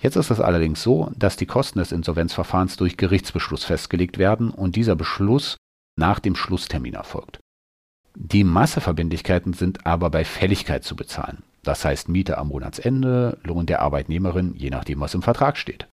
Jetzt 0.00 0.16
ist 0.16 0.30
es 0.30 0.40
allerdings 0.40 0.82
so, 0.82 1.12
dass 1.16 1.36
die 1.36 1.46
Kosten 1.46 1.78
des 1.78 1.92
Insolvenzverfahrens 1.92 2.76
durch 2.76 2.96
Gerichtsbeschluss 2.96 3.64
festgelegt 3.64 4.18
werden 4.18 4.50
und 4.50 4.74
dieser 4.76 4.96
Beschluss 4.96 5.56
nach 5.96 6.18
dem 6.18 6.34
Schlusstermin 6.34 6.94
erfolgt. 6.94 7.38
Die 8.16 8.42
Masseverbindlichkeiten 8.42 9.52
sind 9.52 9.86
aber 9.86 10.10
bei 10.10 10.24
Fälligkeit 10.24 10.82
zu 10.82 10.96
bezahlen. 10.96 11.44
Das 11.62 11.84
heißt 11.84 12.08
Miete 12.08 12.38
am 12.38 12.48
Monatsende, 12.48 13.38
Lohn 13.44 13.66
der 13.66 13.82
Arbeitnehmerin, 13.82 14.54
je 14.56 14.70
nachdem, 14.70 15.00
was 15.00 15.14
im 15.14 15.22
Vertrag 15.22 15.56
steht. 15.56 15.88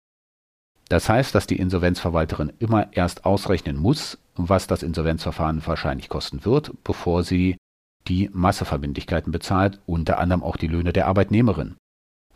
Das 0.89 1.09
heißt, 1.09 1.35
dass 1.35 1.47
die 1.47 1.59
Insolvenzverwalterin 1.59 2.52
immer 2.59 2.93
erst 2.93 3.24
ausrechnen 3.24 3.77
muss, 3.77 4.19
was 4.36 4.66
das 4.66 4.82
Insolvenzverfahren 4.82 5.62
wahrscheinlich 5.66 6.09
kosten 6.09 6.44
wird, 6.44 6.73
bevor 6.85 7.23
sie 7.23 7.56
die 8.06 8.28
Masseverbindlichkeiten 8.32 9.32
bezahlt, 9.32 9.81
unter 9.86 10.19
anderem 10.19 10.43
auch 10.43 10.56
die 10.56 10.66
Löhne 10.66 10.93
der 10.93 11.06
Arbeitnehmerin. 11.06 11.77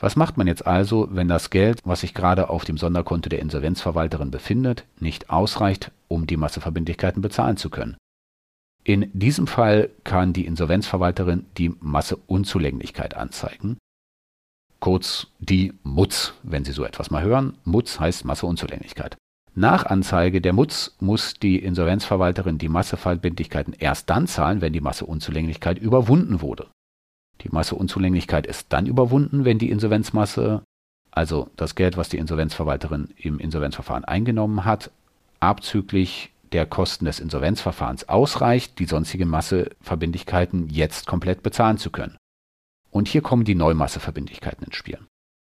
Was 0.00 0.16
macht 0.16 0.36
man 0.36 0.46
jetzt 0.46 0.66
also, 0.66 1.08
wenn 1.10 1.28
das 1.28 1.50
Geld, 1.50 1.80
was 1.84 2.00
sich 2.00 2.14
gerade 2.14 2.50
auf 2.50 2.64
dem 2.64 2.78
Sonderkonto 2.78 3.28
der 3.28 3.40
Insolvenzverwalterin 3.40 4.30
befindet, 4.30 4.84
nicht 5.00 5.28
ausreicht, 5.28 5.90
um 6.06 6.26
die 6.26 6.36
Masseverbindlichkeiten 6.36 7.20
bezahlen 7.20 7.56
zu 7.56 7.68
können? 7.68 7.96
In 8.84 9.10
diesem 9.12 9.46
Fall 9.48 9.90
kann 10.04 10.32
die 10.32 10.46
Insolvenzverwalterin 10.46 11.46
die 11.58 11.74
Masseunzulänglichkeit 11.80 13.14
anzeigen 13.14 13.76
kurz 14.80 15.28
die 15.38 15.72
MUTZ, 15.82 16.34
wenn 16.42 16.64
Sie 16.64 16.72
so 16.72 16.84
etwas 16.84 17.10
mal 17.10 17.22
hören. 17.22 17.54
MUTZ 17.64 18.00
heißt 18.00 18.24
Masseunzulänglichkeit. 18.24 19.16
Nach 19.54 19.84
Anzeige 19.86 20.40
der 20.40 20.52
MUTZ 20.52 20.96
muss 21.00 21.34
die 21.34 21.58
Insolvenzverwalterin 21.58 22.58
die 22.58 22.68
Masseverbindlichkeiten 22.68 23.74
erst 23.76 24.08
dann 24.08 24.26
zahlen, 24.26 24.60
wenn 24.60 24.72
die 24.72 24.80
Masseunzulänglichkeit 24.80 25.78
überwunden 25.78 26.40
wurde. 26.40 26.68
Die 27.40 27.48
Masseunzulänglichkeit 27.50 28.46
ist 28.46 28.72
dann 28.72 28.86
überwunden, 28.86 29.44
wenn 29.44 29.58
die 29.58 29.70
Insolvenzmasse, 29.70 30.62
also 31.10 31.50
das 31.56 31.74
Geld, 31.74 31.96
was 31.96 32.08
die 32.08 32.18
Insolvenzverwalterin 32.18 33.08
im 33.16 33.38
Insolvenzverfahren 33.38 34.04
eingenommen 34.04 34.64
hat, 34.64 34.90
abzüglich 35.40 36.30
der 36.52 36.66
Kosten 36.66 37.04
des 37.04 37.20
Insolvenzverfahrens 37.20 38.08
ausreicht, 38.08 38.78
die 38.78 38.86
sonstigen 38.86 39.28
Masseverbindlichkeiten 39.28 40.68
jetzt 40.68 41.06
komplett 41.06 41.42
bezahlen 41.42 41.78
zu 41.78 41.90
können. 41.90 42.16
Und 42.90 43.08
hier 43.08 43.22
kommen 43.22 43.44
die 43.44 43.54
Neumasseverbindlichkeiten 43.54 44.64
ins 44.64 44.76
Spiel. 44.76 44.98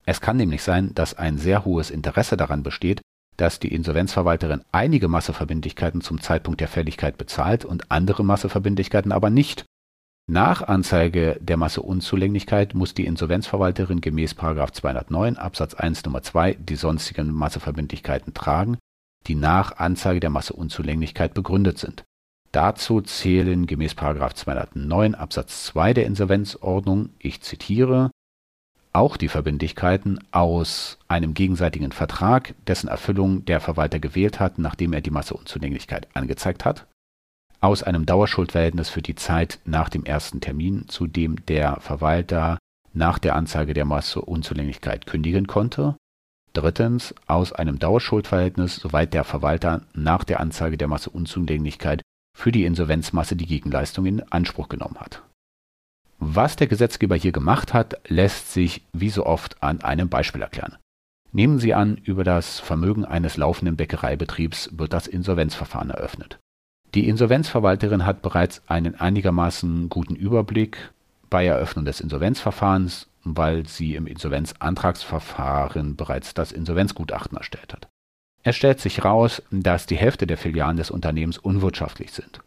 Es 0.06 0.22
kann 0.22 0.38
nämlich 0.38 0.64
sein, 0.64 0.94
dass 0.96 1.14
ein 1.14 1.38
sehr 1.38 1.66
hohes 1.66 1.90
Interesse 1.90 2.38
daran 2.38 2.64
besteht, 2.64 3.02
dass 3.38 3.60
die 3.60 3.74
Insolvenzverwalterin 3.74 4.62
einige 4.72 5.08
Masseverbindlichkeiten 5.08 6.02
zum 6.02 6.22
Zeitpunkt 6.22 6.62
der 6.62 6.68
Fälligkeit 6.68 7.18
bezahlt 7.18 7.66
und 7.66 7.92
andere 7.92 8.24
Masseverbindlichkeiten 8.24 9.12
aber 9.12 9.30
nicht. 9.30 9.66
Nach 10.28 10.62
Anzeige 10.62 11.38
der 11.42 11.58
Masseunzulänglichkeit 11.58 12.76
muss 12.76 12.94
die 12.94 13.06
Insolvenzverwalterin 13.06 14.02
gemäß 14.02 14.36
209 14.36 15.38
Absatz 15.38 15.74
1 15.74 16.06
Nummer 16.06 16.22
2 16.22 16.54
die 16.54 16.76
sonstigen 16.76 17.32
Masseverbindlichkeiten 17.34 18.34
tragen, 18.34 18.78
die 19.28 19.36
nach 19.36 19.78
Anzeige 19.78 20.20
der 20.20 20.30
Masseunzulänglichkeit 20.30 21.34
begründet 21.34 21.80
sind. 21.80 22.04
Dazu 22.52 23.02
zählen 23.02 23.66
gemäß 23.66 23.96
209 23.96 25.16
Absatz 25.16 25.66
2 25.66 25.94
der 25.94 26.06
Insolvenzordnung, 26.06 27.10
ich 27.20 27.42
zitiere, 27.42 28.12
auch 28.94 29.16
die 29.16 29.30
Verbindlichkeiten 29.30 30.20
aus 30.32 30.98
einem 31.08 31.34
gegenseitigen 31.34 31.94
Vertrag, 31.94 32.54
dessen 32.68 32.90
Erfüllung 32.90 33.46
der 33.46 33.62
Verwalter 33.62 34.00
gewählt 34.00 34.42
hat, 34.42 34.60
nachdem 34.60 34.92
er 34.92 35.00
die 35.00 35.12
Masseunzulänglichkeit 35.12 36.10
angezeigt 36.14 36.66
hat, 36.66 36.88
aus 37.62 37.84
einem 37.84 38.06
Dauerschuldverhältnis 38.06 38.90
für 38.90 39.02
die 39.02 39.16
Zeit 39.16 39.60
nach 39.64 39.88
dem 39.88 40.04
ersten 40.04 40.42
Termin, 40.42 40.90
zu 40.90 41.08
dem 41.08 41.46
der 41.46 41.80
Verwalter 41.80 42.58
nach 42.92 43.18
der 43.18 43.36
Anzeige 43.36 43.74
der 43.74 43.86
Masseunzulänglichkeit 43.86 45.06
kündigen 45.06 45.48
konnte, 45.48 45.96
drittens 46.52 47.16
aus 47.28 47.54
einem 47.54 47.80
Dauerschuldverhältnis, 47.80 48.76
soweit 48.76 49.14
der 49.14 49.24
Verwalter 49.24 49.84
nach 49.94 50.26
der 50.26 50.42
Anzeige 50.42 50.78
der 50.78 50.90
Masseunzulänglichkeit 50.90 52.02
für 52.34 52.52
die 52.52 52.66
Insolvenzmasse 52.66 53.36
die 53.36 53.46
Gegenleistung 53.46 54.06
in 54.06 54.22
Anspruch 54.32 54.70
genommen 54.70 54.98
hat. 55.00 55.24
Was 56.20 56.56
der 56.56 56.68
Gesetzgeber 56.68 57.16
hier 57.16 57.32
gemacht 57.32 57.74
hat, 57.74 58.00
lässt 58.08 58.54
sich 58.54 58.86
wie 58.94 59.10
so 59.10 59.26
oft 59.26 59.62
an 59.64 59.82
einem 59.82 60.08
Beispiel 60.08 60.42
erklären. 60.42 60.78
Nehmen 61.32 61.60
Sie 61.60 61.74
an, 61.74 61.98
über 61.98 62.24
das 62.24 62.60
Vermögen 62.60 63.06
eines 63.06 63.38
laufenden 63.38 63.78
Bäckereibetriebs 63.78 64.72
wird 64.78 64.94
das 64.94 65.08
Insolvenzverfahren 65.08 65.90
eröffnet. 65.90 66.40
Die 66.94 67.08
Insolvenzverwalterin 67.08 68.06
hat 68.06 68.22
bereits 68.22 68.62
einen 68.68 68.96
einigermaßen 68.96 69.88
guten 69.88 70.16
Überblick 70.16 70.92
bei 71.30 71.46
Eröffnung 71.46 71.86
des 71.86 72.02
Insolvenzverfahrens, 72.02 73.08
weil 73.24 73.66
sie 73.66 73.96
im 73.96 74.08
Insolvenzantragsverfahren 74.08 75.96
bereits 75.96 76.34
das 76.34 76.52
Insolvenzgutachten 76.52 77.38
erstellt 77.38 77.74
hat. 77.74 77.88
Es 78.44 78.56
stellt 78.56 78.80
sich 78.80 79.04
raus, 79.04 79.42
dass 79.52 79.86
die 79.86 79.98
Hälfte 79.98 80.26
der 80.26 80.38
Filialen 80.38 80.78
des 80.78 80.92
Unternehmens 80.92 81.38
unwirtschaftlich 81.38 82.12
sind. 82.12 82.42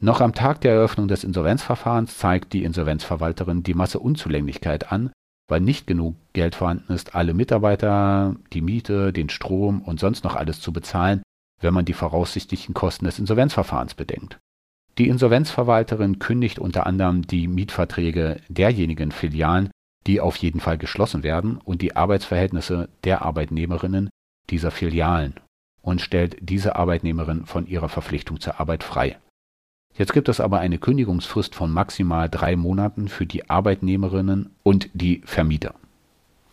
Noch 0.00 0.20
am 0.20 0.32
Tag 0.32 0.60
der 0.60 0.72
Eröffnung 0.72 1.08
des 1.08 1.24
Insolvenzverfahrens 1.24 2.18
zeigt 2.18 2.52
die 2.52 2.64
Insolvenzverwalterin 2.64 3.62
die 3.62 3.74
Masseunzulänglichkeit 3.74 4.92
an, 4.92 5.10
weil 5.48 5.60
nicht 5.60 5.86
genug 5.86 6.14
Geld 6.34 6.54
vorhanden 6.54 6.92
ist, 6.92 7.14
alle 7.14 7.34
Mitarbeiter, 7.34 8.36
die 8.52 8.60
Miete, 8.60 9.12
den 9.12 9.28
Strom 9.28 9.82
und 9.82 9.98
sonst 9.98 10.24
noch 10.24 10.36
alles 10.36 10.60
zu 10.60 10.72
bezahlen, 10.72 11.22
wenn 11.60 11.74
man 11.74 11.84
die 11.84 11.94
voraussichtlichen 11.94 12.74
Kosten 12.74 13.06
des 13.06 13.18
Insolvenzverfahrens 13.18 13.94
bedenkt. 13.94 14.38
Die 14.98 15.08
Insolvenzverwalterin 15.08 16.18
kündigt 16.18 16.58
unter 16.58 16.86
anderem 16.86 17.22
die 17.22 17.48
Mietverträge 17.48 18.40
derjenigen 18.48 19.10
Filialen, 19.10 19.70
die 20.06 20.20
auf 20.20 20.36
jeden 20.36 20.60
Fall 20.60 20.78
geschlossen 20.78 21.22
werden, 21.22 21.58
und 21.58 21.82
die 21.82 21.96
Arbeitsverhältnisse 21.96 22.88
der 23.04 23.22
Arbeitnehmerinnen 23.22 24.10
dieser 24.50 24.70
Filialen 24.70 25.34
und 25.82 26.00
stellt 26.00 26.36
diese 26.40 26.76
Arbeitnehmerin 26.76 27.46
von 27.46 27.66
ihrer 27.66 27.88
Verpflichtung 27.88 28.40
zur 28.40 28.60
Arbeit 28.60 28.84
frei. 28.84 29.18
Jetzt 29.96 30.12
gibt 30.12 30.28
es 30.28 30.40
aber 30.40 30.60
eine 30.60 30.78
Kündigungsfrist 30.78 31.54
von 31.54 31.72
maximal 31.72 32.28
drei 32.28 32.56
Monaten 32.56 33.08
für 33.08 33.26
die 33.26 33.50
Arbeitnehmerinnen 33.50 34.50
und 34.62 34.90
die 34.92 35.22
Vermieter. 35.24 35.74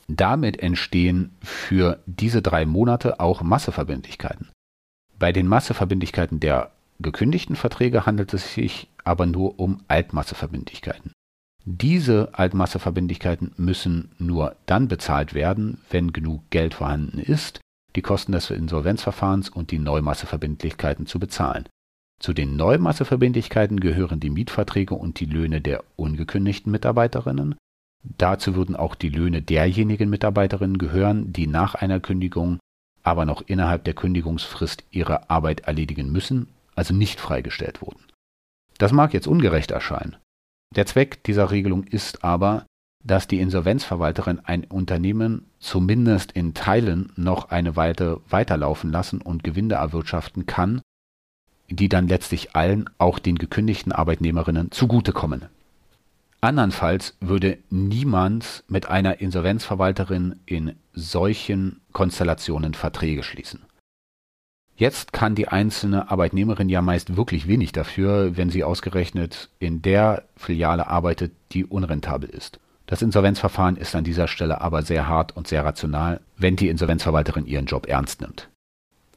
Damit 0.08 0.60
entstehen 0.60 1.36
für 1.42 2.00
diese 2.06 2.42
drei 2.42 2.66
Monate 2.66 3.20
auch 3.20 3.42
Masseverbindlichkeiten. 3.42 4.50
Bei 5.18 5.32
den 5.32 5.48
Masseverbindlichkeiten 5.48 6.40
der 6.40 6.72
gekündigten 7.00 7.56
Verträge 7.56 8.06
handelt 8.06 8.34
es 8.34 8.54
sich 8.54 8.90
aber 9.04 9.26
nur 9.26 9.60
um 9.60 9.82
Altmasseverbindlichkeiten. 9.88 11.12
Diese 11.66 12.30
Altmasseverbindlichkeiten 12.34 13.54
müssen 13.58 14.12
nur 14.20 14.56
dann 14.66 14.88
bezahlt 14.88 15.34
werden, 15.34 15.82
wenn 15.90 16.14
genug 16.14 16.44
Geld 16.52 16.76
vorhanden 16.76 17.20
ist, 17.20 17.60
die 17.96 18.02
Kosten 18.02 18.32
des 18.32 18.50
Insolvenzverfahrens 18.50 19.50
und 19.50 19.72
die 19.72 19.80
Neumasseverbindlichkeiten 19.80 21.06
zu 21.06 21.20
bezahlen. 21.20 21.68
Zu 22.20 22.34
den 22.34 22.56
Neumasseverbindlichkeiten 22.56 23.80
gehören 23.80 24.20
die 24.20 24.30
Mietverträge 24.30 24.96
und 24.96 25.20
die 25.20 25.26
Löhne 25.26 25.62
der 25.62 25.84
ungekündigten 25.96 26.72
Mitarbeiterinnen. 26.72 27.56
Dazu 28.04 28.56
würden 28.56 28.76
auch 28.76 28.96
die 28.96 29.10
Löhne 29.10 29.42
derjenigen 29.42 30.10
Mitarbeiterinnen 30.10 30.78
gehören, 30.78 31.34
die 31.34 31.48
nach 31.48 31.76
einer 31.76 32.00
Kündigung 32.00 32.60
aber 33.04 33.26
noch 33.26 33.44
innerhalb 33.46 33.84
der 33.84 33.94
Kündigungsfrist 33.94 34.84
ihre 34.92 35.30
Arbeit 35.30 35.62
erledigen 35.62 36.12
müssen, 36.12 36.48
also 36.76 36.94
nicht 36.94 37.20
freigestellt 37.20 37.82
wurden. 37.82 38.04
Das 38.78 38.92
mag 38.92 39.14
jetzt 39.14 39.28
ungerecht 39.28 39.72
erscheinen. 39.72 40.18
Der 40.76 40.86
Zweck 40.86 41.24
dieser 41.24 41.52
Regelung 41.52 41.84
ist 41.84 42.24
aber, 42.24 42.66
dass 43.06 43.27
die 43.27 43.40
Insolvenzverwalterin 43.40 44.40
ein 44.44 44.64
Unternehmen 44.65 45.45
zumindest 45.60 46.32
in 46.32 46.53
Teilen 46.56 47.11
noch 47.15 47.49
eine 47.49 47.76
Weile 47.76 48.19
weiterlaufen 48.30 48.91
lassen 48.91 49.22
und 49.22 49.44
Gewinne 49.44 49.76
erwirtschaften 49.76 50.48
kann, 50.48 50.82
die 51.69 51.88
dann 51.88 52.07
letztlich 52.07 52.56
allen, 52.56 52.90
auch 52.98 53.19
den 53.19 53.38
gekündigten 53.38 53.91
Arbeitnehmerinnen, 53.91 54.72
zugutekommen. 54.72 55.45
Andernfalls 56.41 57.15
würde 57.22 57.60
niemand 57.69 58.64
mit 58.68 58.88
einer 58.90 59.19
Insolvenzverwalterin 59.19 60.40
in 60.45 60.76
solchen 60.94 61.82
Konstellationen 61.91 62.73
Verträge 62.73 63.23
schließen. 63.23 63.61
Jetzt 64.77 65.14
kann 65.14 65.36
die 65.36 65.48
einzelne 65.48 66.11
Arbeitnehmerin 66.11 66.69
ja 66.69 66.82
meist 66.82 67.15
wirklich 67.15 67.48
wenig 67.48 67.72
dafür, 67.72 68.36
wenn 68.36 68.49
sie 68.49 68.64
ausgerechnet 68.64 69.49
in 69.60 69.82
der 69.82 70.26
Filiale 70.36 70.88
arbeitet, 70.88 71.32
die 71.53 71.65
unrentabel 71.65 72.30
ist. 72.30 72.60
Das 72.88 73.02
Insolvenzverfahren 73.02 73.78
ist 73.78 73.95
an 73.95 74.03
dieser 74.03 74.28
Stelle 74.28 74.62
aber 74.62 74.84
sehr 74.84 75.07
hart 75.07 75.36
und 75.36 75.48
sehr 75.48 75.66
rational, 75.66 76.22
wenn 76.38 76.56
die 76.56 76.70
Insolvenzverwalterin 76.70 77.45
ihren 77.48 77.66
Job 77.66 77.88
ernst 77.88 78.22
nimmt. 78.22 78.49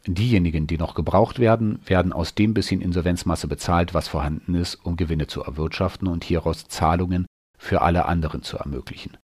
Diejenigen, 0.06 0.66
die 0.66 0.78
noch 0.78 0.94
gebraucht 0.94 1.38
werden, 1.38 1.80
werden 1.84 2.14
aus 2.14 2.34
dem 2.34 2.54
bisschen 2.54 2.80
Insolvenzmasse 2.80 3.46
bezahlt, 3.46 3.92
was 3.92 4.08
vorhanden 4.08 4.54
ist, 4.54 4.76
um 4.76 4.96
Gewinne 4.96 5.26
zu 5.26 5.42
erwirtschaften 5.42 6.08
und 6.08 6.24
hieraus 6.24 6.66
Zahlungen 6.66 7.26
für 7.58 7.82
alle 7.82 8.06
anderen 8.06 8.42
zu 8.42 8.56
ermöglichen. 8.56 9.18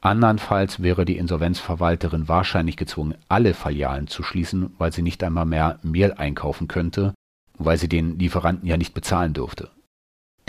Andernfalls 0.00 0.82
wäre 0.82 1.04
die 1.04 1.18
Insolvenzverwalterin 1.18 2.28
wahrscheinlich 2.28 2.76
gezwungen, 2.76 3.14
alle 3.28 3.52
Filialen 3.52 4.06
zu 4.06 4.22
schließen, 4.22 4.74
weil 4.78 4.92
sie 4.92 5.02
nicht 5.02 5.22
einmal 5.22 5.44
mehr 5.44 5.78
Mehl 5.82 6.14
einkaufen 6.14 6.66
könnte, 6.66 7.14
weil 7.58 7.76
sie 7.76 7.88
den 7.88 8.18
Lieferanten 8.18 8.66
ja 8.66 8.76
nicht 8.76 8.94
bezahlen 8.94 9.34
dürfte. 9.34 9.70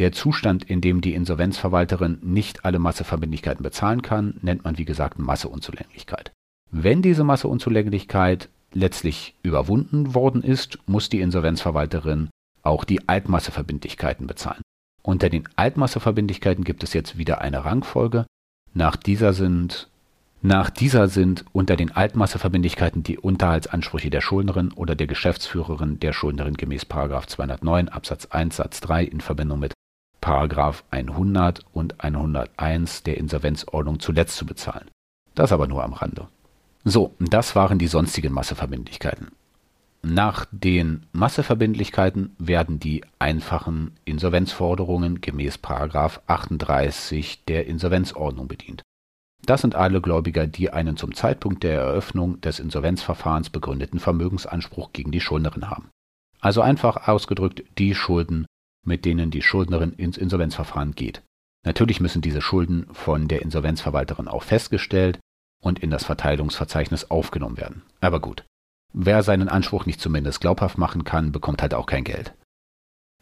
Der 0.04 0.12
Zustand, 0.12 0.66
in 0.66 0.82
dem 0.82 1.00
die 1.00 1.14
Insolvenzverwalterin 1.14 2.18
nicht 2.22 2.66
alle 2.66 2.78
Masseverbindlichkeiten 2.78 3.64
bezahlen 3.64 4.02
kann, 4.02 4.34
nennt 4.42 4.66
man 4.66 4.78
wie 4.78 4.84
gesagt 4.84 5.18
Masseunzulänglichkeit. 5.18 6.34
Wenn 6.72 7.02
diese 7.02 7.24
Masseunzulänglichkeit 7.24 8.50
letztlich 8.74 9.34
überwunden 9.44 10.14
worden 10.14 10.44
ist, 10.44 10.78
muss 10.88 11.08
die 11.08 11.22
Insolvenzverwalterin 11.22 12.30
auch 12.64 12.84
die 12.84 13.08
Altmasseverbindlichkeiten 13.08 14.28
bezahlen. 14.28 14.62
Unter 15.04 15.30
den 15.30 15.48
Altmasseverbindlichkeiten 15.56 16.66
gibt 16.66 16.84
es 16.84 16.92
jetzt 16.92 17.18
wieder 17.18 17.40
eine 17.40 17.64
Rangfolge. 17.64 18.26
Nach 18.74 18.98
dieser 18.98 19.32
sind 19.32 19.88
nach 20.42 20.70
dieser 20.70 21.08
sind 21.08 21.46
unter 21.54 21.78
den 21.78 21.92
Altmasseverbindlichkeiten 21.92 23.04
die 23.04 23.18
Unterhaltsansprüche 23.18 24.10
der 24.10 24.20
Schuldnerin 24.20 24.74
oder 24.74 24.96
der 24.96 25.08
Geschäftsführerin 25.08 26.02
der 26.02 26.12
Schuldnerin 26.12 26.56
gemäß 26.56 26.82
209 26.90 27.88
Absatz 27.88 28.26
1 28.26 28.58
Satz 28.58 28.82
3 28.82 29.06
in 29.06 29.22
Verbindung 29.22 29.60
mit 29.60 29.72
100 30.28 31.62
und 31.74 32.04
101 32.04 33.04
der 33.04 33.18
Insolvenzordnung 33.18 34.00
zuletzt 34.00 34.38
zu 34.38 34.46
bezahlen. 34.46 34.90
Das 35.36 35.52
aber 35.52 35.68
nur 35.68 35.84
am 35.84 35.94
Rande. 35.94 36.28
So, 36.84 37.16
das 37.20 37.56
waren 37.56 37.80
die 37.80 37.88
sonstigen 37.88 38.34
Masseverbindlichkeiten. 38.34 39.32
Nach 40.06 40.46
den 40.52 41.06
Masseverbindlichkeiten 41.14 42.36
werden 42.38 42.78
die 42.80 43.06
einfachen 43.20 43.92
Insolvenzforderungen 44.04 45.22
gemäß 45.22 45.60
38 45.64 47.46
der 47.46 47.68
Insolvenzordnung 47.68 48.50
bedient. 48.50 48.82
Das 49.46 49.62
sind 49.62 49.76
alle 49.76 50.02
Gläubiger, 50.02 50.46
die 50.46 50.72
einen 50.72 50.98
zum 50.98 51.16
Zeitpunkt 51.16 51.64
der 51.64 51.80
Eröffnung 51.80 52.42
des 52.42 52.60
Insolvenzverfahrens 52.60 53.50
begründeten 53.50 54.00
Vermögensanspruch 54.00 54.92
gegen 54.92 55.12
die 55.12 55.22
Schuldnerin 55.22 55.70
haben. 55.70 55.90
Also 56.42 56.62
einfach 56.62 57.08
ausgedrückt 57.08 57.64
die 57.78 57.96
Schulden, 57.96 58.46
mit 58.84 59.06
denen 59.06 59.32
die 59.32 59.42
Schuldnerin 59.42 59.94
ins 59.94 60.18
Insolvenzverfahren 60.18 60.94
geht. 60.94 61.22
Natürlich 61.66 62.02
müssen 62.02 62.22
diese 62.22 62.42
Schulden 62.42 62.88
von 62.92 63.28
der 63.28 63.42
Insolvenzverwalterin 63.42 64.28
auch 64.28 64.44
festgestellt 64.44 65.20
und 65.62 65.80
in 65.80 65.90
das 65.90 66.04
Verteilungsverzeichnis 66.04 67.10
aufgenommen 67.10 67.58
werden. 67.58 67.84
Aber 68.02 68.20
gut, 68.20 68.44
wer 68.92 69.24
seinen 69.24 69.48
Anspruch 69.48 69.86
nicht 69.86 70.02
zumindest 70.02 70.42
glaubhaft 70.42 70.78
machen 70.78 71.06
kann, 71.06 71.32
bekommt 71.32 71.62
halt 71.62 71.74
auch 71.74 71.86
kein 71.86 72.04
Geld. 72.04 72.34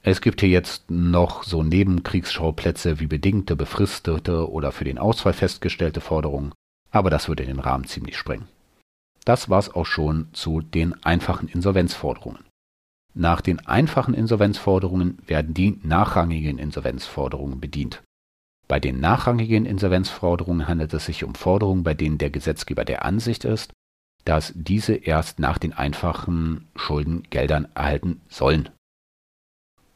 Es 0.03 0.21
gibt 0.21 0.41
hier 0.41 0.49
jetzt 0.49 0.89
noch 0.89 1.43
so 1.43 1.61
Nebenkriegsschauplätze 1.61 2.99
wie 2.99 3.05
bedingte, 3.05 3.55
befristete 3.55 4.49
oder 4.49 4.71
für 4.71 4.83
den 4.83 4.97
Ausfall 4.97 5.33
festgestellte 5.33 6.01
Forderungen, 6.01 6.53
aber 6.89 7.11
das 7.11 7.27
würde 7.27 7.45
den 7.45 7.59
Rahmen 7.59 7.85
ziemlich 7.85 8.17
sprengen. 8.17 8.47
Das 9.25 9.49
war's 9.49 9.69
auch 9.69 9.85
schon 9.85 10.29
zu 10.33 10.61
den 10.61 10.93
einfachen 11.03 11.47
Insolvenzforderungen. 11.47 12.39
Nach 13.13 13.41
den 13.41 13.59
einfachen 13.67 14.13
Insolvenzforderungen 14.13 15.17
werden 15.27 15.53
die 15.53 15.79
nachrangigen 15.83 16.57
Insolvenzforderungen 16.57 17.59
bedient. 17.59 18.03
Bei 18.67 18.79
den 18.79 19.01
nachrangigen 19.01 19.65
Insolvenzforderungen 19.65 20.67
handelt 20.67 20.93
es 20.93 21.05
sich 21.05 21.25
um 21.25 21.35
Forderungen, 21.35 21.83
bei 21.83 21.93
denen 21.93 22.17
der 22.17 22.29
Gesetzgeber 22.29 22.85
der 22.85 23.03
Ansicht 23.03 23.43
ist, 23.43 23.73
dass 24.23 24.53
diese 24.55 24.93
erst 24.93 25.39
nach 25.39 25.57
den 25.57 25.73
einfachen 25.73 26.69
Schuldengeldern 26.75 27.67
erhalten 27.75 28.21
sollen. 28.29 28.69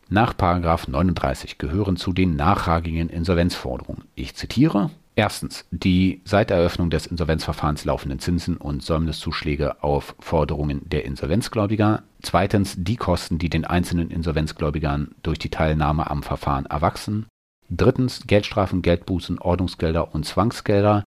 Nach 0.09 0.35
39 0.37 1.57
gehören 1.57 1.95
zu 1.95 2.11
den 2.11 2.35
nachrangigen 2.35 3.09
Insolvenzforderungen. 3.09 4.03
Ich 4.13 4.35
zitiere 4.35 4.91
Erstens 5.17 5.65
die 5.71 6.21
seit 6.25 6.51
Eröffnung 6.51 6.89
des 6.89 7.05
Insolvenzverfahrens 7.05 7.85
laufenden 7.85 8.19
Zinsen 8.19 8.57
und 8.57 8.83
Säumniszuschläge 8.83 9.81
auf 9.81 10.13
Forderungen 10.19 10.81
der 10.89 11.05
Insolvenzgläubiger. 11.05 12.03
Zweitens 12.21 12.75
die 12.77 12.97
Kosten, 12.97 13.37
die 13.37 13.49
den 13.49 13.63
einzelnen 13.63 14.11
Insolvenzgläubigern 14.11 15.15
durch 15.23 15.39
die 15.39 15.49
Teilnahme 15.49 16.09
am 16.09 16.21
Verfahren 16.21 16.65
erwachsen. 16.65 17.27
Drittens 17.69 18.27
Geldstrafen, 18.27 18.81
Geldbußen, 18.81 19.39
Ordnungsgelder 19.39 20.13
und 20.13 20.25
Zwangsgelder 20.25 21.03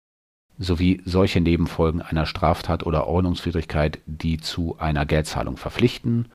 sowie 0.59 1.01
solche 1.05 1.41
Nebenfolgen 1.41 2.03
einer 2.03 2.27
Straftat 2.27 2.85
oder 2.85 3.07
Ordnungswidrigkeit, 3.07 4.01
die 4.07 4.39
zu 4.39 4.77
einer 4.79 5.07
Geldzahlung 5.07 5.57
verpflichten. 5.57 6.29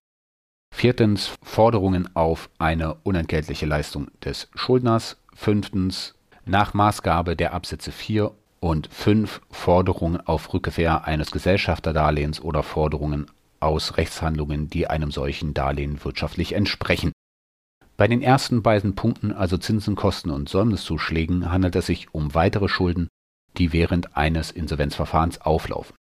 Viertens 0.76 1.36
Forderungen 1.42 2.16
auf 2.16 2.50
eine 2.58 2.96
unentgeltliche 2.96 3.66
Leistung 3.66 4.08
des 4.24 4.50
Schuldners. 4.56 5.18
Fünftens 5.34 6.16
nach 6.50 6.74
Maßgabe 6.74 7.36
der 7.36 7.54
Absätze 7.54 7.92
4 7.92 8.32
und 8.60 8.88
5 8.92 9.42
Forderungen 9.52 10.20
auf 10.26 10.54
Rückkehr 10.54 11.06
eines 11.06 11.32
Gesellschafterdarlehens 11.32 12.42
oder 12.42 12.64
Forderungen 12.64 13.28
aus 13.60 13.98
Rechtshandlungen, 13.98 14.70
die 14.70 14.88
einem 14.88 15.12
solchen 15.12 15.54
Darlehen 15.54 16.04
wirtschaftlich 16.04 16.54
entsprechen. 16.54 17.12
Bei 17.98 18.08
den 18.08 18.22
ersten 18.22 18.64
beiden 18.64 18.96
Punkten, 18.96 19.32
also 19.32 19.58
Zinsen, 19.58 19.96
Kosten 19.96 20.30
und 20.30 20.50
Säumniszuschlägen, 20.50 21.52
handelt 21.52 21.76
es 21.76 21.86
sich 21.86 22.14
um 22.14 22.34
weitere 22.34 22.70
Schulden, 22.70 23.10
die 23.58 23.74
während 23.74 24.16
eines 24.16 24.52
Insolvenzverfahrens 24.52 25.42
auflaufen. 25.42 25.96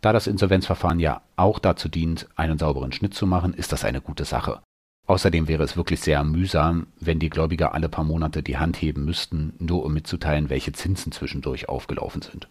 Da 0.00 0.12
das 0.12 0.26
Insolvenzverfahren 0.26 1.00
ja 1.00 1.22
auch 1.36 1.58
dazu 1.58 1.88
dient, 1.88 2.28
einen 2.36 2.58
sauberen 2.58 2.92
Schnitt 2.92 3.14
zu 3.14 3.26
machen, 3.26 3.52
ist 3.52 3.72
das 3.72 3.84
eine 3.84 4.00
gute 4.00 4.24
Sache. 4.24 4.62
Außerdem 5.10 5.48
wäre 5.48 5.64
es 5.64 5.76
wirklich 5.76 5.98
sehr 5.98 6.22
mühsam, 6.22 6.86
wenn 7.00 7.18
die 7.18 7.30
Gläubiger 7.30 7.74
alle 7.74 7.88
paar 7.88 8.04
Monate 8.04 8.44
die 8.44 8.58
Hand 8.58 8.80
heben 8.80 9.04
müssten, 9.04 9.54
nur 9.58 9.84
um 9.84 9.92
mitzuteilen, 9.92 10.50
welche 10.50 10.70
Zinsen 10.70 11.10
zwischendurch 11.10 11.68
aufgelaufen 11.68 12.22
sind. 12.22 12.48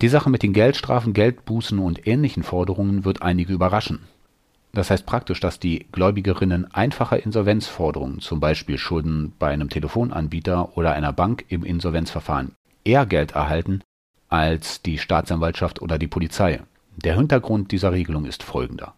Die 0.00 0.08
Sache 0.08 0.30
mit 0.30 0.44
den 0.44 0.52
Geldstrafen, 0.52 1.12
Geldbußen 1.12 1.80
und 1.80 2.06
ähnlichen 2.06 2.44
Forderungen 2.44 3.04
wird 3.04 3.22
einige 3.22 3.52
überraschen. 3.52 3.98
Das 4.74 4.92
heißt 4.92 5.06
praktisch, 5.06 5.40
dass 5.40 5.58
die 5.58 5.88
Gläubigerinnen 5.90 6.72
einfacher 6.72 7.20
Insolvenzforderungen, 7.20 8.20
zum 8.20 8.38
Beispiel 8.38 8.78
Schulden 8.78 9.32
bei 9.36 9.48
einem 9.48 9.70
Telefonanbieter 9.70 10.76
oder 10.78 10.92
einer 10.92 11.12
Bank 11.12 11.46
im 11.48 11.64
Insolvenzverfahren, 11.64 12.52
eher 12.84 13.06
Geld 13.06 13.32
erhalten 13.32 13.82
als 14.28 14.82
die 14.82 14.98
Staatsanwaltschaft 14.98 15.82
oder 15.82 15.98
die 15.98 16.06
Polizei. 16.06 16.62
Der 16.94 17.16
Hintergrund 17.16 17.72
dieser 17.72 17.90
Regelung 17.90 18.24
ist 18.24 18.44
folgender. 18.44 18.94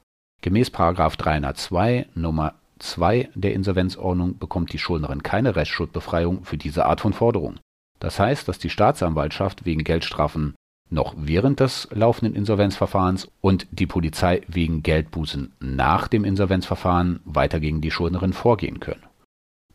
Gemäß 0.47 0.71
302 0.71 2.07
Nummer 2.15 2.55
2 2.79 3.31
der 3.35 3.53
Insolvenzordnung 3.53 4.39
bekommt 4.39 4.73
die 4.73 4.79
Schuldnerin 4.79 5.25
keine 5.25 5.57
Restschuldbefreiung 5.57 6.45
für 6.45 6.57
diese 6.57 6.87
Art 6.87 7.01
von 7.01 7.13
Forderung. 7.13 7.57
Das 7.99 8.21
heißt, 8.21 8.47
dass 8.47 8.61
die 8.61 8.71
Staatsanwaltschaft 8.71 9.65
wegen 9.65 9.83
Geldstrafen 9.83 10.55
noch 10.89 11.17
während 11.19 11.59
des 11.59 11.89
laufenden 11.91 12.37
Insolvenzverfahrens 12.37 13.29
und 13.41 13.67
die 13.73 13.89
Polizei 13.89 14.43
wegen 14.47 14.85
Geldbußen 14.85 15.53
nach 15.59 16.07
dem 16.07 16.25
Insolvenzverfahren 16.25 17.19
weiter 17.25 17.59
gegen 17.59 17.81
die 17.81 17.91
Schuldnerin 17.91 18.33
vorgehen 18.33 18.79
können. 18.79 19.03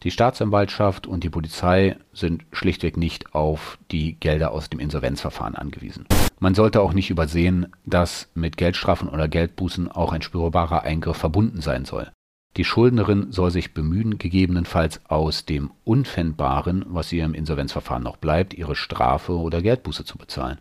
Die 0.03 0.09
Staatsanwaltschaft 0.09 1.05
und 1.05 1.23
die 1.23 1.29
Polizei 1.29 1.95
sind 2.11 2.43
schlichtweg 2.51 2.97
nicht 2.97 3.35
auf 3.35 3.77
die 3.91 4.19
Gelder 4.19 4.51
aus 4.51 4.67
dem 4.69 4.79
Insolvenzverfahren 4.79 5.55
angewiesen. 5.55 6.07
Man 6.39 6.55
sollte 6.55 6.81
auch 6.81 6.93
nicht 6.93 7.11
übersehen, 7.11 7.67
dass 7.85 8.27
mit 8.33 8.57
Geldstrafen 8.57 9.09
oder 9.09 9.27
Geldbußen 9.27 9.91
auch 9.91 10.11
ein 10.11 10.23
spürbarer 10.23 10.81
Eingriff 10.81 11.17
verbunden 11.17 11.61
sein 11.61 11.85
soll. 11.85 12.11
Die 12.57 12.65
Schuldnerin 12.65 13.31
soll 13.31 13.51
sich 13.51 13.75
bemühen, 13.75 14.17
gegebenenfalls 14.17 15.01
aus 15.05 15.45
dem 15.45 15.71
Unfändbaren, 15.83 16.83
was 16.87 17.11
ihr 17.13 17.23
im 17.23 17.35
Insolvenzverfahren 17.35 18.03
noch 18.03 18.17
bleibt, 18.17 18.55
ihre 18.55 18.75
Strafe 18.75 19.37
oder 19.37 19.61
Geldbuße 19.61 20.03
zu 20.03 20.17
bezahlen. 20.17 20.57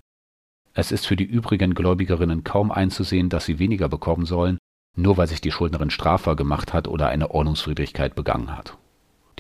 Es 0.75 0.93
ist 0.93 1.07
für 1.07 1.17
die 1.17 1.25
übrigen 1.25 1.75
Gläubigerinnen 1.75 2.45
kaum 2.45 2.71
einzusehen, 2.71 3.31
dass 3.31 3.47
sie 3.47 3.59
weniger 3.59 3.89
bekommen 3.89 4.27
sollen, 4.27 4.59
nur 4.97 5.17
weil 5.17 5.27
sich 5.27 5.41
die 5.41 5.51
Schuldnerin 5.51 5.91
strafbar 5.91 6.37
gemacht 6.37 6.75
hat 6.75 6.87
oder 6.87 7.09
eine 7.09 7.31
Ordnungswidrigkeit 7.31 8.15
begangen 8.15 8.57
hat. 8.57 8.77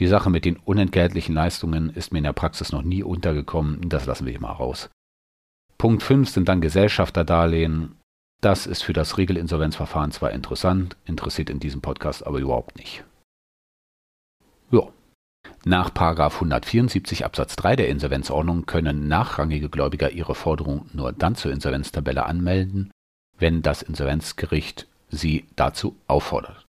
Die 0.00 0.06
Sache 0.06 0.30
mit 0.30 0.46
den 0.46 0.56
unentgeltlichen 0.56 1.34
Leistungen 1.34 1.90
ist 1.90 2.10
mir 2.10 2.18
in 2.18 2.24
der 2.24 2.32
Praxis 2.32 2.72
noch 2.72 2.80
nie 2.80 3.02
untergekommen, 3.02 3.88
das 3.90 4.06
lassen 4.06 4.24
wir 4.24 4.32
hier 4.32 4.40
mal 4.40 4.52
raus. 4.52 4.88
Punkt 5.76 6.02
5 6.02 6.28
sind 6.28 6.48
dann 6.48 6.62
Gesellschafterdarlehen. 6.62 7.96
Das 8.40 8.66
ist 8.66 8.82
für 8.82 8.94
das 8.94 9.18
Regelinsolvenzverfahren 9.18 10.10
zwar 10.10 10.32
interessant, 10.32 10.96
interessiert 11.04 11.50
in 11.50 11.60
diesem 11.60 11.82
Podcast 11.82 12.26
aber 12.26 12.38
überhaupt 12.38 12.78
nicht. 12.78 13.04
Ja. 14.70 14.88
Nach 15.66 15.90
174 15.94 17.26
Absatz 17.26 17.56
3 17.56 17.76
der 17.76 17.88
Insolvenzordnung 17.90 18.64
können 18.64 19.06
nachrangige 19.06 19.68
Gläubiger 19.68 20.10
ihre 20.10 20.34
Forderung 20.34 20.88
nur 20.94 21.12
dann 21.12 21.34
zur 21.34 21.52
Insolvenztabelle 21.52 22.24
anmelden, 22.24 22.90
wenn 23.38 23.60
das 23.60 23.82
Insolvenzgericht 23.82 24.86
sie 25.10 25.44
dazu 25.56 25.96
auffordert. 26.06 26.64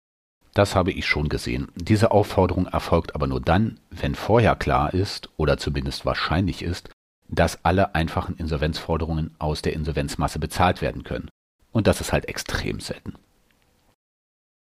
Das 0.54 0.74
habe 0.74 0.90
ich 0.90 1.06
schon 1.06 1.28
gesehen. 1.28 1.68
Diese 1.76 2.10
Aufforderung 2.10 2.66
erfolgt 2.66 3.14
aber 3.14 3.26
nur 3.26 3.40
dann, 3.40 3.78
wenn 3.90 4.14
vorher 4.14 4.56
klar 4.56 4.92
ist 4.92 5.30
oder 5.36 5.58
zumindest 5.58 6.04
wahrscheinlich 6.04 6.62
ist, 6.62 6.90
dass 7.28 7.64
alle 7.64 7.94
einfachen 7.94 8.36
Insolvenzforderungen 8.36 9.34
aus 9.38 9.62
der 9.62 9.74
Insolvenzmasse 9.74 10.40
bezahlt 10.40 10.82
werden 10.82 11.04
können. 11.04 11.28
Und 11.70 11.86
das 11.86 12.00
ist 12.00 12.12
halt 12.12 12.26
extrem 12.26 12.80
selten. 12.80 13.14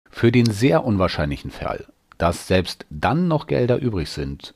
Für 0.09 0.31
den 0.31 0.49
sehr 0.49 0.83
unwahrscheinlichen 0.83 1.51
Fall, 1.51 1.85
dass 2.17 2.47
selbst 2.47 2.85
dann 2.89 3.27
noch 3.27 3.45
Gelder 3.45 3.77
übrig 3.77 4.09
sind, 4.09 4.55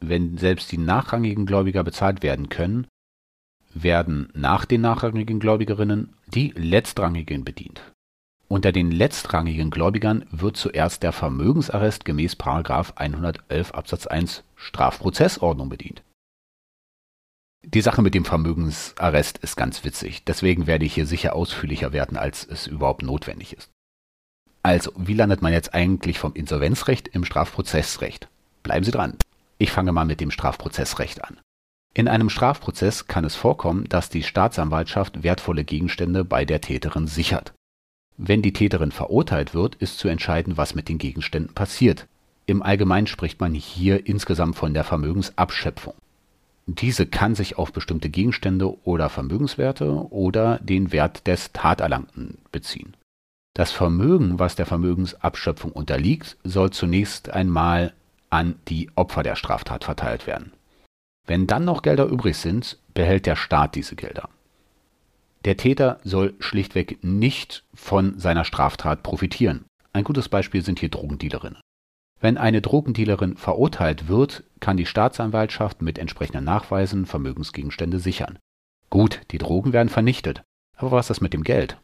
wenn 0.00 0.38
selbst 0.38 0.70
die 0.70 0.78
nachrangigen 0.78 1.46
Gläubiger 1.46 1.82
bezahlt 1.82 2.22
werden 2.22 2.48
können, 2.48 2.86
werden 3.74 4.30
nach 4.34 4.64
den 4.64 4.80
nachrangigen 4.80 5.40
Gläubigerinnen 5.40 6.14
die 6.26 6.52
letztrangigen 6.56 7.44
bedient. 7.44 7.82
Unter 8.50 8.72
den 8.72 8.90
letztrangigen 8.90 9.70
Gläubigern 9.70 10.24
wird 10.30 10.56
zuerst 10.56 11.02
der 11.02 11.12
Vermögensarrest 11.12 12.06
gemäß 12.06 12.38
111 12.40 13.72
Absatz 13.72 14.06
1 14.06 14.42
Strafprozessordnung 14.56 15.68
bedient. 15.68 16.02
Die 17.62 17.82
Sache 17.82 18.00
mit 18.00 18.14
dem 18.14 18.24
Vermögensarrest 18.24 19.36
ist 19.38 19.56
ganz 19.56 19.84
witzig, 19.84 20.24
deswegen 20.24 20.66
werde 20.66 20.86
ich 20.86 20.94
hier 20.94 21.06
sicher 21.06 21.36
ausführlicher 21.36 21.92
werden, 21.92 22.16
als 22.16 22.46
es 22.46 22.66
überhaupt 22.66 23.02
notwendig 23.02 23.54
ist. 23.54 23.70
Also, 24.62 24.92
wie 24.96 25.14
landet 25.14 25.42
man 25.42 25.52
jetzt 25.52 25.74
eigentlich 25.74 26.18
vom 26.18 26.32
Insolvenzrecht 26.32 27.08
im 27.08 27.26
Strafprozessrecht? 27.26 28.28
Bleiben 28.62 28.84
Sie 28.84 28.90
dran. 28.90 29.18
Ich 29.58 29.72
fange 29.72 29.92
mal 29.92 30.06
mit 30.06 30.20
dem 30.20 30.30
Strafprozessrecht 30.30 31.22
an. 31.22 31.38
In 31.94 32.08
einem 32.08 32.30
Strafprozess 32.30 33.08
kann 33.08 33.24
es 33.24 33.34
vorkommen, 33.34 33.88
dass 33.88 34.08
die 34.08 34.22
Staatsanwaltschaft 34.22 35.22
wertvolle 35.22 35.64
Gegenstände 35.64 36.24
bei 36.24 36.44
der 36.44 36.60
Täterin 36.60 37.06
sichert. 37.06 37.52
Wenn 38.20 38.42
die 38.42 38.52
Täterin 38.52 38.90
verurteilt 38.90 39.54
wird, 39.54 39.76
ist 39.76 39.98
zu 39.98 40.08
entscheiden, 40.08 40.56
was 40.56 40.74
mit 40.74 40.88
den 40.88 40.98
Gegenständen 40.98 41.54
passiert. 41.54 42.08
Im 42.46 42.62
Allgemeinen 42.62 43.06
spricht 43.06 43.40
man 43.40 43.54
hier 43.54 44.06
insgesamt 44.06 44.56
von 44.56 44.74
der 44.74 44.82
Vermögensabschöpfung. 44.82 45.94
Diese 46.66 47.06
kann 47.06 47.36
sich 47.36 47.56
auf 47.56 47.72
bestimmte 47.72 48.10
Gegenstände 48.10 48.76
oder 48.84 49.08
Vermögenswerte 49.08 49.90
oder 50.10 50.58
den 50.58 50.90
Wert 50.90 51.28
des 51.28 51.52
Taterlangten 51.52 52.38
beziehen. 52.50 52.96
Das 53.54 53.70
Vermögen, 53.70 54.38
was 54.38 54.56
der 54.56 54.66
Vermögensabschöpfung 54.66 55.70
unterliegt, 55.70 56.36
soll 56.42 56.70
zunächst 56.70 57.30
einmal 57.30 57.94
an 58.30 58.56
die 58.68 58.90
Opfer 58.96 59.22
der 59.22 59.36
Straftat 59.36 59.84
verteilt 59.84 60.26
werden. 60.26 60.52
Wenn 61.26 61.46
dann 61.46 61.64
noch 61.64 61.82
Gelder 61.82 62.06
übrig 62.06 62.36
sind, 62.36 62.78
behält 62.94 63.26
der 63.26 63.36
Staat 63.36 63.76
diese 63.76 63.94
Gelder. 63.94 64.28
Der 65.44 65.56
Täter 65.56 66.00
soll 66.02 66.34
schlichtweg 66.40 67.02
nicht 67.02 67.64
von 67.72 68.18
seiner 68.18 68.44
Straftat 68.44 69.02
profitieren. 69.02 69.64
Ein 69.92 70.04
gutes 70.04 70.28
Beispiel 70.28 70.64
sind 70.64 70.80
hier 70.80 70.90
Drogendealerinnen. 70.90 71.60
Wenn 72.20 72.36
eine 72.36 72.60
Drogendealerin 72.60 73.36
verurteilt 73.36 74.08
wird, 74.08 74.42
kann 74.60 74.76
die 74.76 74.86
Staatsanwaltschaft 74.86 75.82
mit 75.82 75.98
entsprechenden 75.98 76.44
Nachweisen 76.44 77.06
Vermögensgegenstände 77.06 78.00
sichern. 78.00 78.38
Gut, 78.90 79.20
die 79.30 79.38
Drogen 79.38 79.72
werden 79.72 79.88
vernichtet. 79.88 80.42
Aber 80.76 80.90
was 80.90 81.10
ist 81.10 81.20
mit 81.20 81.32
dem 81.32 81.44
Geld? 81.44 81.78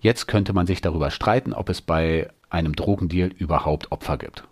Jetzt 0.00 0.26
könnte 0.26 0.54
man 0.54 0.66
sich 0.66 0.80
darüber 0.80 1.10
streiten, 1.10 1.52
ob 1.52 1.68
es 1.68 1.82
bei 1.82 2.30
einem 2.48 2.74
Drogendeal 2.74 3.28
überhaupt 3.28 3.92
Opfer 3.92 4.16
gibt. 4.16 4.44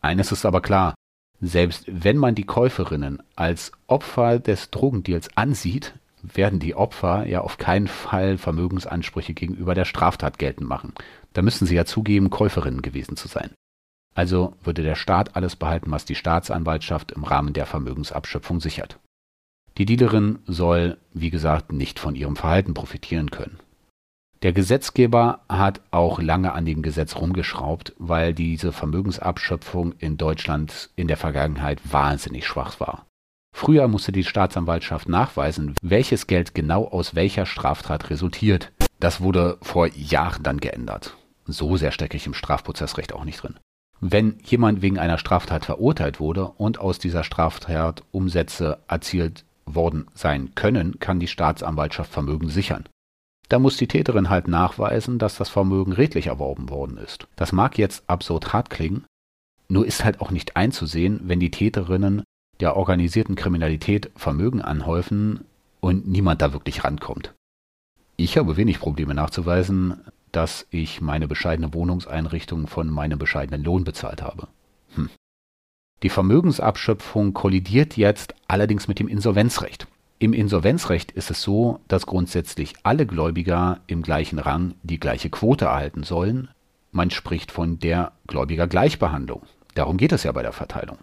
Eines 0.00 0.32
ist 0.32 0.46
aber 0.46 0.62
klar, 0.62 0.94
selbst 1.40 1.84
wenn 1.86 2.16
man 2.16 2.34
die 2.34 2.44
Käuferinnen 2.44 3.22
als 3.36 3.72
Opfer 3.86 4.38
des 4.38 4.70
Drogendeals 4.70 5.36
ansieht, 5.36 5.94
werden 6.22 6.58
die 6.58 6.74
Opfer 6.74 7.26
ja 7.26 7.40
auf 7.40 7.58
keinen 7.58 7.88
Fall 7.88 8.38
Vermögensansprüche 8.38 9.34
gegenüber 9.34 9.74
der 9.74 9.84
Straftat 9.84 10.38
geltend 10.38 10.68
machen. 10.68 10.94
Da 11.32 11.42
müssen 11.42 11.66
sie 11.66 11.74
ja 11.74 11.84
zugeben, 11.84 12.30
Käuferinnen 12.30 12.82
gewesen 12.82 13.16
zu 13.16 13.28
sein. 13.28 13.50
Also 14.14 14.54
würde 14.62 14.82
der 14.82 14.96
Staat 14.96 15.36
alles 15.36 15.56
behalten, 15.56 15.90
was 15.90 16.04
die 16.04 16.14
Staatsanwaltschaft 16.14 17.12
im 17.12 17.24
Rahmen 17.24 17.52
der 17.52 17.66
Vermögensabschöpfung 17.66 18.60
sichert. 18.60 18.98
Die 19.78 19.86
Dealerin 19.86 20.40
soll, 20.46 20.98
wie 21.14 21.30
gesagt, 21.30 21.72
nicht 21.72 21.98
von 21.98 22.14
ihrem 22.14 22.36
Verhalten 22.36 22.74
profitieren 22.74 23.30
können. 23.30 23.58
Der 24.42 24.52
Gesetzgeber 24.52 25.40
hat 25.48 25.82
auch 25.90 26.20
lange 26.20 26.52
an 26.52 26.64
dem 26.64 26.82
Gesetz 26.82 27.16
rumgeschraubt, 27.16 27.94
weil 27.98 28.32
diese 28.32 28.72
Vermögensabschöpfung 28.72 29.92
in 29.98 30.16
Deutschland 30.16 30.90
in 30.96 31.08
der 31.08 31.18
Vergangenheit 31.18 31.80
wahnsinnig 31.90 32.46
schwach 32.46 32.80
war. 32.80 33.06
Früher 33.52 33.88
musste 33.88 34.12
die 34.12 34.24
Staatsanwaltschaft 34.24 35.08
nachweisen, 35.08 35.74
welches 35.82 36.26
Geld 36.26 36.54
genau 36.54 36.86
aus 36.86 37.14
welcher 37.14 37.46
Straftat 37.46 38.10
resultiert. 38.10 38.72
Das 38.98 39.20
wurde 39.20 39.58
vor 39.62 39.86
Jahren 39.88 40.42
dann 40.42 40.60
geändert. 40.60 41.16
So 41.46 41.76
sehr 41.76 41.92
stecke 41.92 42.16
ich 42.16 42.26
im 42.26 42.34
Strafprozessrecht 42.34 43.12
auch 43.12 43.24
nicht 43.24 43.42
drin. 43.42 43.58
Wenn 44.00 44.38
jemand 44.44 44.80
wegen 44.80 44.98
einer 44.98 45.18
Straftat 45.18 45.66
verurteilt 45.66 46.20
wurde 46.20 46.46
und 46.46 46.78
aus 46.78 46.98
dieser 46.98 47.22
Straftat 47.22 48.02
Umsätze 48.12 48.78
erzielt 48.88 49.44
worden 49.66 50.06
sein 50.14 50.54
können, 50.54 50.98
kann 50.98 51.20
die 51.20 51.28
Staatsanwaltschaft 51.28 52.10
Vermögen 52.10 52.48
sichern. 52.48 52.88
Da 53.50 53.58
muss 53.58 53.76
die 53.76 53.88
Täterin 53.88 54.30
halt 54.30 54.48
nachweisen, 54.48 55.18
dass 55.18 55.36
das 55.36 55.48
Vermögen 55.48 55.92
redlich 55.92 56.28
erworben 56.28 56.70
worden 56.70 56.96
ist. 56.96 57.26
Das 57.36 57.52
mag 57.52 57.78
jetzt 57.78 58.04
absurd 58.06 58.52
hart 58.52 58.70
klingen, 58.70 59.04
nur 59.68 59.86
ist 59.86 60.04
halt 60.04 60.20
auch 60.20 60.30
nicht 60.30 60.56
einzusehen, 60.56 61.20
wenn 61.24 61.40
die 61.40 61.50
Täterinnen 61.50 62.22
der 62.60 62.76
organisierten 62.76 63.34
Kriminalität 63.34 64.10
Vermögen 64.16 64.62
anhäufen 64.62 65.44
und 65.80 66.06
niemand 66.06 66.42
da 66.42 66.52
wirklich 66.52 66.84
rankommt. 66.84 67.34
Ich 68.16 68.36
habe 68.36 68.56
wenig 68.56 68.80
Probleme 68.80 69.14
nachzuweisen, 69.14 70.02
dass 70.30 70.66
ich 70.70 71.00
meine 71.00 71.26
bescheidene 71.26 71.72
Wohnungseinrichtung 71.72 72.66
von 72.66 72.88
meinem 72.88 73.18
bescheidenen 73.18 73.64
Lohn 73.64 73.84
bezahlt 73.84 74.22
habe. 74.22 74.48
Hm. 74.94 75.08
Die 76.02 76.10
Vermögensabschöpfung 76.10 77.34
kollidiert 77.34 77.96
jetzt 77.96 78.34
allerdings 78.46 78.88
mit 78.88 78.98
dem 78.98 79.08
Insolvenzrecht. 79.08 79.86
Im 80.18 80.34
Insolvenzrecht 80.34 81.12
ist 81.12 81.30
es 81.30 81.42
so, 81.42 81.80
dass 81.88 82.06
grundsätzlich 82.06 82.74
alle 82.82 83.06
Gläubiger 83.06 83.80
im 83.86 84.02
gleichen 84.02 84.38
Rang 84.38 84.74
die 84.82 85.00
gleiche 85.00 85.30
Quote 85.30 85.66
erhalten 85.66 86.02
sollen. 86.02 86.48
Man 86.92 87.10
spricht 87.10 87.50
von 87.50 87.78
der 87.78 88.12
Gläubigergleichbehandlung. 88.26 89.42
Darum 89.74 89.96
geht 89.96 90.12
es 90.12 90.24
ja 90.24 90.32
bei 90.32 90.42
der 90.42 90.52
Verteilung. 90.52 90.98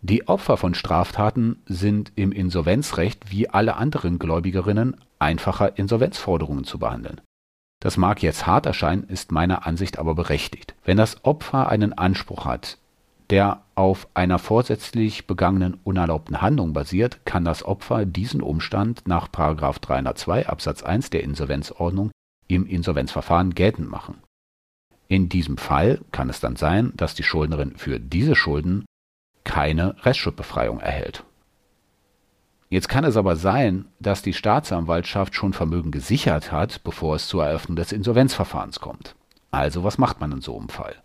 Die 0.00 0.28
Opfer 0.28 0.56
von 0.56 0.74
Straftaten 0.74 1.60
sind 1.66 2.12
im 2.14 2.30
Insolvenzrecht 2.30 3.30
wie 3.30 3.48
alle 3.48 3.76
anderen 3.76 4.18
Gläubigerinnen 4.18 4.96
einfacher 5.18 5.76
Insolvenzforderungen 5.76 6.64
zu 6.64 6.78
behandeln. 6.78 7.20
Das 7.80 7.96
mag 7.96 8.22
jetzt 8.22 8.46
hart 8.46 8.66
erscheinen, 8.66 9.04
ist 9.04 9.32
meiner 9.32 9.66
Ansicht 9.66 9.98
aber 9.98 10.14
berechtigt. 10.14 10.74
Wenn 10.84 10.96
das 10.96 11.24
Opfer 11.24 11.68
einen 11.68 11.92
Anspruch 11.92 12.44
hat, 12.44 12.78
der 13.30 13.62
auf 13.74 14.08
einer 14.14 14.38
vorsätzlich 14.38 15.26
begangenen 15.26 15.78
unerlaubten 15.84 16.40
Handlung 16.40 16.72
basiert, 16.72 17.24
kann 17.24 17.44
das 17.44 17.64
Opfer 17.64 18.06
diesen 18.06 18.40
Umstand 18.40 19.06
nach 19.06 19.28
302 19.28 20.48
Absatz 20.48 20.82
1 20.82 21.10
der 21.10 21.24
Insolvenzordnung 21.24 22.10
im 22.46 22.66
Insolvenzverfahren 22.66 23.54
geltend 23.54 23.90
machen. 23.90 24.22
In 25.08 25.28
diesem 25.28 25.56
Fall 25.56 26.00
kann 26.12 26.30
es 26.30 26.40
dann 26.40 26.56
sein, 26.56 26.92
dass 26.96 27.14
die 27.14 27.22
Schuldnerin 27.22 27.76
für 27.76 28.00
diese 28.00 28.34
Schulden 28.34 28.84
keine 29.48 29.96
Restschuldbefreiung 30.04 30.78
erhält. 30.78 31.24
Jetzt 32.68 32.88
kann 32.88 33.04
es 33.04 33.16
aber 33.16 33.34
sein, 33.34 33.86
dass 33.98 34.22
die 34.22 34.34
Staatsanwaltschaft 34.34 35.34
schon 35.34 35.54
Vermögen 35.54 35.90
gesichert 35.90 36.52
hat, 36.52 36.84
bevor 36.84 37.16
es 37.16 37.26
zur 37.26 37.46
Eröffnung 37.46 37.76
des 37.76 37.92
Insolvenzverfahrens 37.92 38.78
kommt. 38.78 39.16
Also 39.50 39.84
was 39.84 39.96
macht 39.96 40.20
man 40.20 40.32
in 40.32 40.42
so 40.42 40.56
einem 40.56 40.68
Fall? 40.68 40.96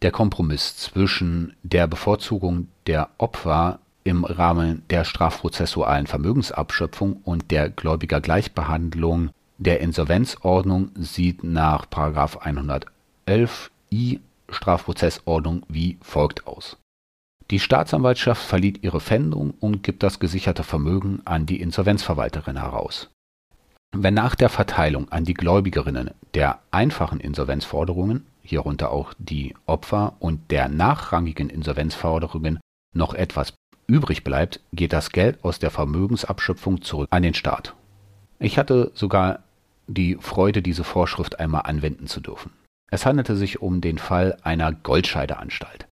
Der 0.00 0.10
Kompromiss 0.10 0.78
zwischen 0.78 1.54
der 1.62 1.86
Bevorzugung 1.86 2.68
der 2.86 3.10
Opfer 3.18 3.80
im 4.02 4.24
Rahmen 4.24 4.82
der 4.88 5.04
strafprozessualen 5.04 6.06
Vermögensabschöpfung 6.06 7.20
und 7.22 7.50
der 7.50 7.68
Gläubigergleichbehandlung 7.68 9.30
der 9.58 9.80
Insolvenzordnung 9.80 10.90
sieht 10.94 11.44
nach 11.44 11.86
111i 11.86 14.20
Strafprozessordnung 14.48 15.64
wie 15.68 15.98
folgt 16.00 16.46
aus. 16.46 16.78
Die 17.50 17.60
Staatsanwaltschaft 17.60 18.42
verliert 18.42 18.82
ihre 18.82 19.00
Pfändung 19.00 19.54
und 19.60 19.82
gibt 19.82 20.02
das 20.02 20.18
gesicherte 20.18 20.64
Vermögen 20.64 21.22
an 21.24 21.46
die 21.46 21.60
Insolvenzverwalterin 21.60 22.60
heraus. 22.60 23.10
Wenn 23.92 24.14
nach 24.14 24.34
der 24.34 24.48
Verteilung 24.48 25.10
an 25.10 25.24
die 25.24 25.34
Gläubigerinnen 25.34 26.10
der 26.34 26.58
einfachen 26.70 27.20
Insolvenzforderungen, 27.20 28.26
hierunter 28.42 28.90
auch 28.90 29.14
die 29.18 29.54
Opfer 29.66 30.16
und 30.18 30.50
der 30.50 30.68
nachrangigen 30.68 31.48
Insolvenzforderungen 31.48 32.58
noch 32.92 33.14
etwas 33.14 33.54
übrig 33.86 34.24
bleibt, 34.24 34.60
geht 34.72 34.92
das 34.92 35.10
Geld 35.10 35.44
aus 35.44 35.60
der 35.60 35.70
Vermögensabschöpfung 35.70 36.82
zurück 36.82 37.08
an 37.10 37.22
den 37.22 37.34
Staat. 37.34 37.74
Ich 38.40 38.58
hatte 38.58 38.90
sogar 38.94 39.44
die 39.86 40.16
Freude, 40.20 40.62
diese 40.62 40.84
Vorschrift 40.84 41.38
einmal 41.38 41.62
anwenden 41.62 42.08
zu 42.08 42.20
dürfen. 42.20 42.50
Es 42.90 43.06
handelte 43.06 43.36
sich 43.36 43.62
um 43.62 43.80
den 43.80 43.98
Fall 43.98 44.36
einer 44.42 44.72
Goldscheideanstalt. 44.72 45.86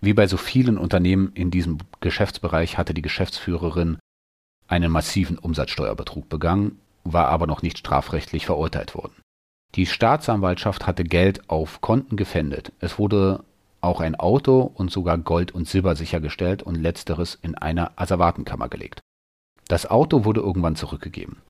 Wie 0.00 0.14
bei 0.14 0.26
so 0.26 0.36
vielen 0.36 0.78
Unternehmen 0.78 1.32
in 1.34 1.50
diesem 1.50 1.78
Geschäftsbereich 2.00 2.78
hatte 2.78 2.94
die 2.94 3.02
Geschäftsführerin 3.02 3.98
einen 4.68 4.92
massiven 4.92 5.38
Umsatzsteuerbetrug 5.38 6.28
begangen, 6.28 6.80
war 7.04 7.28
aber 7.28 7.46
noch 7.46 7.62
nicht 7.62 7.78
strafrechtlich 7.78 8.46
verurteilt 8.46 8.94
worden. 8.94 9.14
Die 9.74 9.86
Staatsanwaltschaft 9.86 10.86
hatte 10.86 11.04
Geld 11.04 11.48
auf 11.50 11.80
Konten 11.80 12.16
gefändet. 12.16 12.72
Es 12.80 12.98
wurde 12.98 13.44
auch 13.80 14.00
ein 14.00 14.14
Auto 14.14 14.60
und 14.74 14.90
sogar 14.90 15.18
Gold 15.18 15.52
und 15.52 15.68
Silber 15.68 15.94
sichergestellt 15.96 16.62
und 16.62 16.74
letzteres 16.74 17.38
in 17.40 17.54
eine 17.54 17.96
Asservatenkammer 17.98 18.68
gelegt. 18.68 19.00
Das 19.68 19.86
Auto 19.86 20.24
wurde 20.24 20.40
irgendwann 20.40 20.76
zurückgegeben. 20.76 21.42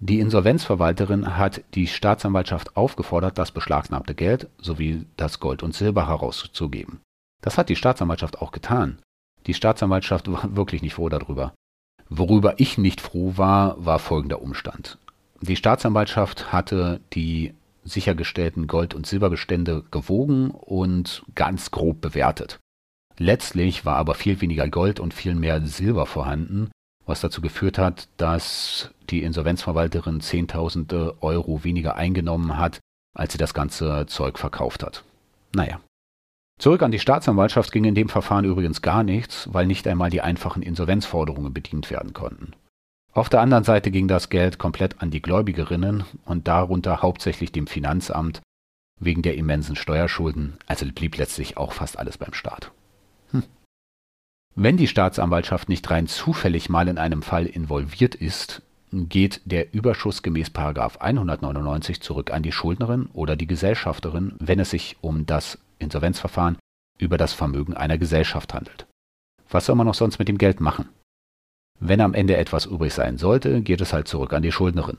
Die 0.00 0.18
Insolvenzverwalterin 0.18 1.36
hat 1.36 1.62
die 1.74 1.86
Staatsanwaltschaft 1.86 2.76
aufgefordert, 2.76 3.38
das 3.38 3.52
beschlagnahmte 3.52 4.14
Geld 4.14 4.48
sowie 4.58 5.06
das 5.16 5.40
Gold 5.40 5.62
und 5.62 5.74
Silber 5.74 6.08
herauszugeben. 6.08 7.00
Das 7.40 7.58
hat 7.58 7.68
die 7.68 7.76
Staatsanwaltschaft 7.76 8.40
auch 8.40 8.52
getan. 8.52 8.98
Die 9.46 9.54
Staatsanwaltschaft 9.54 10.30
war 10.30 10.54
wirklich 10.56 10.82
nicht 10.82 10.94
froh 10.94 11.08
darüber. 11.08 11.54
Worüber 12.08 12.54
ich 12.58 12.76
nicht 12.76 13.00
froh 13.00 13.34
war, 13.36 13.84
war 13.84 13.98
folgender 13.98 14.42
Umstand. 14.42 14.98
Die 15.40 15.56
Staatsanwaltschaft 15.56 16.52
hatte 16.52 17.00
die 17.14 17.54
sichergestellten 17.84 18.66
Gold- 18.66 18.94
und 18.94 19.06
Silberbestände 19.06 19.84
gewogen 19.90 20.50
und 20.50 21.22
ganz 21.34 21.70
grob 21.70 22.00
bewertet. 22.00 22.58
Letztlich 23.16 23.84
war 23.84 23.96
aber 23.96 24.14
viel 24.14 24.40
weniger 24.40 24.68
Gold 24.68 25.00
und 25.00 25.14
viel 25.14 25.34
mehr 25.34 25.60
Silber 25.66 26.06
vorhanden, 26.06 26.70
was 27.06 27.20
dazu 27.20 27.40
geführt 27.40 27.78
hat, 27.78 28.08
dass 28.16 28.90
die 29.08 29.22
Insolvenzverwalterin 29.22 30.20
Zehntausende 30.20 31.16
Euro 31.22 31.64
weniger 31.64 31.96
eingenommen 31.96 32.56
hat, 32.56 32.80
als 33.14 33.32
sie 33.32 33.38
das 33.38 33.54
ganze 33.54 34.06
Zeug 34.06 34.38
verkauft 34.38 34.82
hat. 34.82 35.04
Naja. 35.54 35.80
Zurück 36.60 36.82
an 36.82 36.90
die 36.90 36.98
Staatsanwaltschaft 36.98 37.72
ging 37.72 37.84
in 37.84 37.94
dem 37.94 38.10
Verfahren 38.10 38.44
übrigens 38.44 38.82
gar 38.82 39.02
nichts, 39.02 39.48
weil 39.50 39.66
nicht 39.66 39.88
einmal 39.88 40.10
die 40.10 40.20
einfachen 40.20 40.62
Insolvenzforderungen 40.62 41.54
bedient 41.54 41.90
werden 41.90 42.12
konnten. 42.12 42.52
Auf 43.14 43.30
der 43.30 43.40
anderen 43.40 43.64
Seite 43.64 43.90
ging 43.90 44.08
das 44.08 44.28
Geld 44.28 44.58
komplett 44.58 45.00
an 45.00 45.10
die 45.10 45.22
Gläubigerinnen 45.22 46.04
und 46.26 46.46
darunter 46.46 47.00
hauptsächlich 47.00 47.50
dem 47.50 47.66
Finanzamt 47.66 48.42
wegen 49.00 49.22
der 49.22 49.36
immensen 49.36 49.74
Steuerschulden, 49.74 50.58
also 50.66 50.84
blieb 50.84 51.16
letztlich 51.16 51.56
auch 51.56 51.72
fast 51.72 51.98
alles 51.98 52.18
beim 52.18 52.34
Staat. 52.34 52.72
Hm. 53.30 53.44
Wenn 54.54 54.76
die 54.76 54.86
Staatsanwaltschaft 54.86 55.70
nicht 55.70 55.90
rein 55.90 56.08
zufällig 56.08 56.68
mal 56.68 56.88
in 56.88 56.98
einem 56.98 57.22
Fall 57.22 57.46
involviert 57.46 58.14
ist, 58.14 58.60
geht 58.92 59.40
der 59.46 59.72
Überschuss 59.72 60.22
gemäß 60.22 60.50
199 60.54 62.02
zurück 62.02 62.30
an 62.30 62.42
die 62.42 62.52
Schuldnerin 62.52 63.08
oder 63.14 63.34
die 63.34 63.46
Gesellschafterin, 63.46 64.34
wenn 64.38 64.60
es 64.60 64.68
sich 64.68 64.98
um 65.00 65.24
das 65.24 65.58
Insolvenzverfahren 65.80 66.58
über 66.98 67.18
das 67.18 67.32
Vermögen 67.32 67.74
einer 67.74 67.98
Gesellschaft 67.98 68.54
handelt. 68.54 68.86
Was 69.48 69.66
soll 69.66 69.76
man 69.76 69.86
noch 69.86 69.94
sonst 69.94 70.18
mit 70.18 70.28
dem 70.28 70.38
Geld 70.38 70.60
machen? 70.60 70.88
Wenn 71.80 72.00
am 72.00 72.14
Ende 72.14 72.36
etwas 72.36 72.66
übrig 72.66 72.92
sein 72.92 73.16
sollte, 73.16 73.62
geht 73.62 73.80
es 73.80 73.92
halt 73.92 74.06
zurück 74.06 74.32
an 74.32 74.42
die 74.42 74.52
Schuldnerin. 74.52 74.98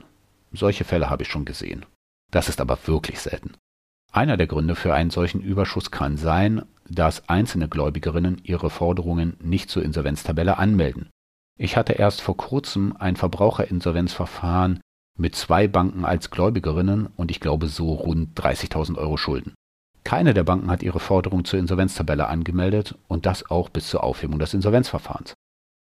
Solche 0.51 0.83
Fälle 0.83 1.09
habe 1.09 1.23
ich 1.23 1.29
schon 1.29 1.45
gesehen. 1.45 1.85
Das 2.31 2.49
ist 2.49 2.59
aber 2.59 2.77
wirklich 2.85 3.19
selten. 3.19 3.53
Einer 4.11 4.35
der 4.35 4.47
Gründe 4.47 4.75
für 4.75 4.93
einen 4.93 5.09
solchen 5.09 5.41
Überschuss 5.41 5.91
kann 5.91 6.17
sein, 6.17 6.63
dass 6.89 7.29
einzelne 7.29 7.69
Gläubigerinnen 7.69 8.41
ihre 8.43 8.69
Forderungen 8.69 9.37
nicht 9.39 9.69
zur 9.69 9.83
Insolvenztabelle 9.83 10.57
anmelden. 10.57 11.09
Ich 11.57 11.77
hatte 11.77 11.93
erst 11.93 12.21
vor 12.21 12.35
kurzem 12.35 12.95
ein 12.97 13.15
Verbraucherinsolvenzverfahren 13.15 14.81
mit 15.17 15.35
zwei 15.35 15.67
Banken 15.67 16.03
als 16.03 16.31
Gläubigerinnen 16.31 17.07
und 17.15 17.31
ich 17.31 17.39
glaube 17.39 17.67
so 17.67 17.93
rund 17.93 18.37
30.000 18.37 18.97
Euro 18.97 19.15
Schulden. 19.17 19.53
Keine 20.03 20.33
der 20.33 20.43
Banken 20.43 20.71
hat 20.71 20.83
ihre 20.83 20.99
Forderung 20.99 21.45
zur 21.45 21.59
Insolvenztabelle 21.59 22.27
angemeldet 22.27 22.95
und 23.07 23.25
das 23.25 23.49
auch 23.49 23.69
bis 23.69 23.87
zur 23.87 24.03
Aufhebung 24.03 24.39
des 24.39 24.53
Insolvenzverfahrens. 24.53 25.33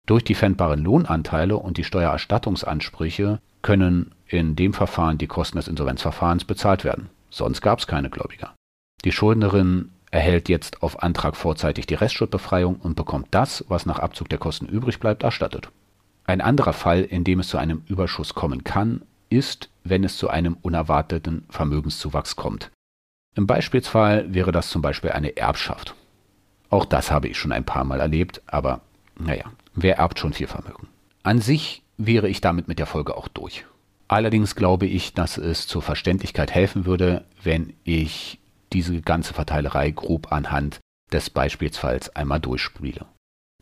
Durch 0.07 0.23
die 0.23 0.35
pfändbaren 0.35 0.85
Lohnanteile 0.85 1.57
und 1.57 1.79
die 1.79 1.85
Steuererstattungsansprüche 1.85 3.41
können 3.63 4.15
in 4.27 4.55
dem 4.57 4.75
Verfahren 4.75 5.17
die 5.17 5.27
Kosten 5.27 5.57
des 5.57 5.69
Insolvenzverfahrens 5.69 6.45
bezahlt 6.45 6.85
werden. 6.85 7.09
Sonst 7.31 7.63
gab 7.63 7.79
es 7.79 7.87
keine 7.87 8.11
Gläubiger. 8.11 8.55
Die 9.05 9.13
Schuldnerin 9.13 9.91
erhält 10.11 10.49
jetzt 10.49 10.83
auf 10.83 11.03
Antrag 11.03 11.37
vorzeitig 11.37 11.87
die 11.87 11.95
Restschuldbefreiung 11.95 12.77
und 12.77 12.95
bekommt 12.95 13.29
das, 13.31 13.65
was 13.69 13.87
nach 13.87 13.99
Abzug 13.99 14.29
der 14.29 14.39
Kosten 14.39 14.67
übrig 14.67 15.01
bleibt, 15.01 15.23
erstattet. 15.23 15.71
Ein 16.27 16.41
anderer 16.41 16.73
Fall, 16.73 17.03
in 17.03 17.25
dem 17.25 17.41
es 17.41 17.49
zu 17.49 17.59
einem 17.59 17.83
Überschuss 17.87 18.35
kommen 18.35 18.65
kann, 18.65 19.03
ist, 19.29 19.71
wenn 19.83 20.05
es 20.05 20.17
zu 20.17 20.29
einem 20.29 20.57
unerwarteten 20.63 21.45
Vermögenszuwachs 21.51 22.37
kommt. 22.37 22.71
Im 23.35 23.47
Beispielsfall 23.47 24.33
wäre 24.33 24.53
das 24.53 24.69
zum 24.69 24.83
Beispiel 24.83 25.11
eine 25.11 25.37
Erbschaft. 25.37 25.95
Auch 26.71 26.85
das 26.85 27.11
habe 27.11 27.29
ich 27.29 27.39
schon 27.39 27.53
ein 27.53 27.65
paar 27.65 27.85
Mal 27.85 28.01
erlebt, 28.01 28.43
aber 28.47 28.81
naja, 29.19 29.45
wer 29.75 29.99
erbt 29.99 30.19
schon 30.19 30.33
viel 30.33 30.47
Vermögen? 30.47 30.89
An 31.23 31.41
sich 31.41 31.83
wäre 31.97 32.29
ich 32.29 32.41
damit 32.41 32.69
mit 32.69 32.79
der 32.79 32.87
Folge 32.87 33.17
auch 33.17 33.29
durch. 33.29 33.65
Allerdings 34.09 34.55
glaube 34.55 34.87
ich, 34.87 35.15
dass 35.15 35.39
es 35.39 35.67
zur 35.67 35.83
Verständlichkeit 35.83 36.53
helfen 36.53 36.85
würde, 36.85 37.25
wenn 37.43 37.73
ich 37.85 38.39
diese 38.73 39.01
ganze 39.01 39.35
Verteilerei 39.35 39.91
grob 39.91 40.33
anhand 40.33 40.81
des 41.13 41.31
Beispielsfalls 41.31 42.15
einmal 42.15 42.41
durchspiele. 42.41 43.07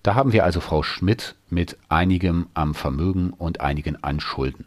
Da 0.03 0.15
haben 0.15 0.33
wir 0.33 0.45
also 0.45 0.61
Frau 0.61 0.83
Schmidt 0.83 1.37
mit 1.49 1.79
einigem 1.89 2.49
am 2.55 2.75
Vermögen 2.75 3.31
und 3.31 3.61
einigen 3.61 4.03
an 4.03 4.21
Schulden. 4.21 4.67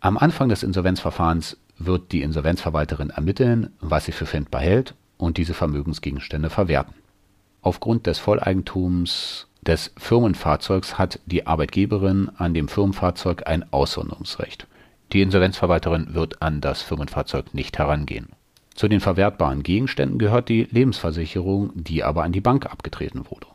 Am 0.00 0.16
Anfang 0.16 0.48
des 0.48 0.62
Insolvenzverfahrens 0.62 1.56
wird 1.78 2.12
die 2.12 2.22
Insolvenzverwalterin 2.22 3.10
ermitteln, 3.10 3.70
was 3.80 4.04
sie 4.06 4.12
für 4.12 4.26
fändbar 4.26 4.60
hält 4.60 4.94
und 5.16 5.36
diese 5.36 5.54
Vermögensgegenstände 5.54 6.50
verwerten. 6.50 6.94
Aufgrund 7.62 8.06
des 8.06 8.18
Volleigentums 8.18 9.48
des 9.62 9.92
Firmenfahrzeugs 9.96 10.98
hat 10.98 11.20
die 11.26 11.46
Arbeitgeberin 11.46 12.30
an 12.36 12.52
dem 12.52 12.68
Firmenfahrzeug 12.68 13.46
ein 13.46 13.72
Aussonderungsrecht. 13.72 14.66
Die 15.12 15.22
Insolvenzverwalterin 15.22 16.14
wird 16.14 16.42
an 16.42 16.60
das 16.60 16.82
Firmenfahrzeug 16.82 17.54
nicht 17.54 17.78
herangehen. 17.78 18.28
Zu 18.74 18.88
den 18.88 19.00
verwertbaren 19.00 19.62
Gegenständen 19.62 20.18
gehört 20.18 20.48
die 20.48 20.64
Lebensversicherung, 20.64 21.70
die 21.74 22.02
aber 22.02 22.24
an 22.24 22.32
die 22.32 22.40
Bank 22.40 22.66
abgetreten 22.66 23.24
wurde. 23.30 23.46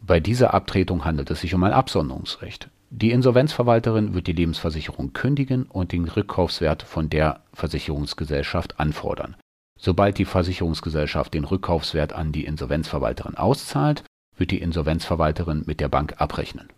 Bei 0.00 0.20
dieser 0.20 0.54
Abtretung 0.54 1.04
handelt 1.04 1.30
es 1.30 1.40
sich 1.40 1.54
um 1.54 1.62
ein 1.64 1.72
Absonderungsrecht. 1.72 2.70
Die 2.90 3.10
Insolvenzverwalterin 3.10 4.14
wird 4.14 4.26
die 4.26 4.32
Lebensversicherung 4.32 5.12
kündigen 5.12 5.64
und 5.64 5.92
den 5.92 6.08
Rückkaufswert 6.08 6.82
von 6.82 7.10
der 7.10 7.42
Versicherungsgesellschaft 7.52 8.80
anfordern. 8.80 9.36
Sobald 9.78 10.18
die 10.18 10.24
Versicherungsgesellschaft 10.24 11.34
den 11.34 11.44
Rückkaufswert 11.44 12.12
an 12.12 12.32
die 12.32 12.44
Insolvenzverwalterin 12.44 13.36
auszahlt, 13.36 14.04
wird 14.36 14.50
die 14.50 14.60
Insolvenzverwalterin 14.60 15.64
mit 15.66 15.80
der 15.80 15.88
Bank 15.88 16.14
abrechnen. 16.18 16.68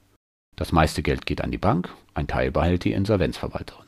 Das 0.56 0.72
meiste 0.72 1.02
Geld 1.02 1.26
geht 1.26 1.42
an 1.42 1.50
die 1.50 1.58
Bank, 1.58 1.88
ein 2.12 2.26
Teil 2.26 2.50
behält 2.50 2.84
die 2.84 2.92
Insolvenzverwalterin. 2.92 3.86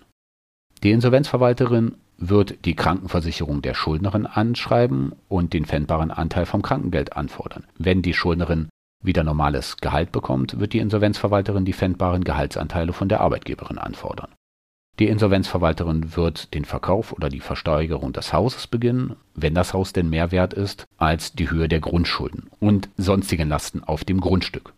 Die 0.83 0.93
Insolvenzverwalterin 0.93 1.97
wird 2.19 2.65
die 2.65 2.77
Krankenversicherung 2.77 3.63
der 3.63 3.75
Schuldnerin 3.75 4.27
anschreiben 4.27 5.13
und 5.29 5.53
den 5.53 5.67
pfändbaren 5.67 6.11
Anteil 6.11 6.47
vom 6.47 6.63
Krankengeld 6.63 7.17
anfordern. 7.17 7.67
Wenn 7.77 8.01
die 8.01 8.15
Schuldnerin 8.15 8.69
wieder 9.03 9.25
normales 9.25 9.77
Gehalt 9.79 10.13
bekommt, 10.13 10.59
wird 10.59 10.73
die 10.73 10.79
Insolvenzverwalterin 10.79 11.65
die 11.65 11.73
pfändbaren 11.73 12.25
Gehaltsanteile 12.25 12.93
von 12.93 13.09
der 13.09 13.21
Arbeitgeberin 13.21 13.79
anfordern. 13.79 14.33
Die 14.99 15.09
Insolvenzverwalterin 15.09 16.17
wird 16.17 16.53
den 16.53 16.65
Verkauf 16.65 17.13
oder 17.13 17.29
die 17.29 17.41
Versteigerung 17.41 18.13
des 18.13 18.33
Hauses 18.33 18.67
beginnen, 18.67 19.17
wenn 19.35 19.55
das 19.55 19.73
Haus 19.73 19.93
denn 19.93 20.11
mehr 20.11 20.31
wert 20.33 20.53
ist 20.53 20.85
als 20.99 21.33
die 21.33 21.51
Höhe 21.51 21.69
der 21.69 21.81
Grundschulden 21.81 22.51
und 22.61 22.91
sonstigen 22.99 23.49
Lasten 23.49 23.83
auf 23.83 24.05
dem 24.05 24.21
Grundstück. 24.21 24.75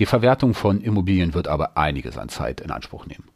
Die 0.00 0.06
Verwertung 0.06 0.52
von 0.52 0.80
Immobilien 0.80 1.32
wird 1.32 1.48
aber 1.48 1.76
einiges 1.76 2.18
an 2.18 2.28
Zeit 2.28 2.60
in 2.60 2.70
Anspruch 2.70 3.06
nehmen. 3.06 3.28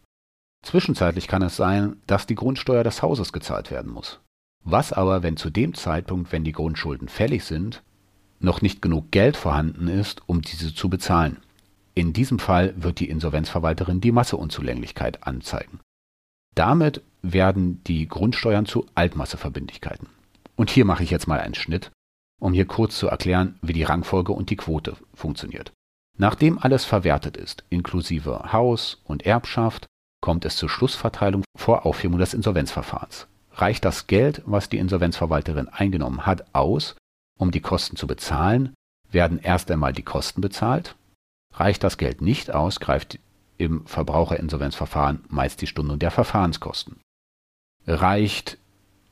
Zwischenzeitlich 0.63 1.27
kann 1.27 1.43
es 1.43 1.57
sein, 1.57 1.97
dass 2.07 2.27
die 2.27 2.35
Grundsteuer 2.35 2.85
des 2.85 3.03
Hauses 3.03 3.33
gezahlt 3.33 3.71
werden 3.71 3.91
muss. 3.91 4.21
Was 4.63 4.93
aber, 4.93 5.23
wenn 5.23 5.39
zu 5.39 5.49
dem 5.49 5.73
Zeitpunkt, 5.73 6.33
wenn 6.33 6.45
die 6.45 6.53
Grundschulden 6.53 7.09
fällig 7.09 7.45
sind, 7.45 7.83
noch 8.41 8.63
nicht 8.63 8.83
genug 8.83 9.11
Geld 9.11 9.37
vorhanden 9.37 9.89
ist, 9.89 10.23
um 10.27 10.43
diese 10.43 10.75
zu 10.75 10.89
bezahlen? 10.89 11.39
In 11.95 12.13
diesem 12.13 12.39
Fall 12.39 12.75
wird 12.77 13.01
die 13.01 13.09
Insolvenzverwalterin 13.09 14.01
die 14.01 14.13
Masseunzulänglichkeit 14.13 15.27
anzeigen. 15.27 15.81
Damit 16.55 17.03
werden 17.23 17.83
die 17.85 18.09
Grundsteuern 18.09 18.67
zu 18.67 18.87
Altmasseverbindlichkeiten. 18.95 20.09
Und 20.57 20.71
hier 20.71 20.85
mache 20.85 21.03
ich 21.03 21.11
jetzt 21.11 21.27
mal 21.27 21.41
einen 21.41 21.55
Schnitt, 21.55 21.91
um 22.41 22.53
hier 22.53 22.67
kurz 22.67 22.99
zu 22.99 23.09
erklären, 23.09 23.59
wie 23.63 23.73
die 23.73 23.83
Rangfolge 23.83 24.33
und 24.33 24.51
die 24.51 24.57
Quote 24.57 24.97
funktioniert. 25.15 25.73
Nachdem 26.19 26.59
alles 26.59 26.85
verwertet 26.85 27.37
ist, 27.37 27.65
inklusive 27.71 28.53
Haus 28.53 29.01
und 29.05 29.25
Erbschaft, 29.25 29.87
kommt 30.21 30.45
es 30.45 30.57
zur 30.57 30.69
Schlussverteilung 30.69 31.45
vor 31.57 31.87
Aufhebung 31.87 32.19
des 32.19 32.35
Insolvenzverfahrens. 32.35 33.27
Reicht 33.53 33.85
das 33.85 34.07
Geld, 34.07 34.43
was 34.45 34.69
die 34.69 34.79
Insolvenzverwalterin 34.79 35.69
eingenommen 35.69 36.27
hat, 36.27 36.55
aus, 36.55 36.97
um 37.41 37.51
die 37.51 37.61
Kosten 37.61 37.97
zu 37.97 38.07
bezahlen, 38.07 38.75
werden 39.11 39.41
erst 39.43 39.71
einmal 39.71 39.93
die 39.93 40.03
Kosten 40.03 40.41
bezahlt. 40.41 40.95
Reicht 41.55 41.83
das 41.83 41.99
Geld 41.99 42.21
nicht 42.21 42.53
aus, 42.53 42.79
greift 42.81 43.19
im 43.59 43.87
Verbraucherinsolvenzverfahren 43.87 45.25
meist 45.29 45.61
die 45.61 45.67
Stundung 45.67 45.99
der 45.99 46.11
Verfahrenskosten. 46.11 47.01
Reicht 47.87 48.59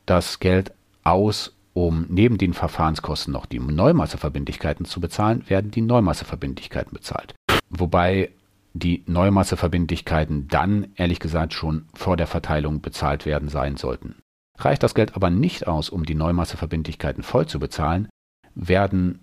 das 0.05 0.39
Geld 0.39 0.71
aus, 1.03 1.53
um 1.73 2.05
neben 2.09 2.37
den 2.37 2.53
Verfahrenskosten 2.53 3.31
noch 3.31 3.45
die 3.45 3.59
Neumasseverbindlichkeiten 3.59 4.85
zu 4.85 5.01
bezahlen, 5.01 5.47
werden 5.49 5.71
die 5.71 5.81
Neumasseverbindlichkeiten 5.81 6.93
bezahlt. 6.93 7.35
Wobei 7.69 8.31
die 8.73 9.03
Neumasseverbindlichkeiten 9.07 10.47
dann, 10.47 10.87
ehrlich 10.95 11.19
gesagt, 11.19 11.53
schon 11.53 11.85
vor 11.93 12.17
der 12.17 12.27
Verteilung 12.27 12.81
bezahlt 12.81 13.25
werden 13.25 13.49
sein 13.49 13.77
sollten. 13.77 14.15
Reicht 14.57 14.83
das 14.83 14.93
Geld 14.93 15.15
aber 15.15 15.29
nicht 15.29 15.67
aus, 15.67 15.89
um 15.89 16.05
die 16.05 16.15
Neumasseverbindlichkeiten 16.15 17.23
voll 17.23 17.47
zu 17.47 17.59
bezahlen, 17.59 18.09
werden 18.59 19.19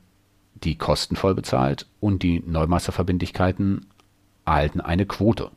die 0.55 0.77
Kosten 0.77 1.17
voll 1.17 1.35
bezahlt 1.35 1.87
und 2.01 2.23
die 2.23 2.41
Neumasseverbindlichkeiten 2.41 3.87
erhalten 4.45 4.81
eine 4.81 5.07
Quote. 5.07 5.51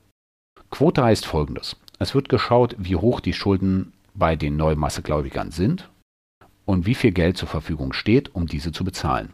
Quote 0.69 1.03
heißt 1.03 1.25
folgendes. 1.25 1.77
Es 1.99 2.13
wird 2.13 2.29
geschaut, 2.29 2.75
wie 2.77 2.95
hoch 2.95 3.19
die 3.19 3.33
Schulden 3.33 3.93
bei 4.13 4.35
den 4.35 4.57
Neumassegläubigern 4.57 5.51
sind 5.51 5.89
und 6.65 6.85
wie 6.85 6.95
viel 6.95 7.11
Geld 7.11 7.37
zur 7.37 7.47
Verfügung 7.47 7.93
steht, 7.93 8.35
um 8.35 8.47
diese 8.47 8.71
zu 8.71 8.83
bezahlen. 8.83 9.33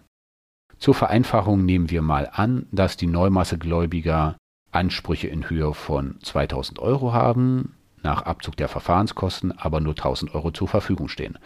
Zur 0.77 0.93
Vereinfachung 0.93 1.65
nehmen 1.65 1.89
wir 1.89 2.01
mal 2.01 2.29
an, 2.31 2.67
dass 2.71 2.97
die 2.97 3.07
Neumassegläubiger 3.07 4.37
Ansprüche 4.71 5.27
in 5.27 5.49
Höhe 5.49 5.73
von 5.73 6.19
2000 6.21 6.79
Euro 6.79 7.13
haben, 7.13 7.75
nach 8.03 8.23
Abzug 8.23 8.55
der 8.57 8.67
Verfahrenskosten 8.67 9.51
aber 9.57 9.79
nur 9.79 9.93
1000 9.93 10.35
Euro 10.35 10.51
zur 10.51 10.67
Verfügung 10.67 11.07
stehen. 11.07 11.39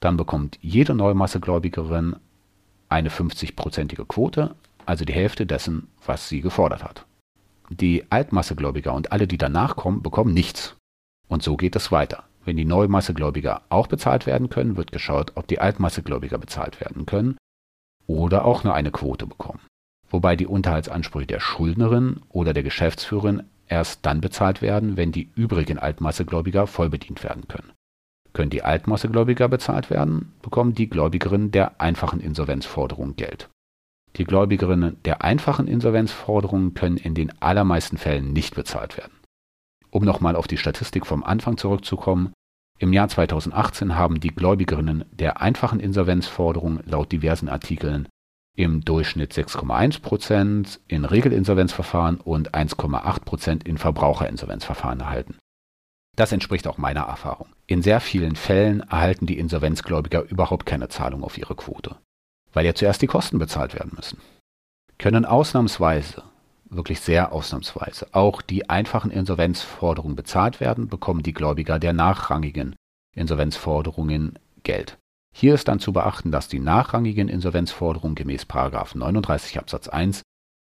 Dann 0.00 0.16
bekommt 0.16 0.58
jede 0.60 0.94
Neumassegläubigerin 0.94 2.16
eine 2.92 3.08
50-prozentige 3.08 4.06
Quote, 4.06 4.54
also 4.86 5.04
die 5.04 5.12
Hälfte 5.12 5.46
dessen, 5.46 5.88
was 6.04 6.28
sie 6.28 6.40
gefordert 6.40 6.84
hat. 6.84 7.06
Die 7.70 8.04
Altmassegläubiger 8.10 8.92
und 8.92 9.12
alle, 9.12 9.26
die 9.26 9.38
danach 9.38 9.76
kommen, 9.76 10.02
bekommen 10.02 10.34
nichts. 10.34 10.76
Und 11.28 11.42
so 11.42 11.56
geht 11.56 11.76
es 11.76 11.90
weiter. 11.90 12.24
Wenn 12.44 12.56
die 12.56 12.64
Neumassegläubiger 12.64 13.62
auch 13.68 13.86
bezahlt 13.86 14.26
werden 14.26 14.50
können, 14.50 14.76
wird 14.76 14.92
geschaut, 14.92 15.32
ob 15.36 15.46
die 15.46 15.60
Altmassegläubiger 15.60 16.38
bezahlt 16.38 16.80
werden 16.80 17.06
können 17.06 17.36
oder 18.06 18.44
auch 18.44 18.64
nur 18.64 18.74
eine 18.74 18.90
Quote 18.90 19.26
bekommen. 19.26 19.60
Wobei 20.10 20.36
die 20.36 20.46
Unterhaltsansprüche 20.46 21.28
der 21.28 21.40
Schuldnerin 21.40 22.20
oder 22.28 22.52
der 22.52 22.62
Geschäftsführerin 22.62 23.44
erst 23.68 24.04
dann 24.04 24.20
bezahlt 24.20 24.60
werden, 24.60 24.96
wenn 24.96 25.12
die 25.12 25.30
übrigen 25.34 25.78
Altmassegläubiger 25.78 26.66
vollbedient 26.66 27.24
werden 27.24 27.48
können. 27.48 27.72
Können 28.32 28.50
die 28.50 28.62
Altmassegläubiger 28.62 29.48
bezahlt 29.48 29.90
werden, 29.90 30.32
bekommen 30.42 30.74
die 30.74 30.88
Gläubigerinnen 30.88 31.50
der 31.50 31.80
einfachen 31.80 32.20
Insolvenzforderung 32.20 33.16
Geld. 33.16 33.48
Die 34.16 34.24
Gläubigerinnen 34.24 34.96
der 35.04 35.22
einfachen 35.22 35.66
Insolvenzforderungen 35.66 36.74
können 36.74 36.96
in 36.96 37.14
den 37.14 37.32
allermeisten 37.40 37.96
Fällen 37.96 38.32
nicht 38.32 38.54
bezahlt 38.54 38.96
werden. 38.96 39.12
Um 39.90 40.04
nochmal 40.04 40.36
auf 40.36 40.46
die 40.46 40.56
Statistik 40.56 41.06
vom 41.06 41.24
Anfang 41.24 41.56
zurückzukommen, 41.56 42.32
im 42.78 42.92
Jahr 42.92 43.08
2018 43.08 43.96
haben 43.96 44.20
die 44.20 44.34
Gläubigerinnen 44.34 45.04
der 45.12 45.40
einfachen 45.40 45.80
Insolvenzforderung 45.80 46.80
laut 46.84 47.12
diversen 47.12 47.48
Artikeln 47.48 48.08
im 48.56 48.84
Durchschnitt 48.84 49.32
6,1 49.32 50.02
Prozent 50.02 50.80
in 50.88 51.04
Regelinsolvenzverfahren 51.04 52.20
und 52.20 52.54
1,8 52.54 53.20
Prozent 53.24 53.64
in 53.64 53.78
Verbraucherinsolvenzverfahren 53.78 55.00
erhalten. 55.00 55.38
Das 56.16 56.32
entspricht 56.32 56.66
auch 56.66 56.76
meiner 56.76 57.02
Erfahrung. 57.02 57.48
In 57.66 57.82
sehr 57.82 58.00
vielen 58.00 58.36
Fällen 58.36 58.80
erhalten 58.80 59.26
die 59.26 59.38
Insolvenzgläubiger 59.38 60.22
überhaupt 60.22 60.66
keine 60.66 60.88
Zahlung 60.88 61.24
auf 61.24 61.38
ihre 61.38 61.54
Quote, 61.54 61.96
weil 62.52 62.66
ja 62.66 62.74
zuerst 62.74 63.00
die 63.00 63.06
Kosten 63.06 63.38
bezahlt 63.38 63.74
werden 63.74 63.92
müssen. 63.96 64.20
Können 64.98 65.24
ausnahmsweise, 65.24 66.22
wirklich 66.68 67.00
sehr 67.00 67.32
ausnahmsweise, 67.32 68.08
auch 68.12 68.42
die 68.42 68.68
einfachen 68.68 69.10
Insolvenzforderungen 69.10 70.16
bezahlt 70.16 70.60
werden, 70.60 70.88
bekommen 70.88 71.22
die 71.22 71.32
Gläubiger 71.32 71.78
der 71.78 71.94
nachrangigen 71.94 72.76
Insolvenzforderungen 73.14 74.38
Geld. 74.62 74.98
Hier 75.34 75.54
ist 75.54 75.66
dann 75.68 75.80
zu 75.80 75.94
beachten, 75.94 76.30
dass 76.30 76.46
die 76.46 76.60
nachrangigen 76.60 77.28
Insolvenzforderungen 77.28 78.14
gemäß 78.14 78.46
39 78.46 79.58
Absatz 79.58 79.88
1 79.88 80.22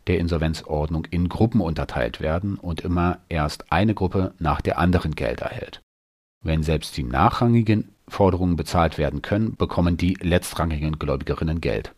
der 0.10 0.20
Insolvenzordnung 0.20 1.06
in 1.06 1.30
Gruppen 1.30 1.62
unterteilt 1.62 2.20
werden 2.20 2.58
und 2.58 2.82
immer 2.82 3.20
erst 3.30 3.72
eine 3.72 3.94
Gruppe 3.94 4.34
nach 4.40 4.60
der 4.60 4.80
anderen 4.80 5.16
Geld 5.16 5.42
erhält. 5.42 5.82
Wenn 6.44 6.64
selbst 6.64 6.98
die 6.98 7.04
nachrangigen 7.04 7.90
Forderungen 8.08 8.56
bezahlt 8.56 8.98
werden 8.98 9.22
können, 9.22 9.56
bekommen 9.56 9.98
die 9.98 10.16
letztrangigen 10.20 10.98
Gläubigerinnen 10.98 11.62
Geld. 11.62 11.94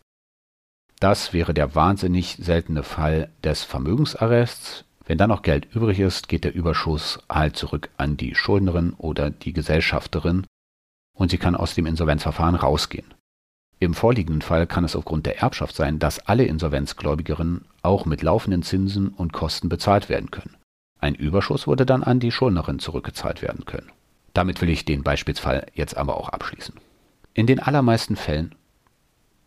Das 1.00 1.32
wäre 1.32 1.54
der 1.54 1.74
wahnsinnig 1.74 2.36
seltene 2.38 2.82
Fall 2.82 3.30
des 3.42 3.64
Vermögensarrests. 3.64 4.84
Wenn 5.06 5.16
dann 5.16 5.30
noch 5.30 5.42
Geld 5.42 5.74
übrig 5.74 5.98
ist, 5.98 6.28
geht 6.28 6.44
der 6.44 6.54
Überschuss 6.54 7.18
halt 7.30 7.56
zurück 7.56 7.88
an 7.96 8.18
die 8.18 8.34
Schuldnerin 8.34 8.92
oder 8.92 9.30
die 9.30 9.54
Gesellschafterin 9.54 10.46
und 11.14 11.30
sie 11.30 11.38
kann 11.38 11.56
aus 11.56 11.74
dem 11.74 11.86
Insolvenzverfahren 11.86 12.56
rausgehen. 12.56 13.14
Im 13.82 13.94
vorliegenden 13.94 14.42
Fall 14.42 14.68
kann 14.68 14.84
es 14.84 14.94
aufgrund 14.94 15.26
der 15.26 15.42
Erbschaft 15.42 15.74
sein, 15.74 15.98
dass 15.98 16.20
alle 16.20 16.44
Insolvenzgläubigerinnen 16.44 17.64
auch 17.82 18.06
mit 18.06 18.22
laufenden 18.22 18.62
Zinsen 18.62 19.08
und 19.08 19.32
Kosten 19.32 19.68
bezahlt 19.68 20.08
werden 20.08 20.30
können. 20.30 20.54
Ein 21.00 21.16
Überschuss 21.16 21.66
würde 21.66 21.84
dann 21.84 22.04
an 22.04 22.20
die 22.20 22.30
Schuldnerin 22.30 22.78
zurückgezahlt 22.78 23.42
werden 23.42 23.64
können. 23.64 23.90
Damit 24.34 24.60
will 24.60 24.68
ich 24.68 24.84
den 24.84 25.02
Beispielsfall 25.02 25.66
jetzt 25.74 25.96
aber 25.96 26.16
auch 26.16 26.28
abschließen. 26.28 26.76
In 27.34 27.48
den 27.48 27.58
allermeisten 27.58 28.14
Fällen, 28.14 28.54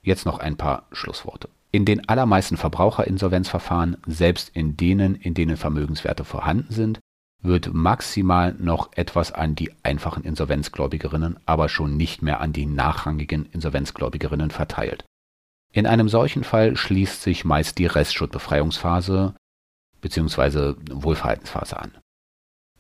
jetzt 0.03 0.25
noch 0.25 0.39
ein 0.39 0.57
paar 0.57 0.83
Schlussworte. 0.91 1.47
In 1.71 1.85
den 1.85 2.09
allermeisten 2.09 2.57
Verbraucherinsolvenzverfahren, 2.57 3.95
selbst 4.05 4.49
in 4.53 4.75
denen, 4.75 5.15
in 5.15 5.33
denen 5.33 5.55
Vermögenswerte 5.55 6.25
vorhanden 6.25 6.73
sind, 6.73 6.99
wird 7.45 7.73
maximal 7.73 8.55
noch 8.57 8.91
etwas 8.93 9.31
an 9.31 9.55
die 9.55 9.71
einfachen 9.83 10.23
Insolvenzgläubigerinnen, 10.23 11.37
aber 11.45 11.69
schon 11.69 11.97
nicht 11.97 12.21
mehr 12.21 12.41
an 12.41 12.53
die 12.53 12.65
nachrangigen 12.65 13.45
Insolvenzgläubigerinnen 13.51 14.51
verteilt. 14.51 15.05
In 15.71 15.87
einem 15.87 16.07
solchen 16.07 16.43
Fall 16.43 16.77
schließt 16.77 17.21
sich 17.21 17.43
meist 17.43 17.77
die 17.77 17.85
Restschuldbefreiungsphase 17.85 19.35
bzw. 20.01 20.75
Wohlverhaltensphase 20.89 21.77
an. 21.77 21.91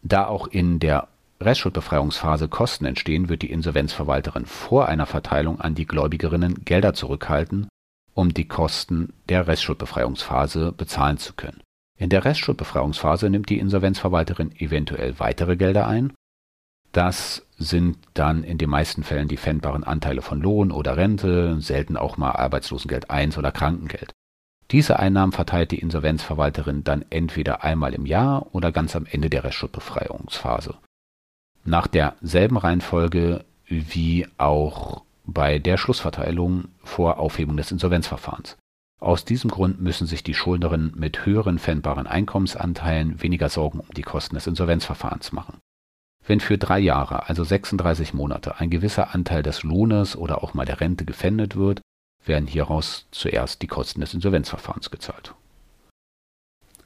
Da 0.01 0.27
auch 0.27 0.47
in 0.47 0.79
der 0.79 1.07
Restschuldbefreiungsphase 1.41 2.47
Kosten 2.47 2.85
entstehen, 2.85 3.27
wird 3.27 3.41
die 3.41 3.51
Insolvenzverwalterin 3.51 4.45
vor 4.45 4.87
einer 4.87 5.05
Verteilung 5.05 5.59
an 5.59 5.75
die 5.75 5.85
Gläubigerinnen 5.85 6.63
Gelder 6.63 6.93
zurückhalten, 6.93 7.67
um 8.13 8.33
die 8.33 8.47
Kosten 8.47 9.13
der 9.27 9.47
Restschuldbefreiungsphase 9.47 10.71
bezahlen 10.71 11.17
zu 11.17 11.33
können. 11.33 11.61
In 11.97 12.09
der 12.09 12.25
Restschuldbefreiungsphase 12.25 13.29
nimmt 13.29 13.49
die 13.49 13.59
Insolvenzverwalterin 13.59 14.51
eventuell 14.57 15.17
weitere 15.19 15.55
Gelder 15.55 15.87
ein. 15.87 16.13
Das 16.91 17.45
sind 17.57 17.97
dann 18.13 18.43
in 18.43 18.57
den 18.57 18.69
meisten 18.69 19.03
Fällen 19.03 19.27
die 19.27 19.37
pfändbaren 19.37 19.83
Anteile 19.83 20.21
von 20.21 20.41
Lohn 20.41 20.71
oder 20.71 20.97
Rente, 20.97 21.59
selten 21.61 21.97
auch 21.97 22.17
mal 22.17 22.31
Arbeitslosengeld 22.31 23.09
1 23.09 23.37
oder 23.37 23.51
Krankengeld. 23.51 24.11
Diese 24.71 24.99
Einnahmen 24.99 25.31
verteilt 25.31 25.71
die 25.71 25.79
Insolvenzverwalterin 25.79 26.83
dann 26.83 27.05
entweder 27.09 27.63
einmal 27.63 27.93
im 27.93 28.05
Jahr 28.05 28.47
oder 28.53 28.71
ganz 28.71 28.95
am 28.95 29.05
Ende 29.05 29.29
der 29.29 29.43
Restschuldbefreiungsphase. 29.43 30.75
Nach 31.63 31.87
derselben 31.87 32.57
Reihenfolge 32.57 33.45
wie 33.67 34.27
auch 34.37 35.03
bei 35.25 35.59
der 35.59 35.77
Schlussverteilung 35.77 36.65
vor 36.83 37.19
Aufhebung 37.19 37.57
des 37.57 37.71
Insolvenzverfahrens. 37.71 38.57
Aus 39.05 39.23
diesem 39.23 39.51
Grund 39.51 39.79
müssen 39.79 40.07
sich 40.07 40.23
die 40.23 40.33
Schuldnerinnen 40.33 40.93
mit 40.95 41.27
höheren 41.27 41.59
pfändbaren 41.59 42.07
Einkommensanteilen 42.07 43.21
weniger 43.21 43.49
Sorgen 43.49 43.79
um 43.79 43.93
die 43.95 44.01
Kosten 44.01 44.33
des 44.33 44.47
Insolvenzverfahrens 44.47 45.31
machen. 45.31 45.59
Wenn 46.25 46.39
für 46.39 46.57
drei 46.57 46.79
Jahre, 46.79 47.29
also 47.29 47.43
36 47.43 48.15
Monate, 48.15 48.59
ein 48.59 48.71
gewisser 48.71 49.13
Anteil 49.13 49.43
des 49.43 49.61
Lohnes 49.61 50.15
oder 50.15 50.43
auch 50.43 50.55
mal 50.55 50.65
der 50.65 50.81
Rente 50.81 51.05
gefändet 51.05 51.55
wird, 51.55 51.81
werden 52.25 52.47
hieraus 52.47 53.05
zuerst 53.11 53.61
die 53.61 53.67
Kosten 53.67 54.01
des 54.01 54.15
Insolvenzverfahrens 54.15 54.89
gezahlt. 54.89 55.35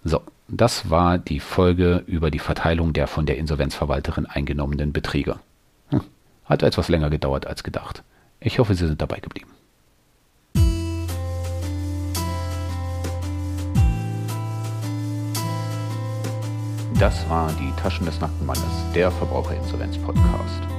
So, 0.03 0.21
das 0.49 0.89
war 0.89 1.19
die 1.19 1.39
Folge 1.39 2.03
über 2.05 2.31
die 2.31 2.39
Verteilung 2.39 2.91
der 2.91 3.07
von 3.07 3.27
der 3.27 3.37
Insolvenzverwalterin 3.37 4.25
eingenommenen 4.25 4.91
Beträge. 4.91 5.39
Hm, 5.87 6.01
hat 6.43 6.63
etwas 6.63 6.89
länger 6.89 7.09
gedauert 7.09 7.47
als 7.47 7.63
gedacht. 7.63 8.03
Ich 8.41 8.59
hoffe, 8.59 8.75
Sie 8.75 8.87
sind 8.87 9.01
dabei 9.01 9.21
geblieben. 9.21 9.51
Das 16.99 17.29
war 17.29 17.49
die 17.53 17.71
Taschen 17.81 18.05
des 18.05 18.19
nackten 18.19 18.45
Mannes, 18.45 18.61
der 18.93 19.09
Verbraucherinsolvenz-Podcast. 19.09 20.78